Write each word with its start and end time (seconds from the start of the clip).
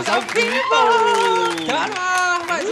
Estamos 0.00 0.08
ao 0.08 0.22
vivo! 0.34 2.19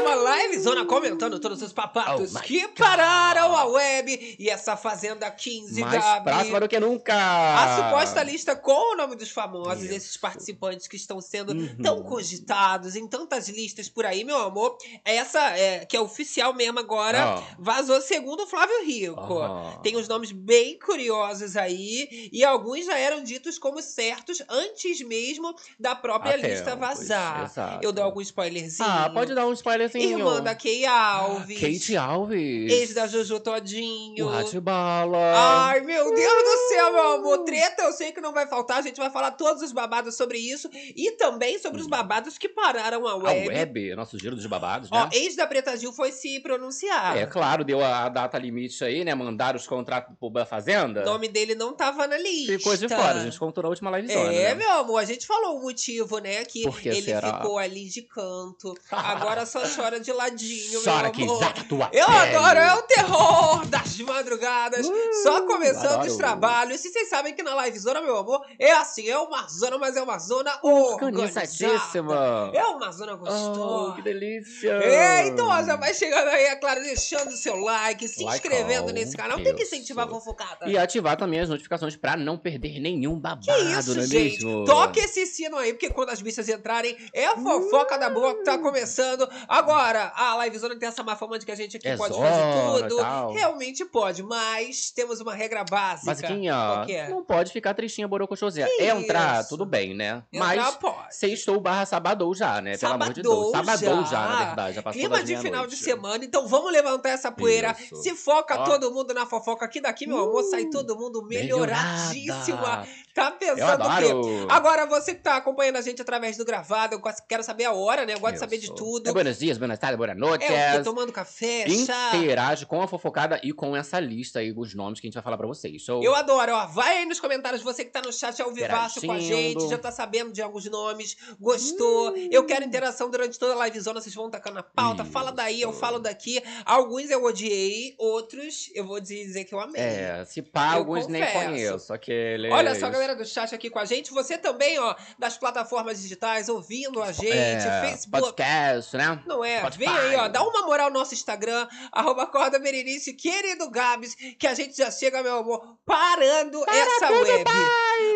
Uma 0.00 0.14
live 0.14 0.58
zona 0.60 0.84
comentando 0.84 1.38
todos 1.38 1.60
os 1.62 1.72
papatos 1.72 2.34
Oh 2.34 2.40
que 2.40 2.60
God. 2.62 2.70
pararam 2.76 3.56
a 3.56 3.64
web 3.66 4.36
e 4.38 4.48
essa 4.50 4.76
Fazenda 4.76 5.30
15, 5.30 5.80
Mais 5.80 6.02
Gabi. 6.02 6.24
próxima 6.30 6.60
do 6.60 6.68
que 6.68 6.80
nunca! 6.80 7.14
A 7.14 7.76
suposta 7.76 8.22
lista 8.22 8.54
com 8.56 8.94
o 8.94 8.96
nome 8.96 9.16
dos 9.16 9.30
famosos, 9.30 9.84
Isso. 9.84 9.94
esses 9.94 10.16
participantes 10.16 10.86
que 10.88 10.96
estão 10.96 11.20
sendo 11.20 11.52
Uhum. 11.52 11.76
tão 11.82 12.02
cogitados 12.02 12.96
em 12.96 13.06
tantas 13.06 13.48
listas 13.48 13.88
por 13.88 14.04
aí, 14.06 14.24
meu 14.24 14.38
amor. 14.38 14.76
Essa, 15.04 15.40
é, 15.56 15.84
que 15.84 15.96
é 15.96 16.00
oficial 16.00 16.52
mesmo 16.54 16.78
agora, 16.78 17.36
Ó. 17.38 17.42
vazou 17.58 18.00
segundo 18.00 18.44
o 18.44 18.46
Flávio 18.46 18.84
Rico. 18.84 19.38
Aham. 19.38 19.80
Tem 19.82 19.96
uns 19.96 20.08
nomes 20.08 20.32
bem 20.32 20.78
curiosos 20.78 21.56
aí, 21.56 22.28
e 22.32 22.44
alguns 22.44 22.86
já 22.86 22.98
eram 22.98 23.22
ditos 23.22 23.58
como 23.58 23.80
certos 23.82 24.42
antes 24.48 25.00
mesmo 25.00 25.54
da 25.78 25.94
própria 25.94 26.34
Há 26.34 26.36
lista 26.36 26.76
vazar. 26.76 27.78
Eu 27.82 27.92
dou 27.92 28.04
algum 28.04 28.20
spoilerzinho. 28.20 28.88
Ah, 28.88 29.10
pode 29.12 29.34
dar 29.34 29.46
um 29.46 29.52
spoilerzinho. 29.88 30.18
Irmã 30.18 30.42
da 30.42 30.54
Kay 30.54 30.86
Alves. 30.86 31.60
Kate 31.60 31.96
Alves. 31.96 32.72
Ex 32.72 32.94
da 32.94 33.06
Jojo 33.06 33.40
Todinho. 33.40 34.26
O 34.26 34.30
Ratibala. 34.30 35.18
Ai, 35.66 35.80
meu 35.80 36.14
Deus 36.14 36.42
do 36.44 36.68
céu, 36.68 36.92
meu 36.92 37.02
amor. 37.14 37.38
Treta, 37.44 37.82
eu 37.82 37.92
sei 37.92 38.12
que 38.12 38.20
não 38.20 38.32
vai 38.32 38.46
faltar. 38.46 38.78
A 38.78 38.82
gente 38.82 38.96
vai 38.98 39.10
falar 39.10 39.32
todos 39.32 39.62
os 39.62 39.72
babados 39.72 40.16
sobre 40.16 40.38
isso. 40.38 40.68
E 40.96 41.12
também 41.12 41.58
sobre 41.58 41.80
os 41.80 41.86
babados 41.86 42.38
que 42.38 42.48
pararam 42.48 43.06
a 43.06 43.12
A 43.12 43.16
web. 43.16 43.48
web, 43.48 43.94
nosso 43.96 44.18
giro 44.18 44.36
dos 44.36 44.46
babados, 44.46 44.88
Ó, 44.92 45.04
né? 45.04 45.10
ex 45.12 45.36
da 45.36 45.46
Preta 45.46 45.76
Gil 45.76 45.92
foi 45.92 46.12
se 46.12 46.40
pronunciar. 46.40 47.16
É 47.16 47.26
claro, 47.26 47.64
deu 47.64 47.82
a 47.84 48.08
data 48.08 48.38
limite 48.38 48.82
aí, 48.84 49.04
né? 49.04 49.14
Mandaram 49.14 49.56
os 49.58 49.66
contratos 49.66 50.14
pro 50.18 50.28
da 50.30 50.44
Fazenda. 50.46 51.02
O 51.02 51.04
nome 51.06 51.28
dele 51.28 51.54
não 51.54 51.72
tava 51.72 52.06
na 52.06 52.16
lista. 52.18 52.52
Ficou 52.52 52.76
de 52.76 52.88
fora, 52.88 53.20
a 53.20 53.24
gente 53.24 53.38
contou 53.38 53.62
na 53.62 53.68
última 53.70 53.90
livezona, 53.98 54.32
É, 54.32 54.48
né? 54.50 54.54
meu 54.54 54.70
amor, 54.72 54.98
a 54.98 55.04
gente 55.04 55.26
falou 55.26 55.58
o 55.58 55.62
motivo, 55.62 56.18
né? 56.18 56.44
Que 56.44 56.62
Por 56.62 56.78
que 56.80 56.88
ele 56.88 57.02
será? 57.02 57.34
ficou 57.38 57.58
ali 57.58 57.86
de 57.88 58.02
canto. 58.02 58.74
Agora 58.90 59.46
só 59.46 59.64
chora 59.78 60.00
de 60.00 60.12
ladinho, 60.12 60.82
Chora 60.82 61.02
meu 61.04 61.12
que 61.12 61.22
amor. 61.22 61.36
exata 61.42 61.64
tua 61.68 61.88
Eu 61.92 62.06
pele. 62.06 62.36
adoro, 62.36 62.58
é 62.58 62.74
o 62.74 62.82
terror 62.82 63.66
das 63.70 63.98
madrugadas. 64.00 64.86
Só 65.22 65.42
começando 65.46 65.78
Uh, 65.84 65.94
adoro. 65.94 66.10
os 66.10 66.16
trabalhos. 66.16 66.84
E 66.84 66.90
vocês 66.90 67.08
sabem 67.08 67.34
que 67.34 67.42
na 67.42 67.54
live 67.54 67.78
zona, 67.78 68.00
meu 68.02 68.16
amor, 68.16 68.44
é 68.58 68.72
assim, 68.72 69.08
é 69.08 69.18
uma 69.18 69.46
zona, 69.48 69.78
mas 69.78 69.96
é 69.96 70.02
uma 70.02 70.18
zona. 70.18 70.58
Organizadíssima. 70.62 72.50
É 72.54 72.64
uma 72.64 72.90
zona 72.92 73.14
Oh, 73.14 73.18
gostosa. 73.18 73.94
que 73.96 74.02
delícia. 74.02 74.70
É, 74.72 75.26
então 75.26 75.46
ó, 75.48 75.62
já 75.62 75.76
vai 75.76 75.94
chegando 75.94 76.28
aí, 76.28 76.44
é 76.44 76.56
claro, 76.56 76.82
deixando 76.82 77.28
o 77.28 77.36
seu 77.36 77.56
like, 77.56 78.06
se 78.08 78.22
Like 78.24 78.36
inscrevendo 78.46 78.92
nesse 78.92 79.16
canal. 79.16 79.38
Tem 79.42 79.54
que 79.54 79.62
incentivar 79.62 80.06
a 80.06 80.10
fofocada. 80.10 80.68
E 80.68 80.76
ativar 80.76 81.16
também 81.16 81.40
as 81.40 81.48
notificações 81.48 81.96
pra 81.96 82.16
não 82.16 82.36
perder 82.36 82.80
nenhum 82.80 83.18
babado, 83.18 83.46
Que 83.46 83.52
isso, 83.52 83.94
não 83.94 84.02
é 84.02 84.06
gente? 84.06 84.44
mesmo? 84.44 84.64
Toque 84.64 85.00
esse 85.00 85.26
sino 85.26 85.56
aí, 85.56 85.72
porque 85.72 85.90
quando 85.90 86.10
as 86.10 86.20
bichas 86.20 86.48
entrarem, 86.48 86.96
é 87.12 87.26
a 87.26 87.36
fofoca 87.36 87.96
da 87.98 88.10
boa 88.10 88.34
que 88.36 88.44
tá 88.44 88.58
começando. 88.58 89.28
Agora, 89.48 89.67
a 89.74 90.44
livezona 90.44 90.76
tem 90.78 90.88
essa 90.88 91.02
má 91.02 91.16
fama 91.16 91.38
de 91.38 91.46
que 91.46 91.52
a 91.52 91.54
gente 91.54 91.76
aqui 91.76 91.88
É 91.88 91.96
pode 91.96 92.14
zona 92.14 92.28
fazer 92.28 92.82
tudo. 92.88 92.96
tal. 92.98 93.32
Realmente 93.32 93.84
pode, 93.84 94.22
mas 94.22 94.90
temos 94.90 95.20
uma 95.20 95.34
regra 95.34 95.64
básica. 95.64 96.06
Basiquinha, 96.06 96.82
que 96.86 96.94
é? 96.94 97.08
não 97.08 97.24
pode 97.24 97.52
ficar 97.52 97.74
tristinha, 97.74 98.06
borocochôzinha. 98.08 98.66
Que 98.66 98.84
Entrar, 98.84 99.40
isso? 99.40 99.48
tudo 99.50 99.64
bem, 99.64 99.94
né? 99.94 100.22
Entrar 100.32 100.46
Mas 100.56 100.74
pode. 100.76 101.14
sextou 101.16 101.60
barra 101.60 101.84
sabadou 101.86 102.34
já, 102.34 102.60
né? 102.60 102.76
Pelo 102.76 102.92
amor 102.94 103.12
de 103.12 103.22
Sabadou 103.22 103.52
Deus. 103.52 103.66
Sabadou 103.66 104.04
já. 104.04 104.10
já, 104.10 104.28
na 104.28 104.44
verdade. 104.46 104.74
Já 104.76 104.82
passou 104.82 105.00
Clima 105.00 105.18
de 105.22 105.36
final 105.36 105.42
de 105.42 105.50
meia-noite. 105.52 105.76
semana, 105.76 106.24
então 106.24 106.46
vamos 106.46 106.72
levantar 106.72 107.10
essa 107.10 107.30
poeira. 107.32 107.76
Isso. 107.78 107.96
Se 108.02 108.14
foca 108.14 108.58
Ó. 108.60 108.64
todo 108.64 108.90
mundo 108.92 109.12
na 109.14 109.26
fofoca 109.26 109.64
aqui 109.64 109.80
daqui, 109.80 110.06
meu 110.06 110.18
amor, 110.20 110.42
sai 110.44 110.64
Uh, 110.64 110.70
todo 110.70 110.96
mundo 110.96 111.22
melhoradíssima. 111.24 112.56
Melhorada. 112.58 112.88
Tá 113.18 113.36
Eu 113.40 113.56
pensando 113.56 113.82
o 113.82 113.96
quê? 113.98 114.04
adoro. 114.06 114.46
Agora, 114.48 114.86
você 114.86 115.14
que 115.14 115.20
tá 115.22 115.36
acompanhando 115.36 115.76
a 115.76 115.80
gente 115.80 116.00
através 116.00 116.36
do 116.36 116.44
gravado, 116.44 116.94
eu 116.94 117.02
quero 117.28 117.42
saber 117.42 117.64
a 117.64 117.72
hora, 117.72 118.06
né? 118.06 118.14
Eu 118.14 118.20
gosto 118.20 118.34
de 118.34 118.38
saber 118.40 118.58
de 118.58 118.66
Isso. 118.66 118.74
tudo. 118.74 119.10
É 119.10 119.12
buenos 119.12 119.38
dias, 119.38 119.58
buenas 119.58 119.78
tardes, 119.78 119.96
boa 119.96 120.14
noite. 120.14 120.44
É 120.44 120.74
o 120.74 120.78
quê? 120.78 120.84
Tomando 120.84 121.12
café, 121.12 121.66
chá. 121.68 122.12
Interage 122.14 122.64
com 122.64 122.80
a 122.80 122.86
fofocada 122.86 123.40
e 123.42 123.52
com 123.52 123.76
essa 123.76 123.98
lista 123.98 124.38
aí, 124.38 124.52
os 124.56 124.74
nomes 124.74 125.00
que 125.00 125.06
a 125.06 125.08
gente 125.08 125.14
vai 125.14 125.22
falar 125.22 125.36
pra 125.36 125.46
vocês. 125.46 125.84
Eu 125.88 126.14
adoro, 126.14 126.52
ó. 126.54 126.66
Vai 126.66 126.98
aí 126.98 127.06
nos 127.06 127.18
comentários, 127.18 127.60
você 127.62 127.84
que 127.84 127.90
tá 127.90 128.00
no 128.00 128.12
chat 128.12 128.40
ao 128.40 128.52
vivaço 128.52 129.00
com 129.04 129.12
a 129.12 129.18
gente, 129.18 129.68
já 129.68 129.78
tá 129.78 129.90
sabendo 129.90 130.32
de 130.32 130.40
alguns 130.40 130.64
nomes, 130.70 131.16
gostou. 131.40 132.16
Eu 132.30 132.44
quero 132.44 132.64
interação 132.64 133.10
durante 133.10 133.38
toda 133.38 133.60
a 133.60 133.66
livezona, 133.66 134.00
vocês 134.00 134.14
vão 134.14 134.30
tacando 134.30 134.60
a 134.60 134.62
pauta. 134.62 135.04
Fala 135.04 135.32
daí, 135.32 135.60
eu 135.60 135.70
Isso. 135.70 135.80
falo 135.80 135.98
daqui. 135.98 136.40
Alguns 136.64 137.10
eu 137.10 137.24
odiei, 137.24 137.94
outros 137.98 138.70
eu 138.74 138.84
vou 138.84 139.00
dizer 139.00 139.44
que 139.44 139.54
eu 139.54 139.60
amei. 139.60 139.80
É, 139.80 140.24
se 140.24 140.42
pá, 140.42 140.72
Eu 140.74 140.78
alguns 140.78 141.06
nem 141.06 141.22
confesso. 141.24 141.44
conheço. 141.48 141.92
Aqueles... 141.92 142.52
Olha 142.52 142.74
só 142.74 142.86
a 142.86 142.90
galera 143.08 143.14
do 143.16 143.24
chat 143.26 143.54
aqui 143.54 143.70
com 143.70 143.78
a 143.78 143.84
gente. 143.84 144.10
Você 144.12 144.36
também, 144.36 144.78
ó, 144.78 144.94
das 145.18 145.36
plataformas 145.38 146.00
digitais, 146.00 146.48
ouvindo 146.48 147.02
a 147.02 147.12
gente, 147.12 147.28
É, 147.36 147.88
Facebook. 147.90 148.22
Podcast, 148.24 148.96
né? 148.96 149.22
Não 149.26 149.44
é? 149.44 149.58
Spotify. 149.58 149.84
Vem 149.84 149.88
aí, 149.88 150.16
ó. 150.16 150.28
Dá 150.28 150.42
uma 150.42 150.62
moral 150.66 150.90
no 150.90 150.98
nosso 150.98 151.14
Instagram, 151.14 151.66
arroba 151.92 152.26
Corda 152.26 152.58
Berenice, 152.58 153.12
querido 153.14 153.70
Gabs, 153.70 154.14
que 154.38 154.46
a 154.46 154.54
gente 154.54 154.76
já 154.76 154.90
chega, 154.90 155.22
meu 155.22 155.38
amor, 155.38 155.76
parando 155.84 156.62
essa 156.68 157.10
web. 157.10 157.44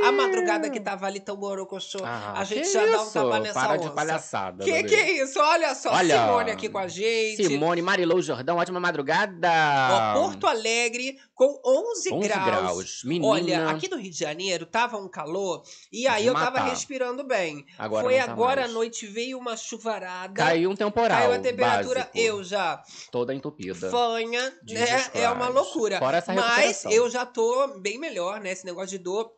A 0.04 0.12
madrugada 0.12 0.70
que 0.70 0.80
tava 0.80 1.06
ali 1.06 1.20
tão 1.20 1.36
borocochô. 1.36 1.98
Ah, 2.04 2.34
a 2.36 2.44
gente 2.44 2.70
já 2.70 2.84
dá 2.86 3.00
um 3.00 3.04
isso? 3.04 3.12
tapa 3.12 3.40
nessa 3.40 3.60
Para 3.60 3.72
onça. 3.78 3.88
de 3.88 3.94
palhaçada. 3.94 4.64
Que 4.64 4.82
que 4.84 4.94
é 4.94 5.22
isso? 5.22 5.38
Olha 5.40 5.74
só, 5.74 5.92
Olha, 5.92 6.20
Simone 6.20 6.50
aqui 6.50 6.68
com 6.68 6.78
a 6.78 6.88
gente. 6.88 7.44
Simone 7.46 7.82
Marilou 7.82 8.20
Jordão, 8.20 8.58
ótima 8.58 8.78
madrugada. 8.80 9.50
Ó, 9.90 10.20
Porto 10.20 10.46
Alegre 10.46 11.18
com 11.34 11.60
11, 11.64 12.12
11 12.12 12.28
graus. 12.28 12.44
graus. 12.46 13.00
Menina. 13.04 13.26
Olha, 13.32 13.68
aqui 13.70 13.88
no 13.88 13.96
Rio 13.96 14.10
de 14.10 14.18
Janeiro 14.18 14.66
tava 14.72 14.96
um 14.96 15.06
calor 15.08 15.62
e 15.92 16.06
aí 16.08 16.26
eu 16.26 16.32
tava 16.34 16.60
respirando 16.62 17.22
bem. 17.22 17.64
Agora 17.78 18.02
Foi 18.02 18.16
tá 18.16 18.24
agora 18.24 18.62
à 18.62 18.64
mais. 18.64 18.74
noite, 18.74 19.06
veio 19.06 19.38
uma 19.38 19.56
chuvarada. 19.56 20.32
Caiu 20.34 20.70
um 20.70 20.74
temporal. 20.74 21.18
Caiu 21.20 21.32
a 21.32 21.38
temperatura, 21.38 22.00
básico, 22.00 22.18
eu 22.18 22.42
já 22.42 22.82
Toda 23.10 23.34
entupida. 23.34 23.90
fanha, 23.90 24.40
Jesus 24.66 24.90
né? 24.90 25.10
É 25.14 25.28
uma 25.28 25.46
Christ. 25.46 25.54
loucura. 25.54 25.98
Fora 25.98 26.16
essa 26.16 26.32
Mas 26.32 26.84
eu 26.86 27.08
já 27.10 27.26
tô 27.26 27.78
bem 27.78 27.98
melhor, 27.98 28.40
né? 28.40 28.50
Esse 28.50 28.64
negócio 28.64 28.88
de 28.90 28.98
dor. 28.98 29.30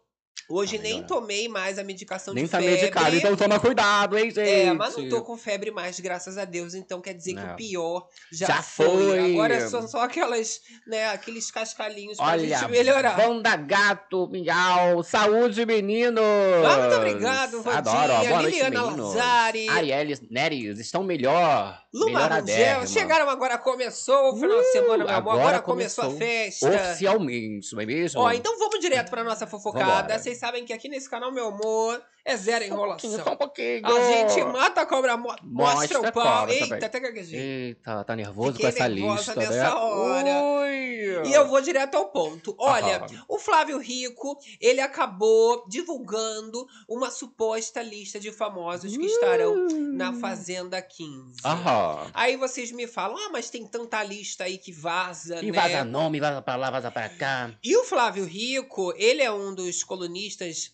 Hoje 0.48 0.76
Tá 0.76 0.82
nem 0.82 1.02
tomei 1.02 1.48
mais 1.48 1.78
a 1.78 1.84
medicação 1.84 2.34
Nem 2.34 2.44
de 2.44 2.50
tá 2.50 2.58
febre. 2.58 2.74
medicado, 2.74 3.16
então 3.16 3.36
toma 3.36 3.58
cuidado, 3.58 4.18
hein, 4.18 4.30
gente? 4.30 4.40
É, 4.48 4.72
mas 4.72 4.96
não 4.96 5.08
tô 5.08 5.22
com 5.22 5.36
febre 5.36 5.70
mais, 5.70 5.98
graças 6.00 6.36
a 6.36 6.44
Deus. 6.44 6.74
Então 6.74 7.00
quer 7.00 7.14
dizer 7.14 7.34
que 7.34 7.40
o 7.40 7.56
pior 7.56 8.06
já, 8.32 8.46
Já 8.46 8.62
foi. 8.62 8.86
foi. 8.86 9.32
Agora 9.32 9.68
são 9.68 9.88
só 9.88 10.02
aquelas, 10.02 10.60
né, 10.86 11.08
aqueles 11.10 11.50
cascalhinhos 11.50 12.16
pra 12.16 12.26
Olha, 12.26 12.46
gente 12.58 12.70
melhorar. 12.70 13.16
Banda 13.16 13.56
Gato, 13.56 14.28
miau, 14.28 15.02
saúde, 15.02 15.64
meninos! 15.64 16.22
Ah, 16.66 16.78
muito 16.78 16.94
obrigado, 16.96 17.62
Vandinha, 17.62 17.78
Adoro, 17.78 18.12
ó, 18.12 18.24
boa 18.26 18.42
Liliana. 18.42 18.82
Lazari. 18.82 19.68
Arielle 19.68 20.18
Neres, 20.30 20.78
estão 20.78 21.02
melhor. 21.02 21.82
Luma 21.92 22.26
Rangel, 22.26 22.86
chegaram 22.88 23.28
agora, 23.30 23.56
começou 23.56 24.32
o 24.32 24.36
final 24.36 24.58
de 24.60 24.72
semana, 24.72 25.04
meu 25.04 25.08
amor. 25.08 25.14
agora 25.14 25.40
Agora 25.44 25.62
começou, 25.62 26.04
a 26.04 26.06
começou. 26.08 26.28
festa. 26.28 26.68
Oficialmente, 26.90 27.72
não 27.72 27.80
é 27.82 27.86
mesmo? 27.86 28.20
Ó, 28.20 28.32
então 28.32 28.58
vamos 28.58 28.80
direto 28.80 29.10
pra 29.10 29.22
nossa 29.22 29.46
fofocada. 29.46 29.84
Vambora. 30.02 30.18
Vocês 30.34 30.40
sabem 30.40 30.64
que 30.64 30.72
aqui 30.72 30.88
nesse 30.88 31.08
canal, 31.08 31.30
meu 31.30 31.46
amor, 31.46 32.02
é 32.24 32.36
zero 32.36 32.64
Só 32.66 32.72
enrolação. 32.74 33.10
só 33.24 33.32
um 33.32 33.36
pouquinho. 33.36 33.86
A 33.86 34.00
gente 34.10 34.42
mata 34.44 34.80
a 34.80 34.86
cobra, 34.86 35.16
mo- 35.16 35.28
mostra, 35.42 36.00
Mostra 36.00 36.00
o 36.00 36.12
pau. 36.12 36.48
Eita, 36.48 36.86
até 36.86 36.98
gaguejei. 37.00 37.38
Eita, 37.38 38.02
tá 38.04 38.16
nervoso 38.16 38.52
Fiquei 38.54 38.72
com 38.72 38.76
essa 38.76 38.88
lista, 38.88 39.34
nessa 39.36 39.52
né? 39.52 39.70
hora. 39.72 40.42
Ui. 40.42 41.28
E 41.28 41.32
eu 41.32 41.46
vou 41.46 41.60
direto 41.60 41.94
ao 41.96 42.06
ponto. 42.08 42.54
Olha, 42.58 42.96
Aham. 42.98 43.24
o 43.28 43.38
Flávio 43.38 43.78
Rico, 43.78 44.36
ele 44.60 44.80
acabou 44.80 45.64
divulgando 45.68 46.66
uma 46.88 47.10
suposta 47.10 47.80
lista 47.82 48.18
de 48.18 48.32
famosos 48.32 48.96
que 48.96 49.04
estarão 49.06 49.54
na 49.94 50.12
Fazenda 50.14 50.80
15. 50.82 51.40
Aham. 51.44 52.10
Aí 52.12 52.36
vocês 52.36 52.72
me 52.72 52.86
falam, 52.86 53.16
ah, 53.16 53.28
mas 53.30 53.50
tem 53.50 53.66
tanta 53.66 54.02
lista 54.02 54.44
aí 54.44 54.58
que 54.58 54.72
vaza, 54.72 55.44
E 55.44 55.52
né? 55.52 55.60
vaza 55.60 55.84
nome, 55.84 56.18
vaza 56.18 56.42
pra 56.42 56.56
lá, 56.56 56.70
vaza 56.70 56.90
pra 56.90 57.08
cá. 57.08 57.52
E 57.62 57.76
o 57.76 57.84
Flávio 57.84 58.24
Rico, 58.24 58.92
ele 58.96 59.22
é 59.22 59.30
um 59.30 59.54
dos 59.54 59.84
colunistas, 59.84 60.23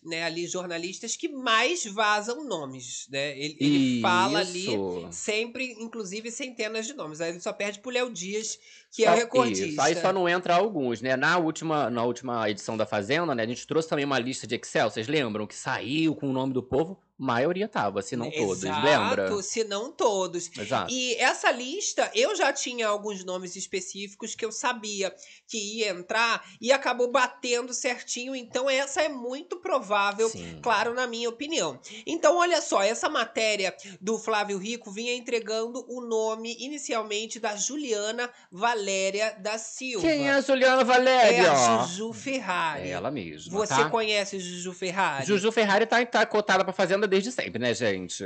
né, 0.03 0.23
ali, 0.23 0.47
jornalistas, 0.47 1.15
que 1.15 1.27
mais 1.27 1.85
vazam 1.85 2.43
nomes, 2.43 3.07
né? 3.09 3.37
Ele, 3.37 3.57
ele 3.59 4.01
fala 4.01 4.39
ali 4.39 4.67
sempre, 5.11 5.75
inclusive, 5.79 6.31
centenas 6.31 6.85
de 6.85 6.93
nomes. 6.93 7.21
Aí 7.21 7.31
ele 7.31 7.39
só 7.39 7.51
perde 7.53 7.79
pro 7.79 7.91
Léo 7.91 8.11
Dias, 8.11 8.57
que 8.91 9.03
é 9.03 9.07
Só- 9.07 9.13
o 9.13 9.15
recordista. 9.17 9.65
Isso, 9.65 9.81
aí 9.81 9.95
só 9.95 10.11
não 10.13 10.27
entra 10.27 10.55
alguns, 10.55 11.01
né? 11.01 11.15
Na 11.15 11.37
última, 11.37 11.89
na 11.89 12.03
última 12.03 12.49
edição 12.49 12.75
da 12.77 12.85
Fazenda, 12.85 13.33
né? 13.35 13.43
A 13.43 13.47
gente 13.47 13.65
trouxe 13.67 13.87
também 13.89 14.05
uma 14.05 14.19
lista 14.19 14.45
de 14.47 14.55
Excel, 14.55 14.89
vocês 14.89 15.07
lembram? 15.07 15.45
Que 15.47 15.55
saiu 15.55 16.15
com 16.15 16.29
o 16.29 16.33
nome 16.33 16.53
do 16.53 16.63
povo, 16.63 16.99
maioria 17.21 17.67
tava, 17.67 18.01
se 18.01 18.15
não 18.15 18.31
todos, 18.31 18.63
Exato, 18.63 18.85
lembra? 18.85 19.41
se 19.43 19.63
não 19.63 19.91
todos. 19.91 20.49
Exato. 20.57 20.91
E 20.91 21.13
essa 21.15 21.51
lista, 21.51 22.09
eu 22.15 22.35
já 22.35 22.51
tinha 22.51 22.87
alguns 22.87 23.23
nomes 23.23 23.55
específicos 23.55 24.33
que 24.33 24.43
eu 24.43 24.51
sabia 24.51 25.13
que 25.47 25.77
ia 25.77 25.89
entrar 25.91 26.43
e 26.59 26.71
acabou 26.71 27.11
batendo 27.11 27.73
certinho. 27.73 28.35
Então, 28.35 28.67
essa 28.69 29.01
é 29.01 29.09
muito 29.09 29.57
provável, 29.57 30.29
Sim. 30.29 30.59
claro, 30.63 30.93
na 30.95 31.05
minha 31.05 31.29
opinião. 31.29 31.79
Então, 32.07 32.37
olha 32.37 32.59
só, 32.61 32.81
essa 32.81 33.07
matéria 33.07 33.75
do 33.99 34.17
Flávio 34.17 34.57
Rico 34.57 34.89
vinha 34.91 35.13
entregando 35.15 35.85
o 35.87 36.01
nome 36.01 36.55
inicialmente 36.59 37.39
da 37.39 37.55
Juliana 37.55 38.31
Valéria 38.51 39.35
da 39.39 39.57
Silva. 39.57 40.07
Quem 40.07 40.27
é 40.27 40.33
a 40.33 40.41
Juliana 40.41 40.81
É 40.81 40.85
Valéria? 40.85 41.51
a 41.51 41.83
Juju 41.83 42.13
Ferrari. 42.13 42.87
É 42.87 42.91
ela 42.91 43.11
mesma, 43.11 43.51
Você 43.59 43.75
tá? 43.75 43.89
conhece 43.89 44.39
Juju 44.39 44.73
Ferrari? 44.73 45.25
Juju 45.25 45.51
Ferrari 45.51 45.85
tá, 45.85 46.03
tá 46.05 46.25
cotada 46.25 46.63
pra 46.63 46.73
Fazenda 46.73 47.10
desde 47.11 47.31
sempre, 47.31 47.59
né, 47.59 47.73
gente? 47.73 48.23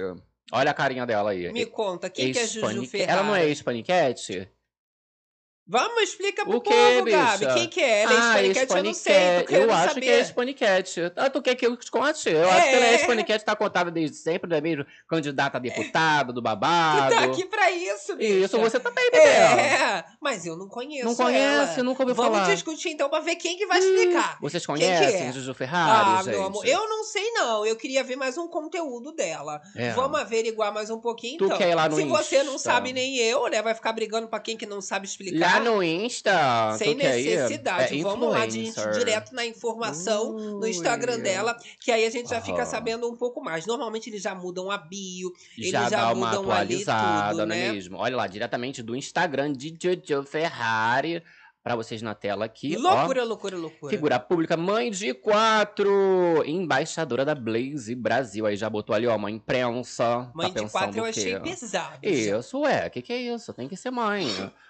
Olha 0.52 0.70
a 0.70 0.74
carinha 0.74 1.06
dela 1.08 1.32
aí. 1.32 1.52
Me 1.52 1.66
conta, 1.66 2.08
quem 2.08 2.32
que 2.32 2.38
é 2.38 2.46
Juju 2.48 2.86
Ferrari? 2.86 3.12
Ela 3.12 3.24
não 3.24 3.36
é 3.36 3.46
ex-paniquete? 3.48 4.48
Vamos, 5.68 6.04
explica 6.04 6.46
pro 6.46 6.58
O 6.58 6.62
quê, 6.62 6.70
povo, 6.70 7.06
Gabi. 7.10 7.48
Quem 7.56 7.68
que 7.68 7.82
é? 7.82 8.04
Ela 8.04 8.14
é 8.14 8.18
ah, 8.18 8.44
ex-paniquete? 8.44 8.76
Eu 8.78 8.84
não 8.84 8.94
sei, 8.94 9.46
Eu 9.50 9.72
acho 9.74 9.88
saber. 9.90 10.02
que 10.02 10.10
é 10.12 10.18
ex-paniquete. 10.18 11.02
Ah, 11.16 11.30
tu 11.30 11.42
quer 11.42 11.56
que 11.56 11.66
eu 11.66 11.76
te 11.76 11.90
conte? 11.90 12.30
Eu 12.30 12.48
acho 12.50 12.64
que 12.70 12.76
ela 12.76 12.86
é 12.86 12.90
É. 12.90 12.94
ex-paniquete, 12.94 13.44
tá 13.44 13.56
contada 13.56 13.90
desde 13.90 14.16
sempre, 14.18 14.48
não 14.48 14.58
é 14.58 14.62
mesmo? 14.62 14.86
Candidata 15.10 15.58
a 15.58 15.60
deputada, 15.60 16.32
do 16.32 16.40
Tu 16.40 16.44
babado. 16.44 17.16
tá 17.16 17.24
aqui 17.24 17.46
pra 17.46 17.72
isso, 17.72 18.16
bicha. 18.16 18.46
Isso, 18.46 18.60
você 18.60 18.80
também, 18.80 19.10
Bebel. 19.10 19.26
É, 19.26 20.06
mas 20.22 20.46
eu 20.46 20.56
não 20.56 20.68
conheço 20.68 21.06
Não 21.08 21.16
conhece, 21.16 21.74
ela. 21.80 21.84
nunca 21.84 22.04
ouviu 22.04 22.16
Vamos 22.16 22.38
falar. 22.40 22.54
discutir 22.54 22.90
então 22.90 23.10
pra 23.10 23.20
ver 23.22 23.36
quem 23.36 23.58
que 23.58 23.66
vai 23.66 23.80
explicar. 23.80 24.38
Vocês 24.40 24.64
Quem 24.66 24.76
que 24.76 24.82
conhecem 24.86 25.28
é? 25.30 25.32
Juju 25.32 25.54
Ferrari, 25.56 26.10
Ah, 26.20 26.24
gente? 26.24 26.34
meu 26.36 26.46
amor, 26.46 26.64
eu 26.68 26.88
não 26.88 27.04
sei 27.04 27.32
não. 27.32 27.66
Eu 27.66 27.76
queria 27.76 28.04
ver 28.04 28.16
mais 28.16 28.38
um 28.38 28.48
conteúdo 28.48 29.12
dela. 29.14 29.60
É. 29.76 29.92
Vamos 29.94 30.20
averiguar 30.20 30.72
mais 30.72 30.92
um 30.92 31.00
pouquinho, 31.00 31.40
Tu 31.40 31.46
então. 31.46 31.58
quer 31.58 31.70
ir 31.72 31.76
lá 31.76 31.90
no 31.90 31.96
Se 31.96 32.04
você 32.06 32.44
não 32.44 32.56
Insta? 32.56 32.70
sabe 32.72 32.94
nem 32.94 33.18
eu, 33.18 33.48
né, 33.48 33.64
vai 33.64 33.74
ficar 33.74 33.94
brigando 33.94 34.28
pra 34.28 34.40
quem 34.40 34.56
que 34.56 34.66
não 34.68 34.80
sabe 34.80 35.08
explicar. 35.08 35.55
Lá 35.55 35.55
no 35.60 35.84
Insta, 35.84 36.76
Sem 36.78 36.96
necessidade. 36.96 38.00
É 38.00 38.04
Vamos 38.04 38.30
lá, 38.32 38.48
gente, 38.48 38.70
influencer. 38.70 39.00
direto 39.00 39.34
na 39.34 39.46
informação 39.46 40.34
no 40.34 40.68
Instagram 40.68 41.16
Ui. 41.16 41.22
dela, 41.22 41.58
que 41.80 41.92
aí 41.92 42.06
a 42.06 42.10
gente 42.10 42.30
já 42.30 42.42
fica 42.42 42.62
Aham. 42.62 42.66
sabendo 42.66 43.10
um 43.10 43.16
pouco 43.16 43.42
mais. 43.44 43.66
Normalmente 43.66 44.10
eles 44.10 44.22
já 44.22 44.36
mudam 44.36 44.70
a 44.72 44.78
bio, 44.78 45.32
eles 45.58 45.72
já, 45.72 45.90
já 45.90 45.98
dá 45.98 46.14
uma 46.14 46.28
mudam 46.28 46.52
ali 46.52 46.82
atualizada, 46.84 47.30
tudo, 47.30 47.46
não 47.48 47.56
é 47.56 47.60
né? 47.60 47.72
mesmo? 47.72 47.98
Olha 47.98 48.16
lá, 48.16 48.28
diretamente 48.28 48.82
do 48.82 48.96
Instagram 48.96 49.54
de 49.54 49.76
Jojo 49.82 50.24
Ferrari, 50.24 51.24
pra 51.66 51.76
vocês 51.76 52.00
na 52.04 52.14
tela 52.14 52.46
aqui, 52.46 52.78
ó. 52.78 52.80
loucura, 52.80 53.24
loucura, 53.24 53.58
loucura. 53.58 53.90
Figura 53.90 54.20
pública, 54.20 54.56
mãe 54.56 54.92
de 54.92 55.16
quatro, 55.16 56.44
embaixadora 56.46 57.26
da 57.26 57.34
Blaze 57.34 57.96
Brasil. 57.96 58.46
Aí 58.46 58.56
já 58.56 58.70
botou 58.70 58.96
ali, 58.96 59.08
ó, 59.08 59.16
uma 59.16 59.32
imprensa. 59.32 60.32
Mãe 60.36 60.54
tá 60.54 60.62
de 60.62 60.70
quatro 60.70 61.00
eu 61.00 61.06
achei 61.06 61.40
pesado. 61.40 61.98
Isso, 62.04 62.64
é. 62.68 62.86
O 62.86 62.92
que, 62.92 63.02
que 63.02 63.12
é 63.12 63.20
isso? 63.20 63.52
Tem 63.52 63.68
que 63.68 63.76
ser 63.76 63.90
mãe. 63.90 64.28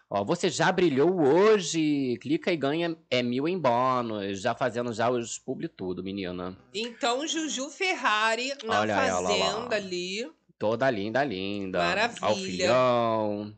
Ó, 0.09 0.23
você 0.23 0.49
já 0.49 0.71
brilhou 0.71 1.19
hoje. 1.19 2.17
Clica 2.21 2.53
e 2.53 2.55
ganha 2.55 2.95
é 3.11 3.21
mil 3.21 3.45
em 3.45 3.59
bônus. 3.59 4.39
Já 4.39 4.55
fazendo 4.55 4.93
já 4.93 5.09
os 5.09 5.37
publi 5.37 5.67
tudo, 5.67 6.01
menina. 6.01 6.57
Então, 6.73 7.27
Juju 7.27 7.71
Ferrari 7.71 8.53
na 8.63 8.79
Olha 8.79 8.93
ela 8.93 9.29
fazenda 9.29 9.75
ali. 9.75 10.31
Toda 10.57 10.89
linda, 10.89 11.21
linda. 11.25 11.79
Maravilha. 11.79 12.25
Ao 12.25 12.35
filhão. 12.35 13.53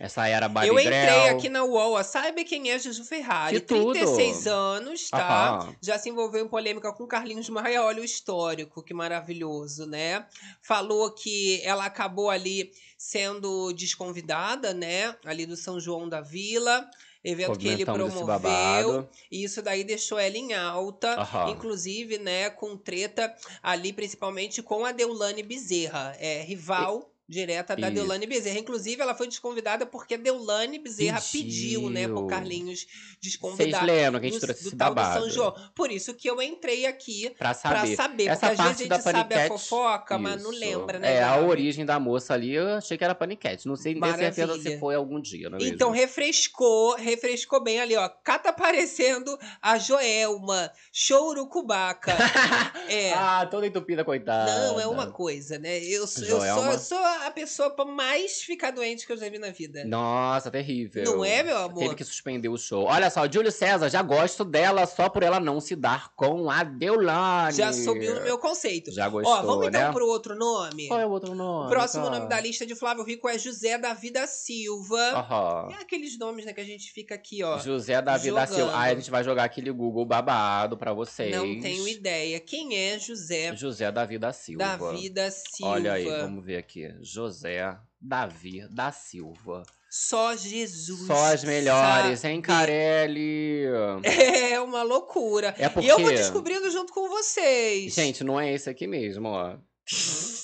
Essa 0.00 0.26
era 0.26 0.48
Barbie 0.48 0.70
Eu 0.70 0.78
entrei 0.78 1.28
aqui 1.28 1.50
na 1.50 1.62
UOL, 1.62 1.92
ó, 1.92 2.02
saiba 2.02 2.42
quem 2.42 2.70
é 2.70 2.78
Juju 2.78 3.04
Ferrari. 3.04 3.60
Que 3.60 3.66
tudo. 3.66 3.92
36 3.92 4.46
anos, 4.46 5.10
tá? 5.10 5.58
Aham. 5.58 5.76
Já 5.82 5.98
se 5.98 6.08
envolveu 6.08 6.42
em 6.42 6.48
polêmica 6.48 6.90
com 6.90 7.06
Carlinhos 7.06 7.50
Maia, 7.50 7.82
olha 7.82 8.00
o 8.00 8.04
histórico, 8.04 8.82
que 8.82 8.94
maravilhoso, 8.94 9.84
né? 9.84 10.24
Falou 10.62 11.10
que 11.10 11.60
ela 11.62 11.84
acabou 11.84 12.30
ali 12.30 12.72
sendo 12.96 13.74
desconvidada, 13.74 14.72
né? 14.72 15.14
Ali 15.22 15.44
do 15.44 15.54
São 15.54 15.78
João 15.78 16.08
da 16.08 16.22
Vila, 16.22 16.88
evento 17.22 17.58
que 17.58 17.68
ele 17.68 17.84
promoveu. 17.84 19.06
E 19.30 19.44
isso 19.44 19.60
daí 19.60 19.84
deixou 19.84 20.18
ela 20.18 20.38
em 20.38 20.54
alta, 20.54 21.20
Aham. 21.20 21.50
inclusive, 21.50 22.16
né, 22.16 22.48
com 22.48 22.74
treta 22.74 23.34
ali, 23.62 23.92
principalmente 23.92 24.62
com 24.62 24.82
a 24.82 24.92
Deulane 24.92 25.42
Bezerra, 25.42 26.16
é 26.18 26.40
rival. 26.40 27.09
Direta 27.30 27.76
da 27.76 27.86
Isso. 27.86 27.94
Deulane 27.94 28.26
Bezerra. 28.26 28.58
Inclusive, 28.58 29.00
ela 29.00 29.14
foi 29.14 29.28
desconvidada 29.28 29.86
porque 29.86 30.14
a 30.14 30.16
Deulane 30.16 30.80
Bezerra 30.80 31.20
pediu, 31.30 31.88
né, 31.88 32.08
pro 32.08 32.16
Pediu. 32.16 32.26
Carlinhos 32.26 32.80
Vocês 32.80 33.18
desconvidar 33.20 33.84
lembram 33.84 34.20
que 34.20 34.26
a 34.26 34.30
gente 34.30 34.40
do, 34.40 34.46
trouxe 34.46 34.62
do 34.64 34.66
esse 34.70 34.76
babado? 34.76 35.20
São 35.20 35.30
João. 35.30 35.54
Por 35.72 35.92
isso 35.92 36.12
que 36.12 36.28
eu 36.28 36.42
entrei 36.42 36.86
aqui 36.86 37.30
Pra 37.38 37.50
pra 37.50 37.54
saber. 37.54 37.94
saber. 37.94 38.26
Essa 38.26 38.48
porque 38.48 38.60
às 38.62 38.66
vezes 38.68 38.88
parte 38.88 38.92
a 38.92 38.96
gente 38.96 39.02
sabe 39.04 39.18
a 39.18 39.24
paniquete, 39.24 39.48
fofoca, 39.48 40.18
mas 40.18 40.42
não 40.42 40.50
Isso. 40.50 40.60
lembra, 40.60 40.98
né? 40.98 41.14
É, 41.14 41.22
a 41.22 41.38
origem 41.38 41.86
da 41.86 42.00
moça 42.00 42.34
ali, 42.34 42.52
eu 42.52 42.68
achei 42.74 42.98
que 42.98 43.04
era 43.04 43.14
paniquete. 43.14 43.68
Não 43.68 43.76
sei 43.76 43.94
nem 43.94 44.14
certeza 44.16 44.60
se 44.60 44.78
foi 44.80 44.96
algum 44.96 45.20
dia, 45.20 45.48
não 45.48 45.58
é 45.58 45.62
Então, 45.62 45.92
mesmo? 45.92 46.04
refrescou, 46.04 46.96
refrescou 46.96 47.62
bem 47.62 47.80
ali, 47.80 47.94
ó. 47.94 48.08
Cá 48.08 48.40
tá 48.40 48.50
aparecendo 48.50 49.38
a 49.62 49.78
Joelma, 49.78 50.72
Chourucubaca. 50.92 52.12
é. 52.88 53.12
ah, 53.12 53.46
toda 53.48 53.68
entupida, 53.68 54.04
coitada. 54.04 54.50
Não, 54.50 54.80
é 54.80 54.86
uma 54.88 55.12
coisa, 55.12 55.58
né? 55.60 55.78
Eu, 55.78 56.00
eu, 56.00 56.06
sou, 56.06 56.44
eu 56.44 56.78
sou 56.78 56.98
a 57.26 57.30
pessoa 57.30 57.70
pra 57.70 57.84
mais 57.84 58.42
ficar 58.42 58.70
doente 58.70 59.06
que 59.06 59.12
eu 59.12 59.16
já 59.16 59.28
vi 59.28 59.38
na 59.38 59.50
vida. 59.50 59.84
Nossa, 59.84 60.50
terrível. 60.50 61.04
Não 61.04 61.24
é, 61.24 61.42
meu 61.42 61.56
amor? 61.56 61.78
Teve 61.78 61.94
que 61.94 62.04
suspender 62.04 62.48
o 62.48 62.56
show. 62.56 62.84
Olha 62.84 63.10
só, 63.10 63.30
Júlio 63.30 63.50
César, 63.52 63.88
já 63.88 64.02
gosto 64.02 64.44
dela 64.44 64.86
só 64.86 65.08
por 65.08 65.22
ela 65.22 65.40
não 65.40 65.60
se 65.60 65.74
dar 65.76 66.12
com 66.14 66.50
a 66.50 66.62
Deulane. 66.62 67.56
Já 67.56 67.72
subiu 67.72 68.14
no 68.14 68.22
meu 68.22 68.38
conceito. 68.38 68.92
Já 68.92 69.08
gostou, 69.08 69.32
Ó, 69.32 69.42
vamos 69.42 69.66
então 69.68 69.80
né? 69.80 69.92
pro 69.92 70.06
outro 70.06 70.34
nome? 70.34 70.88
Qual 70.88 71.00
é 71.00 71.06
o 71.06 71.10
outro 71.10 71.34
nome? 71.34 71.66
O 71.66 71.70
próximo 71.70 72.04
cara? 72.04 72.18
nome 72.18 72.28
da 72.28 72.40
lista 72.40 72.66
de 72.66 72.74
Flávio 72.74 73.04
Rico 73.04 73.28
é 73.28 73.38
José 73.38 73.78
da 73.78 73.94
Vida 73.94 74.26
Silva. 74.26 75.00
Aham. 75.12 75.68
É 75.72 75.82
aqueles 75.82 76.18
nomes, 76.18 76.44
né, 76.44 76.52
que 76.52 76.60
a 76.60 76.64
gente 76.64 76.92
fica 76.92 77.14
aqui, 77.14 77.42
ó. 77.42 77.58
José 77.58 78.00
da 78.02 78.16
Vida 78.16 78.46
jogando. 78.46 78.54
Silva. 78.54 78.78
Aí 78.80 78.92
a 78.92 78.94
gente 78.96 79.10
vai 79.10 79.24
jogar 79.24 79.44
aquele 79.44 79.70
Google 79.70 80.04
babado 80.04 80.76
pra 80.76 80.92
vocês. 80.92 81.34
Não 81.34 81.60
tenho 81.60 81.86
ideia. 81.88 82.38
Quem 82.40 82.76
é 82.76 82.98
José 82.98 83.54
José 83.54 83.90
da 83.90 84.04
Vida 84.04 84.32
Silva. 84.32 84.64
da 84.64 84.92
Vida 84.92 85.30
Silva? 85.30 85.72
Olha 85.72 85.92
aí, 85.92 86.04
vamos 86.04 86.44
ver 86.44 86.56
aqui. 86.56 86.92
José 87.10 87.76
Davi 88.00 88.66
da 88.70 88.92
Silva. 88.92 89.62
Só 89.90 90.36
Jesus. 90.36 91.06
Só 91.06 91.32
as 91.32 91.42
melhores, 91.42 92.24
hein, 92.24 92.36
sabe. 92.36 92.42
Carelli? 92.42 93.64
É 94.04 94.60
uma 94.60 94.84
loucura. 94.84 95.52
É 95.58 95.68
porque... 95.68 95.88
E 95.88 95.90
eu 95.90 95.98
vou 95.98 96.10
descobrindo 96.10 96.70
junto 96.70 96.92
com 96.92 97.08
vocês. 97.08 97.92
Gente, 97.92 98.22
não 98.22 98.38
é 98.38 98.52
esse 98.52 98.70
aqui 98.70 98.86
mesmo, 98.86 99.28
ó. 99.28 99.58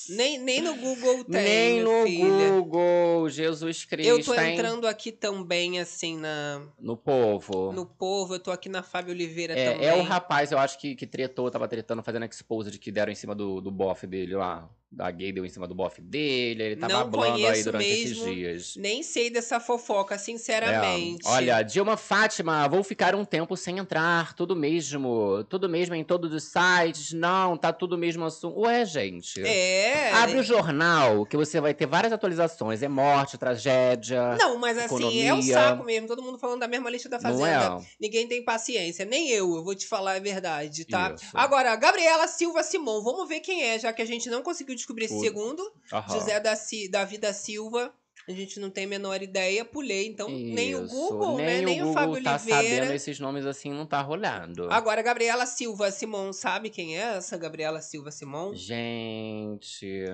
Nem, 0.09 0.39
nem 0.39 0.61
no 0.61 0.75
Google 0.75 1.25
tem, 1.25 1.43
Nem 1.43 1.83
no 1.83 2.05
filha. 2.05 2.51
Google, 2.61 3.29
Jesus 3.29 3.85
Cristo, 3.85 4.09
Eu 4.09 4.23
tô 4.23 4.35
hein? 4.35 4.55
entrando 4.55 4.87
aqui 4.87 5.11
também, 5.11 5.81
assim, 5.81 6.17
na, 6.17 6.63
No 6.79 6.97
povo. 6.97 7.73
no 7.73 7.85
povo. 7.87 8.35
Eu 8.35 8.41
tô 8.41 8.51
aqui 8.51 8.69
na 8.69 8.83
Fábio 8.83 9.13
Oliveira 9.13 9.55
É, 9.59 9.73
também. 9.73 9.87
é 9.89 9.95
o 9.95 10.03
rapaz, 10.03 10.53
eu 10.53 10.59
acho 10.59 10.79
que, 10.79 10.95
que 10.95 11.07
tretou, 11.07 11.51
tava 11.51 11.67
tretando, 11.69 12.03
fazendo 12.03 12.25
expose 12.25 12.71
de 12.71 12.79
que 12.79 12.91
deram 12.93 13.11
em 13.13 13.17
cima 13.17 13.35
do, 13.35 13.61
do 13.61 13.71
bofe 13.71 14.07
dele 14.07 14.35
lá. 14.35 14.69
Da 14.89 15.11
gay 15.11 15.33
deu 15.33 15.45
em 15.45 15.49
cima 15.49 15.67
do 15.67 15.75
bofe 15.75 16.01
dele, 16.01 16.63
ele 16.63 16.77
tava 16.77 16.93
Não 16.93 17.23
aí 17.23 17.63
durante 17.63 17.85
esses 17.85 18.19
mesmo. 18.19 18.33
dias. 18.33 18.77
Nem 18.77 19.03
sei 19.03 19.29
dessa 19.29 19.59
fofoca, 19.59 20.17
sinceramente. 20.17 21.27
É, 21.27 21.31
olha, 21.31 21.63
Dilma 21.63 21.97
Fátima, 21.97 22.67
vou 22.69 22.85
ficar 22.85 23.15
um 23.15 23.25
tempo 23.25 23.57
sem 23.57 23.79
entrar, 23.79 24.33
tudo 24.35 24.55
mesmo. 24.55 25.45
Tudo 25.51 25.69
mesmo 25.69 25.97
em 25.97 26.05
todos 26.05 26.33
os 26.33 26.45
sites. 26.45 27.13
Não, 27.13 27.57
tá 27.57 27.73
tudo 27.73 27.99
mesmo 27.99 28.25
assunto. 28.25 28.61
Ué, 28.61 28.85
gente. 28.87 29.36
É. 29.45 30.13
Abre 30.13 30.39
o 30.39 30.43
jornal, 30.43 31.27
que 31.27 31.37
você 31.37 31.61
vai 31.61 31.75
ter 31.75 31.87
várias 31.87 32.13
atualizações. 32.13 32.83
É 32.83 32.89
morte, 32.89 33.37
tragédia. 33.37 34.37
Não, 34.39 34.59
mas 34.59 34.79
assim, 34.79 35.23
é 35.23 35.33
o 35.33 35.39
economia. 35.39 35.55
saco 35.55 35.85
mesmo. 35.85 36.07
Todo 36.09 36.23
mundo 36.23 36.39
falando 36.39 36.61
da 36.61 36.69
mesma 36.69 36.89
lista 36.91 37.09
da 37.09 37.19
Não 37.19 37.31
Fazenda. 37.31 37.83
é? 37.83 37.87
Ninguém 38.01 38.27
tem 38.29 38.45
paciência. 38.45 39.05
Nem 39.05 39.31
eu, 39.31 39.55
eu 39.57 39.65
vou 39.65 39.75
te 39.75 39.87
falar 39.87 40.17
a 40.17 40.19
verdade, 40.21 40.85
tá? 40.85 41.13
Isso. 41.15 41.27
Agora, 41.35 41.75
Gabriela 41.77 42.27
Silva 42.29 42.63
Simão. 42.63 43.03
Vamos 43.03 43.29
ver 43.29 43.41
quem 43.41 43.63
é, 43.65 43.79
já 43.79 43.93
que 43.93 44.03
a 44.03 44.07
gente 44.07 44.29
não 44.31 44.43
conseguiu 44.43 44.75
descobrir 44.75 45.07
esse 45.07 45.15
O- 45.15 45.21
segundo. 45.21 45.63
Aham. 45.93 46.15
José 46.15 46.39
da, 46.41 46.55
da 46.91 47.05
Vida 47.05 47.33
Silva. 47.33 47.93
A 48.29 48.33
gente 48.33 48.59
não 48.59 48.71
tem 48.71 48.87
a 48.87 48.89
menor 48.89 49.23
ideia. 49.23 49.65
Pulei, 49.65 50.09
então, 50.09 50.29
nem 50.29 50.75
o 50.75 50.85
Isso, 50.85 50.95
Google, 50.95 51.37
nem 51.37 51.47
né? 51.47 51.61
Nem 51.63 51.83
o 51.83 51.85
o, 51.85 51.89
Google 51.89 51.95
Fábio 51.95 52.23
tá 52.25 52.39
sabendo 52.39 52.59
Oliveira. 52.59 52.95
esses 52.95 53.21
nomes 53.21 53.47
assim, 53.47 53.71
não 53.73 53.87
tá 53.87 54.03
rolando. 54.03 54.69
Agora, 54.71 55.01
Gabriela 55.01 55.47
Silva 55.47 55.93
Simão, 55.93 56.33
sabe 56.33 56.69
quem 56.69 56.99
é 56.99 57.17
essa 57.17 57.37
Gabriela 57.39 57.81
Silva 57.81 58.11
Simão? 58.11 58.53
Gente. 58.55 60.05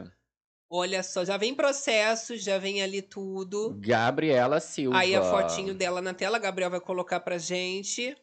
Olha 0.68 1.02
só, 1.02 1.24
já 1.24 1.36
vem 1.36 1.54
processos, 1.54 2.42
já 2.42 2.58
vem 2.58 2.82
ali 2.82 3.02
tudo. 3.02 3.74
Gabriela 3.78 4.58
Silva. 4.60 4.98
Aí 4.98 5.14
a 5.14 5.22
fotinho 5.22 5.74
dela 5.74 6.00
na 6.00 6.14
tela, 6.14 6.36
a 6.36 6.40
Gabriel 6.40 6.70
vai 6.70 6.80
colocar 6.80 7.20
pra 7.20 7.36
gente. 7.38 8.16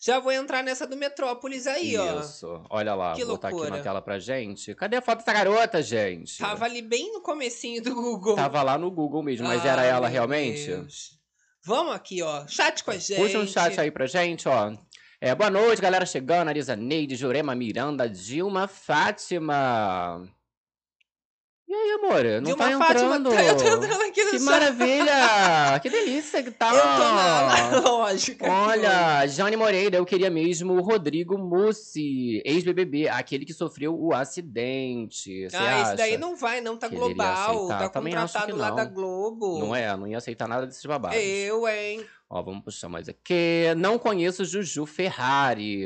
Já 0.00 0.20
vou 0.20 0.32
entrar 0.32 0.62
nessa 0.62 0.86
do 0.86 0.96
Metrópolis 0.96 1.66
aí, 1.66 1.96
ó. 1.96 2.20
Isso. 2.20 2.62
Olha 2.68 2.94
lá, 2.94 3.14
Que 3.14 3.24
vou 3.24 3.34
botar 3.36 3.48
aqui 3.48 3.56
loucura. 3.56 3.76
na 3.78 3.82
tela 3.82 4.02
pra 4.02 4.18
gente. 4.18 4.74
Cadê 4.74 4.96
a 4.96 5.02
foto 5.02 5.18
dessa 5.20 5.32
garota, 5.32 5.82
gente? 5.82 6.38
Tava 6.38 6.64
ali 6.66 6.82
bem 6.82 7.12
no 7.12 7.20
comecinho 7.22 7.82
do 7.82 7.94
Google. 7.94 8.36
Tava 8.36 8.62
lá 8.62 8.76
no 8.76 8.90
Google 8.90 9.22
mesmo, 9.22 9.46
mas 9.46 9.64
Ah, 9.64 9.68
era 9.68 9.82
ela 9.84 10.02
meu 10.02 10.10
realmente? 10.10 10.66
Deus. 10.66 11.18
Vamos 11.64 11.94
aqui, 11.94 12.22
ó. 12.22 12.46
Chat 12.46 12.84
com 12.84 12.90
a 12.90 12.98
gente. 12.98 13.16
Puxa 13.16 13.38
um 13.38 13.46
chat 13.46 13.80
aí 13.80 13.90
pra 13.90 14.06
gente, 14.06 14.46
ó. 14.48 14.72
É, 15.20 15.34
boa 15.34 15.48
noite, 15.48 15.80
galera 15.80 16.04
chegando. 16.04 16.48
Arisa 16.48 16.76
Neide, 16.76 17.16
Jurema 17.16 17.54
Miranda, 17.54 18.06
Dilma 18.06 18.68
Fátima. 18.68 20.28
E 21.66 21.72
aí, 21.72 21.92
amor? 21.92 22.24
Não 22.42 22.42
Dilma 22.42 22.70
tá 22.70 22.78
Fátima, 22.78 23.16
entrando? 23.16 23.30
tá- 23.30 23.42
eu 23.42 23.56
tô 23.56 23.64
entrando 23.64 24.02
aqui 24.02 24.22
no 24.22 24.30
Que 24.32 24.38
maravilha! 24.40 25.80
que 25.80 25.88
delícia 25.88 26.42
que 26.42 26.50
tá! 26.50 26.68
Eu 26.74 26.82
tô 26.82 27.80
na, 27.80 27.80
lógica. 27.90 28.46
Olha, 28.50 29.26
Jane 29.26 29.56
Moreira, 29.56 29.96
eu 29.96 30.04
queria 30.04 30.28
mesmo 30.28 30.74
o 30.74 30.82
Rodrigo 30.82 31.38
Mussi, 31.38 32.42
ex-BBB, 32.44 33.08
aquele 33.08 33.46
que 33.46 33.54
sofreu 33.54 33.98
o 33.98 34.12
acidente. 34.12 35.48
Você 35.48 35.56
Ah, 35.56 35.82
esse 35.82 35.96
daí 35.96 36.18
não 36.18 36.36
vai, 36.36 36.60
não. 36.60 36.76
Tá 36.76 36.88
que 36.88 36.96
global. 36.96 37.66
Tá 37.68 37.88
Também 37.88 38.12
contratado 38.12 38.56
lá 38.56 38.70
da. 38.70 38.84
Globo. 38.84 39.58
Não 39.58 39.74
é? 39.74 39.96
Não 39.96 40.06
ia 40.06 40.18
aceitar 40.18 40.46
nada 40.46 40.66
desses 40.66 40.84
babados. 40.84 41.18
Eu, 41.18 41.66
hein? 41.66 42.04
Ó, 42.34 42.42
vamos 42.42 42.64
puxar 42.64 42.88
mais 42.88 43.08
aqui. 43.08 43.66
Não 43.76 43.96
conheço 43.96 44.44
Juju 44.44 44.84
Ferrari. 44.86 45.84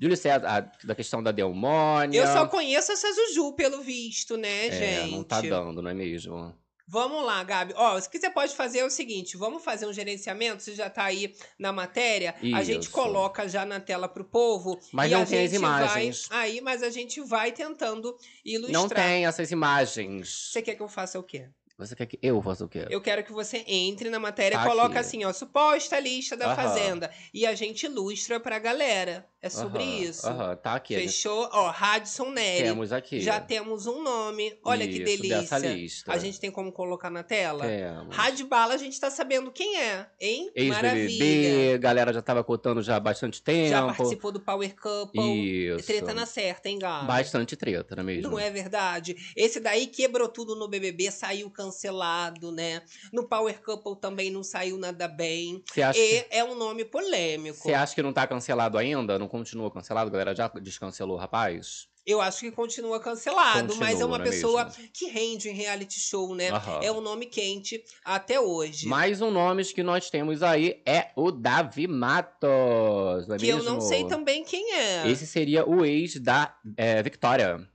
Júlio 0.00 0.16
César, 0.16 0.46
a- 0.48 0.60
da 0.86 0.94
questão 0.94 1.22
da 1.22 1.30
Delmônia. 1.30 2.18
Eu 2.18 2.26
só 2.26 2.46
conheço 2.46 2.90
essa 2.90 3.06
Juju, 3.12 3.52
pelo 3.52 3.82
visto, 3.82 4.38
né, 4.38 4.68
É, 4.68 4.70
gente? 5.02 5.10
não 5.12 5.22
tá 5.22 5.42
dando, 5.42 5.82
não 5.82 5.90
é 5.90 5.94
mesmo? 5.94 6.54
Vamos 6.88 7.22
lá, 7.24 7.44
Gabi. 7.44 7.74
Ó, 7.76 7.98
o 7.98 8.10
que 8.10 8.18
você 8.18 8.30
pode 8.30 8.56
fazer 8.56 8.78
é 8.78 8.84
o 8.84 8.90
seguinte: 8.90 9.36
vamos 9.36 9.62
fazer 9.62 9.86
um 9.86 9.92
gerenciamento. 9.92 10.62
Você 10.62 10.74
já 10.74 10.88
tá 10.90 11.04
aí 11.04 11.34
na 11.58 11.70
matéria. 11.70 12.34
A 12.54 12.64
gente 12.64 12.84
Isso. 12.84 12.90
coloca 12.90 13.46
já 13.46 13.64
na 13.66 13.78
tela 13.78 14.08
pro 14.08 14.24
povo. 14.24 14.80
Mas 14.92 15.08
e 15.10 15.14
não 15.14 15.22
a 15.22 15.26
tem 15.26 15.44
as 15.44 15.52
imagens. 15.52 16.26
Vai, 16.28 16.50
aí, 16.50 16.60
mas 16.62 16.82
a 16.82 16.90
gente 16.90 17.20
vai 17.20 17.52
tentando 17.52 18.16
ilustrar. 18.44 18.72
Não 18.72 18.88
tem 18.88 19.24
essas 19.26 19.52
imagens. 19.52 20.50
Você 20.50 20.62
quer 20.62 20.74
que 20.74 20.82
eu 20.82 20.88
faça 20.88 21.16
o 21.18 21.22
quê? 21.22 21.48
Você 21.80 21.96
quer 21.96 22.06
que 22.06 22.18
eu 22.22 22.40
faça 22.42 22.64
o 22.64 22.68
quê? 22.68 22.86
Eu 22.90 23.00
quero 23.00 23.24
que 23.24 23.32
você 23.32 23.64
entre 23.66 24.08
na 24.10 24.18
matéria 24.18 24.54
e 24.54 24.58
Tá 24.58 24.64
coloca 24.66 24.88
aqui. 24.90 24.98
assim, 24.98 25.24
ó, 25.24 25.32
suposta 25.32 25.98
lista 25.98 26.36
da 26.36 26.46
Aham. 26.46 26.56
Fazenda. 26.56 27.10
E 27.34 27.46
a 27.46 27.54
gente 27.54 27.84
ilustra 27.86 28.38
pra 28.38 28.58
galera. 28.58 29.26
É 29.42 29.48
sobre 29.48 29.82
Aham, 29.82 29.90
isso. 30.02 30.26
Aham, 30.28 30.54
tá 30.56 30.74
aqui. 30.74 30.94
a 30.94 30.98
gente 30.98 31.12
Fechou? 31.12 31.48
Ó, 31.50 31.70
Radisson 31.70 32.28
Nery. 32.30 32.64
Temos 32.64 32.92
aqui. 32.92 33.20
Já 33.22 33.40
temos 33.40 33.86
um 33.86 34.02
nome. 34.02 34.58
Olha 34.62 34.86
que 34.86 34.96
Isso, 34.96 35.04
delícia. 35.04 35.40
dessa 35.40 35.58
lista. 35.58 36.12
A 36.12 36.18
gente 36.18 36.38
tem 36.38 36.50
como 36.50 36.70
colocar 36.70 37.08
na 37.08 37.22
tela? 37.22 37.66
Temos. 37.66 38.14
Radbala, 38.14 38.74
a 38.74 38.76
gente 38.76 39.00
tá 39.00 39.10
sabendo 39.10 39.50
quem 39.50 39.80
é, 39.80 40.06
hein? 40.20 40.52
Maravilha. 40.68 41.04
Ex-BBB, 41.24 41.78
galera 41.78 42.12
já 42.12 42.20
tava 42.20 42.44
cotando 42.44 42.82
já 42.82 42.96
há 42.96 43.00
bastante 43.00 43.42
tempo. 43.42 43.70
Já 43.70 43.86
participou 43.86 44.30
do 44.30 44.40
Power 44.40 44.74
Couple. 44.76 45.68
Isso. 45.74 45.86
Treta 45.86 46.12
na 46.12 46.26
certa, 46.26 46.68
hein, 46.68 46.78
Gabi? 46.78 47.06
Bastante 47.06 47.56
treta, 47.56 47.96
não 47.96 48.02
é 48.02 48.06
mesmo? 48.06 48.30
Não 48.32 48.38
é 48.38 48.50
verdade? 48.50 49.16
Esse 49.34 49.58
daí 49.58 49.86
quebrou 49.86 50.28
tudo 50.28 50.54
no 50.54 50.68
BBB, 50.68 51.10
saiu 51.10 51.50
cancelado, 51.70 52.50
né? 52.50 52.82
No 53.12 53.26
Power 53.28 53.62
Couple 53.62 53.96
também 54.00 54.30
não 54.30 54.42
saiu 54.42 54.76
nada 54.76 55.06
bem. 55.06 55.62
Você 55.72 55.82
acha, 55.82 55.98
E 55.98 56.26
é 56.30 56.44
um 56.44 56.54
nome 56.56 56.84
polêmico. 56.84 57.56
você 57.56 57.72
acha 57.72 57.94
que 57.94 58.02
não 58.02 58.12
tá 58.12 58.26
cancelado 58.26 58.76
ainda? 58.76 59.18
Não 59.18 59.28
continua 59.28 59.70
cancelado? 59.70 60.08
A 60.08 60.12
galera 60.12 60.34
já 60.34 60.48
descancelou 60.60 61.16
o 61.16 61.20
rapaz? 61.20 61.88
Eu 62.06 62.20
acho 62.20 62.40
que 62.40 62.50
continua 62.50 62.98
cancelado, 62.98 63.76
mas 63.76 63.90
é 63.90 63.92
Continua, 64.02 64.06
uma 64.06 64.16
é 64.16 64.30
pessoa 64.30 64.64
mesmo? 64.64 64.88
que 64.92 65.06
rende 65.06 65.50
em 65.50 65.52
reality 65.52 66.00
show, 66.00 66.34
né? 66.34 66.48
É 66.82 66.90
um 66.90 67.00
nome 67.00 67.26
quente 67.26 67.84
até 68.02 68.40
hoje. 68.40 68.86
Mais 68.88 69.20
um 69.20 69.30
nome 69.30 69.62
que 69.66 69.82
nós 69.82 70.08
temos 70.08 70.42
aí 70.42 70.82
é 70.86 71.10
o 71.14 71.30
Davi 71.30 71.86
Matos, 71.86 73.28
não 73.28 73.34
é 73.34 73.38
que 73.38 73.46
mesmo? 73.46 73.60
eu 73.60 73.64
não 73.64 73.80
sei 73.82 74.06
também 74.06 74.42
quem 74.42 74.72
é. 74.74 75.08
Esse 75.08 75.26
seria 75.26 75.68
o 75.68 75.84
ex 75.84 76.18
da 76.18 76.56
é, 76.76 77.02
Victoria 77.02 77.68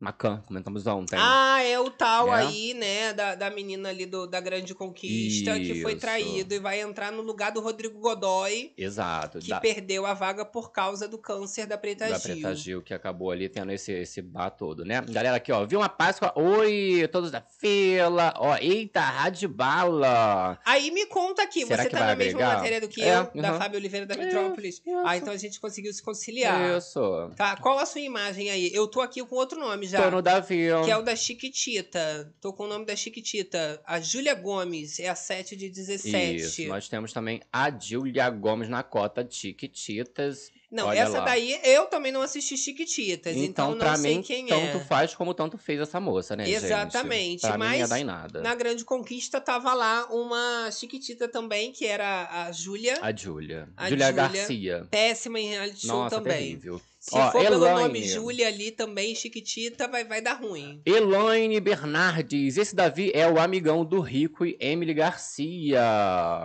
Macan, 0.00 0.42
comentamos 0.46 0.86
ontem. 0.86 1.14
Ah, 1.20 1.62
é 1.62 1.78
o 1.78 1.90
tal 1.90 2.34
É? 2.34 2.40
aí, 2.46 2.72
né, 2.72 3.12
da, 3.12 3.34
da 3.34 3.50
menina 3.50 3.90
ali 3.90 4.06
do, 4.06 4.26
da 4.26 4.40
Grande 4.40 4.74
Conquista, 4.74 5.52
que 5.60 5.82
foi 5.82 5.92
Isso. 5.92 6.00
traído 6.00 6.54
e 6.54 6.58
vai 6.58 6.80
entrar 6.80 7.12
no 7.12 7.20
lugar 7.20 7.52
do 7.52 7.60
Rodrigo 7.60 7.98
Godoy, 8.00 8.72
Exato. 8.78 9.40
que 9.40 9.50
da, 9.50 9.60
perdeu 9.60 10.06
a 10.06 10.14
vaga 10.14 10.42
por 10.42 10.72
causa 10.72 11.06
do 11.06 11.18
câncer 11.18 11.66
da 11.66 11.76
Preta 11.76 12.08
da 12.08 12.16
Gil. 12.18 12.32
Preta 12.32 12.54
Gil, 12.54 12.82
que 12.82 12.94
acabou 12.94 13.30
ali 13.30 13.46
tendo 13.50 13.72
esse, 13.72 13.92
esse 13.92 14.22
bar 14.22 14.48
todo, 14.48 14.86
né? 14.86 15.02
Galera 15.02 15.36
aqui, 15.36 15.52
ó, 15.52 15.66
viu 15.66 15.78
uma 15.80 15.88
Páscoa? 15.90 16.32
Oi, 16.34 17.06
todos 17.12 17.30
da 17.30 17.42
fila. 17.42 18.32
Ó, 18.38 18.56
eita, 18.56 19.00
Radibala. 19.02 20.58
Aí 20.64 20.90
me 20.90 21.04
conta 21.06 21.42
aqui, 21.42 21.66
Será 21.66 21.82
você 21.82 21.90
tá 21.90 22.00
na 22.06 22.16
mesma 22.16 22.40
agregar? 22.40 22.56
matéria 22.56 22.80
do 22.80 22.88
que 22.88 23.02
É, 23.02 23.18
eu, 23.18 23.42
da 23.42 23.52
uhum. 23.52 23.58
Fábio 23.58 23.78
Oliveira 23.78 24.06
da 24.06 24.14
Isso, 24.14 24.24
Metrópolis? 24.24 24.74
isso. 24.76 24.82
Ah, 25.04 25.16
então 25.18 25.32
a 25.32 25.36
gente 25.36 25.60
conseguiu 25.60 25.92
se 25.92 26.02
conciliar. 26.02 26.78
Isso. 26.78 27.30
Tá, 27.36 27.54
qual 27.56 27.78
a 27.78 27.84
sua 27.84 28.00
imagem 28.00 28.48
aí? 28.50 28.70
Eu 28.72 28.86
tô 28.88 29.02
aqui 29.02 29.22
com 29.22 29.36
outro 29.36 29.60
nome 29.60 29.89
já. 29.90 30.02
Tô 30.02 30.10
no 30.10 30.22
Davi. 30.22 30.68
Que 30.84 30.90
é 30.90 30.96
o 30.96 31.02
da 31.02 31.14
Chiquitita. 31.16 32.32
Tô 32.40 32.52
com 32.52 32.64
o 32.64 32.68
nome 32.68 32.84
da 32.86 32.96
Chiquitita. 32.96 33.80
A 33.86 34.00
Júlia 34.00 34.34
Gomes 34.34 34.98
é 34.98 35.08
a 35.08 35.14
7 35.14 35.56
de 35.56 35.68
17. 35.68 36.36
Isso, 36.36 36.62
nós 36.68 36.88
temos 36.88 37.12
também 37.12 37.40
a 37.52 37.70
Julia 37.70 38.30
Gomes 38.30 38.68
na 38.68 38.82
cota 38.82 39.26
Chiquititas. 39.74 40.50
Não, 40.70 40.86
Olha 40.86 41.00
essa 41.00 41.18
lá. 41.18 41.24
daí 41.24 41.58
eu 41.64 41.86
também 41.86 42.12
não 42.12 42.22
assisti 42.22 42.56
Chiquititas, 42.56 43.34
então, 43.36 43.72
Então, 43.72 43.78
pra 43.78 43.90
não 43.90 43.96
sei 43.96 44.16
mim, 44.18 44.22
quem 44.22 44.46
tanto 44.46 44.76
é. 44.76 44.84
faz 44.84 45.12
como 45.16 45.34
tanto 45.34 45.58
fez 45.58 45.80
essa 45.80 45.98
moça, 45.98 46.36
né, 46.36 46.44
gente? 46.44 46.64
Exatamente, 46.64 47.40
Pra 47.40 47.58
mim 47.58 47.64
não 47.64 47.72
ia 47.72 47.78
mas 47.80 47.88
dar 47.90 47.98
em 47.98 48.04
nada. 48.04 48.40
Na 48.40 48.54
Grande 48.54 48.84
Conquista 48.84 49.40
tava 49.40 49.74
lá 49.74 50.06
uma 50.12 50.70
Chiquitita 50.70 51.26
também, 51.26 51.72
que 51.72 51.84
era 51.84 52.44
a 52.46 52.52
Júlia. 52.52 52.98
A 53.02 53.12
Júlia. 53.14 53.68
A 53.76 53.88
Júlia 53.88 54.06
Júlia. 54.06 54.28
Garcia. 54.28 54.86
Péssima 54.88 55.40
em 55.40 55.48
reality 55.48 55.86
show 55.88 56.08
também. 56.08 56.38
terrível. 56.38 56.80
Se 57.00 57.16
Ó, 57.16 57.32
for 57.32 57.40
pelo 57.42 57.56
Elaine. 57.64 57.80
nome 57.82 58.02
Júlia 58.06 58.48
ali 58.48 58.70
também, 58.70 59.14
Chiquitita, 59.14 59.88
vai, 59.88 60.04
vai 60.04 60.20
dar 60.20 60.34
ruim. 60.34 60.82
Elaine 60.84 61.58
Bernardes. 61.58 62.58
Esse 62.58 62.76
Davi 62.76 63.10
é 63.14 63.26
o 63.26 63.40
amigão 63.40 63.86
do 63.86 64.00
Rico 64.00 64.44
e 64.44 64.54
Emily 64.60 64.92
Garcia. 64.92 65.80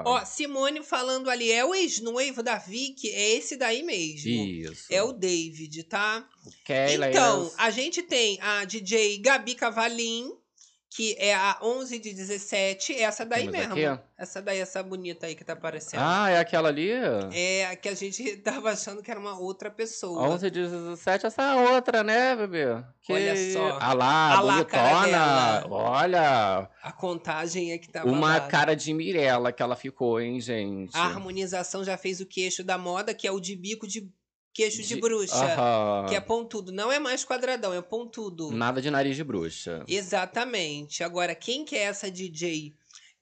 Ó, 0.05 0.23
Simone 0.23 0.81
falando 0.81 1.29
ali, 1.29 1.51
é 1.51 1.65
o 1.65 1.75
ex-noivo 1.75 2.41
da 2.41 2.57
Vicky, 2.57 3.09
é 3.09 3.35
esse 3.35 3.57
daí 3.57 3.83
mesmo. 3.83 4.29
Isso. 4.31 4.85
É 4.89 5.03
o 5.03 5.11
David, 5.11 5.83
tá? 5.83 6.25
Keila 6.63 7.09
Então, 7.09 7.41
Elas- 7.41 7.53
a 7.57 7.69
gente 7.69 8.01
tem 8.01 8.39
a 8.41 8.63
DJ 8.63 9.17
Gabi 9.17 9.55
Cavalim, 9.55 10.31
que 10.95 11.13
é 11.19 11.35
a 11.35 11.57
11 11.61 11.99
de 11.99 12.13
17, 12.13 12.93
essa 13.01 13.25
daí 13.25 13.49
Temos 13.51 13.67
mesmo. 13.67 13.91
aqui. 13.91 14.01
Essa 14.17 14.41
daí, 14.41 14.59
essa 14.59 14.81
bonita 14.81 15.25
aí 15.27 15.35
que 15.35 15.43
tá 15.43 15.51
aparecendo. 15.51 15.99
Ah, 15.99 16.29
é 16.29 16.39
aquela 16.39 16.69
ali? 16.69 16.89
É 17.33 17.65
a 17.65 17.75
que 17.75 17.89
a 17.89 17.93
gente 17.93 18.23
tava 18.39 18.71
achando 18.71 19.03
que 19.03 19.11
era 19.11 19.19
uma 19.19 19.37
outra 19.37 19.69
pessoa. 19.69 20.21
11 20.29 20.49
de 20.49 20.61
17, 20.61 21.25
essa 21.25 21.55
outra, 21.57 22.01
né, 22.01 22.33
bebê? 22.37 22.81
Que... 23.01 23.11
Olha 23.11 23.35
só. 23.51 23.77
Ah 23.81 23.93
lá, 23.93 24.33
Ah 24.37 24.41
lá 24.41 24.53
a 24.53 24.63
bonitona. 24.63 25.67
Olha, 25.69 26.69
A 26.81 26.91
contagem 26.93 27.73
é 27.73 27.77
que 27.77 27.89
tava 27.89 28.07
uma 28.09 28.37
lá. 28.37 28.47
cara 28.47 28.73
de 28.73 28.93
Mirella 28.93 29.51
que 29.51 29.61
ela 29.61 29.75
ficou, 29.75 30.21
hein, 30.21 30.39
gente? 30.39 30.95
A 30.95 31.03
harmonização 31.03 31.83
já 31.83 31.97
fez 31.97 32.21
o 32.21 32.25
queixo 32.25 32.63
da 32.63 32.77
moda, 32.77 33.13
que 33.13 33.27
é 33.27 33.31
o 33.31 33.39
de 33.41 33.53
bico 33.55 33.85
de 33.85 34.09
queixo 34.55 34.81
de, 34.81 34.95
De- 34.95 35.01
bruxa. 35.01 35.35
Aham. 35.35 36.05
Que 36.07 36.15
é 36.15 36.21
pontudo. 36.21 36.71
Não 36.71 36.89
é 36.89 36.97
mais 36.97 37.25
quadradão, 37.25 37.73
é 37.73 37.81
pontudo. 37.81 38.51
Nada 38.51 38.81
de 38.81 38.89
nariz 38.89 39.15
de 39.17 39.23
bruxa. 39.23 39.83
Exatamente. 39.87 41.03
Agora, 41.03 41.35
quem 41.35 41.65
que 41.65 41.75
é 41.75 41.81
essa 41.83 42.09
DJ 42.09 42.73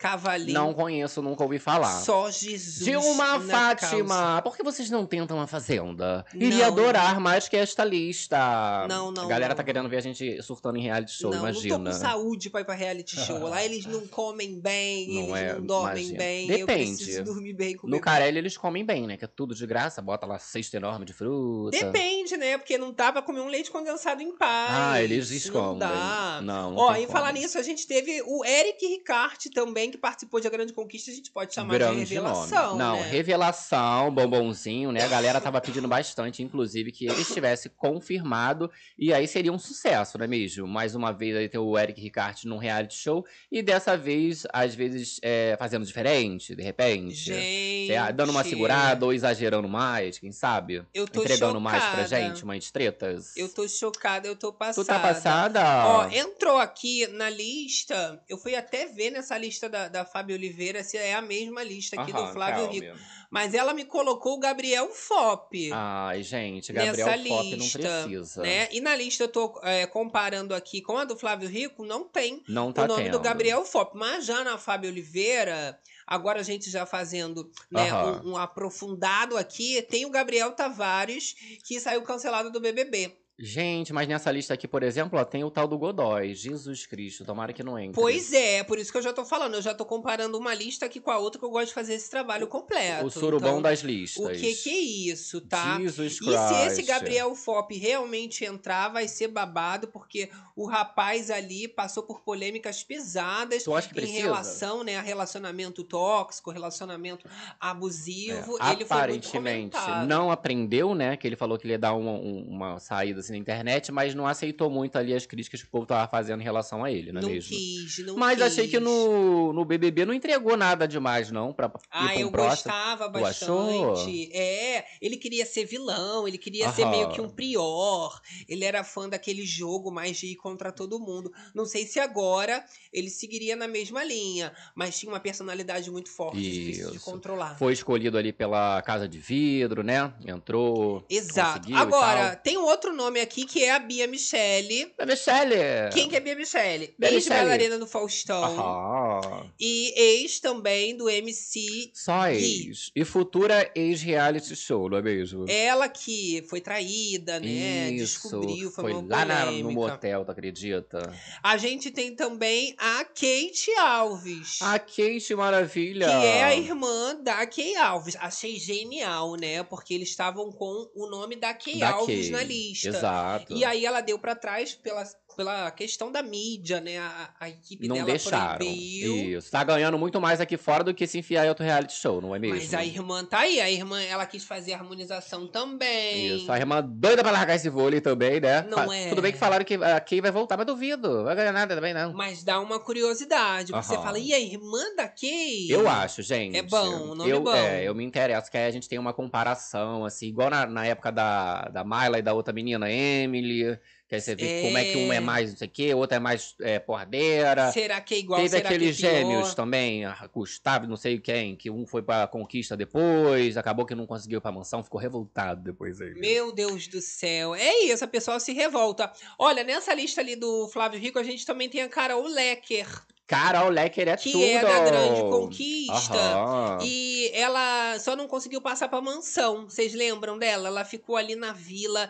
Cavalinho? 0.03 0.53
Não 0.53 0.74
conheço, 0.74 1.22
nunca 1.22 1.43
ouvi 1.43 1.57
falar. 1.60 2.01
Só 2.01 2.29
Jesus. 2.29 2.83
Dilma 2.83 3.39
na 3.39 3.75
Fátima, 3.75 4.15
causa. 4.15 4.41
por 4.41 4.57
que 4.57 4.62
vocês 4.63 4.89
não 4.89 5.05
tentam 5.05 5.39
a 5.39 5.48
Fazenda? 5.48 6.25
Iria 6.33 6.65
Não. 6.67 6.74
adorar 6.74 7.19
mais 7.22 7.48
que 7.48 7.55
esta 7.55 7.86
lista. 7.86 8.86
Não, 8.89 9.12
não, 9.12 9.24
A 9.24 9.27
galera 9.27 9.50
não. 9.50 9.55
tá 9.55 9.63
querendo 9.63 9.88
ver 9.88 9.98
a 9.98 10.01
gente 10.01 10.41
surtando 10.43 10.77
em 10.77 10.81
reality 10.81 11.13
show, 11.13 11.31
não, 11.31 11.39
imagina. 11.39 11.77
não 11.77 11.86
tô 11.86 11.91
com 11.91 11.98
saúde 11.98 12.50
pra 12.50 12.60
ir 12.60 12.65
pra 12.65 12.75
reality 12.75 13.15
show. 13.17 13.39
Lá 13.48 13.63
eles 13.63 13.86
não 13.86 14.05
comem 14.07 14.60
bem, 14.60 15.07
Não 15.29 15.38
eles 15.38 15.51
é, 15.51 15.53
não 15.55 15.65
dormem 15.65 15.93
imagina. 16.10 16.17
bem. 16.17 16.50
Eu 16.51 16.57
Depende. 16.67 16.95
preciso 16.98 17.24
dormir 17.24 17.53
bem 17.53 17.77
com 17.77 17.88
No 17.88 18.00
Carelli 18.01 18.38
eles 18.39 18.57
comem 18.57 18.83
bem, 18.86 19.07
né? 19.07 19.15
Que 19.15 19.24
é 19.24 19.27
tudo 19.27 19.55
de 19.55 19.65
graça, 19.65 20.01
bota 20.01 20.25
lá 20.25 20.38
cesta 20.38 20.75
enorme 20.75 21.05
de 21.05 21.13
fruta. 21.13 21.77
Depende, 21.77 22.36
né? 22.36 22.57
Porque 22.57 22.77
não 22.77 22.91
dá 22.91 23.10
pra 23.13 23.22
comer 23.22 23.39
um 23.39 23.48
leite 23.48 23.72
condensado 23.72 24.22
em 24.22 24.36
paz. 24.36 24.69
Ah, 24.69 25.01
eles 25.01 25.29
Não 25.29 25.38
escondem. 25.38 25.88
dá. 25.88 26.41
Não, 26.43 26.72
não 26.72 26.77
Ó, 26.77 26.95
em 26.95 27.07
falar 27.07 27.31
nisso, 27.31 27.57
a 27.57 27.62
gente 27.63 27.88
teve 27.88 28.22
o 28.25 28.43
Eric 28.43 28.86
Ricarte 28.86 29.50
também, 29.50 29.93
que 29.94 29.98
participou 29.98 30.40
de 30.40 30.48
A 30.48 30.50
Grande 30.50 30.74
Conquista, 30.74 31.12
a 31.12 31.14
gente 31.14 31.30
pode 31.30 31.54
chamar 31.54 31.74
Grande 31.76 32.06
de 32.06 32.16
revelação. 32.16 32.70
nome. 32.70 32.80
Não, 32.80 32.96
né? 32.96 33.08
revelação, 33.10 34.12
bombonzinho, 34.12 34.92
né? 34.92 35.04
A 35.04 35.08
galera 35.08 35.40
tava 35.40 35.62
pedindo 35.62 35.88
bastante, 35.88 36.42
inclusive, 36.42 36.92
que 36.92 37.06
ele 37.06 37.22
estivesse 37.22 37.70
confirmado. 37.70 38.72
E 38.98 39.14
aí 39.14 39.28
seria 39.28 39.54
um 39.54 39.60
sucesso, 39.60 40.18
não 40.18 40.26
é 40.26 40.28
mesmo? 40.28 40.68
Mais 40.68 40.96
uma 40.96 41.12
vez 41.12 41.36
aí 41.36 41.48
ter 41.48 41.60
o 41.60 41.78
Eric 41.78 42.02
Ricarte 42.02 42.48
num 42.48 42.58
reality 42.58 42.96
show. 42.96 43.24
E 43.52 43.62
dessa 43.62 43.96
vez, 43.96 44.48
às 44.52 44.74
vezes, 44.74 45.20
é, 45.22 45.56
fazendo 45.60 45.86
diferente, 45.86 46.56
de 46.56 46.64
repente. 46.64 47.14
Gente. 47.14 47.92
É, 47.92 48.12
dando 48.12 48.32
uma 48.32 48.44
segurada 48.44 49.06
ou 49.06 49.14
exagerando 49.14 49.68
mais, 49.70 50.18
quem 50.18 50.32
sabe? 50.32 50.84
Eu 50.94 51.08
tô 51.08 51.22
Entregando 51.22 51.62
mais 51.62 51.84
pra 51.84 52.04
chocada. 52.04 52.08
gente, 52.08 52.44
umas 52.44 52.72
tretas. 52.72 53.38
Eu 53.38 53.48
tô 53.48 53.68
chocada, 53.68 54.28
eu 54.28 54.36
tô 54.36 54.52
passada. 54.52 54.84
Tu 54.84 54.88
tá 54.88 55.00
passada? 55.00 55.62
Ó, 55.86 56.10
entrou 56.10 56.58
aqui 56.58 57.06
na 57.08 57.30
lista, 57.30 58.20
eu 58.28 58.38
fui 58.38 58.56
até 58.56 58.88
ver 58.88 59.12
nessa 59.12 59.38
lista 59.38 59.70
da, 59.74 59.88
da 59.88 60.06
Fábio 60.06 60.36
Oliveira 60.36 60.84
se 60.84 60.98
é 60.98 61.15
a 61.15 61.22
mesma 61.22 61.63
lista 61.63 62.00
aqui 62.00 62.13
do 62.13 62.20
Aham, 62.20 62.34
Flávio 62.34 62.65
calma. 62.65 62.72
Rico. 62.72 62.98
Mas 63.32 63.56
ela 63.56 63.74
me 63.74 63.84
colocou 63.84 64.36
o 64.36 64.39
Gabriel 64.39 64.89
Fop. 64.89 65.51
Ai, 65.74 66.22
gente, 66.22 66.72
Gabriel 66.72 66.96
Nessa 66.96 67.18
Fop 67.18 67.27
não 67.27 67.58
lista, 67.58 67.80
precisa. 67.80 68.42
Né? 68.44 68.70
E 68.72 68.80
na 68.80 68.96
lista 68.96 69.24
eu 69.24 69.27
tô 69.27 69.60
é, 69.63 69.88
comparando 69.88 70.53
aqui 70.53 70.82
com 70.82 71.00
a 71.00 71.03
do 71.03 71.15
Flávio 71.15 71.50
Rico, 71.50 71.84
não 71.84 72.03
tem 72.03 72.44
Não 72.48 72.72
tá 72.72 72.84
o 72.84 72.88
nome 72.88 73.06
tendo. 73.06 73.13
do 73.13 73.20
Gabriel 73.20 73.65
Fop. 73.65 73.96
Mas 73.96 74.24
já 74.25 74.44
na 74.44 74.60
Fábio 74.60 74.92
Oliveira, 74.92 75.80
agora 76.06 76.42
a 76.42 76.44
gente 76.44 76.70
já 76.70 76.86
fazendo 76.86 77.51
né, 77.72 77.92
um, 77.92 78.34
um 78.34 78.38
aprofundado 78.38 79.36
aqui, 79.36 79.82
tem 79.82 80.06
o 80.06 80.12
Gabriel 80.12 80.51
Tavares, 80.51 81.34
que 81.65 81.80
saiu 81.80 82.03
cancelado 82.03 82.51
do 82.51 82.62
BBB. 82.62 83.18
Gente, 83.40 83.92
mas 83.92 84.08
nessa 84.08 84.32
lista 84.32 84.54
aqui, 84.54 84.68
por 84.68 84.84
exemplo, 84.84 85.18
ó, 85.18 85.25
tem 85.25 85.44
o 85.44 85.50
tal 85.50 85.68
do 85.68 85.75
Godoy. 85.75 86.36
Jesus 86.36 86.86
Cristo, 86.86 87.25
tomara 87.25 87.52
que 87.52 87.63
não 87.63 87.80
entre. 87.80 87.94
Pois 87.94 88.32
é, 88.32 88.63
por 88.63 88.78
isso 88.78 88.92
que 88.92 88.98
eu 89.00 89.02
já 89.02 89.12
tô 89.12 89.25
falando. 89.25 89.56
Eu 89.56 89.62
já 89.62 89.74
tô 89.74 89.84
comparando 89.86 90.38
uma 90.38 90.54
lista 90.54 90.86
aqui 90.86 91.00
com 91.00 91.10
a 91.10 91.18
outra 91.18 91.40
que 91.40 91.46
eu 91.46 91.50
gosto 91.50 91.70
de 91.70 91.74
fazer 91.74 91.96
esse 91.96 92.12
trabalho 92.12 92.46
completo. 92.46 93.06
O 93.08 93.10
surubão 93.10 93.50
Então, 93.50 93.62
das 93.63 93.80
listas. 93.80 94.24
O 94.24 94.30
que 94.30 94.54
que 94.54 94.70
é 94.70 94.80
isso, 95.12 95.42
tá? 95.42 95.80
Jesus 95.82 96.16
E 96.18 96.20
Christ. 96.20 96.48
se 96.48 96.68
esse 96.68 96.82
Gabriel 96.84 97.34
Fop 97.36 97.72
realmente 97.75 98.46
entrar, 98.46 98.90
vai 98.90 99.08
ser 99.08 99.30
babado, 99.30 99.88
porque 99.88 100.30
o 100.56 100.68
rapaz 100.68 101.32
ali 101.32 101.68
passou 101.68 102.04
por 102.04 102.22
polêmicas 102.22 102.84
pesadas 102.84 103.63
Tu 103.63 103.74
acha 103.74 103.88
que 103.90 103.94
em 103.96 104.02
precisa? 104.02 104.22
relação 104.22 104.84
né, 104.84 104.98
a 104.98 105.02
relacionamento 105.02 105.84
tóxico, 105.84 106.52
relacionamento 106.52 107.28
abusivo. 107.60 108.58
É, 108.62 108.74
ele 108.74 108.84
aparentemente 108.84 109.75
não 110.08 110.30
aprendeu, 110.30 110.94
né? 110.94 111.18
Que 111.18 111.25
ele 111.28 111.36
falou 111.36 111.58
que 111.58 111.66
ele 111.66 111.74
ia 111.74 111.80
dar 111.80 111.94
uma, 111.96 112.12
um- 112.12 112.46
uma 112.48 112.80
saída 112.80 113.20
assim, 113.24 113.33
na 113.34 113.38
internet, 113.38 113.92
mas 113.92 114.16
não 114.16 114.25
aceitou 114.25 114.70
muito 114.70 114.96
ali 114.98 115.13
as 115.13 115.25
críticas 115.25 115.62
que 115.62 115.68
o 115.68 115.72
povo 115.72 115.86
tava 115.86 116.10
fazendo 116.10 116.40
em 116.40 116.44
relação 116.44 116.84
a 116.84 116.92
ele, 116.92 117.12
não 117.12 117.20
é 117.20 117.24
Não 117.24 117.30
mesmo? 117.30 117.50
quis, 117.58 117.98
não 118.06 118.16
mas 118.16 118.36
quis. 118.38 118.44
achei 118.48 118.68
que 118.68 118.80
no, 118.80 119.52
no 119.52 119.66
BBB 119.66 120.06
não 120.06 120.13
entregou 120.13 120.56
nada 120.56 120.88
demais, 120.88 121.32
não, 121.32 121.52
pra 121.54 121.72
Ah, 121.92 122.16
eu 122.16 122.32
próximo. 122.32 122.72
gostava 122.72 123.10
Tu 123.10 123.25
achou? 123.25 123.94
bastante. 123.94 124.32
É, 124.34 124.86
ele 125.02 125.18
queria 125.18 125.46
ser 125.46 125.66
vilão, 125.66 126.28
ele 126.28 126.38
queria 126.38 126.70
ser 126.70 126.84
Aham. 126.84 126.92
meio 126.92 127.10
que 127.10 127.22
um 127.22 127.30
prior. 127.30 128.20
Ele 128.48 128.63
era 128.63 128.84
fã 128.84 129.10
daquele 129.10 129.46
jogo 129.46 129.92
mais 129.92 130.18
de 130.18 130.28
ir 130.28 130.36
contra 130.36 130.72
todo 130.72 131.00
mundo. 131.00 131.32
Não 131.54 131.66
sei 131.66 131.86
se 131.86 132.00
agora 132.00 132.63
ele 132.92 133.10
seguiria 133.10 133.56
na 133.56 133.68
mesma 133.68 134.04
linha, 134.04 134.54
mas 134.75 134.98
tinha 135.00 135.12
uma 135.12 135.20
personalidade 135.20 135.90
muito 135.92 136.10
forte, 136.10 136.40
difícil 136.42 136.92
de 136.92 136.98
Isso. 136.98 137.06
controlar. 137.06 137.58
Foi 137.58 137.74
escolhido 137.74 138.18
ali 138.18 138.32
pela 138.32 138.82
Casa 138.82 139.08
de 139.08 139.18
Vidro, 139.20 139.84
né? 139.84 140.13
Entrou. 140.25 141.06
Exato. 141.10 141.68
Agora, 141.75 142.36
tem 142.36 142.58
um 142.58 142.63
outro 142.66 142.94
nome 142.94 143.12
aqui 143.22 143.46
que 143.46 143.63
é 143.63 143.72
a 143.72 143.79
Bia 143.79 144.08
Michele. 144.08 144.91
Da 144.98 145.05
Michelle! 145.05 145.55
Quem 145.93 146.10
que 146.10 146.15
é 146.15 146.20
Bia 146.20 146.36
Michele? 146.36 146.93
Bia 146.98 147.12
Ex-bailarina 147.13 147.77
do 147.77 147.88
Faustão. 147.88 148.43
Aham. 148.43 149.50
E 149.60 149.93
ex 150.00 150.39
também 150.39 150.96
do 150.98 151.10
MC 151.10 151.91
Só 151.93 152.27
ex. 152.27 152.91
E 152.96 153.03
futura 153.05 153.70
ex-reality 153.75 154.55
show, 154.55 154.89
não 154.89 154.98
é 154.98 155.01
mesmo? 155.01 155.46
Ela 155.48 155.88
que 155.89 156.43
foi 156.50 156.62
traída, 156.62 157.39
né? 157.39 157.91
Isso, 157.91 158.29
Descobriu, 158.29 158.72
foi, 158.72 158.91
foi 158.91 158.93
uma 158.93 159.15
lá 159.15 159.25
na- 159.25 159.51
no 159.51 159.72
motel, 159.72 160.25
tu 160.25 160.32
acredita? 160.32 161.13
A 161.41 161.58
gente 161.58 161.91
tem 161.91 162.15
também 162.15 162.74
a 162.77 163.03
Kate 163.05 163.72
Alves. 163.79 164.60
A 164.62 164.79
Kate 164.79 165.36
Maravilha. 165.36 166.08
Que 166.08 166.13
é 166.25 166.43
a 166.43 166.55
irmã 166.55 167.15
da 167.22 167.46
Kay 167.46 167.75
Alves. 167.75 168.15
Achei 168.20 168.58
genial, 168.60 169.36
né? 169.36 169.63
Porque 169.63 169.93
eles 169.93 170.10
estavam 170.10 170.51
com 170.51 170.89
o 170.96 171.08
nome 171.10 171.36
da 171.36 171.53
Kay 171.53 171.79
Da 171.79 171.91
Alves 171.91 172.22
Kay, 172.24 172.29
na 172.32 172.43
lista. 172.43 172.89
Exato. 173.03 173.53
E 173.53 173.65
aí 173.65 173.86
ela 173.86 174.01
deu 174.01 174.17
pra 174.17 174.36
trás 174.36 174.74
pela, 174.74 175.03
pela 175.36 175.70
questão 175.72 176.12
da 176.12 176.22
mídia, 176.24 176.80
né? 176.80 176.98
A, 177.00 177.30
a 177.40 177.50
equipe 177.50 177.88
não 177.88 177.96
dela 177.96 178.08
deixaram. 178.08 178.58
proibiu. 178.58 179.16
Isso. 179.38 179.52
Tá 179.52 179.63
ganhando 179.63 179.98
muito 179.98 180.20
mais 180.22 180.40
aqui 180.42 180.58
fora 180.58 180.84
do 180.84 180.94
que 180.94 181.06
se 181.08 181.18
enfiar 181.20 181.46
em 181.46 181.50
outro 181.50 181.63
reality 181.66 181.94
show, 181.94 182.22
não 182.22 182.36
é 182.36 182.40
mesmo? 182.40 182.56
Mas 182.58 182.74
a 182.74 182.84
irmã 182.86 183.24
tá 183.25 183.40
aí. 183.40 183.60
A 183.60 183.70
irmã, 183.70 184.02
ela 184.02 184.25
quis 184.25 184.44
fazer 184.44 184.74
harmonização 184.74 185.48
também. 185.48 186.38
Isso, 186.38 186.52
a 186.52 186.58
irmã 186.58 186.82
doida 186.84 187.22
pra 187.24 187.32
largar 187.32 187.56
esse 187.56 187.70
vôlei 187.70 188.02
também, 188.02 188.40
né? 188.40 188.62
Não 188.70 188.78
Fa- 188.86 188.96
é. 188.96 189.10
Tudo 189.10 189.22
bem 189.22 189.32
que 189.32 189.38
falaram 189.38 189.66
que 189.66 189.75
a 189.75 190.00
Kay 190.00 190.22
vai 190.22 190.32
voltar, 190.32 190.58
mas 190.58 190.66
duvido. 190.66 191.24
Vai 191.24 191.36
ganhar 191.36 191.52
nada 191.52 191.75
também, 191.75 191.94
não. 191.94 192.13
Mas 192.13 192.44
dá 192.44 192.60
uma 192.60 192.80
curiosidade. 192.80 193.72
Porque 193.72 193.86
você 193.88 193.96
fala, 193.96 194.20
e 194.20 194.34
a 194.34 194.40
irmã 194.40 194.82
da 194.96 195.08
Kay? 195.08 195.68
Eu 195.72 195.88
acho, 195.88 196.22
gente. 196.22 196.58
É 196.58 196.62
bom, 196.62 197.16
nome 197.16 197.30
eu, 197.30 197.42
bom. 197.42 197.54
É, 197.54 197.84
eu 197.88 197.96
me 197.96 198.04
interesso 198.04 198.50
que 198.50 198.58
aí 198.58 198.66
a 198.68 198.72
gente 198.72 198.88
tem 198.88 199.00
uma 199.00 199.13
comparação, 199.13 200.06
assim, 200.06 200.28
igual 200.28 200.50
na, 200.50 200.66
na 200.66 200.86
época 200.86 201.12
da, 201.12 201.63
da 201.70 201.84
Myla 201.84 202.20
e 202.20 202.22
da 202.22 202.34
outra 202.34 202.54
menina, 202.54 202.92
Emily. 202.92 203.78
Que 204.13 204.17
aí 204.17 204.22
você 204.22 204.36
vê 204.36 204.62
como 204.62 204.77
é 204.77 204.84
que 204.84 204.98
um 204.98 205.12
é 205.12 205.15
É. 205.15 205.20
mais 205.20 205.50
não 205.50 205.58
sei 205.58 205.67
o 205.67 205.72
quê, 205.72 205.93
o 205.96 205.98
outro 205.98 206.15
é 206.15 206.20
mais 206.20 206.53
é, 206.62 206.77
porradeira. 206.77 207.72
Será 207.72 208.00
que 208.00 208.13
é 208.13 208.20
igual? 208.20 208.39
Teve 208.39 208.50
Será 208.58 208.70
aqueles 208.70 208.98
que 209.00 209.08
é 209.08 209.10
gêmeos 209.10 209.55
também, 209.55 210.05
a 210.05 210.27
Gustavo, 210.32 210.86
não 210.86 210.96
sei 210.96 211.20
quem, 211.20 211.55
que 211.55 211.72
um 211.72 211.88
foi 211.88 212.03
pra 212.03 212.27
conquista 212.27 212.77
depois, 212.77 213.58
acabou 213.58 213.88
que 213.88 213.96
não 213.96 214.05
conseguiu 214.05 214.38
ir 214.38 214.41
pra 214.41 214.51
mansão, 214.51 214.84
ficou 214.84 215.01
revoltado 215.01 215.63
depois 215.63 216.00
aí. 216.00 216.13
Meu 216.13 216.51
Deus 216.51 216.88
do 216.88 217.01
céu. 217.01 217.55
É 217.55 217.86
isso, 217.86 218.03
a 218.05 218.08
pessoa 218.08 218.39
se 218.39 218.53
revolta. 218.53 219.12
Olha, 219.39 219.63
nessa 219.63 219.96
lista 219.96 220.22
ali 220.22 220.36
do 220.36 220.67
Flávio 220.67 221.00
Rico, 221.00 221.17
a 221.17 221.24
gente 221.24 221.43
também 221.43 221.67
tem 221.67 221.82
a 221.82 221.89
Carol 221.89 222.27
Lecker, 222.27 222.86
Carol 223.34 223.70
Lecker 223.70 224.08
é 224.08 224.18
que 224.18 224.32
tudo! 224.32 224.44
é 224.44 224.62
da 224.62 224.80
Grande 224.80 225.22
Conquista. 225.22 226.13
Aham. 226.16 226.80
E 226.84 227.32
ela 227.34 227.98
só 228.00 228.16
não 228.16 228.27
conseguiu 228.27 228.62
passar 228.62 228.88
pra 228.88 229.01
mansão. 229.01 229.70
Vocês 229.70 229.94
lembram 229.94 230.38
dela? 230.38 230.68
Ela 230.68 230.86
ficou 230.86 231.16
ali 231.16 231.36
na 231.36 231.51
vila, 231.53 232.10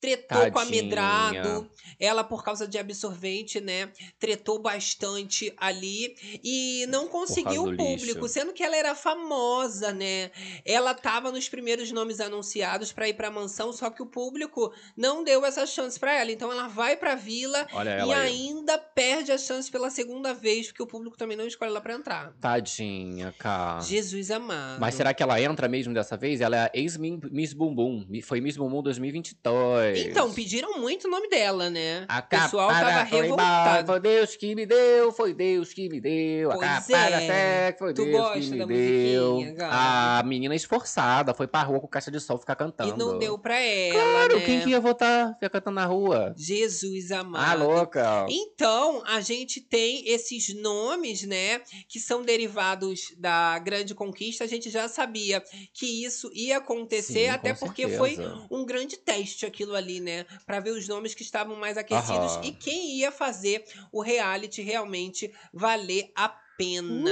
tretou 0.00 0.50
com 0.50 0.58
a 0.58 0.64
Tadinha. 0.64 0.82
Medrado. 0.82 1.70
Ela, 1.98 2.24
por 2.24 2.42
causa 2.42 2.66
de 2.66 2.78
absorvente, 2.78 3.60
né? 3.60 3.90
Tretou 4.18 4.58
bastante 4.58 5.52
ali. 5.56 6.14
E 6.42 6.86
não 6.88 7.08
conseguiu 7.08 7.64
o 7.64 7.76
público, 7.76 8.20
lixo. 8.20 8.28
sendo 8.28 8.52
que 8.52 8.62
ela 8.62 8.76
era 8.76 8.94
famosa, 8.94 9.92
né? 9.92 10.30
Ela 10.64 10.94
tava 10.94 11.30
nos 11.30 11.48
primeiros 11.48 11.90
nomes 11.92 12.20
anunciados 12.20 12.92
pra 12.92 13.08
ir 13.08 13.14
pra 13.14 13.30
mansão, 13.30 13.72
só 13.72 13.90
que 13.90 14.02
o 14.02 14.06
público 14.06 14.72
não 14.96 15.22
deu 15.22 15.44
essa 15.44 15.66
chance 15.66 15.98
pra 15.98 16.14
ela. 16.14 16.32
Então 16.32 16.50
ela 16.50 16.68
vai 16.68 16.96
pra 16.96 17.14
vila 17.14 17.66
Olha 17.72 17.90
e 17.90 18.00
ela 18.00 18.16
aí. 18.16 18.28
ainda 18.28 18.78
perde 18.78 19.32
a 19.32 19.38
chance 19.38 19.70
pela 19.70 19.90
segunda 19.90 20.34
vez, 20.34 20.63
porque 20.68 20.82
o 20.82 20.86
público 20.86 21.16
também 21.16 21.36
não 21.36 21.46
escolhe 21.46 21.70
ela 21.70 21.80
pra 21.80 21.94
entrar. 21.94 22.32
Tadinha, 22.40 23.34
cara. 23.38 23.80
Jesus 23.80 24.30
amado. 24.30 24.80
Mas 24.80 24.94
será 24.94 25.12
que 25.14 25.22
ela 25.22 25.40
entra 25.40 25.68
mesmo 25.68 25.92
dessa 25.94 26.16
vez? 26.16 26.40
Ela 26.40 26.64
é 26.66 26.70
ex-Miss 26.74 27.52
Bumbum. 27.52 28.06
Foi 28.22 28.40
Miss 28.40 28.56
Bumbum 28.56 28.82
2022. 28.82 30.06
Então, 30.06 30.32
pediram 30.32 30.78
muito 30.80 31.06
o 31.06 31.10
nome 31.10 31.28
dela, 31.28 31.70
né? 31.70 32.04
A 32.08 32.18
o 32.18 32.22
pessoal 32.22 32.68
tava 32.70 33.02
revoltado. 33.02 33.86
Foi 33.86 34.00
Deus 34.00 34.36
que 34.36 34.54
me 34.54 34.66
deu, 34.66 35.12
foi 35.12 35.34
Deus 35.34 35.72
que 35.72 35.88
me 35.88 36.00
deu. 36.00 36.50
Pois 36.50 36.62
a 36.62 36.66
capa 36.80 37.10
da 37.10 37.22
é. 37.22 37.26
sexo, 37.66 37.78
foi 37.78 37.94
Tu 37.94 38.04
Deus 38.04 38.16
gosta 38.16 38.40
que 38.40 38.50
me 38.50 38.58
da 38.58 38.64
deu. 38.66 39.32
musiquinha, 39.34 39.54
Gabi? 39.54 39.74
A 39.76 40.22
menina 40.24 40.54
esforçada, 40.54 41.34
foi 41.34 41.46
pra 41.46 41.62
rua 41.62 41.80
com 41.80 41.86
caixa 41.88 42.10
de 42.10 42.20
sol 42.20 42.38
ficar 42.38 42.56
cantando. 42.56 42.94
E 42.94 42.98
não 42.98 43.18
deu 43.18 43.38
pra 43.38 43.58
ela, 43.60 43.94
Claro, 44.00 44.36
né? 44.38 44.44
quem 44.44 44.60
que 44.60 44.70
ia 44.70 44.80
votar? 44.80 45.34
Ficar 45.34 45.50
cantando 45.50 45.74
na 45.76 45.86
rua. 45.86 46.34
Jesus 46.36 47.10
amado. 47.10 47.44
Ah, 47.44 47.54
louca. 47.54 48.26
Então, 48.28 49.02
a 49.06 49.20
gente 49.20 49.60
tem 49.60 50.08
esses 50.08 50.43
nomes, 50.52 51.22
né, 51.22 51.60
que 51.88 52.00
são 52.00 52.22
derivados 52.22 53.14
da 53.16 53.58
Grande 53.60 53.94
Conquista. 53.94 54.44
A 54.44 54.46
gente 54.46 54.68
já 54.68 54.88
sabia 54.88 55.42
que 55.72 56.04
isso 56.04 56.30
ia 56.34 56.58
acontecer, 56.58 57.24
Sim, 57.24 57.28
até 57.28 57.54
porque 57.54 57.88
foi 57.88 58.16
certeza. 58.16 58.46
um 58.50 58.64
grande 58.64 58.96
teste 58.96 59.46
aquilo 59.46 59.74
ali, 59.74 60.00
né, 60.00 60.26
Pra 60.44 60.60
ver 60.60 60.70
os 60.72 60.88
nomes 60.88 61.14
que 61.14 61.22
estavam 61.22 61.56
mais 61.56 61.78
aquecidos 61.78 62.32
Aham. 62.36 62.44
e 62.44 62.52
quem 62.52 62.96
ia 62.98 63.10
fazer 63.12 63.64
o 63.92 64.02
reality 64.02 64.60
realmente 64.60 65.32
valer 65.52 66.10
a 66.14 66.28
pena. 66.58 67.10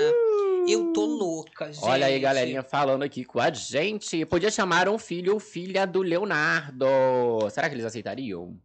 Eu 0.68 0.92
tô 0.92 1.04
louca, 1.04 1.72
gente. 1.72 1.84
Olha 1.84 2.06
aí, 2.06 2.20
galerinha, 2.20 2.62
falando 2.62 3.02
aqui 3.02 3.24
com 3.24 3.40
a 3.40 3.50
gente. 3.52 4.24
Podia 4.26 4.50
chamar 4.50 4.88
um 4.88 4.96
filho 4.98 5.34
ou 5.34 5.40
filha 5.40 5.84
do 5.84 6.02
Leonardo. 6.02 6.86
Será 7.50 7.68
que 7.68 7.74
eles 7.74 7.84
aceitariam? 7.84 8.56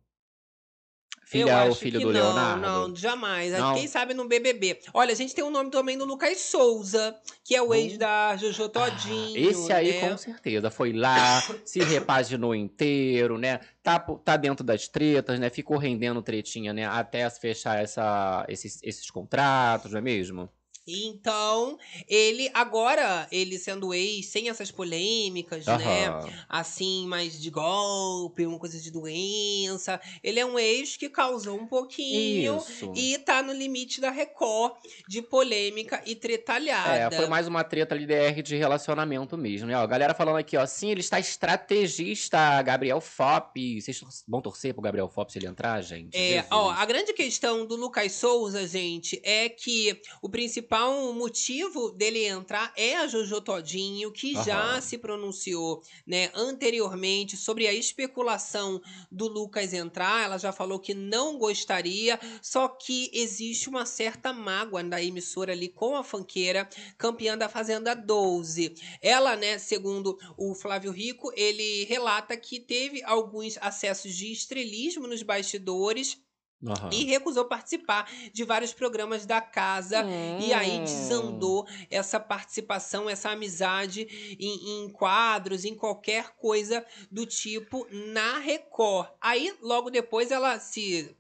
Eu 1.33 1.47
Filha 1.47 1.63
ou 1.65 1.75
filho 1.75 1.99
do 1.99 2.05
não, 2.05 2.13
Leonardo? 2.13 2.61
Não, 2.61 2.95
jamais. 2.95 3.51
Não? 3.51 3.75
Quem 3.75 3.85
sabe 3.85 4.13
no 4.13 4.25
BBB. 4.27 4.79
Olha, 4.93 5.11
a 5.11 5.15
gente 5.15 5.35
tem 5.35 5.43
o 5.43 5.49
nome 5.49 5.69
também 5.69 5.97
do 5.97 6.05
Lucas 6.05 6.39
Souza, 6.39 7.13
que 7.43 7.53
é 7.53 7.61
o 7.61 7.73
ex 7.73 7.97
da 7.97 8.37
Jojo 8.37 8.69
Todinho. 8.69 9.33
Uh. 9.33 9.47
Ah, 9.47 9.51
Esse 9.51 9.73
aí, 9.73 10.01
né? 10.01 10.09
com 10.09 10.17
certeza, 10.17 10.71
foi 10.71 10.93
lá, 10.93 11.41
se 11.65 11.79
repaginou 11.83 12.55
inteiro, 12.55 13.37
né? 13.37 13.59
Tá, 13.83 13.99
tá 13.99 14.37
dentro 14.37 14.63
das 14.63 14.87
tretas, 14.87 15.37
né? 15.37 15.49
Ficou 15.49 15.77
rendendo 15.77 16.21
tretinha, 16.21 16.71
né? 16.71 16.85
Até 16.85 17.29
fechar 17.29 17.77
essa, 17.77 18.45
esses, 18.47 18.79
esses 18.81 19.11
contratos, 19.11 19.91
não 19.91 19.99
é 19.99 20.01
mesmo? 20.01 20.49
Então, 20.87 21.77
ele 22.07 22.49
agora, 22.53 23.27
ele 23.29 23.57
sendo 23.57 23.93
ex, 23.93 24.27
sem 24.27 24.47
essas 24.47 24.71
polêmicas, 24.71 25.65
né? 25.65 26.07
Assim, 26.47 27.05
mais 27.07 27.39
de 27.39 27.49
golpe, 27.49 28.45
uma 28.45 28.57
coisa 28.57 28.79
de 28.79 28.89
doença. 28.89 29.99
Ele 30.23 30.39
é 30.39 30.45
um 30.45 30.57
ex 30.57 30.95
que 30.95 31.09
causou 31.09 31.59
um 31.59 31.67
pouquinho. 31.67 32.57
Isso. 32.57 32.93
E 32.95 33.17
tá 33.17 33.43
no 33.43 33.51
limite 33.51 33.99
da 33.99 34.09
Record 34.09 34.75
de 35.09 35.21
polêmica 35.21 36.01
e 36.05 36.15
tretalhada. 36.15 36.95
É, 36.95 37.11
foi 37.11 37.27
mais 37.27 37.47
uma 37.47 37.65
treta 37.65 37.93
ali 37.93 38.05
DR 38.05 38.41
de 38.41 38.55
relacionamento 38.55 39.37
mesmo, 39.37 39.67
né? 39.67 39.77
Ó, 39.77 39.81
a 39.81 39.87
galera 39.87 40.13
falando 40.13 40.37
aqui, 40.37 40.55
ó, 40.55 40.65
sim, 40.65 40.91
ele 40.91 41.01
está 41.01 41.19
estrategista, 41.19 42.61
Gabriel 42.61 43.01
Fop. 43.01 43.53
Vocês 43.81 44.01
vão 44.25 44.41
torcer 44.41 44.73
pro 44.73 44.81
Gabriel 44.81 45.09
Fop 45.09 45.29
se 45.29 45.37
ele 45.37 45.47
entrar, 45.47 45.81
gente? 45.81 46.15
É, 46.15 46.35
Jesus. 46.35 46.47
ó, 46.51 46.71
a 46.71 46.85
grande 46.85 47.11
questão 47.11 47.65
do 47.65 47.75
Lucas 47.75 48.13
Souza, 48.13 48.65
gente, 48.65 49.19
é 49.23 49.49
que 49.49 49.99
o 50.21 50.29
principal 50.29 50.76
principal 50.77 51.13
motivo 51.13 51.91
dele 51.91 52.25
entrar 52.25 52.71
é 52.75 52.97
a 52.97 53.07
Jojo 53.07 53.41
Todinho, 53.41 54.11
que 54.11 54.33
já 54.33 54.73
Aham. 54.73 54.81
se 54.81 54.97
pronunciou, 54.97 55.81
né, 56.05 56.29
anteriormente 56.35 57.35
sobre 57.35 57.67
a 57.67 57.73
especulação 57.73 58.79
do 59.11 59.27
Lucas 59.27 59.73
entrar. 59.73 60.23
Ela 60.23 60.37
já 60.37 60.51
falou 60.51 60.79
que 60.79 60.93
não 60.93 61.37
gostaria, 61.37 62.19
só 62.41 62.67
que 62.67 63.09
existe 63.11 63.69
uma 63.69 63.85
certa 63.85 64.31
mágoa 64.31 64.83
da 64.83 65.01
emissora 65.01 65.51
ali 65.51 65.67
com 65.67 65.95
a 65.95 66.03
fanqueira, 66.03 66.69
campeã 66.97 67.35
da 67.37 67.49
Fazenda 67.49 67.95
12. 67.95 68.75
Ela, 69.01 69.35
né, 69.35 69.57
segundo 69.57 70.17
o 70.37 70.53
Flávio 70.53 70.91
Rico, 70.91 71.31
ele 71.35 71.85
relata 71.85 72.37
que 72.37 72.59
teve 72.59 73.03
alguns 73.03 73.57
acessos 73.59 74.13
de 74.15 74.31
estrelismo 74.31 75.07
nos 75.07 75.23
bastidores 75.23 76.21
Aham. 76.65 76.89
e 76.91 77.05
recusou 77.05 77.45
participar 77.45 78.09
de 78.33 78.43
vários 78.43 78.73
programas 78.73 79.25
da 79.25 79.39
casa. 79.41 80.05
E 80.37 80.53
aí 80.53 80.79
Hum. 80.79 80.83
desandou 80.83 81.67
essa 81.89 82.19
participação, 82.19 83.09
essa 83.09 83.29
amizade 83.29 84.07
em, 84.39 84.85
em 84.85 84.89
quadros, 84.89 85.65
em 85.65 85.75
qualquer 85.75 86.35
coisa 86.35 86.85
do 87.11 87.25
tipo 87.25 87.87
na 87.91 88.39
Record. 88.39 89.09
Aí, 89.21 89.53
logo 89.61 89.89
depois, 89.89 90.31
ela 90.31 90.59
se. 90.59 91.15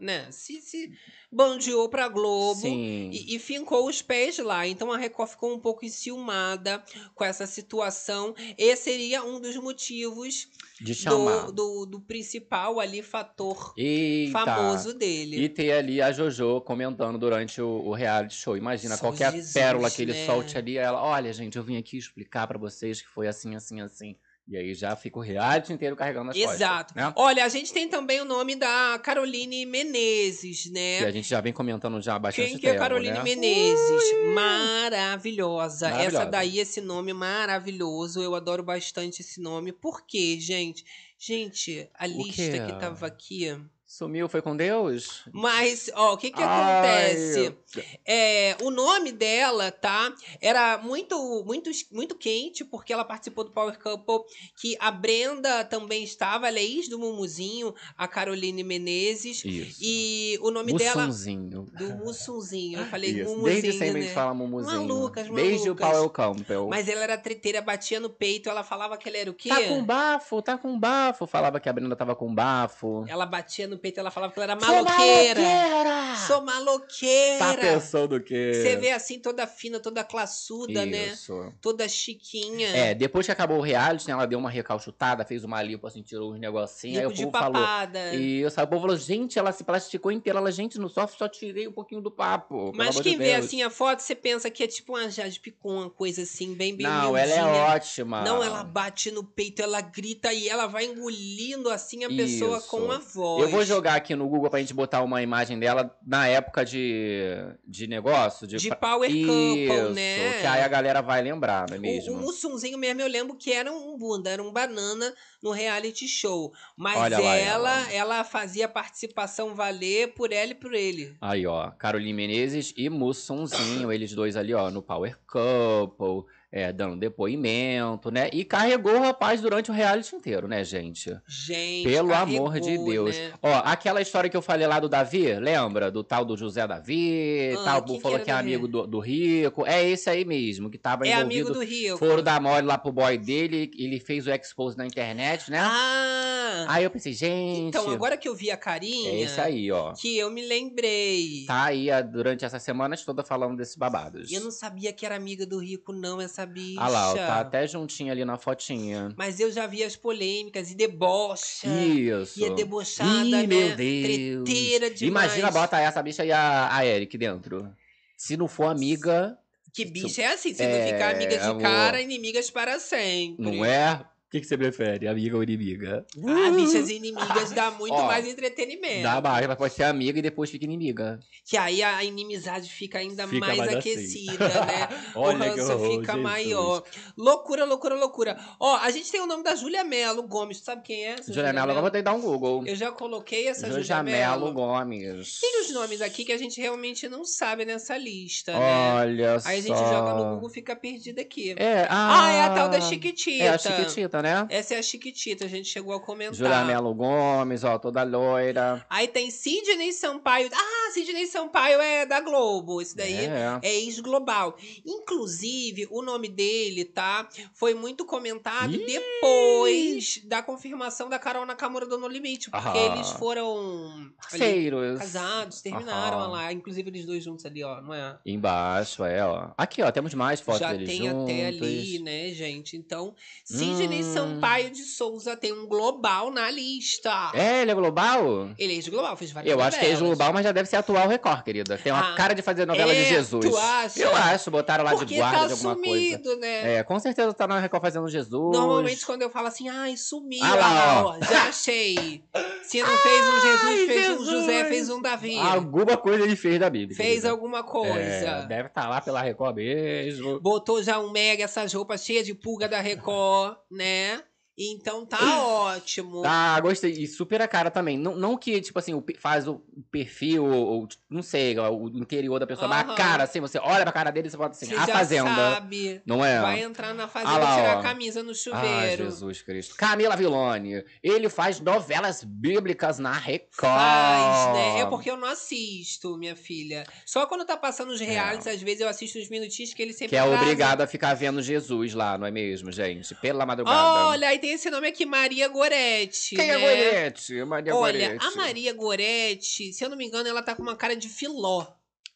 Né, 0.00 0.30
se, 0.30 0.60
se 0.60 0.92
bandeou 1.30 1.88
pra 1.88 2.08
Globo. 2.08 2.66
E, 2.66 3.34
e 3.34 3.38
fincou 3.38 3.88
os 3.88 4.02
pés 4.02 4.38
lá. 4.38 4.66
Então 4.66 4.92
a 4.92 4.96
Record 4.96 5.30
ficou 5.30 5.54
um 5.54 5.58
pouco 5.58 5.84
enciumada 5.84 6.82
com 7.14 7.24
essa 7.24 7.46
situação. 7.46 8.34
Esse 8.56 8.88
seria 8.88 9.22
um 9.22 9.40
dos 9.40 9.56
motivos 9.56 10.48
De 10.80 10.94
chamar. 10.94 11.46
do, 11.46 11.52
do, 11.52 11.86
do 11.86 12.00
principal 12.00 12.80
ali 12.80 13.02
fator 13.02 13.74
Eita. 13.76 14.32
famoso 14.32 14.94
dele. 14.94 15.42
E 15.42 15.48
ter 15.48 15.72
ali 15.72 16.00
a 16.00 16.10
Jojo 16.10 16.60
comentando 16.62 17.18
durante 17.18 17.60
o, 17.60 17.68
o 17.68 17.92
reality 17.92 18.34
show. 18.34 18.56
Imagina, 18.56 18.96
qualquer 18.96 19.32
Jesus, 19.32 19.52
pérola 19.52 19.90
que 19.90 20.02
ele 20.02 20.12
né? 20.12 20.26
solte 20.26 20.56
ali, 20.56 20.78
ela, 20.78 21.02
olha, 21.02 21.32
gente, 21.32 21.56
eu 21.56 21.62
vim 21.62 21.76
aqui 21.76 21.98
explicar 21.98 22.46
pra 22.46 22.58
vocês 22.58 23.02
que 23.02 23.08
foi 23.08 23.28
assim, 23.28 23.54
assim, 23.54 23.80
assim. 23.80 24.16
E 24.50 24.56
aí 24.56 24.72
já 24.74 24.96
fica 24.96 25.18
o 25.18 25.22
reality 25.22 25.74
inteiro 25.74 25.94
carregando 25.94 26.30
as 26.30 26.36
Exato. 26.36 26.94
costas. 26.94 26.96
Né? 26.96 27.12
Olha, 27.16 27.44
a 27.44 27.48
gente 27.50 27.70
tem 27.70 27.86
também 27.86 28.18
o 28.22 28.24
nome 28.24 28.56
da 28.56 28.98
Caroline 29.02 29.66
Menezes, 29.66 30.62
Que 30.64 30.70
né? 30.70 30.98
a 31.04 31.10
gente 31.10 31.28
já 31.28 31.38
vem 31.40 31.52
comentando 31.52 32.00
já 32.00 32.14
há 32.14 32.18
bastante 32.18 32.48
Quem 32.48 32.58
que 32.58 32.66
é 32.66 32.70
tempo, 32.70 32.82
Caroline 32.82 33.18
né? 33.18 33.22
Menezes? 33.22 34.02
Maravilhosa. 34.34 35.88
Essa 35.88 35.96
Maravilhosa. 35.96 36.26
daí, 36.26 36.58
esse 36.58 36.80
nome 36.80 37.12
maravilhoso. 37.12 38.22
Eu 38.22 38.34
adoro 38.34 38.62
bastante 38.62 39.20
esse 39.20 39.38
nome. 39.38 39.70
Por 39.70 40.06
quê, 40.06 40.38
gente? 40.40 40.82
Gente, 41.18 41.90
a 41.94 42.06
lista 42.06 42.66
que 42.66 42.80
tava 42.80 43.06
aqui. 43.06 43.54
Sumiu, 43.88 44.28
foi 44.28 44.42
com 44.42 44.54
Deus? 44.54 45.22
Mas, 45.32 45.90
ó, 45.94 46.12
o 46.12 46.18
que 46.18 46.30
que 46.30 46.42
Ai. 46.42 47.00
acontece? 47.00 47.56
É, 48.04 48.54
o 48.60 48.70
nome 48.70 49.10
dela, 49.12 49.72
tá? 49.72 50.12
Era 50.42 50.76
muito, 50.76 51.42
muito, 51.46 51.70
muito 51.90 52.14
quente, 52.14 52.66
porque 52.66 52.92
ela 52.92 53.02
participou 53.02 53.44
do 53.44 53.50
Power 53.50 53.78
Couple, 53.78 54.30
que 54.60 54.76
a 54.78 54.90
Brenda 54.90 55.64
também 55.64 56.04
estava, 56.04 56.48
ela 56.48 56.58
é 56.58 56.62
ex 56.62 56.86
do 56.86 56.98
Mumuzinho, 56.98 57.74
a 57.96 58.06
Caroline 58.06 58.62
Menezes. 58.62 59.42
Isso. 59.42 59.78
E 59.80 60.38
o 60.42 60.50
nome 60.50 60.74
dela. 60.74 61.06
Mussunzinho. 61.06 61.66
Do 61.72 61.96
Mussunzinho. 61.96 62.80
Eu 62.80 62.86
falei 62.88 63.12
Isso. 63.12 63.30
Mumuzinho. 63.30 63.62
Desde 63.62 63.72
sempre 63.72 63.88
a 63.88 63.92
né? 63.94 64.02
gente 64.02 64.12
fala 64.12 64.34
Mumuzinho. 64.34 64.86
Malucas, 64.86 65.30
Desde 65.30 65.70
o 65.70 65.74
malucas. 65.74 65.88
Powell 65.88 66.10
Campbell. 66.10 66.68
Mas 66.68 66.88
ela 66.88 67.04
era 67.04 67.16
treteira, 67.16 67.62
batia 67.62 67.98
no 67.98 68.10
peito, 68.10 68.50
ela 68.50 68.62
falava 68.62 68.98
que 68.98 69.08
ela 69.08 69.16
era 69.16 69.30
o 69.30 69.34
quê? 69.34 69.48
Tá 69.48 69.62
com 69.62 69.82
bafo, 69.82 70.42
tá 70.42 70.58
com 70.58 70.78
bafo. 70.78 71.26
Falava 71.26 71.58
que 71.58 71.70
a 71.70 71.72
Brenda 71.72 71.96
tava 71.96 72.14
com 72.14 72.34
bafo. 72.34 73.06
Ela 73.08 73.24
batia 73.24 73.66
no 73.66 73.77
peito, 73.78 74.00
ela 74.00 74.10
falava 74.10 74.32
que 74.32 74.40
ela 74.40 74.52
era 74.52 74.60
Sou 74.60 74.68
maloqueira. 74.68 75.40
maloqueira! 75.40 76.16
Sou 76.26 76.42
maloqueira. 76.42 77.38
Tá 77.38 77.56
pensando 77.56 78.16
o 78.16 78.20
quê? 78.20 78.52
Você 78.54 78.76
vê 78.76 78.90
assim, 78.90 79.18
toda 79.18 79.46
fina, 79.46 79.80
toda 79.80 80.04
classuda, 80.04 80.84
né? 80.84 81.08
Isso. 81.08 81.52
Toda 81.60 81.88
chiquinha. 81.88 82.68
É, 82.68 82.94
depois 82.94 83.26
que 83.26 83.32
acabou 83.32 83.58
o 83.58 83.62
reality, 83.62 84.06
né, 84.06 84.12
ela 84.12 84.26
deu 84.26 84.38
uma 84.38 84.50
recalchutada, 84.50 85.24
fez 85.24 85.44
uma 85.44 85.62
lipo, 85.62 85.86
assim, 85.86 86.02
tirou 86.02 86.32
uns 86.32 86.40
negocinhos. 86.40 86.98
Aí 86.98 87.06
o 87.06 87.12
de 87.12 87.24
povo 87.24 87.38
falou. 87.38 87.52
papada. 87.62 88.14
E 88.14 88.44
o 88.44 88.50
povo 88.50 88.80
falou, 88.80 88.96
gente, 88.96 89.38
ela 89.38 89.52
se 89.52 89.64
plasticou 89.64 90.10
inteira. 90.10 90.38
Ela, 90.38 90.50
gente, 90.50 90.78
no 90.78 90.88
soft 90.88 91.16
só 91.18 91.28
tirei 91.28 91.68
um 91.68 91.72
pouquinho 91.72 92.00
do 92.00 92.10
papo. 92.10 92.72
Mas 92.74 93.00
quem 93.00 93.12
de 93.12 93.24
vê 93.24 93.34
assim 93.34 93.62
a 93.62 93.70
foto, 93.70 94.00
você 94.00 94.14
pensa 94.14 94.50
que 94.50 94.62
é 94.62 94.66
tipo 94.66 94.92
uma 94.92 95.10
Jade 95.10 95.40
Picon, 95.40 95.78
uma 95.78 95.90
coisa 95.90 96.22
assim, 96.22 96.54
bem, 96.54 96.74
bem 96.76 96.86
Não, 96.86 97.16
ela 97.16 97.32
é 97.32 97.74
ótima. 97.74 98.22
Não, 98.22 98.42
ela 98.42 98.62
bate 98.64 99.10
no 99.10 99.24
peito, 99.24 99.62
ela 99.62 99.80
grita 99.80 100.32
e 100.32 100.48
ela 100.48 100.66
vai 100.66 100.84
engolindo 100.84 101.70
assim 101.70 102.04
a 102.04 102.08
pessoa 102.08 102.58
Isso. 102.58 102.68
com 102.68 102.90
a 102.90 102.98
voz. 102.98 103.42
Eu 103.42 103.48
vou 103.48 103.64
jogar 103.68 103.94
aqui 103.94 104.16
no 104.16 104.28
Google 104.28 104.50
pra 104.50 104.58
gente 104.60 104.74
botar 104.74 105.02
uma 105.02 105.22
imagem 105.22 105.58
dela 105.58 105.96
na 106.04 106.26
época 106.26 106.64
de, 106.64 107.22
de 107.66 107.86
negócio. 107.86 108.46
De, 108.46 108.56
De 108.56 108.74
Power 108.74 109.08
Isso, 109.10 109.26
Couple, 109.26 109.94
né? 109.94 110.40
que 110.40 110.46
aí 110.46 110.62
a 110.62 110.68
galera 110.68 111.00
vai 111.00 111.22
lembrar, 111.22 111.68
não 111.68 111.76
é 111.76 111.78
O, 111.78 111.82
mesmo? 111.82 112.14
o 112.14 112.20
Mussunzinho 112.20 112.76
mesmo, 112.78 113.00
eu 113.00 113.08
lembro 113.08 113.36
que 113.36 113.52
era 113.52 113.70
um 113.72 113.96
bunda, 113.96 114.30
era 114.30 114.42
um 114.42 114.50
banana 114.52 115.14
no 115.42 115.50
reality 115.52 116.08
show. 116.08 116.52
Mas 116.76 116.96
Olha 116.96 117.18
lá 117.20 117.36
ela, 117.36 117.70
ela. 117.80 117.92
ela 117.92 118.24
fazia 118.24 118.64
a 118.66 118.68
participação 118.68 119.54
valer 119.54 120.14
por 120.14 120.32
ela 120.32 120.50
e 120.50 120.54
por 120.54 120.74
ele. 120.74 121.14
Aí, 121.20 121.46
ó, 121.46 121.70
Caroline 121.70 122.12
Menezes 122.12 122.72
e 122.76 122.88
Mussonzinho, 122.88 123.92
eles 123.92 124.12
dois 124.14 124.36
ali, 124.36 124.54
ó, 124.54 124.70
no 124.70 124.82
Power 124.82 125.16
Couple, 125.26 126.24
é, 126.50 126.72
dando 126.72 126.96
depoimento, 126.98 128.10
né? 128.10 128.30
E 128.32 128.44
carregou 128.44 128.94
o 128.94 129.00
rapaz 129.00 129.40
durante 129.40 129.70
o 129.70 129.74
reality 129.74 130.14
inteiro, 130.16 130.48
né, 130.48 130.64
gente? 130.64 131.14
Gente, 131.26 131.88
Pelo 131.88 132.08
carregou, 132.08 132.46
amor 132.48 132.60
de 132.60 132.78
Deus. 132.78 133.16
né? 133.16 133.32
Ó, 133.42 133.52
aquela 133.64 134.00
história 134.00 134.30
que 134.30 134.36
eu 134.36 134.40
falei 134.42 134.66
lá 134.66 134.80
do 134.80 134.88
Davi, 134.88 135.34
lembra? 135.34 135.90
Do 135.90 136.02
tal 136.02 136.24
do 136.24 136.36
José 136.36 136.66
Davi, 136.66 137.54
Ah, 137.58 137.64
tal, 137.64 137.82
que 137.84 138.00
falou 138.00 138.16
era 138.16 138.24
que 138.24 138.30
é 138.30 138.34
Davi? 138.34 138.48
amigo 138.54 138.66
do, 138.68 138.86
do 138.86 138.98
Rico. 138.98 139.66
É 139.66 139.86
esse 139.86 140.08
aí 140.08 140.24
mesmo, 140.24 140.70
que 140.70 140.78
tava 140.78 141.06
É 141.06 141.10
envolvido. 141.12 141.48
amigo 141.48 141.52
do 141.52 141.60
Rio. 141.64 141.98
Foram 141.98 142.22
dar 142.22 142.40
mole 142.40 142.66
lá 142.66 142.78
pro 142.78 142.92
boy 142.92 143.18
dele, 143.18 143.70
ele 143.76 144.00
fez 144.00 144.26
o 144.26 144.30
expose 144.30 144.76
na 144.76 144.86
internet, 144.86 145.50
né? 145.50 145.58
Ah! 145.60 146.64
Aí 146.68 146.82
eu 146.84 146.90
pensei, 146.90 147.12
gente. 147.12 147.60
então, 147.68 147.90
agora 147.90 148.16
que 148.16 148.26
eu 148.28 148.34
vi 148.34 148.50
a 148.50 148.56
carinha, 148.56 149.10
É 149.10 149.20
esse 149.20 149.40
aí, 149.40 149.70
ó. 149.70 149.92
que 149.92 150.16
eu 150.16 150.30
me 150.30 150.46
lembrei. 150.46 151.44
Tá 151.46 151.64
aí 151.66 151.88
durante 152.10 152.44
essas 152.44 152.62
semanas 152.62 153.04
toda 153.04 153.22
falando 153.22 153.56
desses 153.56 153.76
babados. 153.76 154.30
Eu 154.32 154.40
não 154.40 154.50
sabia 154.50 154.92
que 154.92 155.04
era 155.04 155.14
amiga 155.14 155.46
do 155.46 155.58
Rico, 155.58 155.92
não, 155.92 156.20
essa 156.20 156.37
bicha. 156.46 156.80
Ah 156.80 156.88
lá, 156.88 157.10
ó, 157.12 157.14
tá 157.14 157.40
até 157.40 157.66
juntinho 157.66 158.10
ali 158.12 158.24
na 158.24 158.36
fotinha. 158.36 159.12
Mas 159.16 159.38
eu 159.40 159.50
já 159.50 159.66
vi 159.66 159.82
as 159.84 159.96
polêmicas 159.96 160.70
e 160.70 160.74
debocha. 160.74 161.68
Isso. 161.68 162.38
E 162.40 162.44
é 162.44 162.50
debochada, 162.54 163.24
Ih, 163.24 163.30
né? 163.30 163.46
meu 163.46 163.76
Deus. 163.76 164.44
Treteira 164.44 164.90
demais. 164.90 165.26
Imagina, 165.36 165.50
bota 165.50 165.80
essa 165.80 166.02
bicha 166.02 166.24
e 166.24 166.32
a, 166.32 166.74
a 166.74 166.84
Eric 166.86 167.16
dentro. 167.18 167.68
Se 168.16 168.36
não 168.36 168.48
for 168.48 168.64
amiga, 168.64 169.38
Que 169.72 169.84
bicha 169.84 170.22
é 170.22 170.26
assim, 170.32 170.52
se 170.52 170.62
É, 170.62 170.68
não 170.78 170.92
ficar 170.92 171.14
amigas 171.14 171.40
de 171.42 171.48
amor. 171.48 171.62
cara, 171.62 172.00
inimigas 172.00 172.50
para 172.50 172.78
sempre. 172.80 173.44
não 173.44 173.64
é? 173.64 174.04
O 174.28 174.30
que, 174.30 174.40
que 174.42 174.46
você 174.46 174.58
prefere, 174.58 175.08
amiga 175.08 175.36
ou 175.36 175.42
inimiga? 175.42 176.04
Ah, 176.22 176.50
bichas 176.50 176.90
inimigas 176.90 177.50
dá 177.52 177.70
muito 177.70 177.94
Ó, 177.94 178.06
mais 178.06 178.26
entretenimento. 178.26 179.02
Dá 179.02 179.22
mais, 179.22 179.46
mas 179.46 179.56
pode 179.56 179.72
ser 179.72 179.84
amiga 179.84 180.18
e 180.18 180.22
depois 180.22 180.50
fica 180.50 180.66
inimiga. 180.66 181.18
Que 181.46 181.56
aí 181.56 181.82
a 181.82 182.04
inimizade 182.04 182.68
fica 182.68 182.98
ainda 182.98 183.26
Fica 183.26 183.46
mais, 183.46 183.56
mais 183.58 183.76
assim. 183.76 183.78
aquecida, 183.78 184.48
né? 184.48 184.88
Olha 185.16 185.34
o 185.34 185.56
ranço 185.56 185.72
horror, 185.72 185.90
fica 186.00 186.12
Jesus. 186.12 186.22
maior. 186.22 186.82
Loucura, 187.16 187.64
loucura, 187.64 187.94
loucura. 187.94 188.38
Ó, 188.60 188.76
a 188.76 188.90
gente 188.90 189.10
tem 189.10 189.18
o 189.18 189.26
nome 189.26 189.42
da 189.42 189.54
Júlia 189.54 189.82
Mello 189.82 190.22
Gomes. 190.24 190.60
Tu 190.60 190.64
sabe 190.66 190.82
quem 190.82 191.06
é 191.06 191.12
essa? 191.12 191.32
Júlia 191.32 191.50
Mello, 191.54 191.70
agora 191.70 191.80
vou 191.80 191.90
ter 191.90 191.98
que 191.98 192.04
dar 192.04 192.12
um 192.12 192.20
Google. 192.20 192.66
Eu 192.66 192.76
já 192.76 192.92
coloquei 192.92 193.48
essa 193.48 193.66
Júlia 193.72 194.02
Mello. 194.02 194.52
Gomes. 194.52 195.40
Tem 195.40 195.62
os 195.62 195.70
nomes 195.72 196.02
aqui 196.02 196.26
que 196.26 196.32
a 196.32 196.38
gente 196.38 196.60
realmente 196.60 197.08
não 197.08 197.24
sabe 197.24 197.64
nessa 197.64 197.96
lista, 197.96 198.52
né? 198.52 198.92
Olha 198.94 199.38
Aí 199.46 199.58
a 199.58 199.62
gente 199.62 199.78
só. 199.78 199.88
joga 199.90 200.12
no 200.12 200.34
Google 200.34 200.50
e 200.50 200.52
fica 200.52 200.76
perdido 200.76 201.18
aqui. 201.18 201.54
É, 201.56 201.86
ah, 201.88 202.24
Ah, 202.24 202.32
é 202.32 202.40
a 202.42 202.50
tal 202.50 202.68
da 202.68 202.78
Chiquitita. 202.82 203.44
É 203.44 203.48
a 203.48 203.56
Chiquitita, 203.56 204.17
né? 204.22 204.46
Essa 204.50 204.74
é 204.74 204.78
a 204.78 204.82
Chiquitita, 204.82 205.44
a 205.44 205.48
gente 205.48 205.68
chegou 205.68 205.94
a 205.94 206.00
comentar. 206.00 206.34
Júlia 206.34 206.64
Mello 206.64 206.94
Gomes, 206.94 207.64
ó, 207.64 207.78
toda 207.78 208.02
loira. 208.02 208.84
Aí 208.90 209.08
tem 209.08 209.30
Sidney 209.30 209.92
Sampaio. 209.92 210.48
Ah, 210.52 210.90
Sidney 210.92 211.26
Sampaio 211.26 211.80
é 211.80 212.06
da 212.06 212.20
Globo. 212.20 212.80
Esse 212.82 212.96
daí 212.96 213.26
É. 213.26 213.58
é 213.62 213.74
ex-global. 213.80 214.56
Inclusive, 214.84 215.86
o 215.90 216.02
nome 216.02 216.28
dele, 216.28 216.84
tá? 216.84 217.28
Foi 217.54 217.74
muito 217.74 218.04
comentado 218.04 218.74
Ih! 218.74 218.84
depois 218.86 220.20
da 220.24 220.42
confirmação 220.42 221.08
da 221.08 221.18
Carol 221.18 221.46
Nakamura 221.46 221.86
do 221.86 221.98
No 221.98 222.08
Limite. 222.08 222.50
Porque 222.50 222.66
Aham. 222.68 222.94
eles 222.94 223.10
foram 223.12 224.10
Parceiros. 224.20 224.98
casados, 224.98 225.60
terminaram 225.62 226.18
Aham. 226.18 226.28
lá. 226.32 226.52
Inclusive, 226.52 226.88
eles 226.90 227.04
dois 227.06 227.22
juntos 227.24 227.44
ali, 227.46 227.62
ó, 227.62 227.80
não 227.80 227.94
é? 227.94 228.18
Embaixo, 228.24 229.04
é, 229.04 229.24
ó. 229.24 229.50
Aqui, 229.56 229.82
ó, 229.82 229.90
temos 229.90 230.14
mais 230.14 230.40
fotos 230.40 230.60
Já 230.60 230.72
deles 230.72 230.88
tem 230.88 231.08
juntos. 231.08 231.24
até 231.24 231.46
ali, 231.46 231.98
né, 232.00 232.28
gente? 232.30 232.76
Então, 232.76 233.14
Sidney 233.44 234.02
Hum. 234.02 234.07
Sampaio 234.14 234.70
de 234.70 234.82
Souza 234.84 235.36
tem 235.36 235.52
um 235.52 235.66
global 235.66 236.30
na 236.30 236.50
lista. 236.50 237.30
É, 237.34 237.62
ele 237.62 237.70
é 237.70 237.74
global? 237.74 238.50
Ele 238.58 238.72
é 238.72 238.76
ex-global, 238.76 239.16
fez 239.16 239.30
várias 239.30 239.52
Eu 239.52 239.60
acho 239.60 239.78
que 239.78 239.84
é 239.84 239.88
novelas. 239.90 240.08
global, 240.08 240.32
mas 240.32 240.44
já 240.44 240.52
deve 240.52 240.68
ser 240.68 240.76
atual 240.76 241.08
Record, 241.08 241.42
querida. 241.42 241.78
Tem 241.78 241.92
uma 241.92 242.12
Ah, 242.12 242.14
cara 242.16 242.34
de 242.34 242.42
fazer 242.42 242.66
novela 242.66 242.92
de 242.94 243.00
é? 243.00 243.04
Jesus. 243.04 243.44
Tu 243.44 243.56
acha? 243.56 244.00
Eu 244.00 244.14
acho, 244.14 244.50
botaram 244.50 244.84
lá 244.84 244.90
Porque 244.90 245.06
de 245.06 245.16
guarda 245.16 245.38
tá 245.40 245.46
de 245.46 245.52
alguma 245.52 245.74
coisa. 245.76 245.90
sumido, 245.92 246.36
né? 246.36 246.74
É, 246.76 246.82
com 246.82 246.98
certeza 246.98 247.32
tá 247.32 247.46
na 247.46 247.58
Record 247.58 247.82
fazendo 247.82 248.08
Jesus. 248.08 248.56
Normalmente, 248.56 249.04
quando 249.04 249.22
eu 249.22 249.30
falo 249.30 249.48
assim, 249.48 249.68
ai, 249.68 249.96
sumiu, 249.96 250.42
Ah 250.42 250.54
lá, 250.54 250.92
ah, 251.00 251.04
ó. 251.06 251.18
já 251.24 251.48
achei. 251.48 252.22
Se 252.62 252.82
não 252.82 252.96
fez 252.98 253.20
um 253.28 253.40
Jesus, 253.40 253.62
Ai, 253.64 253.86
fez 253.86 254.08
um 254.10 254.10
Jesus. 254.18 254.28
José, 254.28 254.64
fez 254.66 254.90
um 254.90 255.00
Davi. 255.00 255.38
Alguma 255.38 255.96
coisa 255.96 256.24
ele 256.24 256.36
fez 256.36 256.60
da 256.60 256.68
Bíblia. 256.68 256.94
Fez 256.96 257.08
querida. 257.08 257.30
alguma 257.30 257.62
coisa. 257.62 257.94
É, 257.96 258.46
deve 258.46 258.68
estar 258.68 258.88
lá 258.88 259.00
pela 259.00 259.22
Record 259.22 259.56
mesmo. 259.56 260.38
Botou 260.40 260.82
já 260.82 260.98
um 260.98 261.10
mega 261.10 261.44
essas 261.44 261.72
roupas 261.72 262.04
cheias 262.04 262.26
de 262.26 262.34
pulga 262.34 262.68
da 262.68 262.80
Record, 262.80 263.56
né? 263.70 263.97
man. 263.98 264.27
Então 264.58 265.06
tá 265.06 265.40
ótimo. 265.44 266.22
Tá, 266.22 266.58
gostei. 266.60 266.90
E 266.90 267.06
super 267.06 267.40
a 267.40 267.46
cara 267.46 267.70
também. 267.70 267.96
Não, 267.96 268.16
não 268.16 268.36
que, 268.36 268.60
tipo 268.60 268.78
assim, 268.78 269.00
faz 269.20 269.46
o 269.46 269.62
perfil, 269.90 270.44
ou, 270.44 270.66
ou, 270.80 270.88
não 271.08 271.22
sei, 271.22 271.56
o 271.58 271.86
interior 271.88 272.40
da 272.40 272.46
pessoa, 272.46 272.66
mas 272.66 272.82
Aham. 272.84 272.92
a 272.92 272.96
cara, 272.96 273.22
assim, 273.22 273.40
você 273.40 273.58
olha 273.58 273.84
pra 273.84 273.92
cara 273.92 274.10
dele 274.10 274.26
e 274.26 274.30
você 274.30 274.36
fala 274.36 274.50
assim, 274.50 274.66
Você 274.66 274.74
a 274.74 274.86
Fazenda. 274.86 275.30
sabe. 275.30 276.02
Não 276.04 276.24
é? 276.24 276.40
Vai 276.40 276.62
entrar 276.62 276.92
na 276.92 277.06
fazenda 277.06 277.32
Ah 277.34 277.38
lá, 277.38 277.54
tirar 277.56 277.76
ó. 277.76 277.80
a 277.80 277.82
camisa 277.82 278.22
no 278.22 278.32
Ah, 278.32 278.34
chuveiro. 278.34 279.04
Jesus 279.04 279.42
Cristo. 279.42 279.76
Camila 279.76 280.16
Villone. 280.16 280.84
Ele 281.02 281.28
faz 281.28 281.60
novelas 281.60 282.24
bíblicas 282.24 282.98
na 282.98 283.12
Record. 283.12 283.52
Faz, 283.52 284.54
né? 284.54 284.80
É 284.80 284.86
porque 284.86 285.10
eu 285.10 285.16
não 285.16 285.28
assisto, 285.28 286.16
minha 286.18 286.34
filha. 286.34 286.84
Só 287.06 287.26
quando 287.26 287.44
tá 287.44 287.56
passando 287.56 287.90
os 287.90 288.00
realities, 288.00 288.46
às 288.48 288.60
vezes 288.60 288.80
eu 288.80 288.88
assisto 288.88 289.18
uns 289.18 289.28
minutinhos 289.28 289.72
que 289.72 289.80
ele 289.82 289.92
sempre 289.92 290.06
É. 290.06 290.08
Que 290.08 290.16
é 290.16 290.22
trazem. 290.28 290.42
obrigado 290.42 290.80
a 290.80 290.86
ficar 290.86 291.14
vendo 291.14 291.40
Jesus 291.40 291.94
lá, 291.94 292.18
não 292.18 292.26
é 292.26 292.30
mesmo, 292.30 292.72
gente? 292.72 293.14
Pela 293.16 293.46
madrugada. 293.46 294.06
Olha, 294.08 294.28
aí 294.28 294.38
tem 294.38 294.47
esse 294.54 294.70
nome 294.70 294.88
aqui, 294.88 295.04
Maria 295.06 295.48
Goretti. 295.48 296.36
Quem 296.36 296.50
é 296.50 296.58
né? 296.58 296.60
Gorete? 296.60 297.44
Maria 297.44 297.74
Olha, 297.74 298.08
Gorete. 298.08 298.26
a 298.26 298.30
Maria 298.36 298.72
Goretti, 298.74 299.72
se 299.72 299.84
eu 299.84 299.88
não 299.90 299.96
me 299.96 300.06
engano, 300.06 300.28
ela 300.28 300.42
tá 300.42 300.54
com 300.54 300.62
uma 300.62 300.76
cara 300.76 300.94
de 300.96 301.08
filó. 301.08 301.66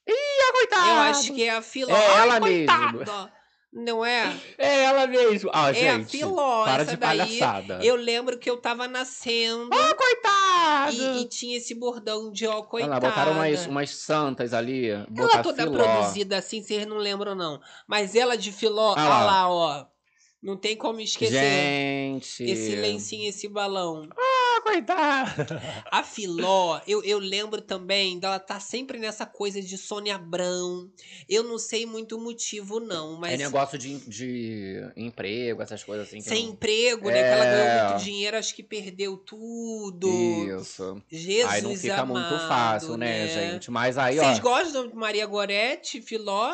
Ah, 0.09 0.53
coitada. 0.53 0.89
Eu 0.89 0.95
acho 1.11 1.33
que 1.35 1.45
é 1.45 1.51
a 1.51 1.63
filó. 1.63 1.95
É 1.97 2.19
ela 2.19 2.41
mesmo. 2.41 2.67
coitada. 2.67 3.33
Não 3.75 4.05
é? 4.05 4.37
É 4.59 4.85
ela 4.85 5.07
mesmo. 5.07 5.51
Ah, 5.55 5.69
É 5.75 5.89
a 5.89 5.95
gente. 5.97 6.11
filó. 6.19 6.65
Para 6.65 6.83
essa 6.83 6.91
de 6.91 6.97
daí, 6.99 7.19
palhaçada. 7.19 7.81
eu 7.83 7.97
lembro 7.97 8.39
que 8.39 8.51
eu 8.51 8.59
tava 8.59 8.87
nascendo 8.87 9.71
Ah, 9.73 9.95
coitada. 9.95 10.93
e, 10.93 11.23
e 11.23 11.25
tinha 11.29 11.57
esse 11.57 11.75
bordão 11.75 12.31
de 12.31 12.47
ó, 12.47 12.57
Olha 12.57 12.63
coitada. 12.65 12.93
lá, 12.93 13.01
botaram 13.01 13.33
umas, 13.33 13.67
umas 13.67 13.89
santas 13.91 14.53
ali. 14.53 14.91
Ela 14.91 15.43
toda 15.43 15.63
filó. 15.63 15.73
produzida 15.83 16.37
assim, 16.37 16.63
vocês 16.63 16.85
não 16.87 16.99
lembram, 16.99 17.35
não. 17.35 17.61
Mas 17.87 18.15
ela 18.15 18.37
de 18.37 18.53
filó, 18.53 18.93
Ah 18.95 19.25
lá, 19.25 19.49
ó. 19.51 19.87
Não 20.43 20.57
tem 20.57 20.75
como 20.77 21.01
esquecer. 21.01 21.35
Gente. 21.39 22.43
Esse 22.43 22.75
lencinho, 22.75 23.29
esse 23.29 23.47
balão. 23.47 24.09
Ah, 24.19 24.61
coitada. 24.65 25.63
A 25.89 26.03
Filó, 26.03 26.81
eu, 26.85 27.01
eu 27.05 27.21
lembro 27.21 27.63
também 27.63 28.19
dela 28.19 28.41
tá 28.41 28.59
sempre 28.59 28.99
nessa 28.99 29.25
coisa 29.25 29.63
de 29.63 29.79
Sônia 29.79 30.17
Abrão. 30.17 30.91
Eu 31.29 31.45
não 31.45 31.59
sei 31.59 31.87
muito 31.87 32.17
o 32.17 32.21
motivo, 32.21 32.81
não, 32.81 33.15
É 33.15 33.19
mas 33.21 33.39
negócio 33.39 33.79
de, 33.79 33.99
de 34.09 34.83
emprego, 34.97 35.63
essas 35.63 35.85
coisas 35.85 36.09
assim. 36.09 36.17
que 36.19 36.29
sem 36.29 36.47
não- 36.47 36.53
emprego, 36.55 37.09
né? 37.09 37.23
Que 37.23 37.29
ela 37.29 37.45
É. 37.47 37.57
ganhou 37.77 37.89
muito 37.91 38.05
dinheiro, 38.05 38.37
acho 38.37 38.55
que 38.57 38.65
perdeu 38.65 39.17
tudo. 39.19 40.09
Isso. 40.61 41.01
Jesus 41.09 41.53
aí 41.53 41.63
não 41.63 41.77
fica 41.77 42.05
muito 42.05 42.19
amado, 42.27 42.49
fácil, 42.49 42.97
né, 42.97 43.29
gente? 43.29 43.71
Mas 43.71 43.97
aí, 43.97 44.19
ó. 44.19 44.25
Vocês 44.25 44.41
gostam 44.41 44.89
de 44.89 44.95
Maria 44.97 45.25
Goretti, 45.25 46.03
Filó? 46.03 46.53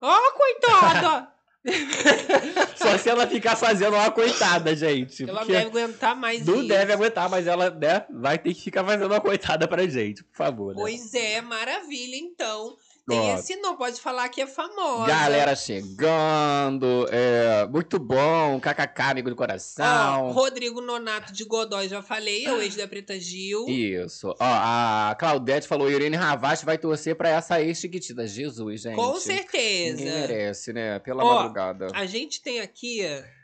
Ó, 0.00 0.20
coitada! 0.32 1.28
Só 2.76 2.98
se 2.98 3.08
ela 3.08 3.26
ficar 3.26 3.54
fazendo 3.56 3.94
uma 3.94 4.10
coitada, 4.10 4.74
gente. 4.74 5.28
ela 5.28 5.44
deve 5.44 5.66
aguentar 5.66 6.16
mais 6.16 6.44
não 6.44 6.58
isso. 6.58 6.68
deve 6.68 6.92
aguentar, 6.92 7.30
mas 7.30 7.46
ela, 7.46 7.70
né, 7.70 8.04
vai 8.10 8.38
ter 8.38 8.52
que 8.52 8.62
ficar 8.62 8.84
fazendo 8.84 9.06
uma 9.06 9.20
coitada 9.20 9.68
pra 9.68 9.86
gente, 9.86 10.24
por 10.24 10.36
favor. 10.36 10.74
Né? 10.74 10.80
Pois 10.80 11.14
é, 11.14 11.40
maravilha, 11.40 12.16
então. 12.16 12.76
Tem 13.08 13.18
Ó, 13.18 13.34
esse 13.36 13.56
não, 13.56 13.76
pode 13.76 14.00
falar 14.00 14.28
que 14.28 14.40
é 14.40 14.46
famosa. 14.46 15.08
Galera 15.08 15.56
chegando, 15.56 17.08
é, 17.10 17.66
muito 17.66 17.98
bom, 17.98 18.60
kkk, 18.60 19.02
amigo 19.10 19.28
do 19.28 19.34
Ó, 19.34 19.36
coração. 19.36 20.30
Rodrigo 20.30 20.80
Nonato 20.80 21.32
de 21.32 21.44
Godói, 21.44 21.88
já 21.88 22.00
falei, 22.00 22.44
é 22.46 22.52
o 22.52 22.62
ex 22.62 22.76
da 22.76 22.86
Preta 22.86 23.18
Gil. 23.18 23.66
Isso. 23.68 24.28
Ó, 24.28 24.36
a 24.40 25.16
Claudete 25.18 25.66
falou, 25.66 25.90
Irene 25.90 26.16
Ravache 26.16 26.64
vai 26.64 26.78
torcer 26.78 27.16
pra 27.16 27.28
essa 27.28 27.60
ex-chiquitita. 27.60 28.26
Jesus, 28.26 28.82
gente. 28.82 28.94
Com 28.94 29.06
Ninguém 29.06 29.20
certeza. 29.20 30.04
merece, 30.04 30.72
né? 30.72 30.98
Pela 31.00 31.24
Ó, 31.24 31.34
madrugada. 31.34 31.88
A 31.94 32.06
gente 32.06 32.40
tem 32.40 32.60
aqui 32.60 33.00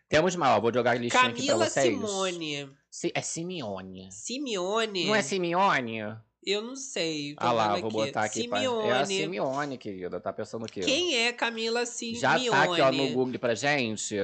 Temos 0.08 0.36
ó, 0.36 0.60
vou 0.60 0.72
jogar 0.72 0.92
a 0.92 0.94
listinha 0.94 1.22
aqui 1.24 1.32
pra 1.46 1.46
Camila 1.54 1.68
vocês. 1.68 1.94
Simone. 1.94 2.70
Si- 2.90 3.12
é 3.14 3.20
Simeone. 3.20 4.08
Simeone. 4.10 5.04
Não 5.06 5.14
é 5.14 5.20
Simeone? 5.22 6.00
Eu 6.44 6.62
não 6.62 6.76
sei. 6.76 7.34
Ah 7.36 7.52
lá, 7.52 7.74
vendo 7.74 7.82
vou 7.82 7.90
botar 7.90 8.22
aqui. 8.24 8.48
pra- 8.48 8.58
Simeone. 8.60 8.88
É 8.88 8.92
a 8.92 9.04
Simeone, 9.04 9.78
querida. 9.78 10.20
Tá 10.20 10.32
pensando 10.32 10.64
o 10.64 10.68
quê? 10.68 10.80
Quem 10.80 11.16
é 11.26 11.32
Camila 11.32 11.84
Simeone? 11.84 12.20
Já 12.20 12.30
tá 12.30 12.62
aqui, 12.62 12.80
ó, 12.80 12.92
no 12.92 13.08
Google 13.10 13.38
pra 13.38 13.54
gente. 13.54 14.16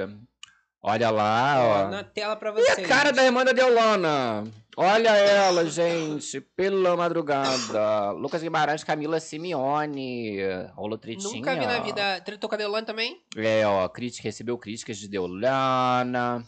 Olha 0.87 1.09
lá, 1.09 1.87
Ó, 1.87 1.89
na 1.89 2.03
tela 2.03 2.35
pra 2.35 2.51
E 2.51 2.53
vocês. 2.53 2.85
a 2.85 2.87
cara 2.87 3.11
da 3.11 3.23
irmã 3.23 3.43
da 3.43 3.51
Deolana. 3.53 4.43
Olha 4.77 5.09
ela, 5.09 5.65
gente. 5.67 6.39
Pela 6.55 6.95
madrugada. 6.95 8.11
Lucas 8.11 8.43
Guimarães, 8.43 8.83
Camila 8.83 9.19
Simeone. 9.19 10.37
Rolou 10.75 10.97
tretinha. 10.97 11.33
Nunca 11.33 11.55
vi 11.55 11.65
na 11.65 11.79
vida. 11.79 12.21
Tretou 12.21 12.47
com 12.47 12.53
a 12.53 12.57
Deolane 12.59 12.85
também? 12.85 13.19
É, 13.35 13.65
ó. 13.65 13.87
Crítica, 13.89 14.23
recebeu 14.27 14.57
críticas 14.59 14.97
de 14.97 15.07
Deolana. 15.07 16.45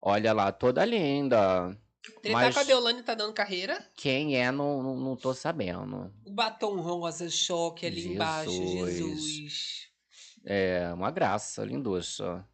Olha 0.00 0.32
lá, 0.32 0.50
toda 0.52 0.82
linda. 0.84 1.76
Tretar 2.22 2.32
Mas- 2.32 2.54
com 2.54 2.60
a 2.60 2.64
Deolane 2.64 3.02
tá 3.02 3.14
dando 3.14 3.32
carreira? 3.32 3.84
Quem 3.94 4.36
é, 4.36 4.50
não, 4.50 4.82
não, 4.82 4.96
não 4.96 5.16
tô 5.16 5.34
sabendo. 5.34 6.12
O 6.24 6.30
batom 6.30 6.80
rosa 6.80 7.28
choque 7.28 7.86
ali 7.86 7.96
Jesus. 7.96 8.14
embaixo, 8.14 8.50
Jesus. 8.86 9.88
É, 10.44 10.90
uma 10.94 11.10
graça, 11.10 11.64
linduça. 11.64 12.46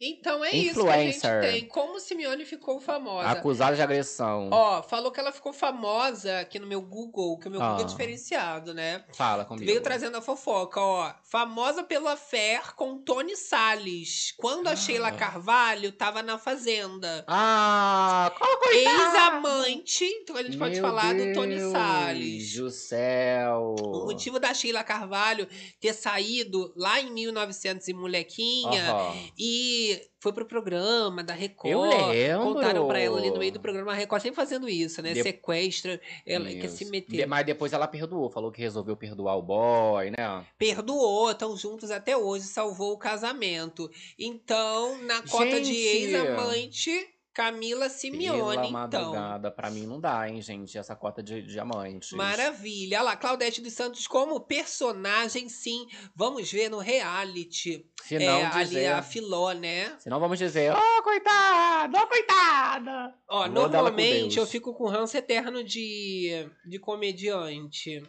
Então 0.00 0.44
é 0.44 0.52
isso 0.52 0.80
que 0.84 0.88
a 0.88 0.96
gente 0.98 1.16
Influencer. 1.16 1.40
tem. 1.40 1.64
Como 1.66 1.98
Simeone 1.98 2.44
ficou 2.44 2.78
famosa. 2.80 3.28
Acusada 3.30 3.74
de 3.74 3.82
agressão. 3.82 4.48
Ó, 4.52 4.80
falou 4.82 5.10
que 5.10 5.18
ela 5.18 5.32
ficou 5.32 5.52
famosa 5.52 6.38
aqui 6.40 6.58
no 6.60 6.66
meu 6.68 6.80
Google, 6.80 7.36
que 7.38 7.48
o 7.48 7.50
meu 7.50 7.60
Google 7.60 7.80
é 7.80 7.82
Ah. 7.82 7.86
diferenciado, 7.86 8.72
né? 8.72 9.04
Fala 9.14 9.44
comigo. 9.44 9.66
Veio 9.66 9.80
trazendo 9.80 10.16
a 10.16 10.22
fofoca, 10.22 10.80
ó. 10.80 11.12
Famosa 11.24 11.82
pelo 11.82 12.06
affair 12.06 12.74
com 12.76 12.98
Tony 12.98 13.36
Salles. 13.36 14.32
Quando 14.36 14.68
a 14.68 14.72
Ah. 14.72 14.76
Sheila 14.76 15.10
Carvalho 15.10 15.90
tava 15.90 16.22
na 16.22 16.38
Fazenda. 16.38 17.24
Ah, 17.26 18.32
qual 18.38 18.56
coitada? 18.60 19.02
Ex-amante, 19.04 20.04
então 20.04 20.36
a 20.36 20.42
gente 20.42 20.56
pode 20.56 20.74
Meu 20.74 20.82
falar 20.82 21.12
do 21.14 21.32
Tony 21.32 21.56
Deus 21.56 21.72
Salles. 21.72 22.54
do 22.54 22.70
céu. 22.70 23.74
O 23.80 24.04
motivo 24.06 24.38
da 24.38 24.54
Sheila 24.54 24.84
Carvalho 24.84 25.48
ter 25.80 25.92
saído 25.92 26.72
lá 26.76 27.00
em 27.00 27.10
1900 27.12 27.88
e 27.88 27.92
molequinha 27.92 28.92
Aham. 28.92 29.16
e 29.36 29.87
foi 30.20 30.32
pro 30.32 30.44
programa 30.46 31.22
da 31.22 31.32
Record. 31.34 31.72
Eu 31.72 31.80
lembro. 31.82 32.54
Contaram 32.54 32.86
pra 32.88 32.98
ela 32.98 33.18
ali 33.18 33.30
no 33.30 33.38
meio 33.38 33.52
do 33.52 33.60
programa 33.60 33.92
a 33.92 33.94
Record, 33.94 34.22
sempre 34.22 34.36
fazendo 34.36 34.68
isso, 34.68 35.00
né? 35.02 35.12
De- 35.12 35.22
Sequestra, 35.22 36.00
ela 36.26 36.46
quer 36.46 36.64
Isso. 36.66 36.76
se 36.78 36.84
meter. 36.86 37.16
De- 37.18 37.26
Mas 37.26 37.46
depois 37.46 37.72
ela 37.72 37.86
perdoou, 37.86 38.28
falou 38.30 38.50
que 38.50 38.60
resolveu 38.60 38.96
perdoar 38.96 39.36
o 39.36 39.42
boy, 39.42 40.10
né? 40.10 40.44
Perdoou, 40.58 41.30
estão 41.30 41.56
juntos 41.56 41.90
até 41.90 42.16
hoje, 42.16 42.44
salvou 42.46 42.92
o 42.92 42.98
casamento. 42.98 43.90
Então, 44.18 44.98
na 45.04 45.22
cota 45.22 45.60
de 45.60 45.72
Gente! 45.72 46.14
ex-amante, 46.14 47.08
Camila 47.38 47.88
Simeone, 47.88 48.32
Pela 48.34 48.66
então. 48.66 48.72
madrugada, 48.72 49.48
pra 49.48 49.70
mim 49.70 49.86
não 49.86 50.00
dá, 50.00 50.28
hein, 50.28 50.42
gente, 50.42 50.76
essa 50.76 50.96
cota 50.96 51.22
de 51.22 51.40
diamantes. 51.40 52.10
Maravilha. 52.10 52.98
Olha 52.98 53.04
lá, 53.10 53.16
Claudete 53.16 53.60
dos 53.60 53.74
Santos 53.74 54.08
como 54.08 54.40
personagem, 54.40 55.48
sim. 55.48 55.86
Vamos 56.16 56.50
ver 56.50 56.68
no 56.68 56.78
reality. 56.78 57.86
Se 58.02 58.16
é, 58.16 58.18
não 58.18 58.44
ali 58.44 58.64
dizer... 58.64 58.86
a 58.86 59.02
Filó, 59.02 59.52
né? 59.52 59.94
Se 60.00 60.10
não 60.10 60.18
vamos 60.18 60.36
dizer, 60.36 60.72
ó, 60.72 61.02
coitada, 61.02 61.96
ó, 61.96 62.06
coitada. 62.08 63.14
Ó, 63.28 63.42
Vou 63.44 63.52
normalmente 63.52 64.36
eu 64.36 64.44
fico 64.44 64.74
com 64.74 64.88
ranço 64.88 65.16
eterno 65.16 65.62
de, 65.62 66.44
de 66.66 66.80
comediante. 66.80 68.02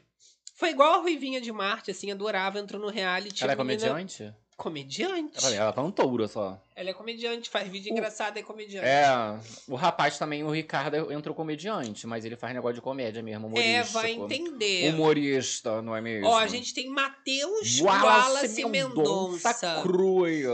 Foi 0.55 0.71
igual 0.71 0.95
a 0.95 1.01
Ruivinha 1.03 1.39
de 1.39 1.51
Marte, 1.51 1.91
assim, 1.91 2.09
adorava, 2.09 2.57
entrou 2.57 2.81
no 2.81 2.89
reality. 2.89 3.43
Ela 3.43 3.53
é 3.53 3.55
menina- 3.55 3.79
comediante? 3.89 4.33
Comediante? 4.57 5.45
Ela, 5.45 5.55
ela 5.55 5.71
tá 5.71 5.81
um 5.81 5.91
touro 5.91 6.27
só. 6.27 6.61
Ela 6.79 6.91
é 6.91 6.93
comediante, 6.93 7.49
faz 7.49 7.67
vídeo 7.67 7.91
O- 7.91 7.93
engraçado, 7.97 8.37
é 8.37 8.41
comediante. 8.41 8.87
É, 8.87 9.05
o 9.67 9.75
rapaz 9.75 10.17
também, 10.17 10.45
o 10.45 10.49
Ricardo, 10.49 11.11
entrou 11.11 11.35
comediante, 11.35 12.07
mas 12.07 12.23
ele 12.23 12.37
faz 12.37 12.53
negócio 12.53 12.75
de 12.75 12.81
comédia 12.81 13.21
mesmo, 13.21 13.47
É, 13.47 13.49
humorístico. 13.49 13.91
vai 13.99 14.11
entender. 14.13 14.93
Humorista, 14.93 15.81
não 15.81 15.93
é 15.93 15.99
mesmo? 15.99 16.27
Ó, 16.27 16.37
a 16.37 16.47
gente 16.47 16.73
tem 16.73 16.89
Matheus 16.89 17.81
Wallace 17.81 18.05
Wallace 18.05 18.65
Mendonça 18.65 19.49
Mendonça. 19.49 19.81
Cruz. 19.81 20.45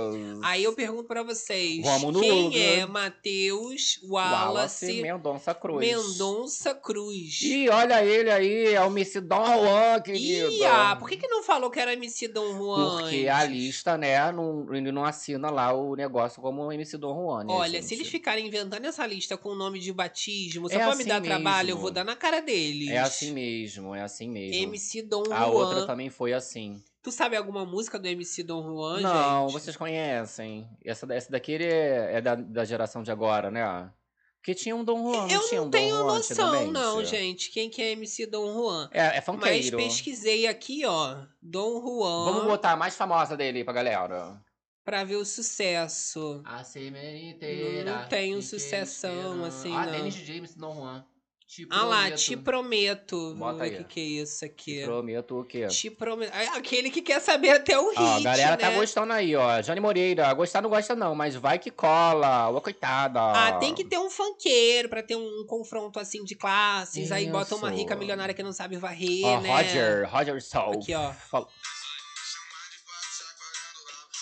Aí 0.44 0.64
eu 0.64 0.74
pergunto 0.74 1.04
pra 1.04 1.22
vocês, 1.22 1.86
Rômulo 1.86 2.20
quem 2.20 2.32
Luga. 2.46 2.58
é 2.58 2.86
Matheus 2.88 4.00
Wallace, 4.04 5.02
Mendonça 5.04 5.54
Cruz. 5.54 5.80
Mendonça 5.88 6.74
Cruz? 6.74 7.40
Ih, 7.44 7.70
olha 7.70 8.04
ele 8.04 8.32
aí, 8.32 8.74
é 8.74 8.82
o 8.82 8.88
MC 8.88 9.22
Don 9.22 9.46
Juan, 9.46 10.02
querido. 10.04 10.50
Ih, 10.52 10.66
ah, 10.66 10.96
por 11.00 11.08
que, 11.08 11.18
que 11.18 11.28
não 11.28 11.44
falou 11.44 11.70
que 11.70 11.80
era 11.80 11.94
MC 11.94 12.28
Dom 12.30 12.58
Juan? 12.58 13.02
Porque 13.02 13.28
a 13.28 13.44
lista, 13.44 13.96
né, 13.96 14.32
não, 14.32 14.66
ele 14.74 14.92
não 14.92 15.06
assina 15.06 15.52
lá 15.52 15.72
o 15.72 15.96
negócio 15.96 16.15
como 16.42 16.72
MC 16.72 16.98
Don 16.98 17.14
Juan, 17.16 17.44
né, 17.44 17.54
Olha, 17.54 17.72
gente? 17.74 17.86
se 17.86 17.94
eles 17.96 18.08
ficarem 18.08 18.48
inventando 18.48 18.86
essa 18.86 19.06
lista 19.06 19.38
com 19.38 19.50
o 19.50 19.56
nome 19.56 19.80
de 19.80 19.92
batismo, 19.92 20.68
só 20.70 20.76
É 20.76 20.78
pra 20.80 20.88
me 20.88 20.92
assim 20.94 21.06
dar 21.10 21.22
trabalho, 21.22 21.70
eu 21.70 21.76
mesmo. 21.76 21.82
vou 21.82 21.92
dar 21.92 22.04
na 22.04 22.16
cara 22.16 22.42
deles. 22.42 22.90
É 22.90 22.98
assim 23.00 23.32
mesmo, 23.32 23.94
é 23.94 24.02
assim 24.02 24.30
mesmo. 24.30 24.56
MC 24.64 25.02
Dom 25.02 25.24
A 25.32 25.38
Juan. 25.46 25.48
outra 25.48 25.86
também 25.86 26.10
foi 26.10 26.34
assim. 26.34 26.82
Tu 27.04 27.12
sabe 27.12 27.36
alguma 27.38 27.66
música 27.66 28.00
do 28.00 28.08
MC 28.08 28.42
Dom 28.44 28.64
Juan, 28.64 29.02
não, 29.02 29.44
gente? 29.50 29.54
vocês 29.62 29.76
conhecem. 29.78 30.68
Essa, 30.84 31.06
essa 31.14 31.32
daqui 31.32 31.54
é, 31.56 32.14
é 32.16 32.22
da, 32.22 32.34
da 32.36 32.66
geração 32.66 33.04
de 33.04 33.12
agora, 33.12 33.52
né? 33.52 33.92
Porque 34.38 34.54
tinha 34.54 34.76
um 34.76 34.84
Dom 34.84 35.12
Juan, 35.12 35.28
Eu 35.28 35.40
tinha 35.48 35.60
não 35.62 35.68
um 35.68 35.70
Dom 35.72 35.78
tenho 35.80 35.96
Juan 35.98 36.06
noção, 36.06 36.72
não, 36.72 37.04
gente. 37.04 37.50
Quem 37.50 37.68
que 37.70 37.82
é 37.82 37.92
MC 37.94 38.28
Dom 38.28 38.54
Juan? 38.54 38.90
É, 38.92 39.00
é 39.00 39.14
Mas 39.16 39.26
funkeiro. 39.26 39.78
pesquisei 39.78 40.46
aqui, 40.46 40.86
ó. 40.86 41.18
Dom 41.42 41.82
Juan. 41.82 42.26
Vamos 42.26 42.46
botar 42.46 42.72
a 42.74 42.76
mais 42.78 42.96
famosa 42.96 43.36
dele 43.36 43.64
pra 43.64 43.74
galera. 43.74 44.40
Pra 44.86 45.04
ver 45.04 45.16
o 45.16 45.26
sucesso. 45.26 46.42
A 46.46 46.64
semeniteira. 46.64 47.84
Não 47.92 48.08
tem 48.08 48.36
um 48.36 48.42
sucessão, 48.42 49.44
assim, 49.44 49.76
Ah, 49.76 49.86
não. 49.88 49.92
Dennis 49.92 50.14
James, 50.16 50.54
Dom 50.54 50.76
Juan. 50.76 51.04
Te 51.48 51.68
Ah 51.70 51.84
lá, 51.86 52.12
te 52.12 52.36
prometo. 52.36 53.36
Bota 53.36 53.64
aí. 53.66 53.70
O 53.76 53.78
que, 53.78 53.84
que 53.84 54.00
é 54.00 54.04
isso 54.24 54.44
aqui? 54.44 54.80
Te 54.80 54.84
prometo 54.86 55.40
o 55.40 55.44
quê? 55.46 55.68
Te 55.68 55.90
prometo. 55.92 56.32
Ah, 56.34 56.58
Aquele 56.58 56.90
que 56.90 57.04
quer 57.04 57.20
saber 57.22 57.52
até 57.52 57.78
o 57.80 57.90
hit, 57.90 58.00
Ó, 58.00 58.16
a 58.18 58.20
galera 58.20 58.58
tá 58.58 58.70
né? 58.72 58.76
gostando 58.76 59.14
aí, 59.14 59.36
ó. 59.36 59.62
Jane 59.62 59.80
Moreira, 59.80 60.32
gostar 60.34 60.62
não 60.62 60.70
gosta 60.72 60.96
não, 60.96 61.14
mas 61.16 61.36
vai 61.36 61.60
que 61.60 61.70
cola. 61.70 62.50
Ô, 62.50 62.60
coitada. 62.62 63.20
Ah, 63.22 63.54
tem 63.60 63.76
que 63.76 63.84
ter 63.86 63.98
um 64.00 64.10
funkeiro 64.10 64.90
pra 64.90 65.04
ter 65.04 65.16
um 65.16 65.46
confronto 65.48 66.00
assim 66.00 66.24
de 66.24 66.36
classes. 66.36 67.12
Aí 67.12 67.28
bota 67.28 67.56
uma 67.56 67.70
Isso. 67.70 67.78
rica 67.78 67.96
milionária 67.96 68.34
que 68.34 68.42
não 68.44 68.52
sabe 68.54 68.76
varrer, 68.78 69.24
Ó, 69.26 69.40
né? 69.42 69.50
Roger, 69.50 70.10
Roger 70.12 70.42
Soul. 70.44 70.74
Aqui, 70.82 70.94
ó. 70.96 71.12
Fala- 71.14 71.48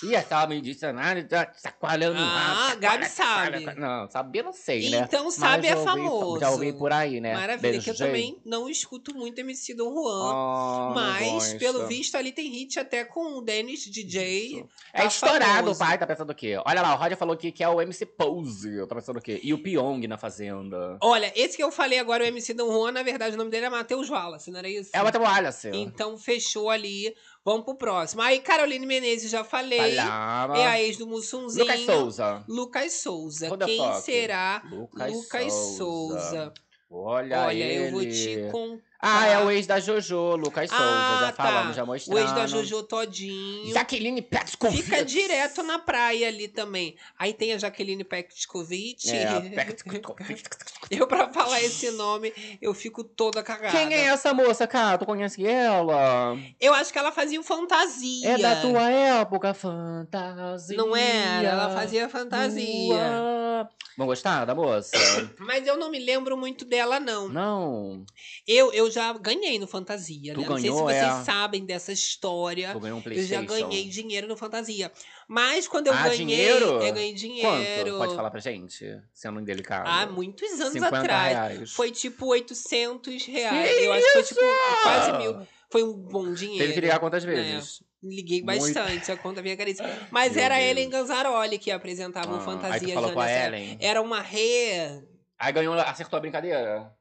Ih, 0.03 0.15
essa 0.15 0.45
disse 0.61 0.91
nada, 0.91 1.23
tá 1.23 1.51
chacoalhando. 1.61 2.17
Ah, 2.19 2.71
ah, 2.71 2.75
Gabi 2.75 3.05
sabe. 3.05 3.65
Não, 3.75 4.09
saber 4.09 4.43
não 4.43 4.53
sei, 4.53 4.89
né? 4.89 5.05
Então 5.07 5.31
sabe 5.31 5.67
é 5.67 5.75
ouvi- 5.75 5.85
famoso. 5.85 6.39
Já 6.39 6.49
ouvi 6.51 6.73
por 6.73 6.91
aí, 6.91 7.21
né? 7.21 7.33
Maravilha, 7.33 7.79
que 7.79 7.89
eu 7.89 7.95
também 7.95 8.37
não 8.45 8.69
escuto 8.69 9.15
muito 9.15 9.39
MC 9.39 9.73
Dom 9.73 9.93
Juan. 9.93 10.33
Não 10.33 10.93
mas, 10.93 11.53
pelo 11.53 11.87
visto, 11.87 12.15
ali 12.15 12.31
tem 12.31 12.49
hit 12.49 12.79
até 12.79 13.03
com 13.03 13.37
o 13.37 13.41
Dennis 13.41 13.85
DJ. 13.89 14.57
Isso. 14.59 14.69
É 14.93 15.01
tá 15.01 15.05
estourado, 15.07 15.71
o 15.71 15.77
pai 15.77 15.97
tá 15.97 16.05
pensando 16.05 16.29
o 16.31 16.35
quê? 16.35 16.57
Olha 16.65 16.81
lá, 16.81 16.93
o 16.93 16.97
Roger 16.97 17.17
falou 17.17 17.33
aqui 17.33 17.51
que 17.51 17.63
é 17.63 17.69
o 17.69 17.81
MC 17.81 18.05
Pose. 18.05 18.85
Tá 18.87 18.95
pensando 18.95 19.17
o 19.17 19.21
quê? 19.21 19.39
E 19.43 19.53
o 19.53 19.57
Pyong 19.61 20.05
na 20.07 20.17
Fazenda. 20.17 20.97
Olha, 21.01 21.31
esse 21.35 21.55
que 21.55 21.63
eu 21.63 21.71
falei 21.71 21.99
agora, 21.99 22.23
o 22.23 22.27
MC 22.27 22.53
Dom 22.53 22.71
Juan, 22.71 22.91
na 22.91 23.03
verdade, 23.03 23.35
o 23.35 23.37
nome 23.37 23.49
dele 23.49 23.65
é 23.65 23.69
Matheus 23.69 24.09
Wallace, 24.09 24.51
não 24.51 24.59
era 24.59 24.69
isso? 24.69 24.89
É 24.93 25.01
o 25.01 25.05
Matheus 25.05 25.23
Wallace. 25.23 25.69
Então 25.73 26.17
fechou 26.17 26.69
ali. 26.69 27.15
Vamos 27.45 27.65
pro 27.65 27.75
próximo. 27.75 28.21
Aí, 28.21 28.39
Caroline 28.39 28.85
Menezes, 28.85 29.29
já 29.29 29.43
falei. 29.43 29.95
Falava. 29.95 30.57
É 30.57 30.65
a 30.65 30.81
ex 30.81 30.97
do 30.97 31.05
Mussunzinho. 31.05 31.65
Lucas 31.65 31.79
Souza. 31.81 32.43
Lucas 32.47 32.93
Souza. 32.93 33.57
Quem 33.65 33.93
será 34.01 34.61
Lucas, 34.69 35.11
Lucas 35.11 35.53
Souza. 35.53 36.19
Souza? 36.19 36.53
Olha, 36.89 37.45
Olha, 37.47 37.63
ele. 37.63 37.87
eu 37.87 37.91
vou 37.91 38.01
te 38.05 38.49
contar. 38.51 38.92
Ah, 39.05 39.27
é 39.27 39.37
o 39.43 39.51
ex 39.51 39.67
da 39.67 39.81
Jojo, 39.81 40.37
Lucas 40.37 40.69
Souza. 40.69 40.81
Ah, 40.81 41.17
Já 41.25 41.31
tá. 41.33 41.43
falamos, 41.43 41.75
já 41.75 41.83
O 41.83 41.87
mostramos. 41.87 42.21
ex 42.23 42.31
da 42.31 42.47
Jojo 42.47 42.83
todinho. 42.83 43.73
Jaqueline 43.73 44.21
Petkovic. 44.21 44.81
Fica 44.81 45.03
direto 45.03 45.61
na 45.61 45.77
praia 45.77 46.29
ali 46.29 46.47
também. 46.47 46.95
Aí 47.19 47.33
tem 47.33 47.51
a 47.51 47.57
Jaqueline 47.57 48.05
Petkovic. 48.05 49.11
É, 49.11 49.41
Petkovic. 49.51 50.43
Eu, 50.89 51.05
pra 51.05 51.27
falar 51.33 51.61
esse 51.61 51.91
nome, 51.91 52.33
eu 52.61 52.73
fico 52.73 53.03
toda 53.03 53.43
cagada. 53.43 53.77
Quem 53.77 53.93
é 53.93 54.05
essa 54.05 54.33
moça, 54.33 54.65
cara? 54.65 54.97
Tu 54.97 55.05
conhece 55.05 55.45
ela? 55.45 56.37
Eu 56.59 56.73
acho 56.73 56.93
que 56.93 56.97
ela 56.97 57.11
fazia 57.11 57.37
um 57.39 57.43
fantasia. 57.43 58.29
É 58.29 58.37
da 58.37 58.61
tua 58.61 58.89
época, 58.89 59.53
fantasia. 59.53 60.77
Não 60.77 60.95
era? 60.95 61.47
Ela 61.49 61.69
fazia 61.73 62.07
fantasia. 62.07 62.95
tua. 62.95 63.69
Vão 63.95 64.07
gostar 64.07 64.45
da 64.45 64.55
moça? 64.55 64.91
Mas 65.37 65.67
eu 65.67 65.77
não 65.77 65.91
me 65.91 65.99
lembro 65.99 66.35
muito 66.35 66.65
dela, 66.65 66.99
não. 66.99 67.29
Não. 67.29 68.05
Eu, 68.47 68.73
eu 68.73 68.89
já 68.93 69.11
ganhei 69.13 69.59
no 69.59 69.67
Fantasia, 69.67 70.33
Tu 70.33 70.39
né? 70.41 70.47
Não 70.47 70.55
sei 70.57 70.63
se 70.63 70.69
ganhou, 70.69 70.87
vocês 70.87 71.03
é? 71.03 71.23
sabem 71.23 71.65
dessa 71.65 71.91
história. 71.91 72.71
Tu 72.71 72.79
ganhou 72.79 72.97
um 72.97 72.99
Eu 72.99 73.03
Playstation. 73.03 73.41
já 73.41 73.41
ganhei 73.41 73.89
dinheiro 73.89 74.27
no 74.27 74.37
Fantasia. 74.37 74.91
Mas 75.27 75.67
quando 75.67 75.87
eu 75.87 75.93
Ah, 75.93 76.03
ganhei, 76.03 76.17
dinheiro? 76.17 76.65
eu 76.65 76.93
ganhei 76.93 77.13
dinheiro. 77.13 77.91
Quanto? 77.91 77.97
Pode 77.97 78.15
falar 78.15 78.29
pra 78.31 78.39
gente? 78.39 78.85
Sendo 79.13 79.39
indelicado. 79.39 79.87
Há 79.87 80.05
muitos 80.05 80.51
anos 80.61 80.73
50 80.73 80.97
atrás. 80.99 81.31
reais. 81.33 81.71
Foi 81.71 81.91
tipo 81.91 82.27
800 82.27 83.25
reais. 83.25 83.75
Que 83.75 83.83
eu 83.83 83.93
acho 83.93 84.05
que 84.05 84.11
foi 84.13 84.23
tipo 84.23 84.39
isso? 84.41 84.81
quase 84.83 85.17
mil. 85.17 85.47
Foi 85.71 85.83
um 85.83 85.93
bom 85.93 86.31
dinheiro. 86.33 86.59
Teve 86.63 86.73
que 86.73 86.81
ligar 86.81 86.99
quantas 86.99 87.25
né? 87.25 87.33
vezes? 87.33 87.83
Liguei 88.03 88.43
Muito. 88.43 88.61
bastante, 88.73 89.11
a 89.11 89.17
conta 89.17 89.41
vinha 89.41 89.55
caríssima. 89.55 89.89
Mas 90.11 90.33
Meu 90.35 90.43
era 90.43 90.55
Deus. 90.57 90.69
Ellen 90.69 90.89
Ganzaroli 90.89 91.57
que 91.57 91.71
apresentava 91.71 92.33
o 92.33 92.35
Ah, 92.35 92.41
Fantasia 92.41 92.73
Aí 92.75 92.87
tu 92.87 92.93
falou 92.93 93.13
com 93.13 93.19
a. 93.21 93.31
Ellen. 93.31 93.77
Era 93.79 94.01
uma 94.01 94.19
re... 94.21 95.03
Aí 95.39 95.51
ganhou, 95.51 95.73
acertou 95.75 96.17
a 96.17 96.19
brincadeira? 96.19 96.91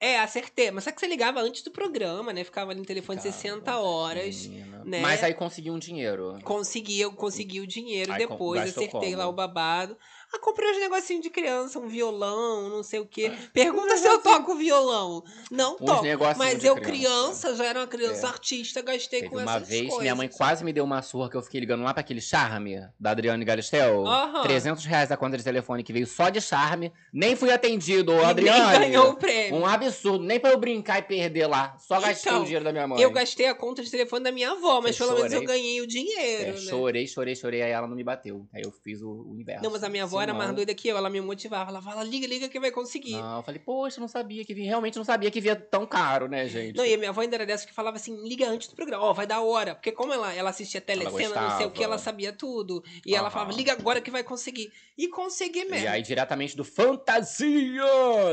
É, 0.00 0.18
acertei. 0.18 0.70
Mas 0.70 0.84
só 0.84 0.90
que 0.90 0.98
você 0.98 1.06
ligava 1.06 1.40
antes 1.40 1.62
do 1.62 1.70
programa, 1.70 2.32
né? 2.32 2.42
Ficava 2.42 2.70
ali 2.70 2.80
no 2.80 2.86
telefone 2.86 3.20
Ficava. 3.20 3.36
60 3.36 3.78
horas. 3.78 4.46
Né? 4.82 5.00
Mas 5.00 5.22
aí 5.22 5.34
conseguiu 5.34 5.74
um 5.74 5.78
dinheiro. 5.78 6.38
Consegui, 6.42 6.98
eu 6.98 7.12
consegui 7.12 7.60
o 7.60 7.66
dinheiro 7.66 8.12
Aí 8.12 8.18
depois, 8.18 8.62
acertei 8.62 9.10
como? 9.10 9.16
lá 9.16 9.28
o 9.28 9.32
babado. 9.32 9.96
Ah, 10.32 10.38
comprei 10.38 10.70
uns 10.70 10.78
negocinhos 10.78 11.22
de 11.22 11.30
criança, 11.30 11.78
um 11.78 11.88
violão, 11.88 12.68
não 12.68 12.82
sei 12.84 13.00
o 13.00 13.06
quê. 13.06 13.32
Pergunta 13.52 13.96
se 13.96 14.06
eu 14.06 14.18
toco 14.20 14.54
violão. 14.54 15.24
Não 15.50 15.72
Uns 15.74 15.78
toco. 15.78 16.04
Mas 16.38 16.62
eu, 16.64 16.76
criança. 16.76 16.90
criança, 16.90 17.54
já 17.56 17.64
era 17.66 17.80
uma 17.80 17.86
criança 17.86 18.26
É. 18.26 18.30
artista, 18.30 18.80
gastei 18.80 19.20
Teve 19.22 19.30
com 19.32 19.38
uma 19.40 19.56
essas 19.56 19.68
vez, 19.68 19.82
coisas. 19.82 20.00
minha 20.02 20.14
mãe 20.14 20.28
quase 20.28 20.64
me 20.64 20.72
deu 20.72 20.84
uma 20.84 21.02
surra 21.02 21.28
que 21.28 21.36
eu 21.36 21.42
fiquei 21.42 21.58
ligando 21.60 21.82
lá 21.82 21.92
pra 21.92 22.00
aquele 22.00 22.20
charme 22.20 22.76
da 22.98 23.10
Adriane 23.10 23.44
Galisteu. 23.44 24.06
Aham. 24.06 24.42
300 24.42 24.84
reais 24.84 25.10
a 25.10 25.16
conta 25.16 25.36
de 25.36 25.42
telefone 25.42 25.82
que 25.82 25.92
veio 25.92 26.06
só 26.06 26.28
de 26.28 26.40
charme. 26.40 26.92
Nem 27.12 27.34
fui 27.34 27.50
atendido, 27.50 28.12
E 28.12 28.16
nem 28.16 28.24
Adriane. 28.24 28.78
ganhou 28.86 29.10
o 29.10 29.16
prêmio. 29.16 29.58
Um 29.60 29.66
absurdo. 29.66 30.24
Nem 30.24 30.38
pra 30.38 30.50
eu 30.50 30.58
brincar 30.58 30.98
e 31.00 31.02
perder 31.02 31.46
lá. 31.48 31.76
Só 31.78 32.00
gastei 32.00 32.30
Então, 32.30 32.42
o 32.42 32.44
dinheiro 32.44 32.64
da 32.64 32.70
minha 32.72 32.86
mãe. 32.86 33.00
Eu 33.02 33.10
gastei 33.10 33.46
a 33.46 33.54
conta 33.54 33.82
de 33.82 33.90
telefone 33.90 34.22
da 34.22 34.30
minha 34.30 34.52
avó, 34.52 34.80
mas 34.80 34.98
Eu 34.98 35.06
pelo 35.06 35.18
menos 35.18 35.32
eu 35.32 35.40
chorei. 35.40 35.56
ganhei 35.56 35.80
o 35.80 35.86
dinheiro, 35.88 36.50
É, 36.50 36.52
né? 36.52 36.56
chorei, 36.58 37.06
chorei, 37.08 37.34
chorei. 37.34 37.62
Aí 37.62 37.72
ela 37.72 37.88
não 37.88 37.96
me 37.96 38.04
bateu. 38.04 38.46
Aí 38.54 38.62
eu 38.62 38.70
fiz 38.70 39.02
o, 39.02 39.10
o 39.10 39.36
inverso. 39.40 39.64
Não, 39.64 39.70
mas 39.72 39.82
a 39.82 39.88
minha 39.88 40.04
avó 40.04 40.19
era 40.20 40.34
mais 40.34 40.54
doida 40.54 40.74
que 40.74 40.88
eu, 40.88 40.96
ela 40.96 41.10
me 41.10 41.20
motivava. 41.20 41.70
Ela 41.70 41.82
fala, 41.82 42.02
liga, 42.04 42.26
liga 42.26 42.48
que 42.48 42.60
vai 42.60 42.70
conseguir. 42.70 43.12
Não, 43.12 43.38
eu 43.38 43.42
falei, 43.42 43.60
poxa, 43.60 44.00
não 44.00 44.08
sabia 44.08 44.44
que 44.44 44.54
vinha. 44.54 44.68
Realmente 44.68 44.96
não 44.96 45.04
sabia 45.04 45.30
que 45.30 45.40
vinha 45.40 45.56
tão 45.56 45.86
caro, 45.86 46.28
né, 46.28 46.46
gente? 46.48 46.76
Não, 46.76 46.84
e 46.84 46.94
a 46.94 46.98
minha 46.98 47.10
avó 47.10 47.20
ainda 47.20 47.36
era 47.36 47.46
dessa 47.46 47.66
que 47.66 47.72
falava 47.72 47.96
assim, 47.96 48.16
liga 48.26 48.48
antes 48.48 48.68
do 48.68 48.76
programa, 48.76 49.04
ó, 49.04 49.12
vai 49.12 49.26
dar 49.26 49.40
hora. 49.40 49.74
Porque 49.74 49.92
como 49.92 50.12
ela, 50.12 50.32
ela 50.34 50.50
assistia 50.50 50.80
telecena, 50.80 51.40
não 51.40 51.56
sei 51.56 51.66
o 51.66 51.70
que, 51.70 51.82
ela 51.82 51.98
sabia 51.98 52.32
tudo. 52.32 52.82
E 53.04 53.14
ela 53.14 53.30
falava, 53.30 53.52
liga 53.52 53.72
agora 53.72 54.00
que 54.00 54.10
vai 54.10 54.22
conseguir. 54.22 54.72
E 54.96 55.08
consegui 55.08 55.64
mesmo. 55.64 55.84
E 55.84 55.88
aí, 55.88 56.02
diretamente 56.02 56.56
do 56.56 56.64
Fantasia! 56.64 57.82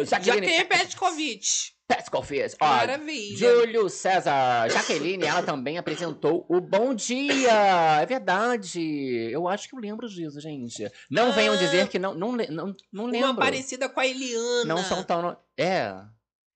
Jaqueline 0.05 0.47
tem 0.47 0.65
Petkovic. 0.65 1.76
Petkovic. 1.87 2.55
Ó, 2.59 2.65
Maravilha. 2.67 3.37
Júlio 3.37 3.89
César. 3.89 4.67
Jaqueline, 4.69 5.23
ela 5.25 5.41
também 5.41 5.77
apresentou 5.77 6.45
o 6.49 6.59
Bom 6.59 6.93
Dia. 6.93 7.99
É 8.01 8.05
verdade. 8.05 9.29
Eu 9.31 9.47
acho 9.47 9.69
que 9.69 9.75
eu 9.75 9.79
lembro 9.79 10.07
disso, 10.09 10.39
gente. 10.41 10.89
Não 11.09 11.29
Ah. 11.29 11.31
venham 11.31 11.55
dizer 11.55 11.87
que 11.87 11.97
não, 11.97 12.13
não, 12.13 12.33
não, 12.33 12.75
não 12.91 13.05
lembro. 13.05 13.29
Uma 13.29 13.35
parecida 13.37 13.87
com 13.87 13.99
a 13.99 14.05
Eliana. 14.07 14.65
Não 14.65 14.83
são 14.83 15.03
tão... 15.03 15.37
É. 15.55 15.93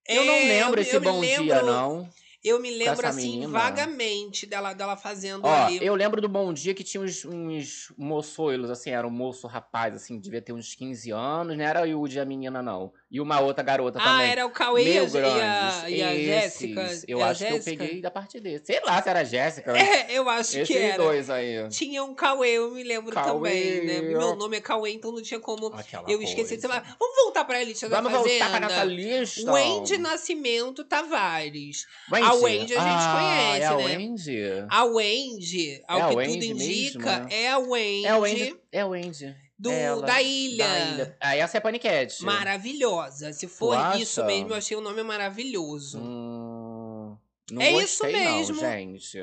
É, 0.06 0.18
eu 0.18 0.24
não 0.24 0.34
lembro 0.34 0.80
eu- 0.80 0.82
esse 0.82 0.96
eu 0.96 1.00
Bom 1.00 1.20
Dia, 1.20 1.38
lembro- 1.40 1.66
não. 1.66 2.08
Eu 2.44 2.58
me 2.60 2.76
lembro, 2.76 3.06
assim, 3.06 3.34
menina. 3.34 3.52
vagamente 3.52 4.46
dela, 4.46 4.72
dela 4.72 4.96
fazendo 4.96 5.44
Ó, 5.46 5.54
ali. 5.66 5.78
eu 5.80 5.94
lembro 5.94 6.20
do 6.20 6.28
Bom 6.28 6.52
Dia 6.52 6.74
que 6.74 6.82
tinha 6.82 7.00
uns, 7.00 7.24
uns 7.24 7.92
moçoilos, 7.96 8.68
assim, 8.68 8.90
era 8.90 9.06
um 9.06 9.10
moço 9.12 9.46
rapaz, 9.46 9.94
assim, 9.94 10.18
devia 10.18 10.42
ter 10.42 10.52
uns 10.52 10.74
15 10.74 11.12
anos, 11.12 11.56
não 11.56 11.64
era 11.64 11.82
o 11.82 11.86
Yudi 11.86 12.18
a 12.18 12.24
menina, 12.24 12.60
não. 12.60 12.92
E 13.12 13.20
uma 13.20 13.40
outra 13.40 13.62
garota 13.62 13.98
ah, 14.00 14.04
também. 14.04 14.30
era 14.30 14.46
o 14.46 14.50
Cauê 14.50 14.84
e 14.84 14.98
a, 14.98 15.02
Meio 15.02 15.16
e 15.26 15.30
a, 15.42 15.90
e 15.90 16.02
a 16.02 16.14
Jéssica. 16.14 16.88
Eu 17.06 17.20
É 17.20 17.24
acho 17.24 17.44
que 17.46 17.52
eu 17.52 17.62
peguei 17.62 18.00
da 18.00 18.10
parte 18.10 18.40
dele. 18.40 18.62
Sei 18.64 18.80
lá 18.82 19.02
se 19.02 19.08
era 19.10 19.20
a 19.20 19.24
Jéssica. 19.24 19.76
É, 19.76 20.06
eu 20.16 20.26
acho 20.30 20.58
Esses 20.58 20.66
que 20.66 20.78
era. 20.78 20.96
dois 21.02 21.28
aí. 21.28 21.68
Tinha 21.68 22.02
um 22.02 22.14
Cauê, 22.14 22.52
eu 22.52 22.70
me 22.70 22.82
lembro 22.82 23.12
Cauê. 23.12 23.32
também, 23.50 23.84
né? 23.84 24.00
Meu 24.00 24.34
nome 24.34 24.56
é 24.56 24.60
Cauê, 24.62 24.92
então 24.92 25.12
não 25.12 25.20
tinha 25.20 25.38
como 25.38 25.66
Aquela 25.66 26.10
eu 26.10 26.22
esqueci 26.22 26.56
de 26.56 26.62
coisa. 26.62 26.80
falar. 26.80 26.96
Vamos 26.98 27.16
voltar 27.16 27.44
pra 27.44 27.58
da 27.62 28.00
Vamos 28.00 28.12
Fazenda. 28.12 28.28
voltar 28.46 28.50
pra 28.50 28.60
nossa 28.60 28.84
lista. 28.84 29.52
Wendy 29.52 29.98
Nascimento 29.98 30.82
Tavares. 30.82 31.86
Wendy. 32.10 32.26
A 32.26 32.32
Wendy 32.34 32.76
a 32.76 32.80
gente 32.80 32.90
Ah, 33.04 33.14
conhece, 33.18 33.60
é 33.62 33.66
a 33.66 33.76
né? 33.76 33.84
Wendy. 33.84 34.42
A 34.70 34.84
Wendy, 34.84 35.82
ao 35.86 35.98
É 35.98 36.08
que 36.08 36.16
Wendy 36.16 36.32
tudo 36.32 36.44
indica, 36.62 37.18
mesmo, 37.18 37.28
é 37.30 37.48
a 37.50 37.58
Wendy, 37.58 38.06
É 38.06 38.08
a 38.10 38.16
Wendy. 38.18 38.56
É 38.72 38.80
a 38.80 38.86
Wendy. 38.86 39.36
Do, 39.58 39.70
Ela, 39.70 40.06
da, 40.06 40.20
ilha. 40.22 40.66
Da 40.66 40.78
ilha. 40.78 41.16
Ah, 41.20 41.36
essa 41.36 41.56
é 41.56 41.58
a 41.58 41.60
Panicat. 41.60 42.22
Maravilhosa. 42.22 43.32
Se 43.32 43.46
for 43.46 43.76
Tu 43.92 43.98
isso 43.98 44.20
acha? 44.20 44.26
mesmo, 44.26 44.50
eu 44.50 44.56
achei 44.56 44.76
o 44.76 44.80
nome 44.80 45.02
maravilhoso. 45.02 45.98
Hum, 45.98 47.16
não 47.50 47.62
É 47.62 47.70
isso 47.70 48.04
mesmo. 48.04 48.60
Não, 48.60 48.70
gente. 48.70 49.18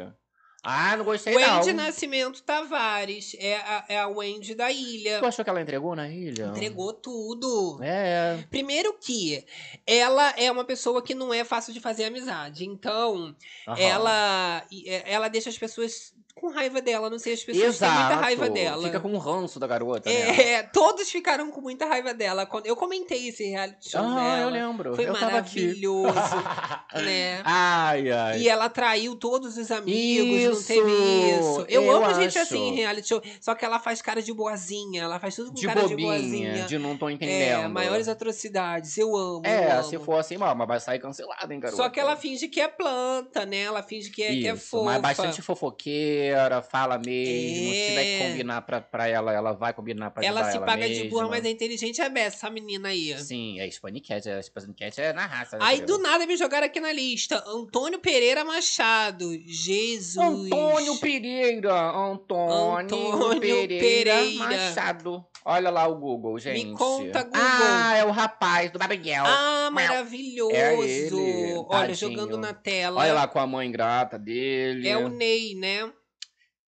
Ah, 0.61 0.97
não 0.97 1.05
gostei 1.05 1.35
Wendy 1.35 1.71
não. 1.73 1.85
Nascimento 1.85 2.43
Tavares. 2.43 3.35
É 3.39 3.55
a, 3.55 3.85
é 3.87 3.99
a 3.99 4.07
Wendy 4.07 4.55
da 4.55 4.69
ilha. 4.71 5.19
Tu 5.19 5.25
achou 5.25 5.43
que 5.43 5.49
ela 5.49 5.61
entregou 5.61 5.95
na 5.95 6.09
ilha? 6.09 6.47
Entregou 6.47 6.91
tudo. 6.91 7.79
É. 7.81 8.43
Primeiro 8.49 8.93
que 8.99 9.45
ela 9.87 10.33
é 10.37 10.51
uma 10.51 10.65
pessoa 10.65 11.01
que 11.01 11.15
não 11.15 11.33
é 11.33 11.45
fácil 11.45 11.73
de 11.73 11.79
fazer 11.79 12.05
amizade. 12.05 12.65
Então, 12.65 13.35
aham. 13.67 13.79
ela 13.79 14.65
é, 14.85 15.13
ela 15.13 15.29
deixa 15.29 15.49
as 15.49 15.57
pessoas 15.57 16.13
com 16.39 16.49
raiva 16.49 16.81
dela. 16.81 17.09
Não 17.09 17.19
sei, 17.19 17.33
as 17.33 17.43
pessoas 17.43 17.77
têm 17.77 17.87
muita 17.89 18.05
Exato. 18.05 18.21
raiva 18.21 18.49
dela. 18.49 18.83
Fica 18.83 18.99
com 18.99 19.09
um 19.13 19.17
ranço 19.17 19.59
da 19.59 19.67
garota, 19.67 20.09
né? 20.09 20.41
É, 20.53 20.63
todos 20.63 21.09
ficaram 21.09 21.51
com 21.51 21.61
muita 21.61 21.85
raiva 21.85 22.13
dela. 22.13 22.45
Quando 22.45 22.65
eu 22.67 22.75
comentei 22.75 23.27
esse 23.29 23.43
reality 23.45 23.89
show 23.91 24.01
Ah, 24.01 24.15
dela. 24.15 24.39
eu 24.41 24.49
lembro. 24.49 24.95
Foi 24.95 25.07
eu 25.07 25.13
maravilhoso, 25.13 26.13
né? 26.95 27.41
Ai, 27.43 28.11
ai. 28.11 28.39
E 28.39 28.49
ela 28.49 28.69
traiu 28.69 29.15
todos 29.15 29.57
os 29.57 29.71
amigos, 29.71 30.27
Isso, 30.41 30.49
não 30.55 30.63
teve 30.63 30.91
isso. 30.91 31.39
isso. 31.61 31.65
Eu, 31.69 31.83
eu 31.83 31.91
amo 31.95 32.13
gente 32.15 32.37
acho. 32.37 32.39
assim 32.39 32.69
em 32.69 32.75
reality 32.75 33.07
show. 33.07 33.21
Só 33.41 33.55
que 33.55 33.65
ela 33.65 33.79
faz 33.79 34.01
cara 34.01 34.21
de 34.21 34.33
boazinha. 34.33 35.03
Ela 35.03 35.19
faz 35.19 35.35
tudo 35.35 35.49
com 35.49 35.55
De 35.55 35.65
cara 35.65 35.81
de 35.83 35.89
bobinha, 35.89 36.07
boazinha. 36.13 36.65
de 36.65 36.77
não 36.79 36.97
tô 36.97 37.09
É, 37.09 37.13
entendendo. 37.13 37.69
maiores 37.69 38.07
atrocidades. 38.07 38.97
Eu 38.97 39.15
amo. 39.15 39.41
eu 39.45 39.51
É, 39.51 39.71
amo. 39.73 39.83
se 39.83 39.97
for 39.99 40.19
assim, 40.19 40.37
mas 40.37 40.57
vai 40.67 40.79
sair 40.79 40.99
cancelada, 40.99 41.53
hein, 41.53 41.59
garota? 41.59 41.81
Só 41.81 41.89
que 41.89 41.99
ela 41.99 42.15
finge 42.15 42.47
que 42.47 42.59
é 42.61 42.67
planta, 42.67 43.45
né? 43.45 43.61
Ela 43.61 43.83
finge 43.83 44.09
que 44.09 44.23
é, 44.23 44.27
que 44.31 44.47
é 44.47 44.53
Isso, 44.53 44.67
fofa. 44.69 44.85
mas 44.85 45.01
bastante 45.01 45.41
fofoqueira, 45.41 46.28
fala 46.61 46.97
mesmo. 46.97 47.73
Se 47.73 47.87
tiver 47.89 48.03
que 48.03 48.09
É. 48.23 48.27
combinar 48.29 48.61
pra, 48.61 48.81
pra 48.81 49.07
ela, 49.07 49.33
ela 49.33 49.51
vai 49.53 49.73
combinar 49.73 50.11
pra 50.11 50.23
Ela 50.25 50.43
se 50.49 50.57
ela 50.57 50.65
paga 50.65 50.87
de 50.87 50.95
mesma. 50.95 51.09
burra, 51.09 51.27
mas 51.29 51.45
é 51.45 51.49
inteligente 51.49 52.01
é 52.01 52.09
beça, 52.09 52.37
essa 52.37 52.49
menina 52.49 52.89
aí. 52.89 53.17
Sim, 53.19 53.59
é 53.59 53.69
Spanicat, 53.69 54.27
é 54.27 54.41
Spanicat 54.41 54.99
é 55.01 55.13
na 55.13 55.25
raça. 55.25 55.57
né, 55.57 55.65
Aí 55.65 55.81
do 55.81 55.97
nada 55.99 56.25
me 56.25 56.35
jogaram 56.37 56.65
aqui 56.67 56.79
na 56.79 56.91
lista. 56.91 57.43
Antônio 57.47 57.99
Pereira 57.99 58.43
Machado. 58.43 59.31
Jesus. 59.45 60.17
Antônio 60.51 60.97
Pereira, 60.99 61.73
Antônio, 61.91 62.77
Antônio 62.77 63.39
Pereira, 63.41 63.79
Pereira. 63.79 64.37
Machado. 64.37 65.25
Olha 65.45 65.69
lá 65.69 65.87
o 65.87 65.95
Google, 65.95 66.37
gente. 66.37 66.65
Me 66.65 66.73
conta, 66.75 67.23
Google. 67.23 67.41
Ah, 67.41 67.95
é 67.95 68.03
o 68.05 68.11
rapaz 68.11 68.69
do 68.71 68.77
Babiguel. 68.77 69.23
Ah, 69.25 69.69
maravilhoso. 69.71 70.51
É 70.53 70.75
ele, 70.77 71.53
Olha, 71.55 71.67
tadinho. 71.69 71.95
jogando 71.95 72.37
na 72.37 72.53
tela. 72.53 72.99
Olha 73.01 73.13
lá 73.13 73.27
com 73.27 73.39
a 73.39 73.47
mãe 73.47 73.71
grata 73.71 74.19
dele. 74.19 74.87
É 74.87 74.97
o 74.97 75.07
Ney, 75.07 75.55
né? 75.55 75.89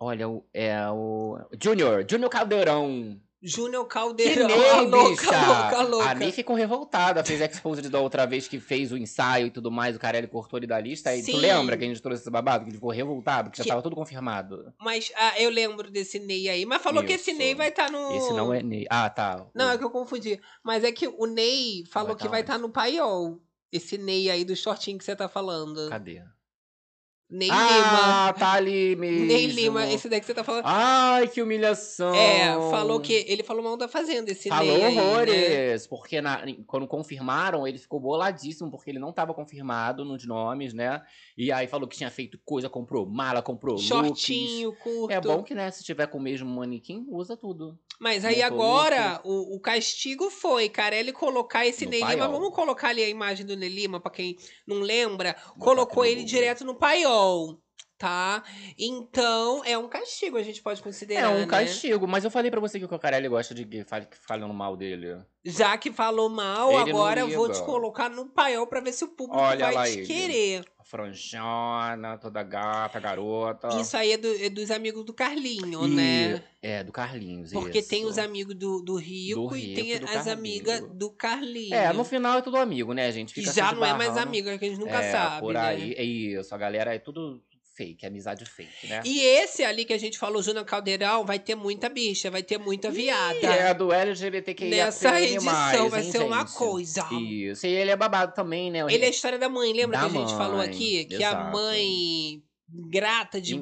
Olha, 0.00 0.28
o- 0.28 0.44
é 0.52 0.88
o 0.90 1.38
Júnior, 1.62 2.04
Júnior 2.08 2.30
Caldeirão. 2.30 3.20
Júnior 3.46 3.84
Que 3.86 3.92
Caldeirão. 3.92 4.48
Ney, 4.48 4.70
a 4.70 4.80
louca, 4.80 5.08
bicha! 5.10 5.26
louca, 5.46 5.82
louca. 5.82 6.08
A 6.10 6.14
Ney 6.14 6.32
ficou 6.32 6.56
revoltada, 6.56 7.22
fez 7.22 7.42
exposed 7.42 7.88
da 7.90 8.00
outra 8.00 8.26
vez 8.26 8.48
que 8.48 8.58
fez 8.58 8.90
o 8.90 8.96
ensaio 8.96 9.48
e 9.48 9.50
tudo 9.50 9.70
mais, 9.70 9.94
o 9.94 9.98
Carelli 9.98 10.26
cortou 10.26 10.58
ele 10.58 10.66
da 10.66 10.80
lista. 10.80 11.10
Aí, 11.10 11.22
tu 11.22 11.36
lembra 11.36 11.76
que 11.76 11.84
a 11.84 11.86
gente 11.86 12.00
trouxe 12.00 12.22
esse 12.22 12.30
babado? 12.30 12.64
Que 12.64 12.70
ele 12.70 12.76
ficou 12.78 12.90
revoltado, 12.90 13.50
que 13.50 13.58
já 13.58 13.64
Que- 13.64 13.68
tava 13.68 13.82
tudo 13.82 13.94
confirmado. 13.96 14.72
Mas 14.80 15.12
ah, 15.14 15.38
eu 15.38 15.50
lembro 15.50 15.90
desse 15.90 16.18
Ney 16.18 16.48
aí. 16.48 16.64
Mas 16.64 16.80
falou 16.82 17.04
que 17.04 17.12
esse 17.12 17.32
Isso. 17.32 17.38
Ney 17.38 17.54
vai 17.54 17.68
estar 17.68 17.90
no. 17.90 18.16
Esse 18.16 18.32
não 18.32 18.52
é 18.52 18.62
Ney. 18.62 18.86
Ah, 18.88 19.10
tá. 19.10 19.46
Não, 19.54 19.68
é 19.70 19.74
O- 19.74 19.78
que 19.78 19.84
eu 19.84 19.90
confundi. 19.90 20.40
Mas 20.64 20.82
é 20.82 20.90
que 20.90 21.06
o 21.06 21.26
Ney 21.26 21.84
falou 21.90 22.08
Vai 22.08 22.16
que 22.16 22.24
tá 22.24 22.30
vai 22.30 22.40
estar 22.40 22.58
no 22.58 22.70
paiol. 22.70 23.38
Esse 23.70 23.98
Ney 23.98 24.30
aí 24.30 24.42
do 24.44 24.56
shortinho 24.56 24.96
que 24.96 25.04
você 25.04 25.14
tá 25.14 25.28
falando. 25.28 25.90
Cadê? 25.90 26.22
Ney 27.30 27.48
Lima. 27.48 27.58
Ah, 28.28 28.34
tá 28.38 28.52
ali 28.52 28.94
mesmo. 28.96 29.26
Ney 29.26 29.46
Lima, 29.46 29.86
esse 29.90 30.08
daí 30.08 30.20
que 30.20 30.26
você 30.26 30.34
tá 30.34 30.44
falando. 30.44 30.64
Ai, 30.66 31.26
que 31.28 31.40
humilhação. 31.42 32.14
É, 32.14 32.52
falou 32.70 33.00
que. 33.00 33.12
Ele 33.26 33.42
falou 33.42 33.62
mal 33.62 33.76
da 33.76 33.88
Fazenda, 33.88 34.30
esse 34.30 34.48
Falou 34.48 34.76
Ney 34.78 34.94
né? 34.94 35.02
horrores, 35.02 35.86
porque 35.86 36.20
na- 36.20 36.44
quando 36.66 36.86
confirmaram, 36.86 37.66
ele 37.66 37.78
ficou 37.78 37.98
boladíssimo, 37.98 38.70
porque 38.70 38.90
ele 38.90 38.98
não 38.98 39.12
tava 39.12 39.32
confirmado 39.34 40.04
nos 40.04 40.26
nomes, 40.26 40.72
né? 40.74 41.02
E 41.36 41.50
aí 41.50 41.66
falou 41.66 41.88
que 41.88 41.96
tinha 41.96 42.10
feito 42.10 42.38
coisa, 42.44 42.68
comprou 42.68 43.06
mala, 43.06 43.42
comprou 43.42 43.74
looks. 43.76 43.88
Shortinho, 43.88 44.72
curto. 44.76 45.10
É 45.12 45.20
bom 45.20 45.42
que, 45.42 45.54
né, 45.54 45.70
se 45.70 45.82
tiver 45.82 46.06
com 46.06 46.18
o 46.18 46.22
mesmo 46.22 46.48
manequim, 46.48 47.04
usa 47.08 47.36
tudo. 47.36 47.78
Mas 48.00 48.24
aí 48.24 48.42
Montou 48.42 48.46
agora, 48.58 49.20
o, 49.24 49.56
o 49.56 49.60
castigo 49.60 50.28
foi, 50.28 50.68
Carelli 50.68 51.12
colocar 51.12 51.64
esse 51.64 51.84
No 51.84 51.92
Ney 51.92 52.00
Lima. 52.00 52.10
paiol. 52.16 52.32
Vamos 52.32 52.54
colocar 52.54 52.88
ali 52.88 53.02
a 53.04 53.08
imagem 53.08 53.46
do 53.46 53.56
Ney 53.56 53.68
Lima, 53.68 54.00
pra 54.00 54.10
quem 54.10 54.36
não 54.66 54.80
lembra. 54.80 55.34
Colocou 55.60 56.04
ele 56.04 56.24
direto 56.24 56.64
no 56.64 56.74
paiol, 56.74 57.13
So 57.14 57.63
tá? 57.98 58.42
Então, 58.78 59.62
é 59.64 59.76
um 59.78 59.88
castigo, 59.88 60.36
a 60.36 60.42
gente 60.42 60.62
pode 60.62 60.82
considerar, 60.82 61.22
É 61.22 61.28
um 61.28 61.40
né? 61.40 61.46
castigo, 61.46 62.06
mas 62.06 62.24
eu 62.24 62.30
falei 62.30 62.50
pra 62.50 62.60
você 62.60 62.78
que 62.78 62.84
o 62.84 62.88
Cocarelli 62.88 63.28
gosta 63.28 63.54
de 63.54 63.64
que 63.64 63.84
fale- 63.84 64.08
falando 64.26 64.52
mal 64.52 64.76
dele. 64.76 65.16
Já 65.44 65.76
que 65.76 65.92
falou 65.92 66.28
mal, 66.28 66.70
Ele 66.80 66.90
agora 66.90 67.20
eu 67.20 67.30
vou 67.30 67.50
te 67.50 67.60
colocar 67.62 68.08
no 68.08 68.26
paiol 68.30 68.66
pra 68.66 68.80
ver 68.80 68.92
se 68.92 69.04
o 69.04 69.08
público 69.08 69.38
Olha 69.42 69.70
vai 69.72 69.90
te 69.92 69.98
ele. 69.98 70.06
querer. 70.06 70.64
Franjona, 70.84 72.18
toda 72.18 72.42
gata, 72.42 73.00
garota. 73.00 73.68
Isso 73.80 73.96
aí 73.96 74.12
é, 74.12 74.16
do- 74.18 74.34
é 74.44 74.50
dos 74.50 74.70
amigos 74.70 75.04
do 75.04 75.14
Carlinho, 75.14 75.86
E- 75.86 75.88
né? 75.88 76.42
É, 76.62 76.84
do 76.84 76.92
Carlinhos, 76.92 77.52
Porque 77.52 77.82
tem 77.82 78.00
isso. 78.00 78.10
os 78.10 78.18
amigos 78.18 78.54
do, 78.54 78.82
do 78.82 78.96
Rico 78.96 79.48
Do 79.48 79.56
e 79.56 79.74
tem 79.74 79.84
Rico 79.84 79.96
e 79.96 79.98
do 80.00 80.18
as 80.18 80.26
amigas 80.28 80.80
do 80.94 81.10
Carlinho. 81.10 81.74
É, 81.74 81.92
no 81.92 82.04
final 82.04 82.38
é 82.38 82.42
tudo 82.42 82.56
amigo, 82.58 82.92
né, 82.92 83.10
gente? 83.12 83.32
Fica 83.34 83.52
já 83.52 83.72
não 83.72 83.84
é 83.84 83.94
mais 83.94 84.14
é 84.16 84.58
que 84.58 84.64
a 84.64 84.68
gente 84.68 84.78
nunca 84.78 85.02
é, 85.02 85.10
sabe, 85.10 85.40
por 85.40 85.54
né? 85.54 85.60
aí. 85.60 85.94
É 85.94 86.02
isso, 86.02 86.54
a 86.54 86.58
galera 86.58 86.94
é 86.94 86.98
tudo 86.98 87.42
fake, 87.74 88.06
amizade 88.06 88.44
fake, 88.44 88.86
né? 88.86 89.02
E 89.04 89.20
esse 89.20 89.64
ali 89.64 89.84
que 89.84 89.92
a 89.92 89.98
gente 89.98 90.18
falou, 90.18 90.42
Júnior 90.42 90.64
Caldeirão, 90.64 91.24
vai 91.24 91.38
ter 91.38 91.54
muita 91.54 91.88
bicha, 91.88 92.30
vai 92.30 92.42
ter 92.42 92.58
muita 92.58 92.90
viada. 92.90 93.34
E 93.34 93.44
é 93.46 93.74
do 93.74 93.92
LGBTQIA+, 93.92 94.84
Nessa 94.86 95.20
edição 95.20 95.88
vai 95.88 96.02
hein, 96.02 96.10
ser 96.12 96.22
uma 96.22 96.40
gente? 96.40 96.52
coisa. 96.54 97.06
Isso, 97.12 97.66
e 97.66 97.70
ele 97.70 97.90
é 97.90 97.96
babado 97.96 98.32
também, 98.34 98.70
né? 98.70 98.80
Ele 98.88 99.04
é 99.04 99.08
a 99.08 99.10
história 99.10 99.38
da 99.38 99.48
mãe, 99.48 99.72
lembra 99.72 99.98
Da 99.98 100.08
que 100.08 100.16
a 100.16 100.20
gente 100.20 100.36
falou 100.36 100.58
mãe, 100.58 100.68
aqui? 100.68 101.04
Que 101.04 101.22
a 101.22 101.30
exato. 101.30 101.52
mãe 101.52 102.42
grata 102.68 103.40
demais. 103.40 103.56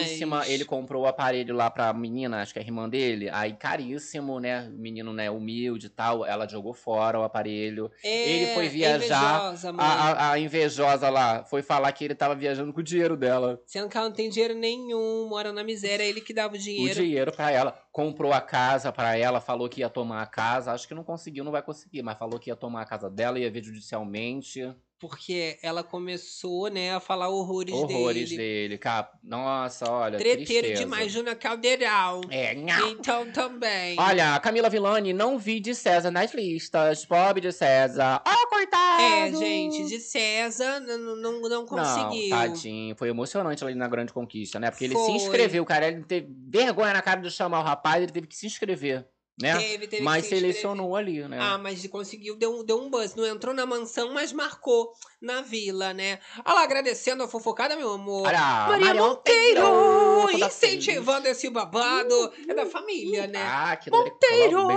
Ingratíssima, 0.00 0.46
ele 0.48 0.64
comprou 0.64 1.04
o 1.04 1.06
aparelho 1.06 1.54
lá 1.54 1.70
pra 1.70 1.92
menina, 1.92 2.42
acho 2.42 2.52
que 2.52 2.58
é 2.58 2.62
a 2.62 2.64
irmã 2.64 2.88
dele, 2.88 3.28
aí 3.30 3.52
caríssimo, 3.54 4.40
né? 4.40 4.68
O 4.68 4.78
menino, 4.78 5.12
né, 5.12 5.30
humilde 5.30 5.86
e 5.86 5.90
tal, 5.90 6.26
ela 6.26 6.48
jogou 6.48 6.74
fora 6.74 7.18
o 7.18 7.22
aparelho. 7.22 7.90
É, 8.02 8.28
Ele 8.28 8.54
foi 8.54 8.66
é 8.66 8.68
viajar, 8.68 9.52
invejosa. 9.52 9.74
A, 9.78 10.32
a- 10.32 10.38
invejosa 10.38 11.08
lá 11.08 11.44
foi 11.44 11.62
falar 11.62 11.92
que 11.92 12.04
ele 12.04 12.14
tava 12.14 12.34
viajando 12.34 12.72
com 12.72 12.80
o 12.80 12.84
dinheiro 12.84 13.16
dela. 13.16 13.60
Sendo 13.66 13.88
que 13.88 13.96
ela 13.96 14.08
não 14.08 14.14
tem 14.14 14.28
dinheiro 14.28 14.54
nenhum, 14.54 15.28
mora 15.28 15.52
na 15.52 15.62
miséria, 15.62 16.02
é 16.02 16.08
ele 16.08 16.20
que 16.20 16.34
dava 16.34 16.54
o 16.54 16.56
O 16.56 16.60
dinheiro. 16.60 16.94
dinheiro 16.94 17.32
pra 17.32 17.50
ela. 17.50 17.72
Comprou 17.92 18.32
a 18.32 18.40
casa 18.40 18.92
pra 18.92 19.16
ela, 19.16 19.40
falou 19.40 19.68
que 19.68 19.80
ia 19.80 19.88
tomar 19.88 20.22
a 20.22 20.26
casa. 20.26 20.72
Acho 20.72 20.86
que 20.88 20.94
não 20.94 21.04
conseguiu, 21.04 21.44
não 21.44 21.52
vai 21.52 21.62
conseguir, 21.62 22.02
mas 22.02 22.18
falou 22.18 22.38
que 22.38 22.50
ia 22.50 22.56
tomar 22.56 22.82
a 22.82 22.86
casa 22.86 23.08
dela, 23.08 23.38
ia 23.38 23.50
ver 23.50 23.62
judicialmente. 23.62 24.74
Porque 25.00 25.58
ela 25.62 25.82
começou, 25.82 26.68
né, 26.68 26.94
a 26.94 27.00
falar 27.00 27.30
horrores, 27.30 27.72
Horrores 27.74 28.28
dele. 28.28 28.36
dele. 28.36 28.78
Cara, 28.78 29.10
nossa, 29.24 29.90
olha. 29.90 30.18
Treteiro 30.18 30.46
tristeza. 30.66 30.74
demais, 30.84 31.10
Júnior 31.10 31.36
Caldeirão. 31.36 32.20
É, 32.28 32.54
nha. 32.54 32.78
Então 32.90 33.32
também. 33.32 33.96
Olha, 33.98 34.38
Camila 34.40 34.68
Villani, 34.68 35.14
não 35.14 35.38
vi 35.38 35.58
de 35.58 35.74
César 35.74 36.10
nas 36.10 36.34
listas. 36.34 37.06
Pobre 37.06 37.40
de 37.40 37.50
César. 37.50 38.20
Ah, 38.22 38.46
coitado! 38.50 39.02
É, 39.02 39.32
gente, 39.32 39.86
de 39.86 39.98
César 40.00 40.80
não, 40.80 41.16
não, 41.16 41.40
não 41.48 41.64
conseguiu. 41.66 42.28
Não, 42.28 42.38
tadinho. 42.38 42.94
Foi 42.94 43.08
emocionante 43.08 43.64
ali 43.64 43.74
na 43.74 43.88
Grande 43.88 44.12
Conquista, 44.12 44.60
né? 44.60 44.70
Porque 44.70 44.84
ele 44.84 44.94
se 44.94 45.00
Foi. 45.06 45.12
inscreveu, 45.12 45.64
cara. 45.64 45.88
Ele 45.88 46.04
teve 46.04 46.28
vergonha 46.46 46.92
na 46.92 47.00
cara 47.00 47.22
de 47.22 47.30
chamar 47.30 47.60
o 47.60 47.64
rapaz, 47.64 48.02
ele 48.02 48.12
teve 48.12 48.26
que 48.26 48.36
se 48.36 48.46
inscrever, 48.46 49.06
né? 49.40 49.58
Teve, 49.58 49.86
teve 49.88 50.02
mas 50.02 50.26
selecionou 50.26 50.94
ali, 50.96 51.26
né? 51.28 51.38
Ah, 51.40 51.58
mas 51.58 51.86
conseguiu, 51.86 52.36
deu, 52.36 52.60
um- 52.60 52.64
deu 52.64 52.78
um 52.80 52.90
buzz. 52.90 53.14
Não 53.14 53.26
entrou 53.26 53.54
na 53.54 53.64
mansão, 53.66 54.12
mas 54.12 54.32
marcou 54.32 54.92
na 55.20 55.40
vila, 55.42 55.92
né? 55.94 56.18
Olha 56.44 56.54
lá, 56.54 56.62
agradecendo 56.62 57.22
a 57.22 57.28
fofocada, 57.28 57.76
meu 57.76 57.92
amor. 57.92 58.26
Olha, 58.26 58.66
Maria 58.68 58.94
Monteiro! 58.94 59.62
Incentivando 60.46 61.26
esse 61.28 61.48
babado. 61.50 62.32
É 62.48 62.54
da 62.54 62.66
família, 62.66 63.22
feliz. 63.22 63.32
né? 63.32 63.42
Ah, 63.42 63.76
que 63.76 63.90
Monteiro! 63.90 64.68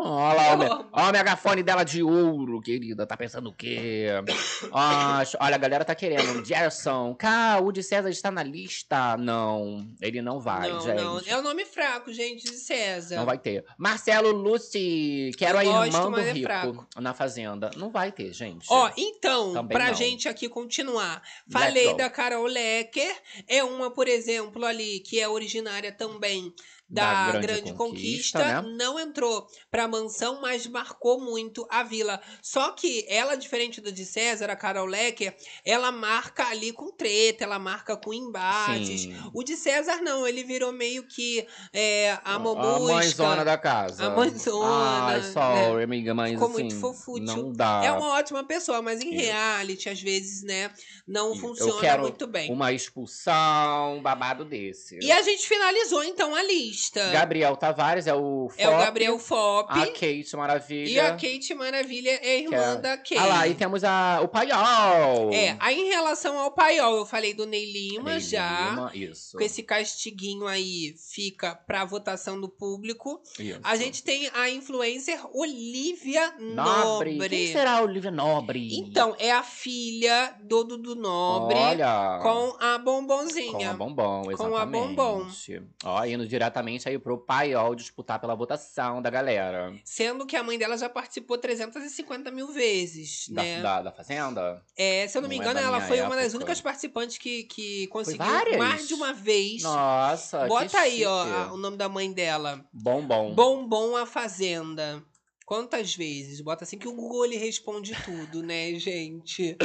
Olha 0.00 0.54
lá, 0.56 0.86
olha, 0.92 1.08
o 1.08 1.12
megafone 1.12 1.62
dela 1.62 1.84
de 1.84 2.02
ouro, 2.02 2.60
querida. 2.60 3.06
Tá 3.06 3.16
pensando 3.16 3.50
o 3.50 3.52
quê? 3.54 4.06
Ah, 4.72 5.22
olha, 5.40 5.54
a 5.54 5.58
galera 5.58 5.84
tá 5.84 5.94
querendo. 5.94 6.44
Gerson, 6.44 7.14
cá, 7.14 7.58
o 7.62 7.70
de 7.72 7.82
César 7.82 8.10
está 8.10 8.30
na 8.30 8.42
lista. 8.42 9.16
Não, 9.16 9.86
ele 10.00 10.20
não 10.20 10.40
vai, 10.40 10.70
não, 10.70 10.80
gente. 10.80 10.96
não. 10.96 11.20
É 11.26 11.36
o 11.38 11.42
nome 11.42 11.64
fraco, 11.64 12.12
gente, 12.12 12.44
de 12.44 12.56
César. 12.56 13.16
Não 13.16 13.24
vai 13.24 13.38
ter. 13.38 13.64
Marcelo 13.78 14.30
Lucy, 14.32 15.30
quero 15.38 15.58
a 15.58 15.64
irmã 15.64 16.10
do 16.10 16.20
é 16.20 16.32
Rico 16.32 16.46
fraco. 16.46 16.86
na 16.96 17.14
Fazenda. 17.14 17.70
Não 17.76 17.90
vai 17.90 18.12
ter, 18.12 18.32
gente. 18.32 18.66
Ó, 18.70 18.90
então, 18.96 19.52
Também 19.52 19.76
pra 19.76 19.88
não. 19.88 19.94
gente 19.94 20.28
aqui 20.28 20.48
continuar. 20.48 21.22
Falei 21.50 21.94
da 21.94 22.10
Carol 22.10 22.46
Lecker. 22.46 23.14
É 23.46 23.62
uma, 23.64 23.90
por 23.90 24.08
exemplo, 24.08 24.64
ali, 24.64 25.00
que 25.00 25.20
é 25.20 25.28
originária 25.28 25.92
também 25.92 26.52
da, 26.88 27.26
Da 27.26 27.32
Grande, 27.32 27.46
Grande 27.46 27.72
Conquista. 27.74 28.38
Conquista, 28.38 28.62
né? 28.62 28.74
Não 28.76 28.98
entrou 28.98 29.46
pra 29.70 29.86
mansão, 29.86 30.40
mas 30.40 30.66
marcou 30.66 31.20
muito 31.20 31.66
a 31.70 31.82
vila. 31.82 32.20
Só 32.42 32.70
que 32.70 33.04
ela, 33.08 33.36
diferente 33.36 33.80
do 33.80 33.92
de 33.92 34.04
César, 34.06 34.50
a 34.50 34.56
Carol 34.56 34.86
Lecker, 34.86 35.36
ela 35.64 35.92
marca 35.92 36.46
ali 36.48 36.72
com 36.72 36.90
treta, 36.90 37.44
ela 37.44 37.58
marca 37.58 37.96
com 37.96 38.14
embates. 38.14 39.02
Sim. 39.02 39.16
O 39.34 39.42
de 39.42 39.56
César, 39.56 39.96
não, 40.02 40.26
ele 40.26 40.42
virou 40.44 40.72
meio 40.72 41.06
que 41.06 41.46
é, 41.72 42.12
a 42.24 42.34
A 42.36 42.38
mamusca. 42.38 42.94
mãezona 42.94 43.44
da 43.44 43.58
casa. 43.58 44.06
A 44.06 44.10
mãezona, 44.10 45.06
Ai, 45.06 45.22
sorry, 45.24 45.82
amiga, 45.84 46.14
mas 46.14 46.32
Ficou 46.32 46.46
assim, 46.48 46.54
muito 46.54 46.80
fofútil. 46.80 47.24
não 47.24 47.52
dá. 47.52 47.82
É 47.84 47.92
uma 47.92 48.14
ótima 48.14 48.44
pessoa, 48.44 48.80
mas 48.80 49.00
em 49.02 49.14
Isso. 49.14 49.24
reality, 49.24 49.88
às 49.88 50.00
vezes, 50.00 50.42
né, 50.42 50.70
não 51.06 51.34
funciona 51.36 51.98
muito 51.98 52.26
bem. 52.26 52.50
Uma 52.52 52.72
expulsão, 52.72 53.96
um 53.98 54.02
babado 54.02 54.44
desse. 54.44 54.98
E 55.02 55.10
a 55.12 55.20
gente 55.22 55.46
finalizou, 55.46 56.02
então, 56.04 56.34
a 56.34 56.42
lista. 56.42 56.77
Gabriel 57.12 57.56
Tavares 57.56 58.06
é 58.06 58.14
o 58.14 58.48
Fop. 58.48 58.60
É 58.60 58.68
o 58.68 58.78
Gabriel 58.78 59.18
Fop. 59.18 59.68
A 59.70 59.86
Kate 59.86 60.36
Maravilha. 60.36 60.88
E 60.90 61.00
a 61.00 61.10
Kate 61.12 61.54
Maravilha 61.54 62.10
é 62.22 62.28
a 62.36 62.38
irmã 62.38 62.56
é- 62.56 62.76
da 62.76 62.96
Kate. 62.96 63.18
Ah 63.18 63.26
lá, 63.26 63.48
e 63.48 63.54
temos 63.54 63.82
a, 63.84 64.20
o 64.22 64.28
Paiol. 64.28 65.32
É, 65.32 65.56
aí 65.60 65.78
em 65.80 65.88
relação 65.88 66.38
ao 66.38 66.50
paiol, 66.52 66.96
eu 66.96 67.06
falei 67.06 67.34
do 67.34 67.46
Ney 67.46 67.64
Lima 67.72 68.10
Ney 68.12 68.20
já. 68.20 68.70
Lima, 68.70 68.90
Isso. 68.94 69.36
Com 69.36 69.42
esse 69.44 69.62
castiguinho 69.62 70.46
aí, 70.46 70.94
fica 71.12 71.54
pra 71.54 71.84
votação 71.84 72.40
do 72.40 72.48
público. 72.48 73.20
isso. 73.38 73.58
A 73.62 73.76
gente 73.76 74.02
tem 74.02 74.30
a 74.34 74.48
influencer 74.50 75.20
Olivia 75.36 76.32
Nobre. 76.38 77.14
Nobre. 77.14 77.28
Quem 77.28 77.52
será 77.52 77.78
a 77.78 77.82
Olivia 77.82 78.10
Nobre? 78.10 78.76
Então, 78.78 79.14
é 79.18 79.30
a 79.32 79.42
filha 79.42 80.34
do 80.42 80.64
Dudu 80.64 80.94
Nobre 80.94 81.56
Olha. 81.58 82.18
com 82.22 82.56
a 82.60 82.78
Com 82.78 82.84
bombonzinha. 82.84 83.70
a 83.70 83.74
Bombom, 83.74 84.22
Com 84.24 84.30
exatamente. 84.32 84.60
a 84.60 84.66
Bombom. 84.66 85.26
Ó, 85.84 86.04
indo 86.04 86.26
diretamente 86.26 86.67
aí 86.86 86.98
pro 86.98 87.16
Paiol 87.18 87.74
disputar 87.74 88.20
pela 88.20 88.34
votação 88.34 89.00
da 89.00 89.08
galera. 89.08 89.72
Sendo 89.84 90.26
que 90.26 90.36
a 90.36 90.42
mãe 90.42 90.58
dela 90.58 90.76
já 90.76 90.88
participou 90.88 91.38
350 91.38 92.30
mil 92.30 92.48
vezes, 92.48 93.28
Da, 93.30 93.42
né? 93.42 93.62
da, 93.62 93.82
da 93.82 93.92
Fazenda? 93.92 94.62
É, 94.76 95.06
se 95.08 95.16
eu 95.16 95.22
não 95.22 95.28
me 95.28 95.36
Não 95.36 95.42
é 95.42 95.46
engano, 95.46 95.60
da 95.60 95.66
ela 95.66 95.80
foi 95.80 96.00
uma 96.00 96.16
das 96.16 96.24
época. 96.26 96.36
únicas 96.38 96.60
participantes 96.60 97.16
que, 97.18 97.44
que 97.44 97.86
conseguiu 97.86 98.26
mais 98.58 98.86
de 98.86 98.94
uma 98.94 99.12
vez. 99.12 99.62
Nossa, 99.62 100.46
Bota 100.46 100.78
aí, 100.80 101.04
ó, 101.04 101.22
a- 101.22 101.52
o 101.52 101.56
nome 101.56 101.76
da 101.76 101.88
mãe 101.88 102.12
dela. 102.12 102.64
Bombom. 102.72 103.34
Bombom 103.34 103.96
a 103.96 104.04
Fazenda. 104.04 105.02
Quantas 105.46 105.94
vezes? 105.94 106.42
Bota 106.42 106.64
assim 106.64 106.76
que 106.76 106.86
o 106.86 106.92
Google 106.94 107.24
ele 107.24 107.36
responde 107.38 107.96
tudo, 108.04 108.42
né, 108.42 108.74
gente? 108.74 109.56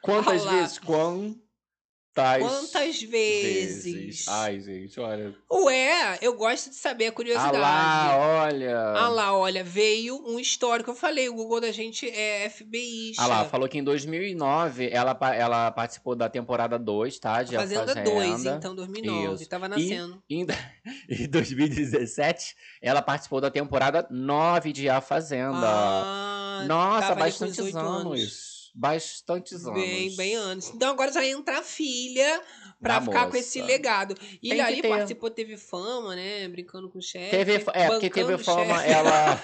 Quantas 0.00 0.42
Olha 0.42 0.52
lá. 0.52 0.60
vezes? 0.60 0.78
Quantas, 0.78 1.36
Quantas 2.14 3.02
vezes? 3.02 4.28
Ai, 4.28 4.60
gente, 4.60 5.00
olha. 5.00 5.34
Ué, 5.50 6.18
eu 6.20 6.34
gosto 6.36 6.68
de 6.68 6.76
saber 6.76 7.06
a 7.06 7.08
Ah 7.08 7.12
curiosidade. 7.12 7.56
lá, 7.56 8.16
olha. 8.44 8.78
Ah 8.78 9.08
lá, 9.08 9.36
olha, 9.36 9.64
veio 9.64 10.22
um 10.26 10.38
histórico. 10.38 10.90
Eu 10.90 10.94
falei, 10.94 11.28
o 11.28 11.34
Google 11.34 11.60
da 11.60 11.72
gente 11.72 12.08
é 12.08 12.48
FBI. 12.50 13.14
Ah 13.16 13.26
lá, 13.26 13.44
falou 13.46 13.66
que 13.66 13.78
em 13.78 13.84
2009 13.84 14.90
ela, 14.92 15.18
ela 15.34 15.70
participou 15.70 16.14
da 16.14 16.28
temporada 16.28 16.78
2, 16.78 17.18
tá? 17.18 17.42
De 17.42 17.56
A 17.56 17.60
Fazenda 17.60 17.86
Fazenda. 17.86 18.10
2, 18.10 18.44
então, 18.44 18.74
2009. 18.74 19.34
Isso. 19.34 19.48
Tava 19.48 19.68
nascendo. 19.68 20.22
Em, 20.28 20.46
em 21.08 21.28
2017, 21.28 22.54
ela 22.82 23.00
participou 23.00 23.40
da 23.40 23.50
temporada 23.50 24.06
9 24.10 24.72
de 24.72 24.88
A 24.90 25.00
Fazenda. 25.00 25.60
Ah, 25.62 26.64
Nossa, 26.66 27.14
bastantes 27.14 27.56
18 27.56 27.78
anos. 27.78 28.51
Bastantes 28.74 29.66
anos. 29.66 29.80
Bem, 29.80 30.16
bem 30.16 30.34
anos. 30.34 30.70
Então 30.70 30.90
agora 30.90 31.12
já 31.12 31.24
entra 31.26 31.58
a 31.58 31.62
filha 31.62 32.42
pra 32.80 32.98
Da 32.98 33.04
ficar 33.04 33.20
com 33.20 33.26
moça. 33.26 33.38
esse 33.38 33.60
legado. 33.60 34.16
E 34.42 34.48
Tem 34.50 34.60
ali 34.60 34.80
ter. 34.82 34.88
participou, 34.88 35.30
teve 35.30 35.56
fama, 35.56 36.16
né? 36.16 36.48
Brincando 36.48 36.88
com 36.90 36.98
o 36.98 37.02
chefe. 37.02 37.30
Teve, 37.30 37.64
é, 37.74 37.88
porque 37.88 38.08
teve 38.10 38.38
fama, 38.38 38.78
chefe. 38.78 38.90
ela. 38.90 39.42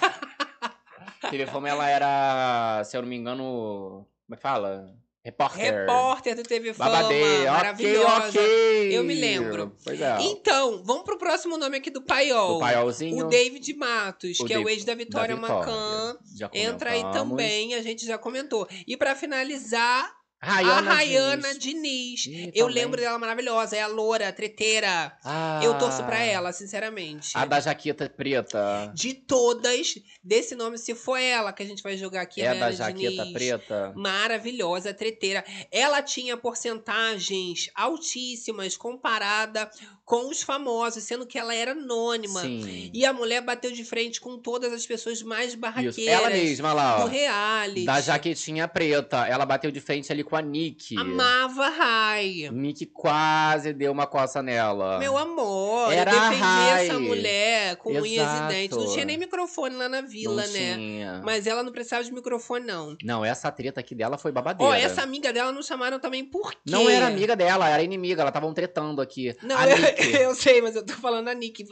teve 1.31 1.47
fama, 1.47 1.69
ela 1.69 1.89
era, 1.89 2.83
se 2.85 2.97
eu 2.97 3.03
não 3.03 3.09
me 3.09 3.17
engano. 3.17 4.07
Como 4.27 4.35
é 4.35 4.37
que 4.37 4.43
fala? 4.43 4.95
Repórter. 5.25 5.75
Repórter 5.81 6.35
do 6.37 6.43
TV 6.43 6.73
Fama, 6.73 6.91
Babadeiro. 6.91 7.27
Ok, 7.27 7.47
maravilhosa. 7.51 8.29
ok. 8.29 8.97
Eu 8.97 9.05
me 9.05 9.15
lembro. 9.15 9.77
Pois 9.85 10.01
é. 10.01 10.17
Então, 10.21 10.83
vamos 10.85 11.03
pro 11.03 11.19
próximo 11.19 11.59
nome 11.59 11.77
aqui 11.77 11.91
do 11.91 12.01
Paiol. 12.03 12.57
o 12.57 12.61
paiolzinho. 12.61 13.27
O 13.27 13.29
David 13.29 13.75
Matos, 13.75 14.41
O 14.41 14.45
que 14.47 14.55
é 14.55 14.57
o 14.57 14.61
David- 14.61 14.77
ex 14.79 14.85
da 14.85 14.95
Vitória, 14.95 15.35
Vitória. 15.35 15.57
Macan. 15.73 16.19
Entra 16.55 16.91
aí 16.93 17.03
também, 17.13 17.75
a 17.75 17.83
gente 17.83 18.07
já 18.07 18.17
comentou. 18.17 18.67
E 18.87 18.97
pra 18.97 19.15
finalizar, 19.15 20.11
Rayana 20.41 20.91
a 20.93 20.95
Rayana 20.95 21.55
Diniz. 21.59 22.21
Diniz. 22.21 22.53
Eu 22.55 22.67
também. 22.69 22.83
lembro 22.83 23.01
dela 23.01 23.19
maravilhosa, 23.19 23.77
é 23.77 23.83
a 23.83 23.87
loura, 23.89 24.29
a 24.29 24.33
treteira. 24.33 25.13
Ah, 25.25 25.61
Eu 25.63 25.77
torço 25.79 26.05
pra 26.05 26.21
ela, 26.23 26.53
sinceramente. 26.53 27.31
A 27.37 27.45
da 27.45 27.59
jaqueta 27.59 28.09
preta. 28.09 28.91
De 28.95 29.15
todas, 29.15 29.95
desse 30.23 30.55
nome, 30.55 30.79
se 30.79 30.95
for 30.95 31.17
ela 31.17 31.53
que 31.53 31.63
a 31.63 31.67
gente 31.67 31.83
vai 31.83 31.97
jogar 31.97 32.23
aqui, 32.23 32.41
é 32.41 32.49
a 32.49 32.55
da 32.55 32.71
jaqueta 32.71 33.11
Diniz. 33.25 33.33
preta. 33.33 33.93
Maravilhosa, 33.97 34.95
treteira. 34.95 35.45
Ela 35.73 36.03
tinha 36.03 36.37
porcentagens 36.37 37.69
altíssimas 37.75 38.77
comparada 38.77 39.69
com 40.09 40.31
os 40.31 40.43
famosos, 40.43 41.05
sendo 41.05 41.27
que 41.27 41.39
ela 41.39 41.55
era 41.55 41.73
anônima. 41.73 42.41
Sim. 42.41 42.91
E 42.95 43.05
a 43.05 43.13
mulher 43.13 43.43
bateu 43.43 43.71
de 43.71 43.85
frente 43.85 44.23
com 44.23 44.39
todas 44.39 44.73
as 44.73 44.87
pessoas 44.87 45.23
mais 45.23 45.55
barraqueiras 45.55 45.99
Isso. 45.99 46.09
Ela 46.09 46.31
mesma 46.31 46.73
lá, 46.73 46.97
do 46.97 47.03
ó. 47.03 47.07
reality. 47.07 47.85
Da 47.85 48.01
jaquetinha 48.01 48.67
preta. 48.67 49.27
Ela 49.27 49.45
bateu 49.45 49.71
de 49.71 49.83
frente 49.83 50.11
ali 50.11 50.25
com 50.25 50.35
a 50.35 50.41
Nick. 50.41 50.97
Amava 50.97 51.69
Rai. 51.69 52.49
Nick 52.51 52.87
quase 52.87 53.75
deu 53.75 53.93
uma 53.93 54.07
coça 54.07 54.43
nela. 54.43 54.99
Meu 54.99 55.19
amor, 55.19 55.93
Era 55.93 56.11
eu 56.11 56.21
defendi 56.21 56.41
Rai. 56.41 56.87
essa 56.87 56.99
mulher 56.99 57.77
com 57.77 57.91
unhas 57.91 58.07
e 58.07 58.15
Exato. 58.15 58.49
dentes. 58.49 58.79
Não 58.79 58.91
tinha 58.91 59.05
nem 59.05 59.19
microfone 59.19 59.77
lá 59.77 59.91
na 59.91 60.01
vila, 60.01 60.43
não 60.47 60.53
né? 60.55 60.75
Tinha. 60.75 61.21
Mas 61.23 61.47
ela 61.47 61.63
não 61.63 61.71
precisava 61.71 62.03
de 62.03 62.15
microfone, 62.15 62.65
não. 62.65 62.97
Não, 63.05 63.23
essa 63.23 63.53
treta 63.53 63.81
aqui 63.81 63.95
dela 63.95 64.17
foi 64.17 64.33
babadeira. 64.33 64.73
Ó, 64.73 64.75
essa 64.75 65.03
amiga 65.03 65.35
dela 65.35 65.53
não 65.53 65.63
chamaram 65.63 66.01
também 66.01 66.25
por 66.25 66.53
quê? 66.53 66.59
Não 66.65 66.89
era 66.89 67.09
amiga 67.09 67.37
dela, 67.37 67.69
era 67.69 67.83
inimiga. 67.83 68.23
Ela 68.23 68.31
estavam 68.31 68.55
tretando 68.55 69.03
aqui. 69.03 69.37
Não, 69.43 69.59
a 69.59 69.69
eu, 69.69 69.98
Eu 70.23 70.35
sei, 70.35 70.63
mas 70.63 70.77
eu 70.77 70.85
tô 70.85 70.95
falando 70.95 71.29
a 71.29 71.35
Nick. 71.35 71.67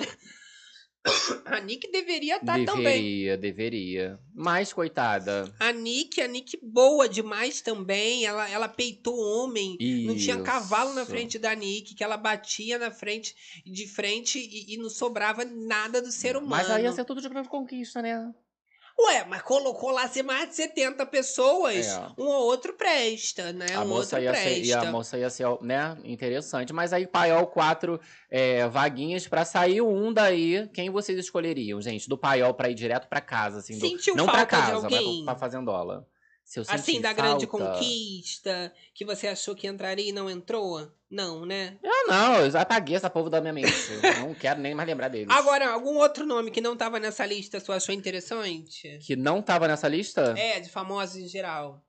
A 1.45 1.61
Nick 1.61 1.91
deveria 1.93 2.37
estar 2.37 2.65
também. 2.65 2.83
deveria, 2.83 3.37
deveria. 3.37 4.21
Mas, 4.35 4.73
coitada. 4.73 5.55
A 5.61 5.71
Nick, 5.71 6.21
a 6.21 6.27
Nick 6.27 6.59
boa 6.61 7.09
demais 7.09 7.61
também. 7.61 8.27
Ela, 8.27 8.51
ela 8.51 8.69
peitou 8.69 9.17
homem. 9.17 9.77
Não 10.05 10.17
tinha 10.17 10.43
cavalo 10.43 10.95
na 10.95 11.03
Isso. 11.03 11.11
frente 11.11 11.39
da 11.39 11.55
Nick, 11.55 11.95
que 11.95 12.03
ela 12.03 12.17
batia 12.17 12.79
na 12.79 12.91
frente, 12.91 13.35
de 13.65 13.87
frente 13.87 14.39
e, 14.39 14.75
e 14.75 14.79
não 14.79 14.91
sobrava 14.91 15.45
nada 15.45 16.03
do 16.03 16.11
ser 16.11 16.37
humano. 16.37 16.51
Mas 16.51 16.71
aí 16.71 16.83
ia 16.83 16.93
ser 16.93 17.05
tudo 17.05 17.21
de 17.21 17.29
grande 17.29 17.49
conquista, 17.49 18.03
né? 18.03 18.35
Ué, 18.99 19.25
mas 19.29 19.43
colocou 19.43 19.91
lá 19.91 20.09
ser 20.09 20.23
mais 20.23 20.49
de 20.49 20.55
70 20.55 21.05
pessoas, 21.05 21.87
É. 21.87 22.07
um 22.19 22.25
ou 22.27 22.45
outro 22.47 22.73
presta, 22.73 23.53
né? 23.53 23.67
A 23.75 23.83
um 23.83 23.89
moça, 23.89 24.19
ia 24.19 24.35
ser, 24.35 24.41
presta. 24.41 24.59
e 24.67 24.73
a 24.73 24.91
moça 24.91 25.19
ia 25.19 25.29
ser, 25.29 25.47
né, 25.61 25.99
interessante. 26.03 26.73
Mas 26.73 26.95
aí, 26.95 27.07
Paiol, 27.07 27.47
quatro 27.47 28.01
é, 28.31 28.67
vaguinhas 28.69 29.29
pra 29.29 29.45
sair 29.45 29.83
um 29.83 30.11
daí. 30.13 30.67
Quem 30.73 30.89
vocês 30.89 31.19
escolheriam, 31.19 31.81
gente? 31.83 32.09
Do 32.09 32.17
Paiol 32.17 32.55
pra 32.55 32.71
ir 32.71 32.75
direto 32.75 33.07
pra 33.07 33.21
casa, 33.21 33.59
assim. 33.59 33.79
do- 33.79 33.87
Sentiu 33.87 34.17
não 34.17 34.25
falta 34.25 34.47
pra 34.47 34.59
de 34.61 34.63
casa, 34.67 34.73
mas 34.83 34.85
alguém? 34.95 35.25
pra 35.27 35.35
fazendola. 35.37 36.07
Se 36.47 36.61
Assim, 36.69 37.01
da 37.01 37.13
grande 37.13 37.45
falta- 37.45 37.73
conquista, 37.75 38.73
que 38.95 39.05
você 39.05 39.27
achou 39.27 39.53
que 39.53 39.67
entraria 39.67 40.09
e 40.09 40.13
não 40.13 40.31
entrou? 40.31 40.89
Não, 41.11 41.45
né? 41.45 41.77
Eu 41.83 42.07
não, 42.07 42.37
eu 42.43 42.51
já 42.53 42.61
apaguei 42.61 42.95
essa 42.95 43.11
povo 43.11 43.29
da 43.29 43.41
minha 43.41 43.53
mente. 43.53 43.69
Não 44.21 44.33
quero 44.39 44.61
nem 44.61 44.73
mais 44.73 44.89
lembrar 44.89 45.09
deles. 45.09 45.29
Agora, 45.29 45.69
algum 45.73 45.97
outro 45.97 46.25
nome 46.25 46.53
que 46.53 46.61
não 46.61 46.77
tava 46.77 47.01
nessa 47.01 47.27
lista, 47.27 47.59
você 47.59 47.73
achou 47.73 47.93
interessante? 47.93 48.97
Que 49.05 49.17
não 49.17 49.43
tava 49.43 49.67
nessa 49.67 49.89
lista? 49.89 50.35
É, 50.39 50.61
de 50.61 50.71
famosos 50.71 51.17
em 51.17 51.27
geral. 51.27 51.85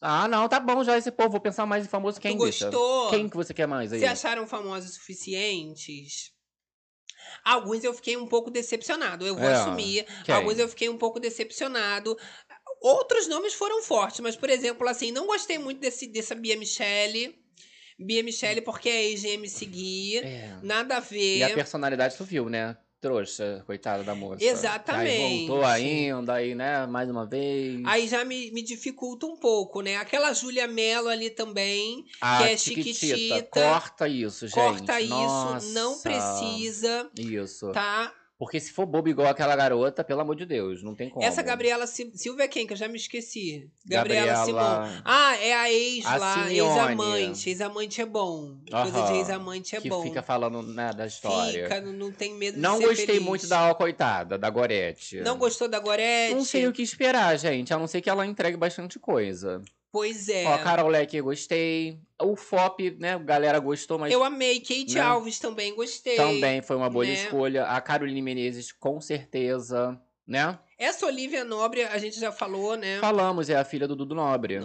Ah, 0.00 0.26
não, 0.26 0.48
tá 0.48 0.58
bom 0.58 0.82
já 0.82 0.96
esse 0.96 1.10
povo. 1.10 1.30
Vou 1.32 1.40
pensar 1.40 1.66
mais 1.66 1.84
em 1.84 1.88
famoso 1.88 2.18
quem 2.18 2.34
tu 2.38 2.44
deixa. 2.44 2.70
gostou? 2.70 3.10
Quem 3.10 3.28
que 3.28 3.36
você 3.36 3.52
quer 3.52 3.66
mais 3.68 3.92
aí? 3.92 4.00
Você 4.00 4.06
acharam 4.06 4.46
famosos 4.46 4.94
suficientes? 4.94 6.32
Alguns 7.44 7.84
eu 7.84 7.92
fiquei 7.92 8.16
um 8.16 8.26
pouco 8.26 8.50
decepcionado, 8.50 9.26
eu 9.26 9.34
vou 9.34 9.44
É, 9.48 9.52
assumir. 9.54 10.06
quem? 10.24 10.34
Alguns 10.34 10.58
eu 10.58 10.68
fiquei 10.68 10.88
um 10.88 10.96
pouco 10.96 11.20
decepcionado. 11.20 12.16
Outros 12.80 13.26
nomes 13.26 13.54
foram 13.54 13.82
fortes, 13.82 14.20
mas, 14.20 14.36
por 14.36 14.50
exemplo, 14.50 14.88
assim, 14.88 15.10
não 15.10 15.26
gostei 15.26 15.58
muito 15.58 15.80
desse, 15.80 16.06
dessa 16.06 16.34
Bia 16.34 16.56
Michele. 16.56 17.36
Bia 17.98 18.22
Michele 18.22 18.60
porque 18.60 18.88
é 18.88 19.04
ex 19.06 19.20
de 19.22 19.28
MC 19.28 19.66
Gui. 19.66 20.18
É. 20.18 20.56
Nada 20.62 20.98
a 20.98 21.00
ver. 21.00 21.38
E 21.38 21.42
a 21.42 21.54
personalidade 21.54 22.16
tu 22.16 22.24
viu, 22.24 22.48
né? 22.48 22.76
Trouxa, 23.00 23.62
coitada 23.64 24.02
da 24.02 24.12
moça. 24.12 24.44
Exatamente. 24.44 25.22
Aí 25.22 25.46
voltou 25.46 25.64
ainda, 25.64 26.34
aí, 26.34 26.52
né, 26.52 26.84
mais 26.86 27.08
uma 27.08 27.24
vez. 27.24 27.80
Aí 27.86 28.08
já 28.08 28.24
me, 28.24 28.50
me 28.50 28.60
dificulta 28.60 29.24
um 29.24 29.36
pouco, 29.36 29.80
né? 29.82 29.96
Aquela 29.96 30.32
Júlia 30.32 30.66
Mello 30.66 31.08
ali 31.08 31.30
também. 31.30 32.04
a 32.20 32.38
que 32.38 32.44
é 32.44 32.56
Chiquitita, 32.56 33.42
corta 33.52 34.08
isso, 34.08 34.48
gente. 34.48 34.54
Corta 34.54 35.00
isso, 35.00 35.10
Nossa. 35.14 35.72
não 35.72 35.96
precisa, 36.00 37.08
Isso. 37.16 37.70
tá? 37.70 38.12
Porque 38.38 38.60
se 38.60 38.70
for 38.70 38.86
bobo 38.86 39.08
igual 39.08 39.26
aquela 39.26 39.56
garota, 39.56 40.04
pelo 40.04 40.20
amor 40.20 40.36
de 40.36 40.46
Deus, 40.46 40.80
não 40.80 40.94
tem 40.94 41.10
como. 41.10 41.26
Essa 41.26 41.42
Gabriela 41.42 41.88
Sil- 41.90 42.14
Silva 42.14 42.44
é 42.44 42.48
quem? 42.48 42.68
Que 42.68 42.72
eu 42.72 42.76
já 42.76 42.86
me 42.86 42.96
esqueci. 42.96 43.68
Gabriela, 43.84 44.44
Simão. 44.44 44.62
Gabriela 44.62 45.02
Ah, 45.04 45.36
é 45.42 45.54
a 45.54 45.72
ex 45.72 46.06
A 46.06 46.16
lá, 46.16 46.52
ex-amante. 46.52 47.50
Ex-amante 47.50 48.00
é 48.00 48.06
bom. 48.06 48.56
Coisa 48.70 49.02
de 49.08 49.12
ex-amante 49.14 49.74
é 49.74 49.80
que 49.80 49.88
bom. 49.88 50.02
fica 50.04 50.22
falando 50.22 50.62
né, 50.62 50.92
da 50.92 51.06
história. 51.06 51.64
Fica, 51.64 51.80
não, 51.80 51.92
não 51.92 52.12
tem 52.12 52.32
medo 52.34 52.58
Não 52.60 52.74
de 52.74 52.82
ser 52.82 52.86
gostei 52.90 53.06
feliz. 53.06 53.22
muito 53.22 53.48
da 53.48 53.70
ó, 53.70 53.74
coitada, 53.74 54.38
da 54.38 54.48
Gorete. 54.48 55.20
Não 55.20 55.36
gostou 55.36 55.66
da 55.68 55.80
Gorete? 55.80 56.32
Não 56.34 56.44
sei 56.44 56.68
o 56.68 56.72
que 56.72 56.80
esperar, 56.82 57.36
gente. 57.36 57.74
A 57.74 57.78
não 57.78 57.88
ser 57.88 58.00
que 58.00 58.08
ela 58.08 58.24
entregue 58.24 58.56
bastante 58.56 59.00
coisa. 59.00 59.60
Pois 59.90 60.28
é. 60.28 60.44
Ó, 60.46 60.54
a 60.54 60.58
Carol 60.58 60.88
Leque 60.88 61.16
eu 61.16 61.24
gostei. 61.24 61.98
O 62.20 62.34
FOP, 62.34 62.96
né? 62.98 63.14
A 63.14 63.18
galera 63.18 63.58
gostou, 63.58 63.98
mas 63.98 64.12
Eu 64.12 64.24
amei. 64.24 64.58
Kate 64.60 64.94
né? 64.94 65.00
Alves 65.00 65.38
também 65.38 65.74
gostei. 65.74 66.16
também 66.16 66.60
foi 66.60 66.76
uma 66.76 66.90
boa 66.90 67.04
né? 67.04 67.12
escolha. 67.12 67.64
A 67.66 67.80
Caroline 67.80 68.20
Menezes, 68.20 68.72
com 68.72 69.00
certeza, 69.00 70.00
né? 70.26 70.58
Essa 70.78 71.06
Olivia 71.06 71.44
Nobre, 71.44 71.82
a 71.82 71.98
gente 71.98 72.20
já 72.20 72.30
falou, 72.30 72.76
né? 72.76 72.98
Falamos, 73.00 73.50
é 73.50 73.56
a 73.56 73.64
filha 73.64 73.88
do 73.88 73.96
Dudu 73.96 74.14
Nobre. 74.14 74.60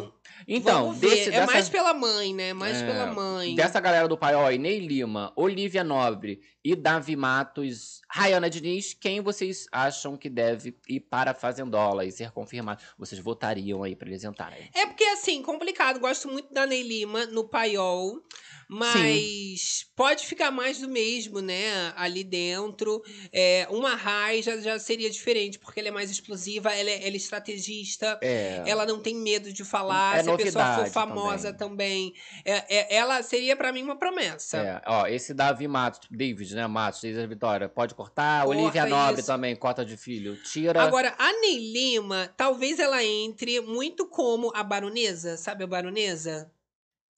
Então, 0.47 0.93
desse, 0.93 1.29
é 1.29 1.31
dessa, 1.31 1.45
mais 1.45 1.69
pela 1.69 1.93
mãe, 1.93 2.33
né? 2.33 2.53
Mais 2.53 2.81
É, 2.81 2.85
pela 2.85 3.13
mãe. 3.13 3.55
dessa 3.55 3.79
galera 3.79 4.07
do 4.07 4.17
Paiol, 4.17 4.49
Ney 4.51 4.79
Lima, 4.79 5.31
Olivia 5.35 5.83
Nobre 5.83 6.41
e 6.63 6.75
Davi 6.75 7.15
Matos, 7.15 8.01
Rayana 8.09 8.49
Diniz, 8.49 8.93
quem 8.93 9.21
vocês 9.21 9.67
acham 9.71 10.15
que 10.15 10.29
deve 10.29 10.75
ir 10.87 11.01
para 11.01 11.31
a 11.31 11.33
Fazendola 11.33 12.05
e 12.05 12.11
ser 12.11 12.31
confirmado? 12.31 12.81
Vocês 12.97 13.19
votariam 13.19 13.83
aí 13.83 13.95
pra 13.95 14.07
eles 14.07 14.23
entrarem? 14.23 14.69
É 14.73 14.85
porque, 14.85 15.03
assim, 15.05 15.41
complicado. 15.41 15.99
Gosto 15.99 16.27
muito 16.27 16.53
da 16.53 16.65
Ney 16.65 16.83
Lima 16.83 17.25
no 17.25 17.47
paiol. 17.47 18.21
Mas 18.69 19.85
pode 19.95 20.25
ficar 20.25 20.49
mais 20.49 20.79
do 20.79 20.89
mesmo, 20.89 21.41
né? 21.41 21.93
Ali 21.95 22.23
dentro. 22.23 23.03
É, 23.31 23.67
uma 23.69 23.95
Rai 23.95 24.41
já, 24.41 24.57
já 24.57 24.79
seria 24.79 25.09
diferente, 25.09 25.59
porque 25.59 25.79
ela 25.79 25.89
é 25.89 25.91
mais 25.91 26.09
explosiva, 26.09 26.73
ela 26.73 26.89
é, 26.89 27.05
ela 27.05 27.13
é 27.13 27.17
estrategista. 27.17 28.17
É. 28.21 28.63
Ela 28.65 28.85
não 28.85 28.99
tem 28.99 29.15
medo 29.15 29.51
de 29.53 29.63
falar. 29.63 30.17
É 30.17 30.23
pessoa 30.37 30.75
for 30.75 30.87
famosa 30.87 31.53
também. 31.53 32.13
É, 32.45 32.77
é- 32.77 32.95
ela 32.95 33.21
seria 33.23 33.55
pra 33.55 33.71
mim 33.71 33.83
uma 33.83 33.95
promessa. 33.95 34.57
É, 34.57 34.81
ó, 34.85 35.07
esse 35.07 35.33
Davi 35.33 35.67
Matos, 35.67 36.07
David, 36.09 36.55
né, 36.55 36.67
Matos, 36.67 36.99
César 37.01 37.27
Vitória, 37.27 37.67
pode 37.69 37.93
cortar. 37.95 38.45
Corta 38.45 38.61
Olivia 38.61 38.85
Nobre 38.85 39.19
isso. 39.21 39.27
também, 39.27 39.55
cota 39.55 39.85
de 39.85 39.97
filho, 39.97 40.35
tira. 40.43 40.81
Agora, 40.81 41.13
a 41.17 41.31
Ney 41.41 41.71
Lima, 41.71 42.29
talvez 42.35 42.79
ela 42.79 43.03
entre 43.03 43.61
muito 43.61 44.07
como 44.07 44.51
a 44.55 44.63
baronesa, 44.63 45.37
sabe 45.37 45.63
a 45.63 45.67
baronesa? 45.67 46.51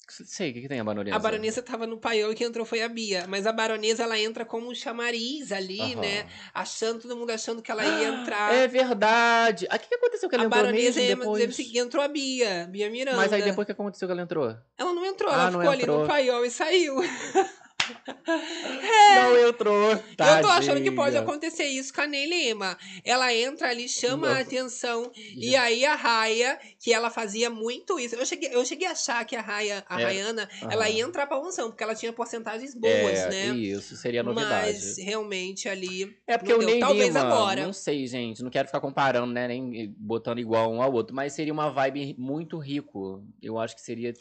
Sei, 0.07 0.51
o 0.51 0.53
que, 0.53 0.61
que 0.61 0.67
tem 0.67 0.79
a 0.79 0.83
baronesa? 0.83 1.15
A 1.15 1.19
baronesa 1.19 1.61
tava 1.61 1.87
no 1.87 1.97
paiol 1.97 2.31
e 2.31 2.35
quem 2.35 2.47
entrou 2.47 2.65
foi 2.65 2.81
a 2.83 2.87
Bia. 2.87 3.25
Mas 3.27 3.47
a 3.47 3.51
baronesa, 3.51 4.03
ela 4.03 4.19
entra 4.19 4.45
como 4.45 4.69
um 4.69 4.75
chamariz 4.75 5.51
ali, 5.51 5.79
Aham. 5.81 6.01
né? 6.01 6.27
Achando, 6.53 7.01
todo 7.01 7.17
mundo 7.17 7.31
achando 7.31 7.61
que 7.61 7.71
ela 7.71 7.83
ia 7.83 8.07
entrar. 8.09 8.53
É 8.53 8.67
verdade. 8.67 9.67
Ah, 9.69 9.75
O 9.75 9.79
que, 9.79 9.87
que 9.87 9.95
aconteceu 9.95 10.29
que 10.29 10.35
ela 10.35 10.43
a 10.43 10.47
entrou 10.47 10.63
baronesa 10.63 10.99
mesmo 10.99 11.17
depois? 11.21 11.39
deve 11.41 11.53
seguir, 11.53 11.79
entrou 11.79 12.03
a 12.03 12.07
Bia, 12.07 12.67
Bia 12.69 12.89
Miranda. 12.89 13.17
Mas 13.17 13.33
aí 13.33 13.41
depois 13.41 13.63
o 13.63 13.67
que 13.67 13.71
aconteceu 13.71 14.07
que 14.07 14.11
ela 14.11 14.21
entrou? 14.21 14.55
Ela 14.77 14.93
não 14.93 15.05
entrou, 15.05 15.31
Ah, 15.31 15.33
ela 15.33 15.51
não 15.51 15.59
ficou 15.59 15.71
ali 15.71 15.81
entrou. 15.81 16.01
no 16.01 16.07
paiol 16.07 16.45
e 16.45 16.51
saiu. 16.51 16.95
Não 19.15 19.47
entrou. 19.49 19.91
Eu 19.91 20.41
tô 20.41 20.47
achando 20.47 20.81
que 20.81 20.91
pode 20.91 21.13
tadinha. 21.13 21.21
acontecer 21.21 21.65
isso 21.65 21.93
com 21.93 22.01
a 22.01 22.07
Ney 22.07 22.25
Lima. 22.25 22.77
Ela 23.03 23.33
entra 23.33 23.69
ali, 23.69 23.87
chama 23.87 24.27
a 24.27 24.29
Nossa. 24.31 24.41
atenção. 24.41 25.11
E 25.15 25.55
aí 25.55 25.85
a 25.85 25.95
Raia, 25.95 26.59
que 26.79 26.91
ela 26.93 27.09
fazia 27.09 27.49
muito 27.49 27.99
isso. 27.99 28.15
Eu 28.15 28.25
cheguei, 28.25 28.49
eu 28.53 28.65
cheguei 28.65 28.87
a 28.87 28.91
achar 28.91 29.23
que 29.25 29.35
a 29.35 29.41
Raia, 29.41 29.83
a 29.87 30.01
É. 30.01 30.05
Rayana, 30.05 30.49
Aham. 30.61 30.71
ela 30.71 30.89
ia 30.89 31.03
entrar 31.03 31.27
pra 31.27 31.39
unção, 31.39 31.69
porque 31.69 31.83
ela 31.83 31.95
tinha 31.95 32.11
porcentagens 32.11 32.73
boas, 32.75 32.93
é, 32.93 33.29
né? 33.29 33.47
Isso, 33.55 33.95
seria 33.95 34.23
novidade. 34.23 34.73
Mas 34.73 34.97
realmente 34.97 35.69
ali. 35.69 36.15
É 36.27 36.37
porque 36.37 36.53
o. 36.53 36.61
Ney 36.61 36.79
Talvez 36.79 37.07
Lima, 37.07 37.21
agora. 37.21 37.65
não 37.65 37.73
sei, 37.73 38.05
gente, 38.07 38.43
não 38.43 38.49
quero 38.49 38.67
ficar 38.67 38.79
comparando, 38.79 39.31
né, 39.33 39.47
nem 39.47 39.93
botando 39.97 40.39
igual 40.39 40.71
um 40.71 40.81
ao 40.81 40.91
outro, 40.91 41.15
mas 41.15 41.33
seria 41.33 41.53
uma 41.53 41.69
vibe 41.71 42.15
muito 42.17 42.57
rico. 42.57 43.23
Eu 43.41 43.57
acho 43.59 43.75
que 43.75 43.81
seria 43.81 44.13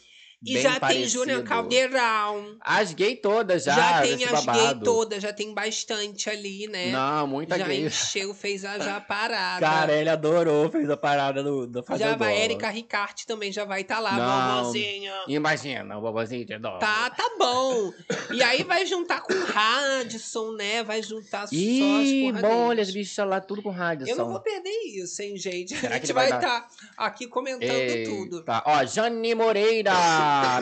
E 0.45 0.61
já 0.61 0.71
tem 0.71 0.79
parecido. 0.79 1.09
Júnior 1.09 1.43
Caldeirão. 1.43 2.55
As 2.61 2.93
gay 2.93 3.15
todas 3.15 3.63
já, 3.63 3.75
Já, 3.75 4.01
tem 4.01 4.13
as 4.13 4.19
gay 4.19 4.31
babado. 4.31 4.83
todas, 4.85 5.21
já 5.23 5.33
tem 5.33 5.53
bastante 5.53 6.29
ali, 6.29 6.67
né? 6.67 6.91
Não, 6.91 7.25
muita 7.27 7.57
já 7.57 7.65
gay. 7.67 7.85
encheu, 7.85 8.33
fez 8.33 8.63
a, 8.63 8.77
já 8.79 8.99
parada. 9.01 9.65
Cara, 9.65 9.93
ele 9.93 10.09
adorou, 10.09 10.69
fez 10.69 10.89
a 10.89 10.97
parada 10.97 11.41
do, 11.43 11.65
do 11.65 11.79
já 11.79 11.83
Fazendola. 11.83 12.17
vai, 12.17 12.41
Erika 12.43 12.69
Ricarte 12.69 13.25
também 13.25 13.51
já 13.51 13.65
vai 13.65 13.81
estar 13.81 13.95
tá 13.95 14.01
lá, 14.01 14.11
Não. 14.13 14.61
bobozinha. 14.63 15.13
Imagina, 15.27 15.97
o 15.97 16.01
bobozinho 16.01 16.45
de 16.45 16.57
dó. 16.59 16.77
Tá, 16.77 17.09
tá 17.09 17.29
bom. 17.39 17.91
E 18.31 18.43
aí 18.43 18.63
vai 18.63 18.85
juntar 18.85 19.21
com 19.21 19.33
o 19.33 19.45
Radisson, 19.45 20.51
né? 20.51 20.83
Vai 20.83 21.01
juntar 21.01 21.39
só 21.39 21.45
as 21.47 21.51
Ih, 21.53 22.21
porradeiras. 22.25 22.41
bolha, 22.57 22.81
as 22.83 22.91
bichas 22.91 23.27
lá, 23.27 23.41
tudo 23.41 23.61
com 23.63 23.69
rádio. 23.69 24.07
Eu 24.07 24.15
não 24.15 24.29
vou 24.29 24.39
perder 24.39 24.69
isso, 24.95 25.21
hein, 25.21 25.37
gente? 25.37 25.75
Será 25.77 25.95
a 25.95 25.99
gente 25.99 26.13
vai 26.13 26.25
estar 26.31 26.67
aqui 26.97 27.27
comentando 27.27 28.05
tudo. 28.05 28.43
Tá, 28.43 28.63
ó, 28.65 28.85
Jane 28.85 29.33
Moreira. 29.33 29.91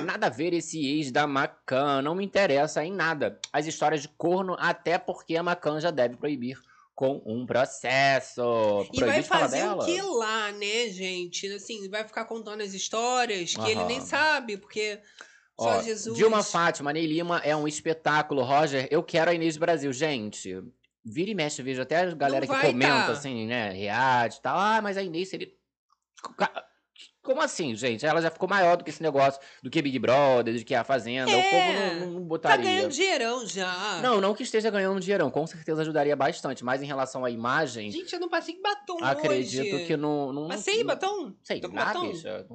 Nada 0.06 0.28
a 0.28 0.30
ver 0.30 0.54
esse 0.54 0.86
ex 0.86 1.12
da 1.12 1.26
Macan. 1.28 2.02
Não 2.02 2.16
me 2.16 2.26
interessa 2.26 2.84
em 2.84 2.92
nada. 2.92 3.40
As 3.52 3.66
histórias 3.66 4.02
de 4.02 4.08
corno, 4.10 4.56
até 4.60 4.98
porque 4.98 5.36
a 5.36 5.44
Macan 5.44 5.80
já 5.80 5.92
deve 5.92 6.18
proibir 6.18 6.58
com 6.96 7.22
um 7.26 7.46
processo. 7.46 8.42
E 8.94 8.98
Proibir 8.98 9.06
vai 9.08 9.22
de 9.22 9.28
falar 9.28 9.42
fazer 9.42 9.68
o 9.68 9.80
que 9.80 10.02
lá, 10.02 10.52
né, 10.52 10.90
gente? 10.90 11.52
Assim, 11.54 11.90
vai 11.90 12.04
ficar 12.04 12.26
contando 12.26 12.62
as 12.62 12.74
histórias 12.74 13.54
que 13.56 13.62
ele 13.62 13.80
Aham. 13.80 13.88
nem 13.88 14.02
sabe, 14.02 14.58
porque 14.58 15.00
só 15.60 15.78
Ó, 15.78 15.82
Jesus. 15.82 16.18
Dilma 16.18 16.44
Fátima, 16.44 16.94
Ney 16.94 17.06
Lima 17.06 17.40
é 17.44 17.56
um 17.56 17.68
espetáculo. 17.68 18.44
Roger, 18.44 18.88
eu 18.92 19.04
quero 19.04 19.32
a 19.32 19.34
Inês 19.34 19.58
Brasil. 19.58 19.92
Gente, 19.92 20.62
vira 21.04 21.32
e 21.32 21.36
mexe, 21.36 21.62
vejo 21.62 21.82
até 21.82 21.98
a 21.98 22.14
galera 22.14 22.46
que 22.46 22.52
vai 22.52 22.68
comenta, 22.68 23.06
tá. 23.06 23.12
assim, 23.12 23.48
né, 23.48 23.72
reage 23.72 24.38
e 24.38 24.42
tal. 24.42 24.58
Ah, 24.58 24.82
mas 24.82 24.98
a 24.98 25.04
Inês 25.04 25.30
seria... 25.30 25.52
Como 27.24 27.42
assim, 27.42 27.74
gente? 27.74 28.06
Ela 28.06 28.22
já 28.22 28.30
ficou 28.30 28.50
maior 28.50 28.76
do 28.76 28.84
que 28.84 28.90
esse 28.90 29.02
negócio, 29.02 29.40
do 29.64 29.70
que 29.70 29.82
Big 29.82 29.98
Brother, 29.98 30.54
do 30.60 30.66
que 30.66 30.76
a 30.76 30.84
Fazenda. 30.84 31.32
O 31.32 31.34
É, 31.34 31.50
povo 31.50 31.74
não, 32.06 32.12
não 32.12 32.20
Tá 32.20 32.28
botaria. 32.28 32.66
ganhando 32.66 32.92
dinheirão 32.92 33.48
já. 33.48 34.00
Não, 34.04 34.20
não 34.20 34.34
que 34.36 34.44
esteja 34.44 34.70
ganhando 34.70 35.00
dinheirão, 35.00 35.32
com 35.32 35.48
certeza 35.48 35.82
ajudaria 35.82 36.16
bastante, 36.18 36.66
mas 36.66 36.84
em 36.84 36.86
relação 36.86 37.24
à 37.24 37.32
imagem, 37.32 37.90
Gente, 37.92 38.12
eu 38.14 38.20
não 38.20 38.28
passei 38.28 38.60
batom 38.62 38.98
acredito 39.02 39.74
hoje. 39.76 39.86
que 39.86 39.96
não. 39.96 40.34
não 40.34 40.48
Passei 40.50 40.80
não, 40.80 40.86
batom? 40.88 41.34
Sei 41.42 41.62
Tô 41.62 41.70
lá, 41.70 41.86
batom? 41.86 42.12
bicha. 42.12 42.46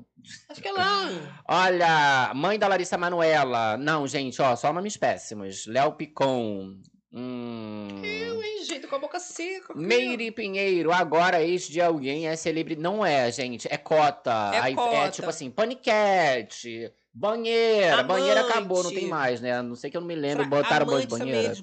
Acho 0.50 0.60
que 0.60 0.68
é 0.68 0.72
lá. 0.72 1.08
Olha, 1.48 2.32
mãe 2.34 2.58
da 2.58 2.68
Larissa 2.68 2.98
Manuela. 2.98 3.76
Não, 3.78 4.06
gente, 4.06 4.40
ó, 4.42 4.54
só 4.54 4.70
nomes 4.70 4.96
péssimos. 4.98 5.66
Léo 5.66 5.92
Picon. 5.92 6.74
Hum. 7.12 8.02
Eu, 8.04 8.42
hein, 8.42 8.64
gente, 8.64 8.86
com 8.86 8.96
a 8.96 8.98
boca 8.98 9.18
seca. 9.18 9.68
cara. 9.68 9.78
Meire 9.80 10.30
Pinheiro, 10.30 10.92
agora 10.92 11.42
ex 11.42 11.66
de 11.66 11.80
alguém 11.80 12.28
é 12.28 12.36
celebridade. 12.36 12.82
Não 12.82 13.04
é, 13.04 13.30
gente, 13.32 13.66
é 13.70 13.76
cota. 13.78 14.50
É 14.52 14.58
Aí, 14.60 14.74
cota. 14.74 15.10
tipo 15.10 15.28
assim, 15.28 15.50
paniquete, 15.50 16.92
banheira. 17.12 17.94
Amante. 18.00 18.06
Banheira 18.08 18.40
acabou, 18.42 18.82
não 18.82 18.90
tem 18.92 19.06
mais, 19.06 19.40
né? 19.40 19.60
Não 19.62 19.74
sei 19.74 19.90
que 19.90 19.96
eu 19.96 20.00
não 20.00 20.08
me 20.08 20.14
lembro, 20.14 20.44
Fra- 20.46 20.56
botaram 20.62 20.86
também 20.86 21.06
banheira. 21.06 21.54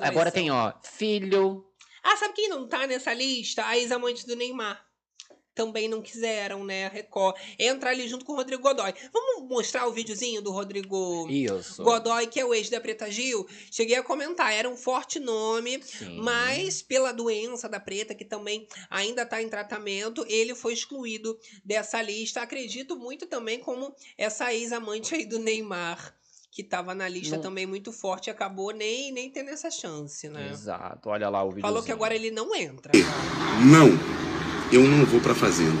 Agora 0.00 0.30
tem, 0.30 0.50
ó, 0.50 0.72
filho. 0.82 1.66
Ah, 2.02 2.16
sabe 2.16 2.34
quem 2.34 2.48
não 2.48 2.66
tá 2.66 2.86
nessa 2.86 3.12
lista? 3.14 3.64
A 3.66 3.76
ex-amante 3.78 4.26
do 4.26 4.36
Neymar. 4.36 4.82
Também 5.54 5.88
não 5.88 6.02
quiseram, 6.02 6.64
né? 6.64 6.86
A 6.86 6.88
Record. 6.88 7.36
Entra 7.58 7.90
ali 7.90 8.08
junto 8.08 8.24
com 8.24 8.32
o 8.32 8.36
Rodrigo 8.36 8.62
Godoy. 8.62 8.92
Vamos 9.12 9.48
mostrar 9.48 9.86
o 9.86 9.92
videozinho 9.92 10.42
do 10.42 10.50
Rodrigo 10.50 11.28
Isso. 11.30 11.82
Godoy, 11.84 12.26
que 12.26 12.40
é 12.40 12.44
o 12.44 12.52
ex 12.52 12.68
da 12.68 12.80
Preta 12.80 13.10
Gil? 13.10 13.46
Cheguei 13.70 13.96
a 13.96 14.02
comentar, 14.02 14.52
era 14.52 14.68
um 14.68 14.76
forte 14.76 15.20
nome, 15.20 15.80
Sim. 15.82 16.18
mas 16.20 16.82
pela 16.82 17.12
doença 17.12 17.68
da 17.68 17.78
Preta, 17.78 18.14
que 18.14 18.24
também 18.24 18.66
ainda 18.90 19.22
está 19.22 19.40
em 19.40 19.48
tratamento, 19.48 20.24
ele 20.28 20.54
foi 20.54 20.72
excluído 20.72 21.38
dessa 21.64 22.02
lista. 22.02 22.40
Acredito 22.42 22.96
muito 22.96 23.26
também 23.26 23.60
como 23.60 23.94
essa 24.18 24.52
ex-amante 24.52 25.14
aí 25.14 25.24
do 25.24 25.38
Neymar, 25.38 26.14
que 26.50 26.62
estava 26.62 26.94
na 26.94 27.08
lista 27.08 27.36
Não- 27.36 27.42
também 27.42 27.66
muito 27.66 27.92
forte, 27.92 28.26
e 28.26 28.30
acabou 28.30 28.72
nem, 28.72 29.12
nem 29.12 29.30
tendo 29.30 29.50
essa 29.50 29.70
chance, 29.70 30.28
né? 30.28 30.50
Exato, 30.50 31.08
olha 31.08 31.28
lá 31.28 31.42
o 31.44 31.48
vídeo. 31.50 31.62
Falou 31.62 31.82
que 31.82 31.92
agora 31.92 32.14
ele 32.14 32.30
não 32.30 32.54
entra. 32.54 32.92
Não, 33.70 33.88
eu 34.74 34.82
não 34.82 35.04
vou 35.04 35.20
pra 35.20 35.34
fazenda. 35.34 35.78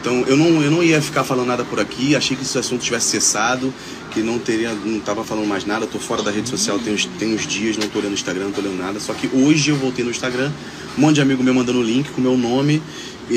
Então 0.00 0.22
eu 0.26 0.36
não, 0.36 0.62
eu 0.62 0.70
não 0.70 0.82
ia 0.82 1.00
ficar 1.00 1.24
falando 1.24 1.46
nada 1.46 1.64
por 1.64 1.80
aqui, 1.80 2.14
achei 2.14 2.36
que 2.36 2.42
esse 2.42 2.58
assunto 2.58 2.82
tivesse 2.82 3.06
cessado, 3.06 3.72
que 4.10 4.20
não 4.20 4.38
teria, 4.38 4.70
não 4.84 5.00
tava 5.00 5.24
falando 5.24 5.46
mais 5.46 5.64
nada, 5.64 5.86
tô 5.86 5.98
fora 5.98 6.22
da 6.22 6.30
rede 6.30 6.48
social 6.48 6.78
tem 6.78 6.92
uns, 6.92 7.06
tem 7.18 7.34
uns 7.34 7.46
dias, 7.46 7.78
não 7.78 7.88
tô 7.88 8.00
olhando 8.00 8.10
o 8.10 8.14
Instagram, 8.14 8.44
não 8.44 8.52
tô 8.52 8.60
olhando 8.60 8.78
nada. 8.78 9.00
Só 9.00 9.14
que 9.14 9.30
hoje 9.32 9.70
eu 9.70 9.76
voltei 9.76 10.04
no 10.04 10.10
Instagram, 10.10 10.52
um 10.98 11.00
monte 11.00 11.14
de 11.14 11.20
amigo 11.22 11.42
meu 11.42 11.54
mandando 11.54 11.82
link 11.82 12.10
com 12.10 12.20
meu 12.20 12.36
nome 12.36 12.82
e, 13.30 13.34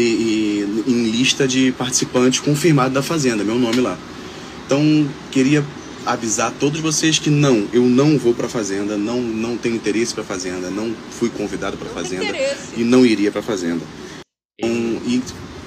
e 0.86 0.92
em 0.92 1.10
lista 1.10 1.48
de 1.48 1.72
participantes 1.72 2.40
confirmado 2.42 2.94
da 2.94 3.02
fazenda, 3.02 3.44
meu 3.44 3.58
nome 3.58 3.80
lá. 3.80 3.98
Então 4.66 5.08
queria 5.32 5.64
avisar 6.06 6.52
todos 6.60 6.80
vocês 6.80 7.20
que 7.20 7.30
não, 7.30 7.66
eu 7.72 7.84
não 7.84 8.18
vou 8.18 8.34
pra 8.34 8.50
fazenda, 8.50 8.98
não, 8.98 9.22
não 9.22 9.56
tenho 9.56 9.76
interesse 9.76 10.14
pra 10.14 10.24
fazenda, 10.24 10.70
não 10.70 10.94
fui 11.12 11.30
convidado 11.30 11.78
tem 11.78 11.88
fazenda 11.88 12.24
interesse. 12.24 12.72
e 12.76 12.84
não 12.84 13.06
iria 13.06 13.32
pra 13.32 13.42
fazenda. 13.42 13.82
E 14.60 15.22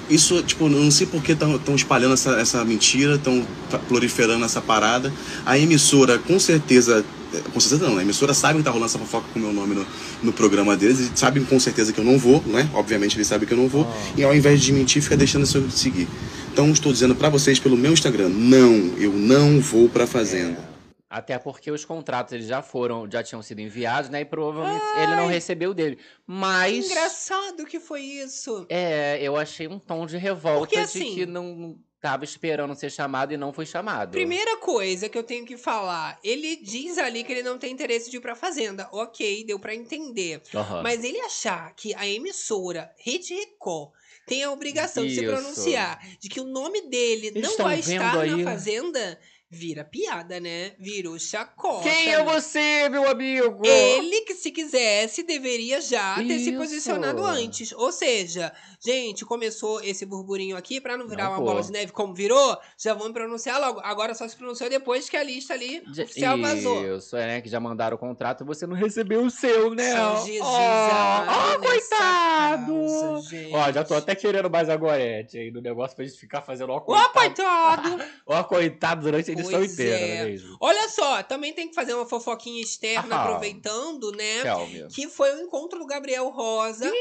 isso, 0.09 0.43
tipo, 0.43 0.65
eu 0.65 0.69
não 0.69 0.91
sei 0.91 1.07
por 1.07 1.23
que 1.23 1.31
estão 1.31 1.75
espalhando 1.75 2.13
essa, 2.13 2.31
essa 2.31 2.65
mentira, 2.65 3.15
estão 3.15 3.45
proliferando 3.87 4.43
essa 4.43 4.59
parada. 4.61 5.13
A 5.45 5.57
emissora, 5.57 6.19
com 6.19 6.37
certeza. 6.37 7.05
Com 7.53 7.59
certeza 7.61 7.89
não, 7.89 7.97
a 7.97 8.01
emissora 8.01 8.33
sabe 8.33 8.59
que 8.59 8.65
tá 8.65 8.71
rolando 8.71 8.87
essa 8.87 8.99
fofoca 8.99 9.25
com 9.31 9.39
o 9.39 9.41
meu 9.41 9.53
nome 9.53 9.73
no, 9.73 9.85
no 10.21 10.33
programa 10.33 10.75
deles, 10.75 10.99
e 10.99 11.11
sabem 11.15 11.41
com 11.45 11.57
certeza 11.61 11.93
que 11.93 11.99
eu 11.99 12.03
não 12.03 12.17
vou, 12.17 12.43
né? 12.45 12.69
Obviamente 12.73 13.15
eles 13.15 13.25
sabem 13.25 13.47
que 13.47 13.53
eu 13.53 13.57
não 13.57 13.69
vou, 13.69 13.87
e 14.17 14.23
ao 14.25 14.35
invés 14.35 14.59
de 14.61 14.73
mentir, 14.73 15.01
fica 15.01 15.15
deixando 15.15 15.45
isso 15.45 15.57
eu 15.57 15.71
seguir. 15.71 16.09
Então 16.51 16.69
estou 16.69 16.91
dizendo 16.91 17.15
pra 17.15 17.29
vocês 17.29 17.57
pelo 17.57 17.77
meu 17.77 17.93
Instagram, 17.93 18.27
não, 18.27 18.91
eu 18.97 19.13
não 19.13 19.61
vou 19.61 19.87
pra 19.87 20.05
fazenda. 20.05 20.70
Até 21.11 21.37
porque 21.37 21.69
os 21.69 21.83
contratos 21.83 22.31
eles 22.31 22.47
já 22.47 22.61
foram, 22.61 23.05
já 23.11 23.21
tinham 23.21 23.41
sido 23.41 23.59
enviados, 23.59 24.09
né? 24.09 24.21
E 24.21 24.25
provavelmente 24.25 24.81
ele 24.97 25.13
não 25.17 25.27
recebeu 25.27 25.73
dele. 25.73 25.99
Mas. 26.25 26.85
Engraçado 26.85 27.65
que 27.65 27.81
foi 27.81 28.01
isso. 28.01 28.65
É, 28.69 29.19
eu 29.21 29.35
achei 29.35 29.67
um 29.67 29.77
tom 29.77 30.05
de 30.05 30.17
revolta 30.17 30.59
Porque, 30.59 30.77
de 30.77 30.81
assim, 30.81 31.13
que 31.15 31.25
não. 31.25 31.77
tava 31.99 32.23
esperando 32.23 32.73
ser 32.75 32.89
chamado 32.89 33.33
e 33.33 33.37
não 33.37 33.51
foi 33.51 33.65
chamado. 33.65 34.11
Primeira 34.11 34.55
coisa 34.57 35.09
que 35.09 35.17
eu 35.17 35.23
tenho 35.23 35.45
que 35.45 35.57
falar, 35.57 36.17
ele 36.23 36.55
diz 36.55 36.97
ali 36.97 37.25
que 37.25 37.31
ele 37.33 37.43
não 37.43 37.57
tem 37.57 37.73
interesse 37.73 38.09
de 38.09 38.15
ir 38.15 38.21
pra 38.21 38.33
Fazenda. 38.33 38.87
Ok, 38.93 39.43
deu 39.45 39.59
pra 39.59 39.75
entender. 39.75 40.41
Aham. 40.55 40.81
Mas 40.81 41.03
ele 41.03 41.19
achar 41.19 41.75
que 41.75 41.93
a 41.93 42.07
emissora 42.07 42.89
Rede 42.97 43.33
Record 43.33 43.91
tem 44.25 44.43
a 44.43 44.51
obrigação 44.51 45.05
de 45.05 45.13
se 45.13 45.23
Isso. 45.23 45.29
pronunciar 45.31 45.99
de 46.19 46.29
que 46.29 46.39
o 46.39 46.45
nome 46.45 46.87
dele 46.89 47.27
Eles 47.27 47.41
não 47.43 47.57
vai 47.57 47.79
estar 47.79 48.19
aí? 48.19 48.29
na 48.29 48.43
Fazenda, 48.51 49.19
vira 49.53 49.83
piada, 49.83 50.39
né? 50.39 50.71
Virou 50.79 51.19
chacota. 51.19 51.83
Quem 51.83 52.13
é 52.13 52.23
você, 52.23 52.87
meu 52.87 53.05
amigo? 53.09 53.59
Ele 53.65 54.21
que, 54.21 54.33
se 54.33 54.49
quisesse, 54.49 55.23
deveria 55.23 55.81
já 55.81 56.15
ter 56.15 56.39
se 56.39 56.49
Isso. 56.51 56.57
posicionado 56.57 57.21
antes. 57.25 57.73
Ou 57.73 57.91
seja, 57.91 58.53
gente, 58.79 59.25
começou 59.25 59.83
esse 59.83 60.05
burburinho 60.05 60.55
aqui 60.55 60.79
pra 60.79 60.95
não 60.95 61.05
virar 61.05 61.25
Não, 61.25 61.31
uma 61.31 61.37
pô. 61.39 61.43
bola 61.45 61.61
de 61.61 61.69
neve 61.71 61.91
como 61.91 62.13
virou. 62.13 62.57
Já 62.77 62.93
vamos 62.93 63.11
pronunciar 63.11 63.59
logo. 63.59 63.81
Agora 63.83 64.13
só 64.15 64.25
se 64.25 64.37
pronunciou 64.37 64.69
depois 64.69 65.09
que 65.09 65.17
a 65.17 65.23
lista 65.23 65.53
ali 65.53 65.83
Já- 65.93 66.03
oficial 66.03 66.37
vazou. 66.37 66.97
Isso, 66.97 67.17
é, 67.17 67.27
né? 67.27 67.41
Que 67.41 67.49
já 67.49 67.59
mandaram 67.59 67.97
o 67.97 67.99
contrato 67.99 68.43
e 68.43 68.47
você 68.47 68.65
não 68.65 68.75
recebeu 68.75 69.21
o 69.25 69.29
seu, 69.29 69.75
né? 69.75 69.91
Jesus 70.23 70.39
ó, 70.41 71.25
nessa 71.25 71.59
coitado! 71.59 72.65
causa, 72.67 73.29
gente. 73.29 73.53
Ó, 73.53 73.71
já 73.71 73.83
tô 73.83 73.95
até 73.95 74.15
querendo 74.15 74.49
mais 74.49 74.69
a 74.69 74.75
gorete 74.77 75.37
aí 75.37 75.51
do 75.51 75.61
negócio 75.61 75.95
pra 75.95 76.05
gente 76.05 76.17
ficar 76.17 76.41
fazendo 76.41 76.71
ó, 76.71 76.77
Ó, 76.77 76.79
coitado. 76.81 77.11
coitado! 77.13 78.03
Ó, 78.25 78.43
coitado 78.43 79.01
durante 79.01 79.31
edição 79.41 79.59
Pois 79.59 79.73
inteira, 79.73 79.95
é. 79.97 80.07
não 80.07 80.15
é 80.15 80.25
mesmo? 80.31 80.57
Olha 80.59 80.89
só, 80.89 81.23
também 81.23 81.53
tem 81.53 81.67
que 81.67 81.75
fazer 81.75 81.93
uma 81.93 82.05
fofoquinha 82.05 82.61
externa, 82.61 83.15
Ah. 83.15 83.23
aproveitando, 83.23 84.11
né? 84.13 84.43
Me. 84.67 84.87
Que 84.87 85.07
foi 85.07 85.35
o 85.35 85.41
encontro 85.41 85.77
do 85.79 85.85
Gabriel 85.85 86.29
Rosa, 86.29 86.91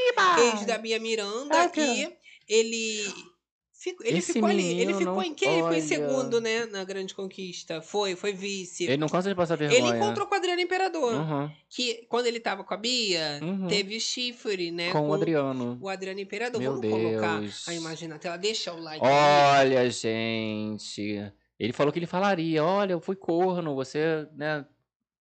ex 0.53 0.67
da 0.67 0.77
Bia 0.79 0.99
Miranda, 0.99 1.69
que 1.69 2.09
ele. 2.49 3.05
fico- 3.83 4.05
ele 4.05 4.19
Esse 4.19 4.35
ficou 4.35 4.47
ali. 4.49 4.79
Ele 4.79 4.93
ficou 4.93 5.15
não- 5.15 5.23
em 5.23 5.33
quem? 5.33 5.49
Ele 5.49 5.59
ficou 5.63 5.75
em 5.75 5.81
segundo, 5.81 6.39
né? 6.39 6.67
Na 6.67 6.85
grande 6.85 7.15
conquista. 7.15 7.81
Foi, 7.81 8.15
foi 8.15 8.31
vice. 8.35 8.85
Ele 8.85 8.99
não 8.99 9.09
cansa 9.09 9.31
de 9.31 9.35
passar 9.35 9.59
Ele 9.59 9.69
vergonha. 9.71 9.97
encontrou 9.97 10.27
com 10.27 10.35
o 10.35 10.37
Adriano 10.37 10.61
Imperador. 10.61 11.15
Uhum, 11.15 11.51
Que 11.71 12.05
quando 12.11 12.27
ele 12.27 12.41
tava 12.41 12.63
com 12.63 12.75
a 12.75 12.77
Bia, 12.77 13.41
Uhum. 13.43 13.69
teve 13.69 13.99
chifre, 13.99 14.71
né? 14.71 14.91
com 14.93 15.09
o 15.09 15.15
Adriano. 15.15 15.79
o 15.81 15.89
Adriano 15.89 16.21
Imperador. 16.21 16.61
Meu 16.61 16.75
Vamos 16.77 16.91
colocar 16.91 17.41
Deus. 17.41 17.69
a 17.69 17.75
imagem 17.75 18.07
na 18.09 18.19
tela. 18.19 18.37
Deixa 18.37 18.71
o 18.75 18.79
like. 18.83 19.03
aí. 19.03 19.61
Olha, 19.71 19.91
gente. 19.91 21.33
Ele 21.61 21.73
falou 21.75 21.93
que 21.93 21.99
ele 21.99 22.07
falaria: 22.07 22.65
olha, 22.65 22.93
eu 22.95 23.01
fui 23.01 23.17
corno, 23.17 23.75
você, 23.75 24.27
né, 24.35 24.67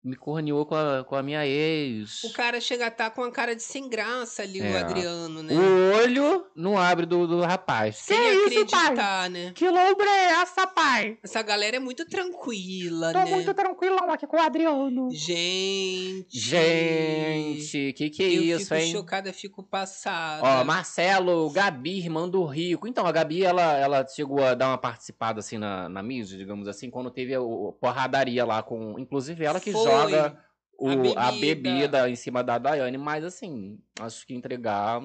me 0.02 0.16
corneou 0.16 0.64
com 0.64 0.74
a, 0.74 1.04
com 1.04 1.14
a 1.14 1.22
minha 1.22 1.46
ex. 1.46 2.24
O 2.24 2.32
cara 2.32 2.60
chega 2.60 2.86
a 2.86 2.88
estar 2.88 3.10
com 3.10 3.22
a 3.22 3.30
cara 3.30 3.54
de 3.54 3.62
sem 3.62 3.88
graça 3.88 4.42
ali, 4.42 4.60
o 4.60 4.64
É. 4.64 4.80
Adriano, 4.80 5.42
né? 5.42 5.54
O 5.54 5.96
olho 5.98 6.46
não 6.56 6.78
abre 6.78 7.04
do, 7.04 7.26
do 7.26 7.40
rapaz. 7.42 7.96
Sem 7.96 8.16
acreditar, 8.44 9.28
né? 9.28 9.52
Que 9.54 9.68
lombra 9.68 10.08
é 10.08 10.24
essa, 10.42 10.66
pai? 10.66 11.18
Essa 11.22 11.42
galera 11.42 11.76
é 11.76 11.78
muito 11.80 12.06
tranquila, 12.06 13.12
Tô 13.12 13.18
né? 13.18 13.24
muito 13.26 13.52
tranquilão 13.52 14.10
aqui 14.10 14.26
com 14.26 14.36
o 14.36 14.40
Adriano. 14.40 15.08
Gente. 15.12 16.26
Gente, 16.38 17.92
que 17.92 18.10
que 18.10 18.22
é 18.22 18.26
eu 18.26 18.42
isso, 18.58 18.68
fico 18.74 18.74
hein? 18.74 18.92
chocada, 18.92 19.32
fico 19.32 19.62
passada. 19.62 20.42
Ó, 20.60 20.64
Marcelo, 20.64 21.50
Gabi, 21.50 21.98
irmã 21.98 22.28
do 22.28 22.44
Rico. 22.44 22.86
Então, 22.88 23.06
a 23.06 23.12
Gabi, 23.12 23.44
ela, 23.44 23.76
ela 23.76 24.06
chegou 24.08 24.42
a 24.44 24.54
dar 24.54 24.68
uma 24.68 24.78
participada, 24.78 25.40
assim, 25.40 25.58
na, 25.58 25.88
na 25.88 26.02
mídia, 26.02 26.36
digamos 26.38 26.68
assim, 26.68 26.90
quando 26.90 27.10
teve 27.10 27.34
a, 27.34 27.40
o- 27.40 27.72
porradaria 27.80 28.44
lá 28.44 28.62
com... 28.62 28.98
Inclusive, 28.98 29.44
ela 29.44 29.60
que 29.60 29.72
Foi. 29.72 29.89
Joga 29.90 30.38
o, 30.82 30.88
A 31.18 31.28
a, 31.28 31.32
bebida. 31.32 31.70
bebida. 31.70 32.10
em 32.10 32.16
cima 32.16 32.42
da 32.42 32.56
Daiane. 32.56 32.96
Mas, 32.96 33.22
assim, 33.24 33.78
acho 34.00 34.26
que 34.26 34.32
entregar... 34.34 34.98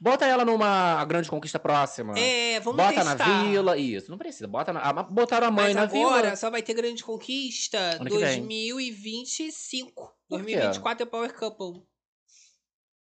Bota 0.00 0.24
ela 0.24 0.44
numa 0.46 1.04
grande 1.04 1.28
conquista 1.28 1.58
próxima. 1.58 2.18
É, 2.18 2.58
vamos 2.60 2.82
Bota 2.82 2.94
testar. 2.94 3.14
na 3.28 3.42
vila, 3.44 3.76
isso, 3.76 4.10
não 4.10 4.16
precisa. 4.16 4.46
Bota 4.48 4.72
na, 4.72 4.80
a- 4.80 5.02
botaram 5.02 5.48
a 5.48 5.50
mãe 5.50 5.74
Mas 5.74 5.76
na 5.76 5.82
agora 5.82 6.22
vila. 6.22 6.36
só 6.36 6.48
vai 6.50 6.62
ter 6.62 6.72
grande 6.74 7.04
conquista 7.04 7.78
Ano 8.00 8.04
vem. 8.08 8.18
2025. 8.20 9.92
Por 10.28 10.38
quê? 10.44 10.54
2024 10.56 11.02
é 11.02 11.06
Power 11.06 11.34
Couple. 11.34 11.82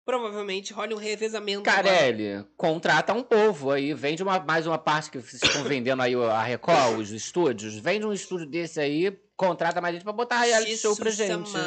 Provavelmente 0.05 0.72
rola 0.72 0.93
um 0.93 0.97
revezamento. 0.97 1.70
agora. 1.70 1.84
Carelli, 1.84 2.45
contrata 2.55 3.13
um 3.13 3.22
povo 3.24 3.72
aí, 3.72 3.93
vende 3.93 4.24
uma, 4.24 4.39
mais 4.39 4.65
uma 4.65 4.78
parte 4.78 5.11
que 5.11 5.20
vocês 5.20 5.43
estão 5.43 5.63
vendendo 5.65 6.01
aí 6.01 6.15
a 6.15 6.41
Record, 6.41 6.99
os 6.99 7.11
estúdios, 7.11 7.76
vende 7.76 8.05
um 8.05 8.13
estúdio 8.13 8.45
desse 8.45 8.80
aí, 8.80 9.11
contrata 9.38 9.80
mais 9.80 9.94
gente 9.94 10.04
pra 10.04 10.12
botar 10.12 10.42
reality 10.42 10.78
show 10.78 10.96
pra 10.96 11.12
Jesus 11.12 11.50
gente. 11.50 11.58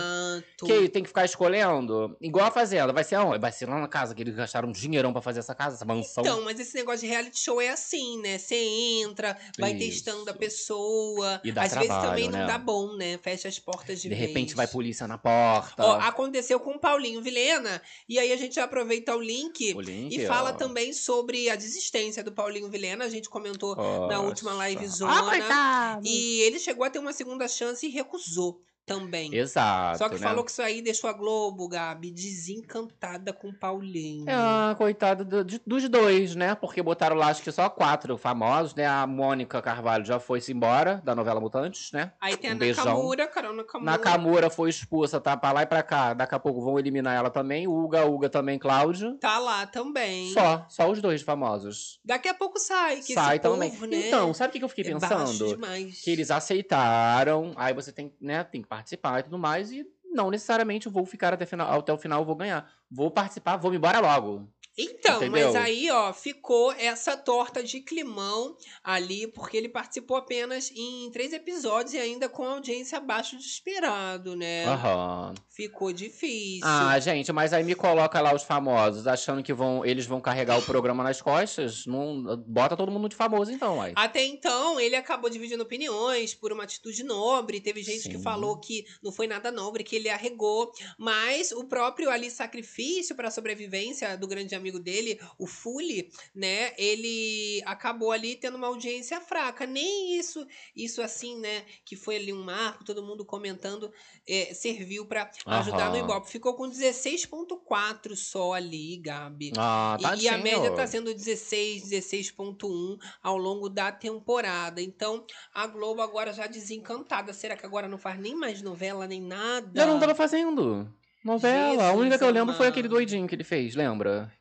Amado. 0.40 0.66
Que 0.82 0.88
tem 0.88 1.02
que 1.02 1.08
ficar 1.08 1.24
escolhendo, 1.24 2.16
igual 2.20 2.46
a 2.46 2.50
Fazenda, 2.50 2.92
vai 2.92 3.04
ser 3.04 3.16
aonde? 3.16 3.38
Vai 3.38 3.52
ser 3.52 3.68
lá 3.68 3.80
na 3.80 3.88
casa, 3.88 4.14
que 4.14 4.22
eles 4.22 4.34
gastaram 4.34 4.68
um 4.68 4.72
dinheirão 4.72 5.12
pra 5.12 5.22
fazer 5.22 5.40
essa 5.40 5.54
casa, 5.54 5.76
essa 5.76 5.84
mansão. 5.84 6.22
Então, 6.24 6.44
mas 6.44 6.58
esse 6.60 6.74
negócio 6.74 7.00
de 7.00 7.06
reality 7.06 7.38
show 7.38 7.60
é 7.60 7.68
assim, 7.70 8.20
né? 8.20 8.38
Você 8.38 8.56
entra, 8.56 9.36
vai 9.58 9.72
Isso. 9.72 9.78
testando 10.04 10.30
a 10.30 10.34
pessoa. 10.34 11.40
E 11.44 11.52
dá 11.52 11.62
Às 11.62 11.72
vezes 11.72 11.86
trabalho, 11.88 12.08
também 12.10 12.28
não 12.30 12.38
né? 12.40 12.46
dá 12.46 12.58
bom, 12.58 12.96
né? 12.96 13.18
Fecha 13.22 13.48
as 13.48 13.58
portas 13.58 14.00
de, 14.00 14.08
de 14.08 14.14
repente 14.14 14.48
vez. 14.48 14.56
vai 14.56 14.66
polícia 14.66 15.06
na 15.06 15.18
porta. 15.18 15.82
Ó, 15.84 15.92
aconteceu 16.00 16.58
com 16.60 16.72
o 16.72 16.78
Paulinho 16.78 17.22
Vilena, 17.22 17.80
e 18.08 18.18
aí 18.18 18.32
a 18.32 18.36
gente 18.36 18.58
aproveita 18.60 19.14
o 19.14 19.20
link 19.20 19.74
o 19.74 19.80
link, 19.80 20.14
e 20.16 20.26
fala 20.26 20.50
ó. 20.50 20.52
também 20.52 20.92
sobre 20.92 21.48
a 21.50 21.56
desistência 21.56 22.22
do 22.22 22.32
Paulinho 22.32 22.68
Vilena. 22.68 23.04
A 23.04 23.08
gente 23.08 23.28
comentou 23.28 23.76
na 23.76 23.82
Nossa. 23.82 24.20
última 24.20 24.52
live 24.54 24.84
Ah, 24.84 24.88
zona. 24.88 25.22
coitado. 25.24 26.06
e 26.06 26.40
ele 26.42 26.58
chegou 26.58 26.84
a 26.84 26.90
ter 26.90 26.98
uma 26.98 27.12
segunda 27.12 27.46
chance 27.48 27.86
e 27.86 27.90
recusou 27.90 28.62
também. 28.94 29.32
Exato, 29.34 29.98
Só 29.98 30.08
que 30.08 30.16
né? 30.16 30.20
falou 30.20 30.42
que 30.44 30.50
isso 30.50 30.60
aí 30.60 30.82
deixou 30.82 31.08
a 31.08 31.12
Globo, 31.12 31.68
Gabi, 31.68 32.10
desencantada 32.10 33.32
com 33.32 33.48
o 33.48 33.54
Paulinho. 33.54 34.26
É, 34.28 34.74
coitado 34.74 35.24
do- 35.24 35.44
de- 35.44 35.60
dos 35.64 35.88
dois, 35.88 36.34
né? 36.34 36.54
Porque 36.56 36.82
botaram 36.82 37.14
lá, 37.14 37.28
acho 37.28 37.40
que 37.42 37.52
só 37.52 37.68
quatro 37.70 38.18
famosos, 38.18 38.74
né? 38.74 38.86
A 38.86 39.06
Mônica 39.06 39.62
Carvalho 39.62 40.04
já 40.04 40.18
foi-se 40.18 40.52
embora 40.52 41.00
da 41.04 41.14
novela 41.14 41.40
Mutantes, 41.40 41.92
né? 41.92 42.12
Aí 42.20 42.36
tem 42.36 42.50
a 42.50 42.54
Um 42.54 42.58
beijão. 42.58 42.84
Nakamura, 42.84 43.26
Carol 43.28 43.52
Nakamura. 43.54 43.90
Nakamura 43.92 44.50
foi 44.50 44.70
expulsa, 44.70 45.20
tá 45.20 45.36
pra 45.36 45.52
lá 45.52 45.62
e 45.62 45.66
pra 45.66 45.82
cá. 45.84 46.12
Daqui 46.12 46.34
a 46.34 46.38
pouco 46.40 46.60
vão 46.60 46.76
eliminar 46.78 47.14
ela 47.16 47.30
também. 47.30 47.68
O 47.68 47.72
Uga 47.84 48.04
Uga 48.06 48.28
também, 48.28 48.58
Cláudio. 48.58 49.16
Tá 49.18 49.38
lá 49.38 49.66
também. 49.66 50.32
Só, 50.32 50.66
só 50.68 50.90
os 50.90 51.00
dois 51.00 51.22
famosos. 51.22 52.00
Daqui 52.04 52.28
a 52.28 52.34
pouco 52.34 52.58
sai, 52.58 52.96
que 53.00 53.14
Sai 53.14 53.36
esse 53.36 53.42
também. 53.42 53.70
povo, 53.70 53.86
né? 53.86 54.08
Então, 54.08 54.34
sabe 54.34 54.50
o 54.50 54.58
que 54.58 54.64
eu 54.64 54.68
fiquei 54.68 54.84
é 54.84 54.98
pensando? 54.98 55.46
demais. 55.48 56.00
Que 56.00 56.10
eles 56.10 56.30
aceitaram, 56.30 57.52
aí 57.56 57.72
você 57.72 57.92
tem, 57.92 58.12
né, 58.20 58.42
tem 58.44 58.62
que 58.62 58.68
participar 58.80 59.20
e 59.20 59.22
tudo 59.24 59.38
mais, 59.38 59.70
e 59.70 59.86
não 60.12 60.30
necessariamente 60.30 60.86
eu 60.86 60.92
vou 60.92 61.06
ficar 61.06 61.32
até, 61.32 61.46
final, 61.46 61.78
até 61.78 61.92
o 61.92 61.98
final, 61.98 62.24
vou 62.24 62.34
ganhar. 62.34 62.68
Vou 62.90 63.10
participar, 63.10 63.56
vou 63.56 63.70
me 63.70 63.76
embora 63.76 64.00
logo. 64.00 64.48
Então, 64.78 65.16
Entendeu? 65.16 65.52
mas 65.52 65.56
aí, 65.56 65.90
ó, 65.90 66.12
ficou 66.12 66.72
essa 66.72 67.16
torta 67.16 67.62
de 67.62 67.80
climão 67.80 68.56
ali, 68.82 69.26
porque 69.26 69.56
ele 69.56 69.68
participou 69.68 70.16
apenas 70.16 70.70
em 70.74 71.10
três 71.10 71.32
episódios 71.32 71.94
e 71.94 71.98
ainda 71.98 72.28
com 72.28 72.44
audiência 72.44 72.98
abaixo 72.98 73.36
do 73.36 73.42
esperado, 73.42 74.36
né? 74.36 74.66
Aham. 74.66 75.34
Ficou 75.50 75.92
difícil. 75.92 76.62
Ah, 76.64 76.98
gente, 76.98 77.32
mas 77.32 77.52
aí 77.52 77.62
me 77.62 77.74
coloca 77.74 78.20
lá 78.20 78.34
os 78.34 78.42
famosos, 78.42 79.06
achando 79.06 79.42
que 79.42 79.52
vão, 79.52 79.84
eles 79.84 80.06
vão 80.06 80.20
carregar 80.20 80.58
o 80.58 80.62
programa 80.62 81.02
nas 81.04 81.20
costas. 81.20 81.84
Não, 81.84 82.36
bota 82.46 82.76
todo 82.76 82.90
mundo 82.90 83.08
de 83.08 83.16
famoso, 83.16 83.52
então, 83.52 83.82
aí. 83.82 83.92
Até 83.96 84.24
então, 84.24 84.80
ele 84.80 84.96
acabou 84.96 85.28
dividindo 85.28 85.62
opiniões 85.62 86.34
por 86.34 86.52
uma 86.52 86.64
atitude 86.64 87.02
nobre. 87.02 87.60
Teve 87.60 87.82
gente 87.82 88.08
que 88.08 88.16
Sim. 88.16 88.22
falou 88.22 88.58
que 88.58 88.84
não 89.02 89.12
foi 89.12 89.26
nada 89.26 89.50
nobre, 89.50 89.84
que 89.84 89.96
ele 89.96 90.08
arregou. 90.08 90.72
Mas 90.96 91.52
o 91.52 91.64
próprio 91.64 92.08
ali 92.08 92.30
sacrifício 92.30 93.14
para 93.14 93.28
a 93.28 93.30
sobrevivência 93.30 94.16
do 94.16 94.26
grande 94.26 94.54
amigo 94.60 94.78
dele, 94.78 95.18
o 95.38 95.46
Fully, 95.46 96.10
né? 96.34 96.72
Ele 96.78 97.62
acabou 97.66 98.12
ali 98.12 98.36
tendo 98.36 98.56
uma 98.56 98.66
audiência 98.66 99.20
fraca. 99.20 99.66
Nem 99.66 100.18
isso, 100.18 100.46
isso 100.74 101.02
assim, 101.02 101.38
né? 101.38 101.64
Que 101.84 101.96
foi 101.96 102.16
ali 102.16 102.32
um 102.32 102.42
marco, 102.44 102.84
todo 102.84 103.02
mundo 103.02 103.24
comentando, 103.24 103.92
é, 104.28 104.52
serviu 104.54 105.06
para 105.06 105.30
ajudar 105.46 105.90
no. 105.90 105.98
Ibope. 105.98 106.30
Ficou 106.30 106.54
com 106.54 106.68
16,4 106.68 108.14
só 108.16 108.52
ali, 108.54 108.96
Gabi. 108.98 109.52
Ah, 109.56 109.96
E- 109.98 110.02
tá 110.02 110.16
e, 110.16 110.28
a 110.28 110.38
média 110.38 110.70
tá 110.74 110.86
sendo 110.86 111.14
16, 111.14 111.82
16.1 111.82 112.98
ao 113.22 113.36
longo 113.36 113.68
da 113.68 113.90
temporada. 113.92 114.80
Então, 114.80 115.24
a 115.54 115.66
Globo 115.66 116.00
agora 116.00 116.32
já 116.32 116.46
desencantada. 116.46 117.32
Será 117.32 117.56
que 117.56 117.66
agora 117.66 117.88
não 117.88 117.98
faz 117.98 118.18
nem 118.18 118.34
mais 118.34 118.62
novela, 118.62 119.06
nem 119.06 119.20
nada? 119.20 119.70
Já 119.74 119.86
não 119.86 119.98
tava 119.98 120.14
fazendo. 120.14 120.88
Novela. 121.24 121.82
a 121.82 121.86
Jesus 121.88 122.00
única 122.00 122.18
que 122.18 122.24
eu 122.24 122.30
lembro 122.30 122.54
foi 122.54 122.66
aquele 122.66 122.88
doidinho 122.88 123.28
que 123.28 123.34
ele 123.34 123.44
fez, 123.44 123.74
lembra? 123.74 124.32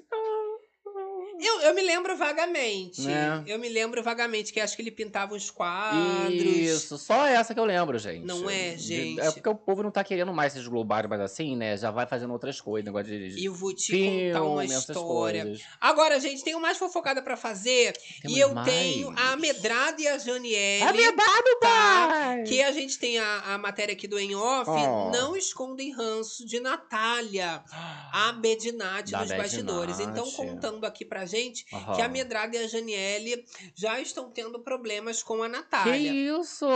Oh. 0.00 0.35
Eu, 1.38 1.60
eu 1.62 1.74
me 1.74 1.82
lembro 1.82 2.16
vagamente. 2.16 3.02
Né? 3.02 3.42
Eu 3.46 3.58
me 3.58 3.68
lembro 3.68 4.02
vagamente 4.02 4.52
que 4.52 4.60
acho 4.60 4.74
que 4.76 4.82
ele 4.82 4.90
pintava 4.90 5.34
uns 5.34 5.50
quadros. 5.50 6.32
Isso, 6.32 6.96
só 6.98 7.26
essa 7.26 7.52
que 7.54 7.60
eu 7.60 7.64
lembro, 7.64 7.98
gente. 7.98 8.24
Não 8.24 8.48
é, 8.48 8.70
De- 8.70 8.78
gente? 8.78 9.20
É 9.20 9.30
porque 9.30 9.48
o 9.48 9.54
povo 9.54 9.82
não 9.82 9.90
tá 9.90 10.02
querendo 10.02 10.32
mais 10.32 10.54
esses 10.54 10.66
globais, 10.66 11.06
mas 11.08 11.20
assim, 11.20 11.56
né? 11.56 11.76
Já 11.76 11.90
vai 11.90 12.06
fazendo 12.06 12.32
outras 12.32 12.60
coisas, 12.60 12.84
negócio 12.86 13.06
de. 13.10 13.38
E 13.40 13.44
eu 13.44 13.54
vou 13.54 13.74
te 13.74 13.92
filme, 13.92 14.28
contar 14.32 14.42
uma 14.44 14.64
história. 14.64 15.52
Agora, 15.80 16.18
gente, 16.20 16.42
tenho 16.42 16.60
mais 16.60 16.78
fofocada 16.78 17.20
pra 17.22 17.36
fazer. 17.36 17.92
Temos 18.22 18.36
e 18.36 18.40
eu 18.40 18.54
mais. 18.54 18.66
tenho 18.68 19.12
a 19.16 19.36
Medrada 19.36 20.00
e 20.00 20.08
a 20.08 20.18
Janiele. 20.18 20.84
É 20.84 20.92
verdade, 20.92 21.56
tá? 21.60 22.06
pai! 22.08 22.42
Que 22.44 22.62
a 22.62 22.72
gente 22.72 22.98
tem 22.98 23.18
a, 23.18 23.54
a 23.54 23.58
matéria 23.58 23.92
aqui 23.92 24.06
do 24.08 24.18
Em 24.18 24.34
Off, 24.34 24.70
Oh. 24.70 25.10
não 25.10 25.36
escondem 25.36 25.92
ranço 25.92 26.46
de 26.46 26.60
Natália, 26.60 27.62
a 28.12 28.32
Bedinati 28.32 29.12
dos 29.12 29.32
bastidores. 29.32 30.00
Então, 30.00 30.30
contando 30.32 30.84
aqui 30.84 31.04
pra 31.04 31.25
gente 31.26 31.64
que 31.64 32.02
a. 32.02 32.08
Medrada 32.08 32.56
e 32.56 32.64
a 32.64 32.66
Janiele 32.68 33.44
já 33.74 34.00
estão 34.00 34.30
tendo 34.30 34.58
problemas 34.60 35.22
com 35.22 35.42
a 35.42 35.46
Que 35.46 35.52
Natália. 35.52 36.12
isso? 36.40 36.66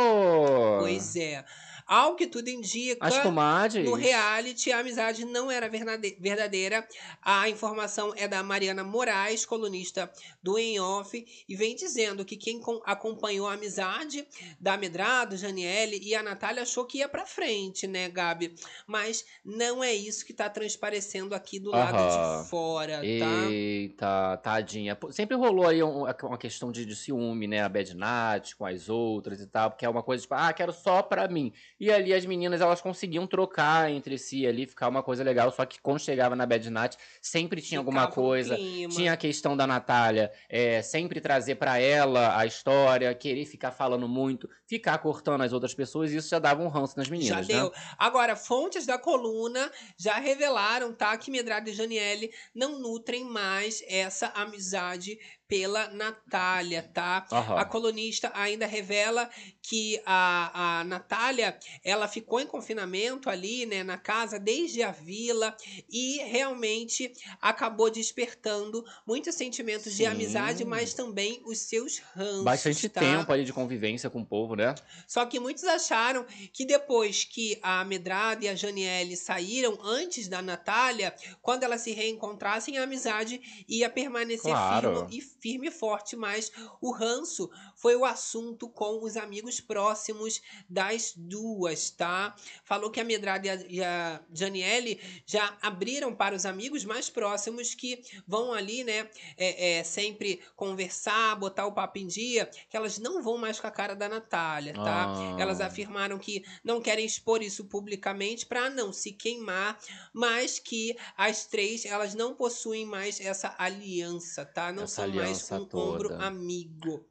Pois 0.81 1.17
é. 1.17 1.45
Ao 1.93 2.14
que 2.14 2.28
tudo 2.28 2.47
indica, 2.49 3.05
As 3.05 3.18
comadres? 3.18 3.84
no 3.84 3.95
reality 3.95 4.70
a 4.70 4.78
amizade 4.78 5.24
não 5.24 5.51
era 5.51 5.68
verdadeira. 5.68 6.86
A 7.20 7.49
informação 7.49 8.12
é 8.16 8.28
da 8.28 8.45
Mariana 8.45 8.84
Moraes, 8.84 9.45
colunista 9.45 10.09
do 10.41 10.57
Em 10.57 10.78
Off, 10.78 11.26
e 11.49 11.57
vem 11.57 11.74
dizendo 11.74 12.24
que 12.24 12.36
quem 12.36 12.61
com- 12.61 12.80
acompanhou 12.86 13.49
a 13.49 13.55
amizade 13.55 14.24
da 14.61 14.76
Medrado, 14.76 15.36
Janiele 15.36 15.99
e 16.01 16.14
a 16.14 16.22
Natália 16.22 16.62
achou 16.62 16.84
que 16.84 16.99
ia 16.99 17.09
pra 17.09 17.26
frente, 17.26 17.88
né, 17.88 18.09
Gabi? 18.09 18.55
Mas 18.86 19.24
não 19.45 19.82
é 19.82 19.93
isso 19.93 20.24
que 20.24 20.32
tá 20.32 20.49
transparecendo 20.49 21.34
aqui 21.34 21.59
do 21.59 21.70
lado 21.70 21.97
Aham. 21.99 22.43
de 22.45 22.49
fora, 22.49 22.99
tá? 22.99 23.51
Eita, 23.51 24.36
tadinha. 24.45 24.97
Sempre 25.11 25.36
rolou 25.36 25.66
aí 25.66 25.82
um- 25.82 26.05
uma 26.05 26.38
questão 26.38 26.70
de, 26.70 26.86
de 26.86 26.95
ciúme, 26.95 27.49
né? 27.49 27.62
A 27.62 27.68
Bad 27.68 27.97
Nat 27.97 28.55
com 28.55 28.64
as 28.64 28.88
outras 28.88 29.41
e 29.41 29.47
tal, 29.49 29.70
porque 29.70 29.84
é 29.84 29.88
uma 29.88 30.05
coisa 30.05 30.22
tipo, 30.22 30.34
ah, 30.34 30.53
quero 30.53 30.72
só 30.72 31.03
pra 31.03 31.26
mim. 31.26 31.53
E 31.81 31.91
ali 31.91 32.12
as 32.12 32.26
meninas, 32.26 32.61
elas 32.61 32.83
conseguiam 32.83 33.26
trocar 33.26 33.91
entre 33.91 34.18
si 34.18 34.47
ali, 34.47 34.66
ficar 34.66 34.89
uma 34.89 35.03
coisa 35.03 35.24
legal, 35.24 35.51
só 35.51 35.64
que 35.64 35.81
quando 35.81 35.99
chegava 35.99 36.37
na 36.37 36.45
Bad 36.45 36.68
Nat, 36.68 36.97
sempre 37.22 37.62
tinha 37.62 37.81
alguma 37.81 38.03
Ficava 38.03 38.20
um 38.20 38.24
coisa. 38.24 38.57
Tinha 38.91 39.14
a 39.14 39.16
questão 39.16 39.57
da 39.57 39.66
Natália, 39.66 40.31
é, 40.49 40.83
sempre 40.83 41.20
trazer 41.20 41.55
pra 41.55 41.78
ela 41.78 42.39
a 42.39 42.45
história, 42.45 43.14
querer 43.14 43.47
ficar 43.47 43.70
falando 43.70 44.07
muito, 44.07 44.47
ficar 44.66 44.99
cortando 44.99 45.41
as 45.41 45.55
outras 45.55 45.72
pessoas, 45.74 46.12
e 46.12 46.16
isso 46.16 46.28
já 46.28 46.39
dava 46.39 46.62
um 46.62 46.68
ranço 46.68 46.99
nas 46.99 47.09
meninas, 47.09 47.47
Já 47.47 47.55
né? 47.55 47.61
deu. 47.61 47.72
Agora, 47.97 48.37
fontes 48.37 48.85
da 48.85 48.99
coluna 48.99 49.70
já 49.97 50.16
revelaram, 50.18 50.93
tá, 50.93 51.16
que 51.16 51.31
Medrado 51.31 51.70
e 51.70 51.72
Janiele 51.72 52.31
não 52.55 52.78
nutrem 52.78 53.24
mais 53.24 53.83
essa 53.89 54.26
amizade 54.35 55.18
pela 55.51 55.89
Natália, 55.89 56.89
tá? 56.95 57.27
Aham. 57.33 57.57
A 57.57 57.65
colunista 57.65 58.31
ainda 58.33 58.67
revela 58.67 59.29
que 59.61 60.01
a, 60.07 60.79
a 60.81 60.85
Natália, 60.85 61.59
ela 61.85 62.07
ficou 62.07 62.41
em 62.41 62.47
confinamento 62.47 63.29
ali, 63.29 63.67
né, 63.67 63.83
na 63.83 63.99
casa 63.99 64.39
desde 64.39 64.81
a 64.83 64.93
vila 64.93 65.57
e 65.91 66.19
realmente 66.19 67.13
acabou 67.43 67.91
despertando 67.91 68.85
muitos 69.05 69.35
sentimentos 69.35 69.93
de 69.93 69.99
Sim. 69.99 70.07
amizade, 70.07 70.65
mas 70.65 70.95
também 70.95 71.43
os 71.45 71.59
seus 71.59 71.99
ranços, 71.99 72.45
Bastante 72.45 72.89
tá? 72.89 73.01
tempo 73.01 73.33
ali 73.33 73.45
de 73.45 73.53
convivência 73.53 74.09
com 74.09 74.21
o 74.21 74.27
povo, 74.27 74.55
né? 74.55 74.75
Só 75.09 75.27
que 75.27 75.41
muitos 75.41 75.65
acharam 75.65 76.25
que 76.53 76.65
depois 76.65 77.25
que 77.25 77.59
a 77.63 77.85
Medrada 77.85 78.45
e 78.45 78.49
a 78.49 78.55
Janiele 78.55 79.17
saíram 79.17 79.79
antes 79.83 80.29
da 80.29 80.41
Natália, 80.41 81.15
quando 81.43 81.65
elas 81.65 81.81
se 81.81 81.93
reencontrassem, 81.93 82.79
a 82.79 82.85
amizade 82.85 83.41
ia 83.69 83.91
permanecer 83.91 84.53
Claro. 84.53 85.07
firme, 85.07 85.17
e 85.19 85.21
firme 85.41 85.68
e 85.68 85.70
forte. 85.70 86.16
Mas 86.16 86.51
o 86.80 86.93
ranço 86.93 87.51
foi 87.81 87.97
o 87.97 88.05
assunto 88.05 88.68
com 88.68 89.03
os 89.03 89.16
amigos 89.16 89.59
próximos 89.59 90.43
das 90.68 91.14
duas, 91.16 91.91
tá? 91.91 92.37
Falou 92.62 92.91
que 92.91 93.01
a 93.01 93.05
Medrada 93.05 93.47
e 93.47 93.51
a, 93.51 93.55
e 93.68 93.83
a 93.83 94.20
Janiele 94.33 95.01
já 95.24 95.57
abriram 95.62 96.14
para 96.14 96.35
os 96.37 96.45
amigos 96.45 96.85
mais 96.85 97.09
próximos 97.09 97.74
que 97.74 98.03
vão 98.26 98.53
ali, 98.53 98.85
né, 98.85 99.09
é, 99.37 99.78
é, 99.78 99.85
sempre 99.85 100.41
conversar, 100.55 101.37
botar 101.37 101.66
o 101.66 101.72
papo 101.72 101.99
em 101.99 102.07
dia, 102.07 102.51
que 102.68 102.76
elas 102.76 102.99
não 102.99 103.22
vão 103.22 103.39
mais 103.39 103.59
com 103.59 103.66
a 103.66 103.70
cara 103.70 103.95
da 103.95 104.09
Natália, 104.09 104.74
tá? 104.74 105.07
Ah. 105.07 105.37
Elas 105.41 105.61
afirmaram 105.61 106.18
que 106.18 106.45
não 106.62 106.83
querem 106.83 107.07
expor 107.07 107.43
isso 107.43 107.64
publicamente 107.64 108.45
para 108.45 108.68
não 108.68 108.93
se 108.93 109.12
queimar, 109.12 109.78
mas 110.12 110.59
que 110.59 110.97
as 111.16 111.47
três 111.47 111.87
elas 111.87 112.14
não 112.14 112.35
possuem 112.35 112.85
mais 112.85 113.18
essa 113.20 113.55
aliança, 113.57 114.45
tá? 114.45 114.70
Não 114.70 114.85
Essa 114.85 115.07
são 115.07 115.14
mais 115.14 115.51
um 115.51 115.57
ombro 115.57 116.09
toda. 116.11 116.24
amigo. 116.24 117.07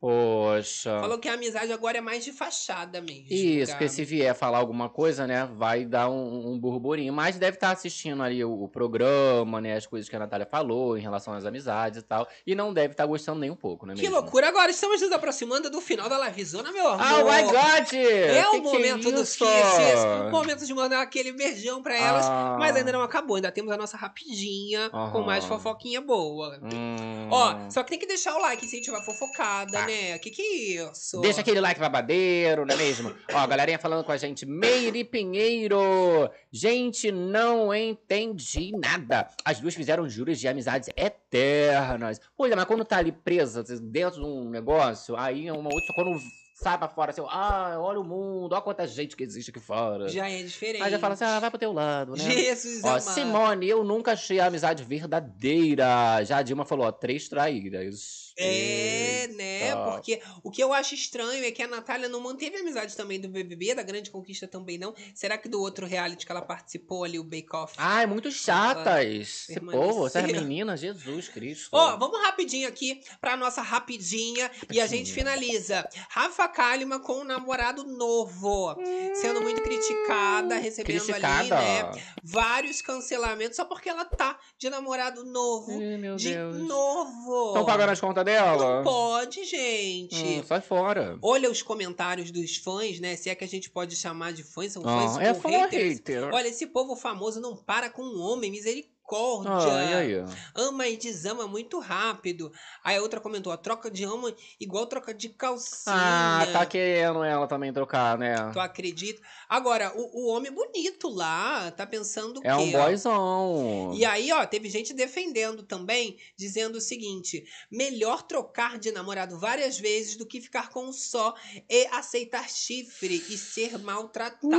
Poxa. 0.60 1.00
Falou 1.02 1.18
que 1.20 1.28
a 1.30 1.34
amizade 1.34 1.72
agora 1.72 1.98
é 1.98 2.02
mais 2.02 2.24
de 2.24 2.32
fachada 2.32 3.02
mesmo. 3.02 3.26
Isso, 3.30 3.72
porque 3.72 3.90
se 3.90 4.04
vier 4.04 4.34
falar 4.36 4.58
alguma 4.60 4.90
coisa, 4.90 5.26
né, 5.28 5.50
vai 5.56 5.86
dar 5.86 6.10
um, 6.10 6.52
um 6.54 6.60
burburinho. 6.60 7.14
Mas 7.14 7.38
deve 7.38 7.58
estar 7.58 7.72
assistindo 7.72 8.22
ali 8.24 8.44
o, 8.44 8.64
o 8.64 8.68
programa, 8.68 9.62
né, 9.62 9.76
as 9.76 9.86
coisas 9.86 10.10
que 10.10 10.16
a 10.16 10.20
Natália 10.20 10.46
falou 10.46 10.98
em 10.98 11.02
relação 11.02 11.34
às 11.34 11.46
amizades 11.46 12.00
e 12.00 12.04
tal. 12.04 12.28
E 12.46 12.56
não 12.56 12.74
deve 12.74 12.94
estar 12.94 13.06
gostando 13.06 13.40
nem 13.40 13.50
um 13.50 13.56
pouco, 13.56 13.86
né 13.86 13.94
Que 13.96 14.02
mesmo? 14.02 14.16
loucura! 14.16 14.48
Agora 14.50 14.72
estamos 14.72 15.02
nos 15.02 15.12
aproximando 15.12 15.70
do 15.70 15.82
final 15.82 16.10
da 16.10 16.18
livezona, 16.28 16.72
meu 16.72 16.88
amor. 16.88 17.06
Oh 17.06 17.24
my 17.32 17.44
God! 17.44 17.94
É 17.94 18.48
o 18.48 18.52
Que 18.52 18.58
que 18.62 18.64
momento 18.64 19.12
do 19.12 19.22
isso? 19.22 19.40
Kisses, 19.46 20.00
o 20.28 20.32
momento 20.32 20.66
de 20.66 20.74
mandar 20.74 21.02
aquele 21.02 21.32
beijão 21.32 21.82
pra 21.82 21.96
elas. 21.96 22.26
Ah. 22.26 22.58
Mas 22.60 22.76
ainda 22.76 22.92
não 22.92 23.02
acabou, 23.02 23.36
ainda 23.36 23.52
temos 23.52 23.72
a 23.72 23.78
nossa 23.78 23.98
rapidinha 23.98 24.90
com 24.90 25.22
mais 25.22 25.46
fofoquinha 25.46 26.02
boa. 26.02 26.60
Hum. 26.64 27.28
Ó, 27.32 27.70
só 27.70 27.84
que 27.84 27.90
tem 27.90 28.00
que 28.00 28.08
deixar 28.08 28.36
o 28.36 28.42
like 28.42 28.66
se 28.68 28.76
a 28.76 28.80
gente 28.80 28.92
vai 28.92 29.02
fofocada, 29.04 29.72
Tá. 29.72 29.86
né? 29.86 30.18
Que 30.20 30.30
que 30.30 30.42
é 30.42 30.49
isso? 30.50 31.22
Deixa 31.22 31.42
aquele 31.42 31.60
like 31.60 31.80
babadeiro, 31.80 32.66
não 32.66 32.74
é 32.74 32.78
mesmo? 32.78 33.14
Ó, 33.34 33.48
galerinha 33.48 33.80
falando 33.80 34.04
com 34.04 34.12
a 34.12 34.18
gente. 34.18 34.46
Meire 34.46 35.04
Pinheiro. 35.04 36.30
Gente, 36.52 37.12
não 37.12 37.74
entendi 37.74 38.72
nada. 38.72 39.28
As 39.44 39.60
duas 39.60 39.76
fizeram 39.76 40.10
juros 40.10 40.40
de 40.40 40.48
amizades 40.48 40.90
eternas. 40.96 42.20
Pois 42.36 42.52
é, 42.52 42.56
mas 42.56 42.66
quando 42.66 42.86
tá 42.86 42.98
ali 42.98 43.12
presa 43.12 43.64
dentro 43.82 44.22
de 44.22 44.26
um 44.26 44.50
negócio, 44.50 45.16
aí 45.16 45.48
é 45.48 45.54
uma 45.54 45.70
outra. 45.74 45.94
Quando 45.94 46.20
sai 46.62 46.78
pra 46.78 46.90
fora, 46.90 47.12
assim, 47.12 47.22
ah, 47.30 47.78
olha 47.80 48.00
o 48.00 48.04
mundo, 48.04 48.52
olha 48.54 48.62
quanta 48.62 48.86
gente 48.86 49.16
que 49.16 49.24
existe 49.24 49.50
aqui 49.50 49.60
fora. 49.60 50.10
Já 50.10 50.30
é 50.30 50.44
diferente. 50.44 50.84
Aí 50.84 50.92
já 50.92 51.00
fala 51.00 51.14
assim, 51.14 51.24
ah, 51.24 51.40
vai 51.40 51.50
pro 51.50 51.60
teu 51.60 51.72
lado, 51.72 52.16
né? 52.16 52.24
Jesus 52.24 52.84
Ó, 52.84 52.90
amado. 52.90 53.02
Simone, 53.02 53.70
eu 53.70 53.84
nunca 53.84 54.12
achei 54.12 54.40
a 54.40 54.48
amizade 54.48 54.84
verdadeira. 54.84 56.24
Já 56.26 56.38
a 56.38 56.42
Dilma 56.42 56.66
falou, 56.66 56.86
ó, 56.86 56.92
três 56.92 57.30
traíras. 57.30 58.30
É, 58.38 59.28
né? 59.36 59.68
Eita. 59.68 59.84
Porque 59.92 60.22
o 60.44 60.50
que 60.50 60.64
eu 60.64 60.72
acho 60.74 60.96
estranho 60.96 61.44
é 61.44 61.52
que 61.52 61.62
a 61.62 61.68
Natália 61.68 62.08
não 62.08 62.22
manteve 62.22 62.56
a 62.56 62.60
amizade 62.62 62.96
também 62.96 63.20
do 63.20 63.28
BBB, 63.28 63.76
da 63.76 63.84
Grande 63.84 64.10
Conquista 64.10 64.48
também 64.48 64.78
não. 64.78 64.94
Será 65.14 65.38
que 65.38 65.50
do 65.50 65.62
outro 65.62 65.86
reality 65.86 66.26
que 66.26 66.32
ela 66.32 66.42
participou 66.42 67.04
ali, 67.04 67.20
o 67.20 67.24
Bake 67.24 67.54
Off? 67.54 67.74
Ai, 67.78 68.06
muito 68.06 68.32
chatas. 68.32 69.06
Esse 69.06 69.60
povo, 69.60 70.08
essas 70.08 70.24
meninas, 70.24 70.80
Jesus 70.80 71.28
Cristo. 71.28 71.70
Ó, 71.74 71.98
vamos 71.98 72.22
rapidinho 72.22 72.68
aqui 72.68 73.02
pra 73.20 73.36
nossa 73.36 73.62
rapidinha 73.62 74.50
e 74.72 74.80
a 74.80 74.88
gente 74.88 75.12
finaliza. 75.12 75.88
Rafa 76.10 76.49
Kalimann 76.50 77.00
com 77.00 77.20
um 77.20 77.24
namorado 77.24 77.84
novo, 77.86 78.76
sendo 79.16 79.42
muito 79.42 79.62
criticada, 79.62 80.56
recebendo 80.56 81.02
Criticada. 81.06 81.58
ali, 81.58 81.94
né, 81.96 82.04
vários 82.24 82.82
cancelamentos 82.82 83.56
só 83.56 83.66
porque 83.66 83.90
ela 83.90 84.06
tá 84.06 84.38
de 84.58 84.70
namorado 84.70 85.24
novo. 85.24 85.78
Meu 85.80 86.16
de 86.16 86.34
Deus. 86.34 86.58
novo. 86.58 87.48
Estão 87.50 87.66
pagando 87.66 87.90
as 87.92 88.00
contas 88.02 88.26
dela? 88.26 88.78
Não 88.78 88.84
pode, 88.84 89.44
gente. 89.46 90.16
Hum, 90.16 90.44
sai 90.46 90.62
fora. 90.62 91.18
Olha 91.22 91.50
os 91.50 91.62
comentários 91.62 92.32
dos 92.32 92.58
fãs, 92.58 93.00
né? 93.00 93.16
Se 93.16 93.30
é 93.30 93.36
que 93.36 93.44
a 93.44 93.48
gente 93.48 93.70
pode 93.70 93.96
chamar 93.96 94.34
de 94.34 94.44
fãs, 94.44 94.74
são 94.74 94.84
Ah, 94.86 95.08
fãs 95.08 95.18
é 95.18 95.30
ou 95.30 95.36
fã 95.42 95.50
haters. 95.50 95.94
hater. 96.00 96.30
Olha, 96.34 96.48
esse 96.48 96.68
povo 96.68 96.96
famoso 96.96 97.40
não 97.40 97.56
para 97.56 97.90
com 97.90 98.02
um 98.04 98.20
homem, 98.22 98.52
misericórdia. 98.52 98.99
Ah, 99.16 99.84
e 99.84 99.94
aí? 99.94 100.26
Ama 100.56 100.88
e 100.88 100.98
desama 100.98 101.48
muito 101.48 101.80
rápido. 101.80 102.52
Aí 102.84 102.98
a 102.98 103.02
outra 103.02 103.20
comentou: 103.20 103.52
a 103.52 103.58
troca 103.58 103.90
de 103.90 104.04
ama 104.04 104.34
igual 104.60 104.86
troca 104.86 105.14
de 105.14 105.30
calcinha. 105.30 105.96
Ah, 105.96 106.48
tá 106.52 106.66
querendo 106.66 107.24
ela 107.24 107.48
também 107.48 107.74
trocar, 107.74 108.18
né? 108.18 108.36
Tu 108.54 108.60
acredita? 108.60 109.22
Agora, 109.48 109.92
o, 109.96 110.26
o 110.26 110.28
homem 110.30 110.52
bonito 110.52 111.10
lá 111.10 111.72
tá 111.72 111.86
pensando 111.86 112.40
o 112.40 112.48
É 112.48 112.56
quê? 112.56 112.64
um 112.64 112.76
ó? 112.80 112.84
boyzão. 112.84 113.92
E 113.96 114.06
aí, 114.06 114.32
ó, 114.32 114.46
teve 114.46 114.70
gente 114.70 114.94
defendendo 114.94 115.64
também, 115.64 116.18
dizendo 116.38 116.76
o 116.78 116.82
seguinte: 116.82 117.44
melhor 117.72 118.22
trocar 118.24 118.78
de 118.78 118.92
namorado 118.92 119.40
várias 119.40 119.80
vezes 119.80 120.16
do 120.18 120.26
que 120.26 120.40
ficar 120.42 120.70
com 120.70 120.86
um 120.88 120.94
só 120.94 121.34
e 121.70 121.88
aceitar 121.88 122.50
chifre 122.50 123.24
e 123.30 123.38
ser 123.38 123.78
maltratada. 123.80 124.50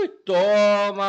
Ui, 0.00 0.08
toma! 0.08 1.04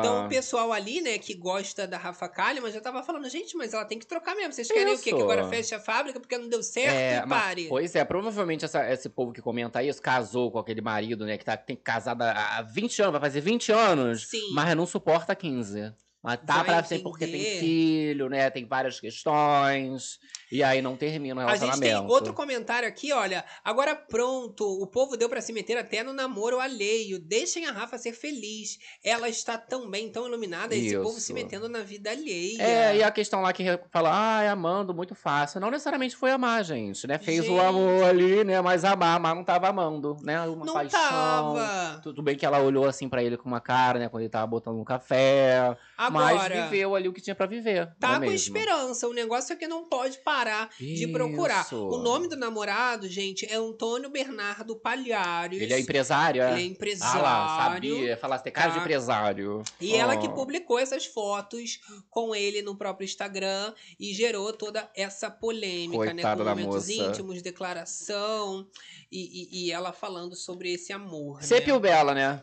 Então 0.00 0.26
o 0.26 0.28
pessoal 0.28 0.72
ali, 0.72 1.00
né, 1.00 1.18
que 1.18 1.34
gosta 1.34 1.86
da 1.86 1.98
Rafa 1.98 2.28
Kalimann 2.28 2.72
já 2.72 2.80
tava 2.80 3.02
falando, 3.02 3.28
gente, 3.28 3.56
mas 3.56 3.72
ela 3.74 3.84
tem 3.84 3.98
que 3.98 4.06
trocar 4.06 4.34
mesmo. 4.34 4.52
Vocês 4.52 4.68
querem 4.68 4.94
o 4.94 4.98
quê? 4.98 5.10
Que 5.10 5.16
Isso. 5.16 5.22
agora 5.22 5.48
feche 5.48 5.74
a 5.74 5.80
fábrica 5.80 6.18
porque 6.20 6.36
não 6.38 6.48
deu 6.48 6.62
certo 6.62 6.94
É, 6.94 7.18
e 7.22 7.26
mas- 7.26 7.42
pare. 7.42 7.66
pois 7.68 7.94
é, 7.94 8.04
provavelmente 8.04 8.64
essa- 8.64 8.88
esse 8.90 9.08
povo 9.08 9.32
que 9.32 9.42
comenta 9.42 9.82
isso 9.82 10.00
casou 10.02 10.50
com 10.50 10.58
aquele 10.58 10.80
marido, 10.80 11.24
né? 11.24 11.38
Que 11.38 11.44
tá, 11.44 11.56
tem 11.56 11.76
casado 11.76 12.22
há 12.22 12.58
há 12.58 12.62
20 12.62 13.00
anos, 13.00 13.12
vai 13.12 13.20
fazer 13.20 13.40
20 13.40 13.72
anos. 13.72 14.28
Sim. 14.28 14.52
Mas 14.54 14.74
não 14.76 14.86
suporta 14.86 15.34
15. 15.34 15.92
Mas 16.22 16.38
tá 16.46 16.58
Vai 16.58 16.64
pra 16.66 16.84
ser 16.84 17.00
porque 17.00 17.26
tem 17.26 17.58
filho, 17.58 18.28
né? 18.28 18.48
Tem 18.48 18.64
várias 18.64 19.00
questões. 19.00 20.18
E 20.52 20.62
aí 20.62 20.82
não 20.82 20.96
termina 20.96 21.34
o 21.34 21.48
A 21.48 21.52
gente 21.56 21.60
relacionamento. 21.62 22.02
tem 22.06 22.10
outro 22.14 22.34
comentário 22.34 22.86
aqui, 22.86 23.12
olha. 23.12 23.42
Agora 23.64 23.96
pronto, 23.96 24.64
o 24.82 24.86
povo 24.86 25.16
deu 25.16 25.28
pra 25.28 25.40
se 25.40 25.52
meter 25.52 25.78
até 25.78 26.02
no 26.02 26.12
namoro 26.12 26.60
alheio. 26.60 27.18
Deixem 27.18 27.64
a 27.66 27.72
Rafa 27.72 27.96
ser 27.96 28.12
feliz. 28.12 28.78
Ela 29.02 29.28
está 29.30 29.56
tão 29.56 29.90
bem, 29.90 30.10
tão 30.10 30.26
iluminada. 30.26 30.74
Esse 30.74 30.94
povo 30.98 31.12
se 31.14 31.18
Isso. 31.20 31.32
metendo 31.32 31.68
na 31.70 31.80
vida 31.80 32.10
alheia. 32.10 32.62
É, 32.62 32.96
e 32.98 33.02
a 33.02 33.10
questão 33.10 33.40
lá 33.40 33.50
que 33.52 33.64
fala, 33.90 34.10
ah, 34.12 34.42
é 34.42 34.48
amando 34.48 34.92
muito 34.92 35.14
fácil. 35.14 35.58
Não 35.60 35.70
necessariamente 35.70 36.14
foi 36.14 36.30
amar, 36.30 36.62
gente, 36.64 37.06
né? 37.06 37.18
Fez 37.18 37.44
Gente. 37.44 37.50
o 37.50 37.60
amor 37.60 38.04
ali, 38.04 38.44
né? 38.44 38.60
Mas 38.60 38.84
amar, 38.84 39.18
mas 39.18 39.34
não 39.34 39.44
tava 39.44 39.68
amando, 39.68 40.16
né? 40.22 40.38
Uma 40.42 40.66
Não 40.66 40.74
paixão. 40.74 40.98
tava. 41.00 42.00
Tudo 42.02 42.22
bem 42.22 42.36
que 42.36 42.44
ela 42.44 42.60
olhou 42.60 42.86
assim 42.86 43.08
pra 43.08 43.22
ele 43.22 43.38
com 43.38 43.48
uma 43.48 43.60
cara, 43.60 43.98
né? 43.98 44.08
Quando 44.10 44.22
ele 44.22 44.30
tava 44.30 44.46
botando 44.46 44.78
um 44.78 44.84
café. 44.84 45.74
Mas 46.10 46.32
Agora, 46.36 46.64
viveu 46.64 46.94
ali 46.94 47.08
o 47.08 47.12
que 47.12 47.20
tinha 47.22 47.34
pra 47.34 47.46
viver. 47.46 47.88
tá 47.98 48.10
é 48.10 48.14
com 48.14 48.20
mesmo? 48.20 48.34
esperança. 48.36 49.08
O 49.08 49.14
negócio 49.14 49.52
é 49.52 49.56
que 49.56 49.66
não 49.66 49.84
pode 49.88 50.18
parar 50.18 50.41
de 50.78 51.06
procurar. 51.08 51.64
Isso. 51.64 51.76
O 51.88 51.98
nome 51.98 52.28
do 52.28 52.36
namorado, 52.36 53.08
gente, 53.08 53.46
é 53.46 53.54
Antônio 53.56 54.10
Bernardo 54.10 54.76
Palhares. 54.76 55.60
Ele 55.60 55.72
é 55.72 55.80
empresário, 55.80 56.42
é? 56.42 56.52
Ele 56.52 56.60
é 56.60 56.64
Ah 56.64 56.66
empresário. 56.66 57.22
lá, 57.22 57.70
sabia. 57.74 58.16
Falasse, 58.16 58.44
tem 58.44 58.52
cara 58.52 58.68
de 58.70 58.74
Tá. 58.76 58.80
empresário. 58.80 59.62
E 59.80 59.94
ela 59.94 60.16
que 60.16 60.26
Oh. 60.26 60.32
publicou 60.34 60.78
essas 60.78 61.06
fotos 61.06 61.80
com 62.10 62.34
ele 62.34 62.62
no 62.62 62.76
próprio 62.76 63.04
Instagram 63.04 63.72
e 63.98 64.12
gerou 64.12 64.52
toda 64.52 64.90
essa 64.94 65.30
polêmica, 65.30 66.04
né? 66.06 66.12
Coitada 66.22 66.38
Com 66.38 66.44
da 66.44 66.50
momentos 66.54 66.88
moça. 66.88 66.92
íntimos, 66.92 67.42
declaração 67.42 68.66
e, 69.10 69.20
e- 69.20 69.66
e 69.66 69.72
ela 69.72 69.92
falando 69.92 70.34
sobre 70.34 70.72
esse 70.72 70.92
amor. 70.92 71.42
Sepio 71.42 71.74
né? 71.74 71.80
Bela, 71.80 72.14
né? 72.14 72.42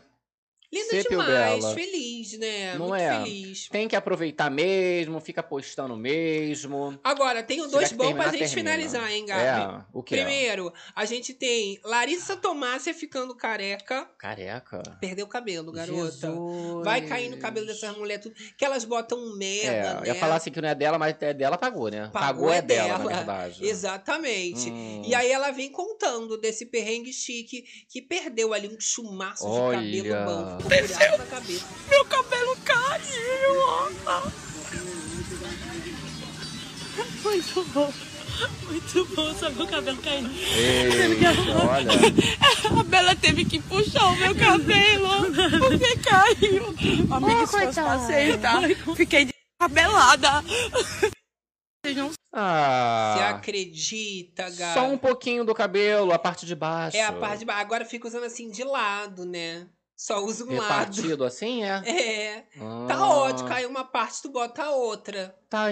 Linda 0.72 0.90
Sepio 0.90 1.18
demais, 1.18 1.64
feliz, 1.72 2.38
né? 2.38 2.74
Não 2.78 2.88
Muito 2.88 2.94
é? 3.02 3.18
feliz. 3.24 3.68
Tem 3.68 3.88
que 3.88 3.96
aproveitar 3.96 4.48
mesmo, 4.50 5.18
fica 5.20 5.42
postando 5.42 5.96
mesmo. 5.96 6.96
Agora, 7.02 7.42
tenho 7.42 7.64
Se 7.64 7.72
dois 7.72 7.90
bons 7.90 8.12
pra 8.12 8.30
terminar, 8.30 8.30
gente 8.30 8.38
termina. 8.54 8.70
finalizar, 8.76 9.10
hein, 9.12 9.26
Gabi? 9.26 9.42
É, 9.42 9.84
o 9.92 10.00
que? 10.02 10.14
Primeiro, 10.14 10.72
a 10.94 11.04
gente 11.04 11.34
tem 11.34 11.80
Larissa 11.84 12.36
Tomásia 12.36 12.94
ficando 12.94 13.34
careca. 13.34 14.08
Careca. 14.16 14.80
Perdeu 15.00 15.26
o 15.26 15.28
cabelo, 15.28 15.72
garota. 15.72 16.02
Jesus. 16.04 16.84
Vai 16.84 17.00
cair 17.02 17.30
no 17.30 17.38
cabelo 17.38 17.66
dessas 17.66 17.96
mulheres 17.96 18.22
tudo. 18.22 18.36
Que 18.56 18.64
elas 18.64 18.84
botam 18.84 19.18
um 19.18 19.36
merda, 19.36 19.70
É, 19.70 19.94
né? 19.94 20.06
ia 20.06 20.14
falar 20.14 20.36
assim 20.36 20.52
que 20.52 20.60
não 20.60 20.68
é 20.68 20.74
dela, 20.76 20.98
mas 20.98 21.16
é 21.20 21.34
dela, 21.34 21.58
pagou, 21.58 21.88
né? 21.90 22.08
Pagou 22.12 22.48
é, 22.48 22.58
é 22.58 22.62
dela, 22.62 22.88
dela. 22.98 23.10
na 23.10 23.16
verdade. 23.16 23.66
Exatamente. 23.66 24.70
Hum. 24.70 25.02
E 25.04 25.14
aí 25.16 25.32
ela 25.32 25.50
vem 25.50 25.68
contando 25.70 26.38
desse 26.38 26.66
perrengue 26.66 27.12
chique 27.12 27.64
que 27.88 28.00
perdeu 28.00 28.54
ali 28.54 28.68
um 28.68 28.78
chumaço 28.78 29.44
de 29.44 29.50
Olha. 29.50 29.78
cabelo 29.78 30.24
bom. 30.24 30.59
Cabeça. 30.62 30.98
Meu 31.90 32.04
cabelo 32.06 32.56
caiu, 32.64 33.60
ó. 33.66 33.90
Muito 37.22 37.64
bom. 37.72 37.92
Muito 38.68 39.04
bom, 39.14 39.34
só 39.34 39.50
meu 39.50 39.66
cabelo 39.66 39.98
caindo. 39.98 40.30
Ei, 40.56 41.20
olha. 41.68 42.80
A 42.80 42.82
Bela 42.84 43.14
teve 43.14 43.44
que 43.44 43.60
puxar 43.60 44.06
o 44.06 44.16
meu 44.16 44.34
cabelo 44.34 45.08
porque 45.58 45.96
caiu. 45.98 46.66
Amiga, 47.14 47.42
isso 47.42 47.52
fosse 47.58 47.80
passeio, 47.80 48.38
tá? 48.38 48.60
Fiquei 48.96 49.26
descabelada. 49.26 50.42
Vocês 51.84 51.96
não 51.96 52.08
Você 52.08 52.16
Ah, 52.32 53.30
acredita, 53.30 54.44
Gabi? 54.50 54.74
só 54.74 54.86
um 54.88 54.96
pouquinho 54.98 55.44
do 55.44 55.54
cabelo, 55.54 56.12
a 56.12 56.18
parte 56.18 56.46
de 56.46 56.54
baixo. 56.54 56.96
É 56.96 57.02
a 57.04 57.12
parte 57.12 57.40
de 57.40 57.44
baixo. 57.44 57.60
Agora 57.60 57.84
fica 57.84 58.08
usando 58.08 58.24
assim 58.24 58.50
de 58.50 58.64
lado, 58.64 59.24
né? 59.26 59.66
Só 60.00 60.24
usa 60.24 60.44
um 60.44 60.56
lado. 60.56 60.62
Repartido 60.62 61.24
assim, 61.24 61.62
é? 61.62 61.82
É. 61.86 62.40
Tá 62.88 62.94
Ah, 62.94 63.14
ótimo. 63.16 63.46
Caiu 63.50 63.68
uma 63.68 63.84
parte, 63.84 64.22
tu 64.22 64.30
bota 64.30 64.62
a 64.62 64.70
outra. 64.70 65.36
Tá, 65.50 65.64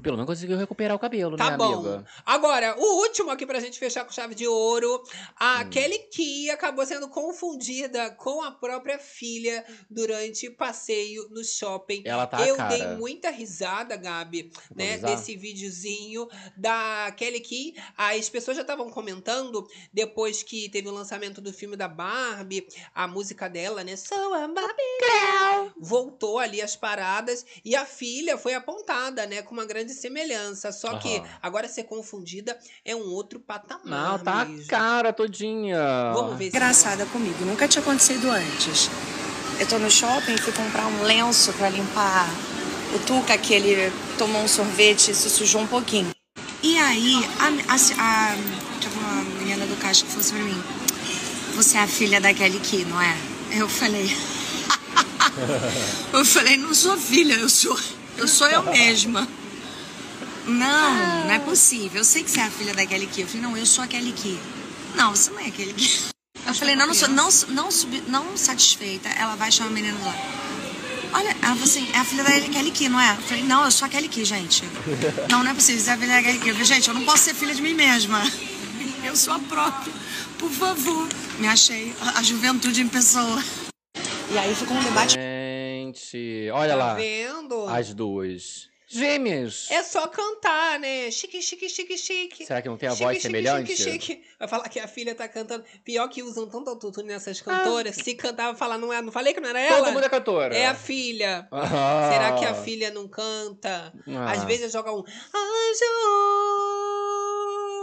pelo 0.00 0.16
menos 0.16 0.26
conseguiu 0.26 0.56
recuperar 0.56 0.96
o 0.96 0.98
cabelo, 0.98 1.36
Tá 1.36 1.50
né, 1.50 1.56
bom. 1.56 1.74
amiga? 1.80 2.06
Agora, 2.24 2.76
o 2.78 3.00
último 3.02 3.30
aqui 3.32 3.44
pra 3.44 3.58
gente 3.58 3.78
fechar 3.80 4.04
com 4.04 4.12
chave 4.12 4.32
de 4.34 4.46
ouro. 4.46 5.02
A 5.36 5.62
Hum. 5.62 5.70
Kelly 5.70 5.98
Key 6.10 6.50
acabou 6.50 6.86
sendo 6.86 7.08
confundida 7.08 8.10
com 8.12 8.42
a 8.42 8.52
própria 8.52 8.96
filha 8.98 9.64
durante 9.90 10.48
passeio 10.48 11.28
no 11.30 11.44
shopping. 11.44 12.02
Ela 12.06 12.26
tá 12.28 12.46
Eu 12.46 12.56
cara. 12.56 12.68
dei 12.70 12.86
muita 12.96 13.28
risada, 13.30 13.96
Gabi, 13.96 14.50
né, 14.74 14.92
risar? 14.94 15.10
desse 15.10 15.36
videozinho 15.36 16.26
da 16.56 17.12
Kelly 17.16 17.40
Key. 17.40 17.74
As 17.98 18.28
pessoas 18.30 18.56
já 18.56 18.62
estavam 18.62 18.88
comentando 18.88 19.66
depois 19.92 20.44
que 20.44 20.68
teve 20.70 20.88
o 20.88 20.92
lançamento 20.92 21.40
do 21.40 21.52
filme 21.52 21.76
da 21.76 21.88
Barbie, 21.88 22.66
a 22.94 23.08
música 23.08 23.48
dela, 23.48 23.73
né? 23.82 23.96
Sou 23.96 24.34
a 24.34 24.46
Barbie. 24.46 25.72
Voltou 25.80 26.38
ali 26.38 26.60
as 26.60 26.76
paradas 26.76 27.44
e 27.64 27.74
a 27.74 27.84
filha 27.84 28.36
foi 28.38 28.54
apontada, 28.54 29.26
né, 29.26 29.42
com 29.42 29.54
uma 29.54 29.64
grande 29.64 29.92
semelhança. 29.92 30.70
Só 30.70 30.98
que 30.98 31.16
Aham. 31.16 31.28
agora 31.42 31.68
ser 31.68 31.84
confundida 31.84 32.58
é 32.84 32.94
um 32.94 33.10
outro 33.10 33.40
patamar. 33.40 33.84
Não, 33.84 34.18
tá 34.18 34.42
a 34.42 34.44
mesmo. 34.44 34.68
cara 34.68 35.12
todinha. 35.12 36.12
Vamos 36.12 36.36
ver 36.36 36.50
se 36.50 36.56
engraçada 36.56 37.06
comigo, 37.06 37.44
nunca 37.44 37.66
tinha 37.66 37.82
acontecido 37.82 38.30
antes. 38.30 38.90
Eu 39.58 39.66
tô 39.68 39.78
no 39.78 39.90
shopping, 39.90 40.36
fui 40.36 40.52
comprar 40.52 40.86
um 40.86 41.02
lenço 41.02 41.52
pra 41.54 41.68
limpar 41.68 42.28
o 42.94 42.98
Tuca, 43.00 43.36
que 43.38 43.54
ele 43.54 43.92
tomou 44.18 44.42
um 44.42 44.48
sorvete 44.48 45.10
e 45.10 45.14
se 45.14 45.30
sujou 45.30 45.60
um 45.62 45.66
pouquinho. 45.66 46.10
E 46.62 46.78
aí, 46.78 47.14
a, 47.38 47.72
a, 47.72 47.76
a, 47.76 48.36
teve 48.80 48.98
uma 48.98 49.22
menina 49.38 49.66
do 49.66 49.76
caixa 49.76 50.04
que 50.04 50.10
falou 50.10 50.24
assim 50.24 50.34
pra 50.34 50.44
mim: 50.44 50.62
Você 51.54 51.76
é 51.76 51.80
a 51.82 51.86
filha 51.86 52.20
da 52.20 52.32
Kelly 52.32 52.58
Key, 52.60 52.84
não 52.84 53.00
é? 53.00 53.33
Eu 53.56 53.68
falei. 53.68 54.16
eu 56.12 56.24
falei: 56.24 56.56
Não 56.56 56.74
sou 56.74 56.96
filha, 56.96 57.34
eu 57.34 57.48
sou 57.48 57.78
eu, 58.16 58.28
sou 58.28 58.46
eu 58.48 58.62
mesma. 58.64 59.26
Não, 60.46 61.24
não 61.24 61.30
é 61.30 61.38
possível. 61.38 62.00
Eu 62.00 62.04
sei 62.04 62.22
que 62.22 62.30
você 62.30 62.40
é 62.40 62.44
a 62.44 62.50
filha 62.50 62.74
da 62.74 62.84
Kelly 62.84 63.06
Key. 63.06 63.22
Eu 63.22 63.26
falei: 63.26 63.42
Não, 63.42 63.56
eu 63.56 63.66
sou 63.66 63.84
a 63.84 63.86
Kelly 63.86 64.12
Key. 64.12 64.38
Não, 64.94 65.10
você 65.10 65.30
não 65.30 65.40
é 65.40 65.46
a 65.46 65.50
Kelly 65.50 65.72
Key. 65.72 66.14
Eu 66.46 66.54
falei, 66.54 66.76
não, 66.76 66.86
não, 66.86 66.94
sou, 66.94 67.08
não, 67.08 67.28
não, 67.48 67.68
não 68.08 68.36
satisfeita, 68.36 69.08
ela 69.08 69.34
vai 69.34 69.50
chamar 69.50 69.70
a 69.70 69.72
menina 69.72 69.98
lá. 70.04 70.14
Olha, 71.14 71.28
ela 71.28 71.54
falou 71.54 71.64
assim, 71.64 71.88
é 71.94 71.98
a 71.98 72.04
filha 72.04 72.22
da 72.22 72.30
Kelly 72.32 72.70
Key, 72.70 72.88
não 72.88 73.00
é? 73.00 73.12
Eu 73.12 73.22
falei, 73.22 73.42
não, 73.44 73.64
eu 73.64 73.70
sou 73.70 73.86
a 73.86 73.88
Kelly 73.88 74.08
Key, 74.08 74.24
gente. 74.24 74.62
Não, 75.30 75.42
não 75.42 75.50
é 75.52 75.54
possível, 75.54 75.80
você 75.80 75.90
é 75.90 75.92
a 75.94 75.96
filha 75.96 76.14
da 76.14 76.22
Kelly 76.22 76.38
Key. 76.38 76.48
Eu 76.48 76.54
falei, 76.54 76.66
gente, 76.66 76.88
eu 76.88 76.94
não 76.94 77.04
posso 77.04 77.24
ser 77.24 77.34
filha 77.34 77.54
de 77.54 77.62
mim 77.62 77.74
mesma. 77.74 78.20
Eu 79.04 79.14
sou 79.14 79.34
a 79.34 79.38
própria. 79.38 79.92
Por 80.38 80.50
favor. 80.50 81.08
Me 81.38 81.46
achei 81.48 81.94
a 82.16 82.22
juventude 82.22 82.80
em 82.80 82.88
pessoa. 82.88 83.42
E 84.30 84.38
aí 84.38 84.54
ficou 84.54 84.76
um 84.76 84.82
debate 84.82 85.14
Gente, 85.14 86.50
olha 86.52 86.70
Tá 86.70 86.76
lá. 86.76 86.94
vendo? 86.94 87.66
As 87.68 87.92
duas. 87.94 88.68
Gêmeas. 88.86 89.66
É 89.70 89.82
só 89.82 90.06
cantar, 90.06 90.78
né? 90.78 91.10
Chique, 91.10 91.42
chique, 91.42 91.68
chique, 91.68 91.98
chique. 91.98 92.46
Será 92.46 92.62
que 92.62 92.68
não 92.68 92.76
tem 92.76 92.88
a 92.88 92.92
Chique, 92.92 93.02
voz 93.04 93.16
chique, 93.16 93.22
semelhante? 93.26 93.76
Chique, 93.76 94.00
chique. 94.06 94.22
Vai 94.38 94.46
falar 94.46 94.68
que 94.68 94.78
a 94.78 94.86
filha 94.86 95.14
tá 95.16 95.26
cantando. 95.26 95.64
Pior 95.84 96.06
que 96.08 96.22
usam 96.22 96.46
tanto 96.48 96.70
autotune 96.70 97.08
nessas 97.08 97.40
cantoras. 97.40 97.96
Se 97.96 98.14
cantar, 98.14 98.46
vai 98.50 98.54
falar, 98.56 98.78
não, 98.78 98.92
é, 98.92 99.02
não 99.02 99.10
falei 99.10 99.34
que 99.34 99.40
não 99.40 99.48
era 99.48 99.58
ela? 99.60 99.78
Todo 99.86 99.92
mundo 99.94 100.04
é 100.04 100.08
cantora. 100.08 100.54
É 100.56 100.66
a 100.66 100.74
filha. 100.76 101.48
Ah. 101.50 102.10
Será 102.12 102.32
que 102.38 102.44
a 102.44 102.54
filha 102.54 102.90
não 102.92 103.08
canta? 103.08 103.92
Ah, 104.06 104.30
Às 104.32 104.44
vezes 104.44 104.70
joga 104.72 104.92
um 104.92 104.98
anjo. 105.00 105.84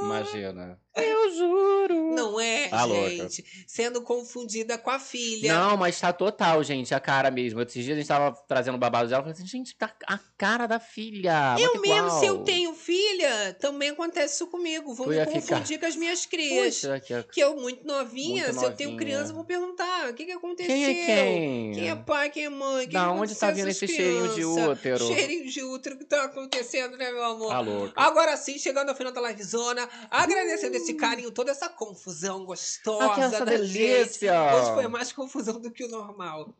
Imagina. 0.06 0.80
Eu 0.96 1.32
juro. 1.34 2.14
Não 2.14 2.39
é, 2.39 2.68
Tá 2.68 2.84
louca. 2.84 3.10
gente. 3.10 3.46
Sendo 3.66 4.02
confundida 4.02 4.78
com 4.78 4.89
a 4.89 5.00
filha. 5.00 5.54
Não, 5.54 5.78
mas 5.78 6.00
tá 6.00 6.12
total, 6.12 6.62
gente, 6.64 6.94
a 6.94 7.00
cara 7.00 7.32
mesmo. 7.32 7.62
Esses 7.62 7.84
dias 7.86 7.96
a 7.98 8.00
gente 8.02 8.08
tava 8.08 8.36
trazendo 8.48 8.78
babado 8.78 9.08
dela, 9.08 9.20
eu 9.22 9.24
falei 9.24 9.34
assim, 9.38 9.48
gente, 9.48 9.76
tá 9.78 9.94
a 10.06 10.20
cara 10.38 10.68
da 10.68 10.80
filha. 10.80 11.56
Eu 11.60 11.80
mesmo, 11.82 11.96
igual. 12.08 12.20
se 12.20 12.26
eu 12.26 12.39
tenho 12.39 12.74
filha, 12.74 13.56
também 13.60 13.89
acontece 13.92 14.36
isso 14.36 14.48
comigo. 14.48 14.94
Vou 14.94 15.08
Tu 15.08 15.12
me 15.14 15.26
confundir 15.26 15.66
ficar- 15.66 15.80
com 15.80 15.86
as 15.86 15.96
minhas 15.96 16.26
crias. 16.26 16.76
Puxa, 16.82 17.00
que... 17.00 17.24
Que 17.24 17.39
eu, 17.42 17.56
muito 17.56 17.88
novinha, 17.88 18.46
Muito 18.48 18.60
se 18.60 18.66
eu 18.66 18.76
tenho 18.76 18.92
novinha. 18.92 19.10
criança, 19.12 19.32
eu 19.32 19.36
vou 19.36 19.46
perguntar: 19.46 20.10
o 20.10 20.14
que, 20.14 20.26
que 20.26 20.32
aconteceu? 20.34 20.76
Quem 20.76 20.86
é 20.86 21.06
quem? 21.06 21.72
Quem 21.74 21.89
é 21.89 21.96
pai, 21.96 22.30
quem 22.30 22.46
é 22.46 22.50
mãe? 22.50 22.86
Que 22.88 22.94
Da 22.94 23.06
que 23.06 23.10
onde 23.12 23.36
tá 23.36 23.50
vindo 23.52 23.70
esse 23.70 23.88
cheirinho 23.88 24.28
de 24.28 24.34
crianças? 24.42 24.68
útero? 24.78 25.08
Cheirinho 25.08 25.50
de 25.50 25.64
útero 25.64 25.98
que 25.98 26.04
tá 26.06 26.26
acontecendo, 26.26 26.98
né, 26.98 27.12
meu 27.12 27.24
amor? 27.24 27.50
Tá 27.50 27.60
louca. 27.62 27.94
Agora 27.96 28.36
sim, 28.36 28.58
chegando 28.60 28.89
ao 28.89 28.96
final 28.96 29.14
da 29.14 29.22
livezona, 29.22 29.88
agradecendo 30.10 30.81
esse 30.82 30.94
carinho, 30.96 31.32
toda 31.32 31.52
essa 31.52 31.70
confusão 31.70 32.46
gostosa 32.46 33.06
Ah, 33.06 33.16
que 33.16 33.22
essa 33.22 33.40
da 33.46 33.52
delícia. 33.52 34.32
gente. 34.34 34.56
Hoje 34.56 34.74
foi 34.74 34.88
mais 34.88 35.12
confusão 35.12 35.60
do 35.60 35.72
que 35.72 35.84
o 35.84 35.88
normal. 35.88 36.54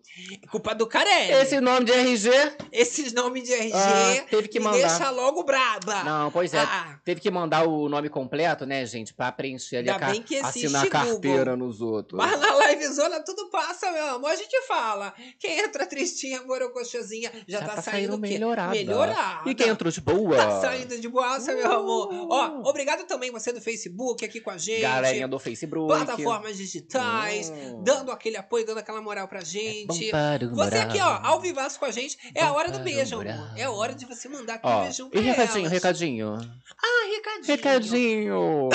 Culpa 0.50 0.74
do 0.76 0.88
Carelli. 0.88 1.34
Esse 1.34 1.60
nome 1.62 1.86
de 1.86 1.92
RG? 1.92 2.30
Esses 2.72 3.14
nomes 3.14 3.44
de 3.44 3.54
RG 3.54 3.74
Ah, 3.74 4.26
teve 4.30 4.48
que 4.48 4.60
mandar. 4.60 4.78
deixa 4.88 5.10
logo 5.10 5.44
braba. 5.44 6.04
Não, 6.04 6.32
pois 6.32 6.54
é. 6.54 6.60
Ah, 6.60 7.00
Teve 7.04 7.20
que 7.22 7.32
mandar 7.32 7.68
o 7.68 7.90
nome 7.90 8.10
completo, 8.10 8.66
né, 8.66 8.86
gente? 8.86 9.14
Pra 9.14 9.32
preencher 9.32 9.78
ali 9.78 9.90
a 9.90 9.94
Ainda 9.94 10.06
ca... 10.06 10.12
bem 10.12 10.22
que 10.22 10.38
assinar 10.38 10.86
a 10.86 10.90
carteira 10.90 11.56
nos 11.56 11.82
outros. 11.82 12.18
mas 12.18 12.40
na 12.40 12.68
livezona 12.68 13.20
tudo 13.24 13.50
passa, 13.50 13.92
meu 13.92 14.06
amor. 14.16 14.30
A 14.32 14.36
gente 14.36 14.62
fala. 14.68 15.14
Quem 15.40 15.60
entra 15.60 15.86
tristinha, 15.86 16.42
borocochosinha, 16.44 17.32
já, 17.48 17.60
Já 17.60 17.66
tá, 17.68 17.76
tá 17.76 17.82
saindo 17.82 18.12
saindo 18.12 18.18
melhorada. 18.20 18.72
Melhorada. 18.72 19.50
E 19.50 19.56
quem 19.56 19.68
entrou 19.70 19.92
de 19.92 20.02
boa? 20.02 20.36
Tá 20.36 20.62
saindo 20.62 21.00
de 21.00 21.08
boaça, 21.08 21.54
meu 21.54 21.72
amor. 21.72 22.12
Uh. 22.14 22.28
Ó, 22.30 22.70
obrigado 22.70 23.06
também 23.06 23.32
você 23.32 23.52
do 23.52 23.62
Facebook, 23.62 24.11
Facebook 24.12 24.26
aqui 24.26 24.42
com 24.42 24.50
a 24.52 24.58
gente. 24.58 24.82
Galerinha 24.82 25.28
do 25.28 25.40
Facebook. 25.40 25.88
Plataformas 25.88 26.58
digitais, 26.58 27.50
Hum. 27.50 27.84
dando 27.84 28.12
aquele 28.12 28.38
apoio, 28.38 28.66
dando 28.66 28.80
aquela 28.80 29.02
moral 29.02 29.28
pra 29.28 29.44
gente. 29.44 29.88
Bombado, 30.12 30.54
Você 30.56 30.78
aqui, 30.78 31.00
ó, 31.00 31.20
ao 31.24 31.40
vivaço 31.40 31.80
com 31.80 31.86
a 31.86 31.92
gente, 31.92 32.18
é 32.36 32.42
a 32.44 32.52
hora 32.52 32.72
do 32.72 32.80
beijo, 32.80 33.16
amor. 33.16 33.28
É 33.56 33.64
a 33.64 33.72
hora 33.72 33.94
de 33.94 34.06
você 34.06 34.28
mandar 34.28 34.56
aquele 34.56 34.74
Ó, 34.74 34.84
beijão 34.84 35.08
e 35.08 35.12
pra 35.12 35.22
recadinho, 35.22 35.60
elas. 35.62 35.72
recadinho. 35.72 36.36
Ah, 36.84 37.08
recadinho. 37.10 37.48
Recadinho. 37.48 38.70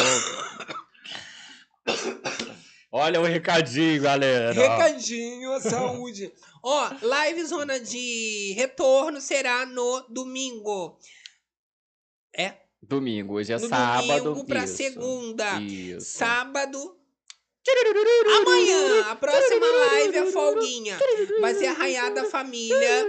Olha 2.93 3.21
o 3.21 3.25
recadinho, 3.25 4.03
galera. 4.03 4.53
Recadinho, 4.53 5.61
saúde. 5.61 6.33
Ó, 6.63 6.91
live 7.03 7.45
zona 7.45 7.79
de 7.79 8.55
retorno 8.57 9.21
será 9.21 9.67
no 9.67 10.01
domingo. 10.09 10.99
É, 12.35 12.55
Domingo, 12.89 13.35
hoje 13.35 13.53
é 13.53 13.59
no 13.59 13.69
sábado. 13.69 14.23
domingo 14.25 14.45
pra 14.47 14.65
isso, 14.65 14.77
segunda. 14.77 15.61
Isso. 15.61 16.19
Sábado. 16.19 16.97
Amanhã, 18.43 19.07
a 19.11 19.17
próxima 19.17 19.67
live 19.67 20.17
é 20.17 20.27
folguinha. 20.27 20.97
Vai 21.41 21.55
ser 21.55 21.67
arraiada 21.67 22.23
da 22.23 22.29
família. 22.29 23.07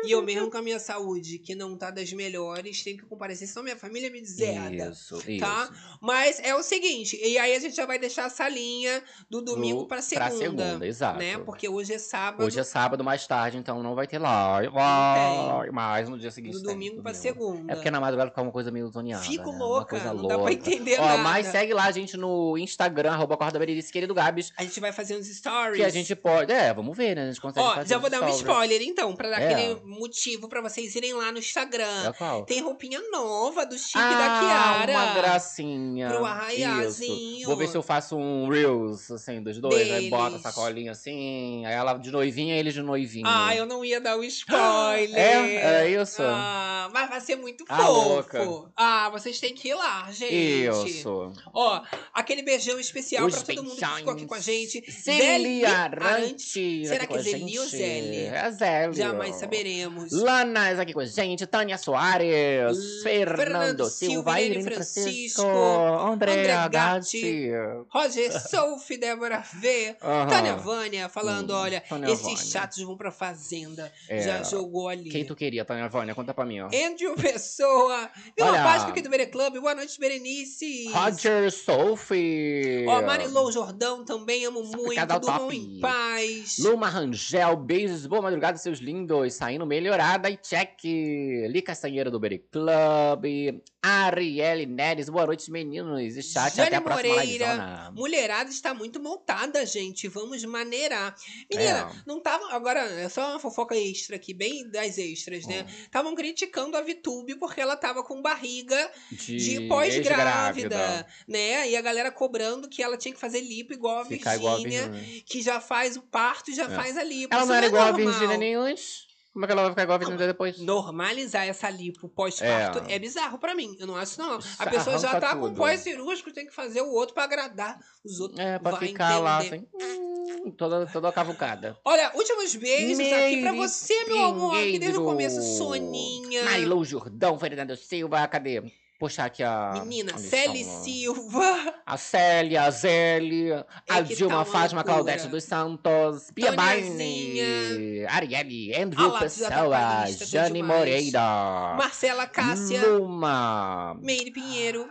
E 0.06 0.10
eu 0.10 0.22
mesmo 0.22 0.50
com 0.50 0.58
a 0.58 0.62
minha 0.62 0.78
saúde, 0.78 1.38
que 1.38 1.54
não 1.54 1.76
tá 1.76 1.90
das 1.90 2.12
melhores, 2.12 2.82
tenho 2.82 2.98
que 2.98 3.04
comparecer, 3.06 3.48
senão 3.48 3.62
minha 3.62 3.76
família 3.76 4.10
me 4.10 4.20
deserda. 4.20 4.90
Isso, 4.90 5.16
isso. 5.26 5.40
Tá? 5.40 5.70
Mas 6.00 6.38
é 6.40 6.54
o 6.54 6.62
seguinte, 6.62 7.18
e 7.22 7.38
aí 7.38 7.54
a 7.54 7.58
gente 7.58 7.74
já 7.76 7.86
vai 7.86 7.98
deixar 7.98 8.26
a 8.26 8.30
salinha 8.30 9.02
do 9.30 9.40
domingo 9.40 9.80
Do- 9.82 9.86
pra 9.86 10.02
segunda. 10.02 10.28
Pra 10.28 10.38
segunda, 10.38 10.86
exato. 10.86 11.18
né? 11.18 11.38
Porque 11.38 11.68
hoje 11.68 11.94
é 11.94 11.98
sábado. 11.98 12.44
Hoje 12.46 12.58
é 12.60 12.64
sábado 12.64 13.02
mais 13.02 13.26
tarde, 13.26 13.56
então 13.56 13.82
não 13.82 13.94
vai 13.94 14.06
ter 14.06 14.18
live. 14.18 14.72
Vai, 14.72 15.70
Mas 15.70 16.08
no 16.08 16.18
dia 16.18 16.30
seguinte 16.30 16.52
do 16.54 16.62
tem, 16.62 16.72
domingo 16.72 17.02
pra 17.02 17.12
domingo. 17.12 17.22
segunda. 17.22 17.72
É 17.72 17.76
porque 17.76 17.90
na 17.90 18.00
madrugada 18.00 18.30
fica 18.30 18.42
uma 18.42 18.52
coisa 18.52 18.70
meio 18.70 18.88
zoneada. 18.88 19.22
Fico 19.22 19.50
né? 19.52 19.58
Louca, 19.58 19.98
não 20.12 20.22
dá 20.22 20.28
pra 20.28 20.36
louca. 20.36 20.52
entender 20.52 20.98
Ó, 21.00 21.04
nada. 21.04 21.22
mas 21.22 21.46
segue 21.48 21.72
lá 21.72 21.84
a 21.84 21.90
gente 21.90 22.16
no 22.16 22.56
Instagram, 22.58 23.12
arroba 23.12 23.36
Corda 23.36 23.58
Berenice, 23.58 23.92
querido 23.92 24.14
Gabs. 24.14 24.52
A 24.56 24.62
gente 24.62 24.78
vai 24.80 24.92
fazer 24.92 25.16
uns 25.16 25.26
stories. 25.26 25.76
Que 25.78 25.84
a 25.84 25.88
gente 25.88 26.14
pode. 26.14 26.52
É, 26.52 26.72
vamos 26.72 26.96
ver, 26.96 27.14
né? 27.16 27.22
A 27.24 27.26
gente 27.26 27.40
consegue 27.40 27.66
Ó, 27.66 27.74
fazer 27.74 27.88
já 27.88 27.98
vou 27.98 28.10
dar 28.10 28.18
um 28.22 28.32
stories. 28.32 28.40
spoiler 28.40 28.82
então, 28.82 29.14
pra 29.14 29.30
dar 29.30 29.40
É. 29.40 29.52
aquele 29.54 29.80
motivo 29.86 30.48
pra 30.48 30.60
vocês 30.60 30.94
irem 30.94 31.14
lá 31.14 31.30
no 31.32 31.38
Instagram. 31.38 31.84
É? 32.10 32.42
Tem 32.46 32.60
roupinha 32.60 33.00
nova 33.10 33.64
do 33.66 33.76
Chip 33.78 33.98
ah, 33.98 34.08
da 34.10 34.40
Kiara. 34.40 34.92
uma 34.92 35.14
gracinha. 35.14 36.08
Pro 36.08 36.24
arraiazinho. 36.24 37.46
Vou 37.46 37.56
ver 37.56 37.68
se 37.68 37.76
eu 37.76 37.82
faço 37.82 38.16
um 38.16 38.48
Reels, 38.48 39.10
assim, 39.10 39.42
dos 39.42 39.58
dois. 39.58 39.74
Aí 39.74 39.88
Deles. 39.88 40.10
bota 40.10 40.36
a 40.36 40.38
sacolinha 40.38 40.92
assim. 40.92 41.64
Aí 41.66 41.74
ela 41.74 41.94
de 41.94 42.10
noivinha, 42.10 42.56
ele 42.56 42.72
de 42.72 42.82
noivinho. 42.82 43.26
Ah, 43.26 43.54
eu 43.54 43.66
não 43.66 43.84
ia 43.84 44.00
dar 44.00 44.16
o 44.16 44.24
spoiler. 44.24 45.14
É? 45.24 45.84
É 45.84 45.90
isso? 45.90 46.22
Ah, 46.22 46.88
mas 46.92 47.08
vai 47.08 47.20
ser 47.20 47.36
muito 47.36 47.64
Ah, 47.68 47.76
fofo. 47.78 48.08
louca. 48.08 48.70
Ah, 48.76 49.10
vocês 49.10 49.38
têm 49.40 49.54
que 49.54 49.68
ir 49.68 49.74
lá, 49.74 50.10
gente. 50.10 50.88
Isso. 50.98 51.32
Ó, 51.52 51.82
aquele 52.12 52.42
beijão 52.42 52.78
especial 52.78 53.26
Os 53.26 53.42
pra 53.42 53.54
todo 53.54 53.64
mundo 53.64 53.76
que 53.76 53.86
ficou 53.86 54.12
aqui 54.12 54.26
com 54.26 54.34
a 54.34 54.40
gente. 54.40 54.84
Zeli 54.90 55.64
Arante. 55.64 56.86
Será 56.86 57.06
que 57.06 57.14
é 57.16 57.22
Zeli 57.22 57.58
ou. 57.58 57.66
Zeli? 57.66 58.16
É 58.26 58.50
Zeli. 58.50 58.94
Jamais 58.96 59.36
saberemos. 59.82 60.12
Lanas 60.12 60.78
aqui 60.78 60.92
com 60.92 61.00
a 61.00 61.04
gente, 61.06 61.46
Tânia 61.46 61.76
Soares, 61.78 62.28
L- 62.32 63.02
Fernando, 63.02 63.36
Fernando 63.36 63.84
Silva, 63.86 64.12
Silva, 64.32 64.40
Irene 64.40 64.62
Francisco, 64.64 65.42
Francisco, 65.42 66.06
André 66.12 66.32
André 66.52 66.68
Gatti. 66.70 67.48
Roger 67.90 68.32
Sophie, 68.48 68.96
Débora 68.98 69.42
V. 69.60 69.96
Tânia 70.28 70.56
Vânia 70.56 71.08
falando, 71.08 71.50
Hum, 71.52 71.56
olha, 71.56 71.80
Tânia 71.80 72.06
esses 72.12 72.22
Vânia. 72.24 72.36
chatos 72.44 72.82
vão 72.82 72.96
pra 72.96 73.10
fazenda. 73.10 73.92
É. 74.08 74.20
Já 74.22 74.42
jogou 74.42 74.88
ali. 74.88 75.10
Quem 75.10 75.24
tu 75.24 75.34
queria, 75.34 75.64
Tânia 75.64 75.88
Vânia? 75.88 76.14
Conta 76.14 76.32
pra 76.34 76.44
mim, 76.44 76.60
ó. 76.60 76.66
Andrew 76.66 77.14
Pessoa. 77.14 78.08
Vila. 78.36 78.52
Páscoa 78.52 78.90
aqui 78.90 79.02
do 79.02 79.10
Bere 79.10 79.26
Club. 79.26 79.58
Boa 79.58 79.74
noite, 79.74 79.98
Berenice. 79.98 80.88
Roger 80.92 81.50
Sophie. 81.52 82.84
Ó, 82.88 83.02
Marilou 83.02 83.50
Jordão 83.52 84.04
também, 84.04 84.44
amo 84.46 84.62
muito. 84.64 84.94
Cada 84.94 85.18
Durmam 85.18 85.38
top. 85.40 85.56
em 85.56 85.80
paz. 85.80 86.56
Luma 86.58 86.88
Rangel, 86.88 87.56
beijos, 87.56 88.06
boa 88.06 88.22
madrugada, 88.22 88.56
seus 88.58 88.78
lindos. 88.78 89.34
Saindo 89.34 89.63
melhorada 89.66 90.28
e 90.30 90.36
check. 90.36 90.84
Li 90.84 91.62
Castanheira 91.62 92.10
do 92.10 92.18
Berry 92.20 92.38
Club. 92.50 93.60
Arielle 93.86 94.64
Neres, 94.64 95.10
boa 95.10 95.26
noite, 95.26 95.50
meninos. 95.50 96.16
E 96.16 96.22
chat, 96.22 96.56
Jane 96.56 96.68
até 96.68 96.76
a 96.76 96.80
próxima 96.80 97.14
Moreira. 97.14 97.44
livezona. 97.52 97.92
Mulherada 97.94 98.48
está 98.50 98.72
muito 98.72 98.98
montada, 98.98 99.64
gente. 99.66 100.08
Vamos 100.08 100.42
maneirar. 100.44 101.14
Menina, 101.52 101.90
É. 101.94 102.02
não 102.06 102.18
tava. 102.18 102.50
Agora, 102.54 102.80
é 102.80 103.08
só 103.10 103.28
uma 103.32 103.38
fofoca 103.38 103.76
extra 103.76 104.16
aqui, 104.16 104.32
bem 104.32 104.66
das 104.70 104.96
extras, 104.96 105.46
né? 105.46 105.62
Hum. 105.68 105.72
Estavam 105.82 106.14
criticando 106.14 106.76
a 106.78 106.80
Vitube 106.80 107.34
porque 107.36 107.60
ela 107.60 107.76
tava 107.76 108.02
com 108.02 108.22
barriga 108.22 108.90
De, 109.10 109.36
de 109.36 109.68
pós-grávida, 109.68 111.06
né? 111.28 111.68
E 111.68 111.76
a 111.76 111.82
galera 111.82 112.10
cobrando 112.10 112.68
que 112.68 112.82
ela 112.82 112.96
tinha 112.96 113.12
que 113.12 113.20
fazer 113.20 113.40
lipo 113.42 113.72
igual 113.74 113.98
a 113.98 114.00
a 114.00 114.04
Virgínia, 114.04 114.90
que 115.26 115.42
já 115.42 115.60
faz 115.60 115.96
o 115.96 116.02
parto 116.02 116.50
e 116.50 116.54
já 116.54 116.64
É. 116.64 116.68
faz 116.70 116.96
a 116.96 117.02
lipo. 117.02 117.34
Ela 117.34 117.42
Isso 117.42 117.48
não 117.50 117.56
era 117.56 117.66
é 117.66 117.68
igual 117.68 117.82
a 117.88 117.92
normal. 117.92 118.10
Virgínia 118.12 118.36
nem 118.38 118.54
antes. 118.54 119.03
Como 119.34 119.44
é 119.44 119.48
que 119.48 119.52
ela 119.52 119.62
vai 119.62 119.70
ficar 119.72 119.82
igual 119.82 119.96
a 119.96 119.98
Virgínia 119.98 120.26
depois? 120.28 120.58
Normalizar 120.60 121.44
essa 121.44 121.68
lipo 121.68 122.08
pós-parto 122.08 122.84
é. 122.88 122.94
É. 122.94 122.98
bizarro 123.00 123.36
pra 123.36 123.52
mim. 123.52 123.76
Eu 123.80 123.86
não 123.88 123.96
acho, 123.96 124.16
não. 124.16 124.38
A 124.60 124.66
pessoa 124.70 124.96
já 124.96 125.18
tá 125.18 125.34
com 125.34 125.48
tudo. 125.48 125.56
pós-cirúrgico, 125.56 126.30
tem 126.32 126.46
que 126.46 126.54
fazer 126.54 126.82
o 126.82 126.92
outro 126.92 127.14
pra 127.14 127.24
agradar 127.24 127.80
os 128.04 128.20
outros. 128.20 128.38
É, 128.38 128.60
pra 128.60 128.70
Vai 128.70 128.86
ficar 128.86 129.18
lá 129.18 129.44
entender. 129.44 129.66
assim, 129.76 130.44
hum, 130.44 130.50
toda, 130.52 130.86
toda 130.86 131.10
cavucada. 131.10 131.76
Olha, 131.84 132.12
últimos 132.14 132.54
beijos 132.54 133.00
aqui 133.00 133.40
pra 133.40 133.50
Meire 133.50 133.56
você, 133.56 134.04
meu 134.04 134.24
amor, 134.24 134.56
aqui 134.56 134.78
desde 134.78 134.98
o 134.98 135.04
começo. 135.04 135.42
Soninha. 135.58 136.44
Marilou 136.44 136.84
Jordão, 136.84 137.36
Fernando 137.36 137.76
Silva, 137.76 138.24
cadê? 138.28 138.62
Puxar 139.04 139.26
aqui 139.26 139.42
a. 139.42 139.72
Menina, 139.74 140.16
Célia. 140.16 140.64
Silva. 140.64 141.74
A 141.84 141.98
Célia, 141.98 142.62
a 142.62 142.70
Zélia, 142.70 143.66
a 143.86 144.02
que 144.02 144.16
Dilma 144.16 144.38
tá 144.38 144.44
Fátima 144.46 144.80
loucura. 144.80 145.04
Claudete 145.04 145.28
dos 145.28 145.44
Santos, 145.44 146.30
Pia. 146.34 146.52
Baine, 146.52 148.06
Arielle, 148.08 148.74
Andrew 148.74 149.04
A 149.04 149.12
lápis 149.12 149.36
Pessoa, 149.36 150.06
Jane 150.24 150.54
demais. 150.54 150.78
Moreira, 150.78 151.74
Marcela 151.76 152.26
Cássia. 152.26 152.80
Luma, 152.80 153.94
Meire 154.00 154.30
Pinheiro. 154.30 154.88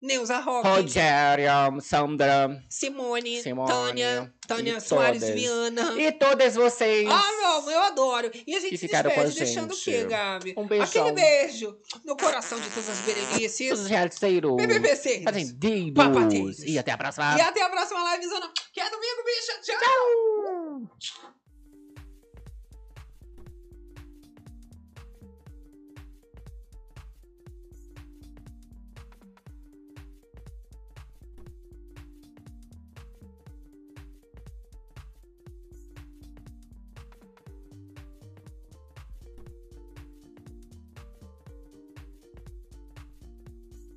Neuza 0.00 0.38
Roque. 0.38 0.68
Rogério, 0.68 1.80
Sandra 1.80 2.62
Simone, 2.68 3.42
Simone, 3.42 3.68
Tânia. 3.68 4.34
Tânia 4.46 4.78
Soares 4.80 5.20
todas. 5.20 5.34
Viana. 5.34 6.00
e 6.00 6.12
todas 6.12 6.54
vocês. 6.54 7.08
Ah, 7.10 7.32
meu 7.40 7.48
amor, 7.52 7.72
eu 7.72 7.82
adoro. 7.82 8.30
E 8.46 8.54
a 8.54 8.60
gente 8.60 8.70
que 8.70 8.78
se 8.78 8.86
ficaram 8.86 9.10
com 9.10 9.20
a 9.20 9.24
despede 9.24 9.46
deixando 9.46 9.72
o 9.72 9.76
quê. 9.76 10.04
Gabi? 10.04 10.54
Um 10.56 10.66
beijão. 10.66 10.84
Aquele 11.06 11.12
beijo 11.12 11.76
no 12.04 12.16
coração 12.16 12.60
de 12.60 12.68
todas 12.68 12.88
as 12.90 12.98
Berenices. 13.00 13.72
Os 13.72 13.86
realizeiros, 13.86 14.54
PPPC. 14.56 15.22
fazendeiros, 15.24 15.94
Papateiros. 15.94 16.62
e 16.62 16.78
até 16.78 16.92
a 16.92 16.98
próxima. 16.98 17.36
E 17.36 17.40
até 17.40 17.62
a 17.62 17.70
próxima 17.70 18.02
live, 18.02 18.28
Zona. 18.28 18.50
Que 18.72 18.80
é 18.80 18.90
domingo, 18.90 19.22
bicha. 19.24 19.60
Tchau. 19.62 21.35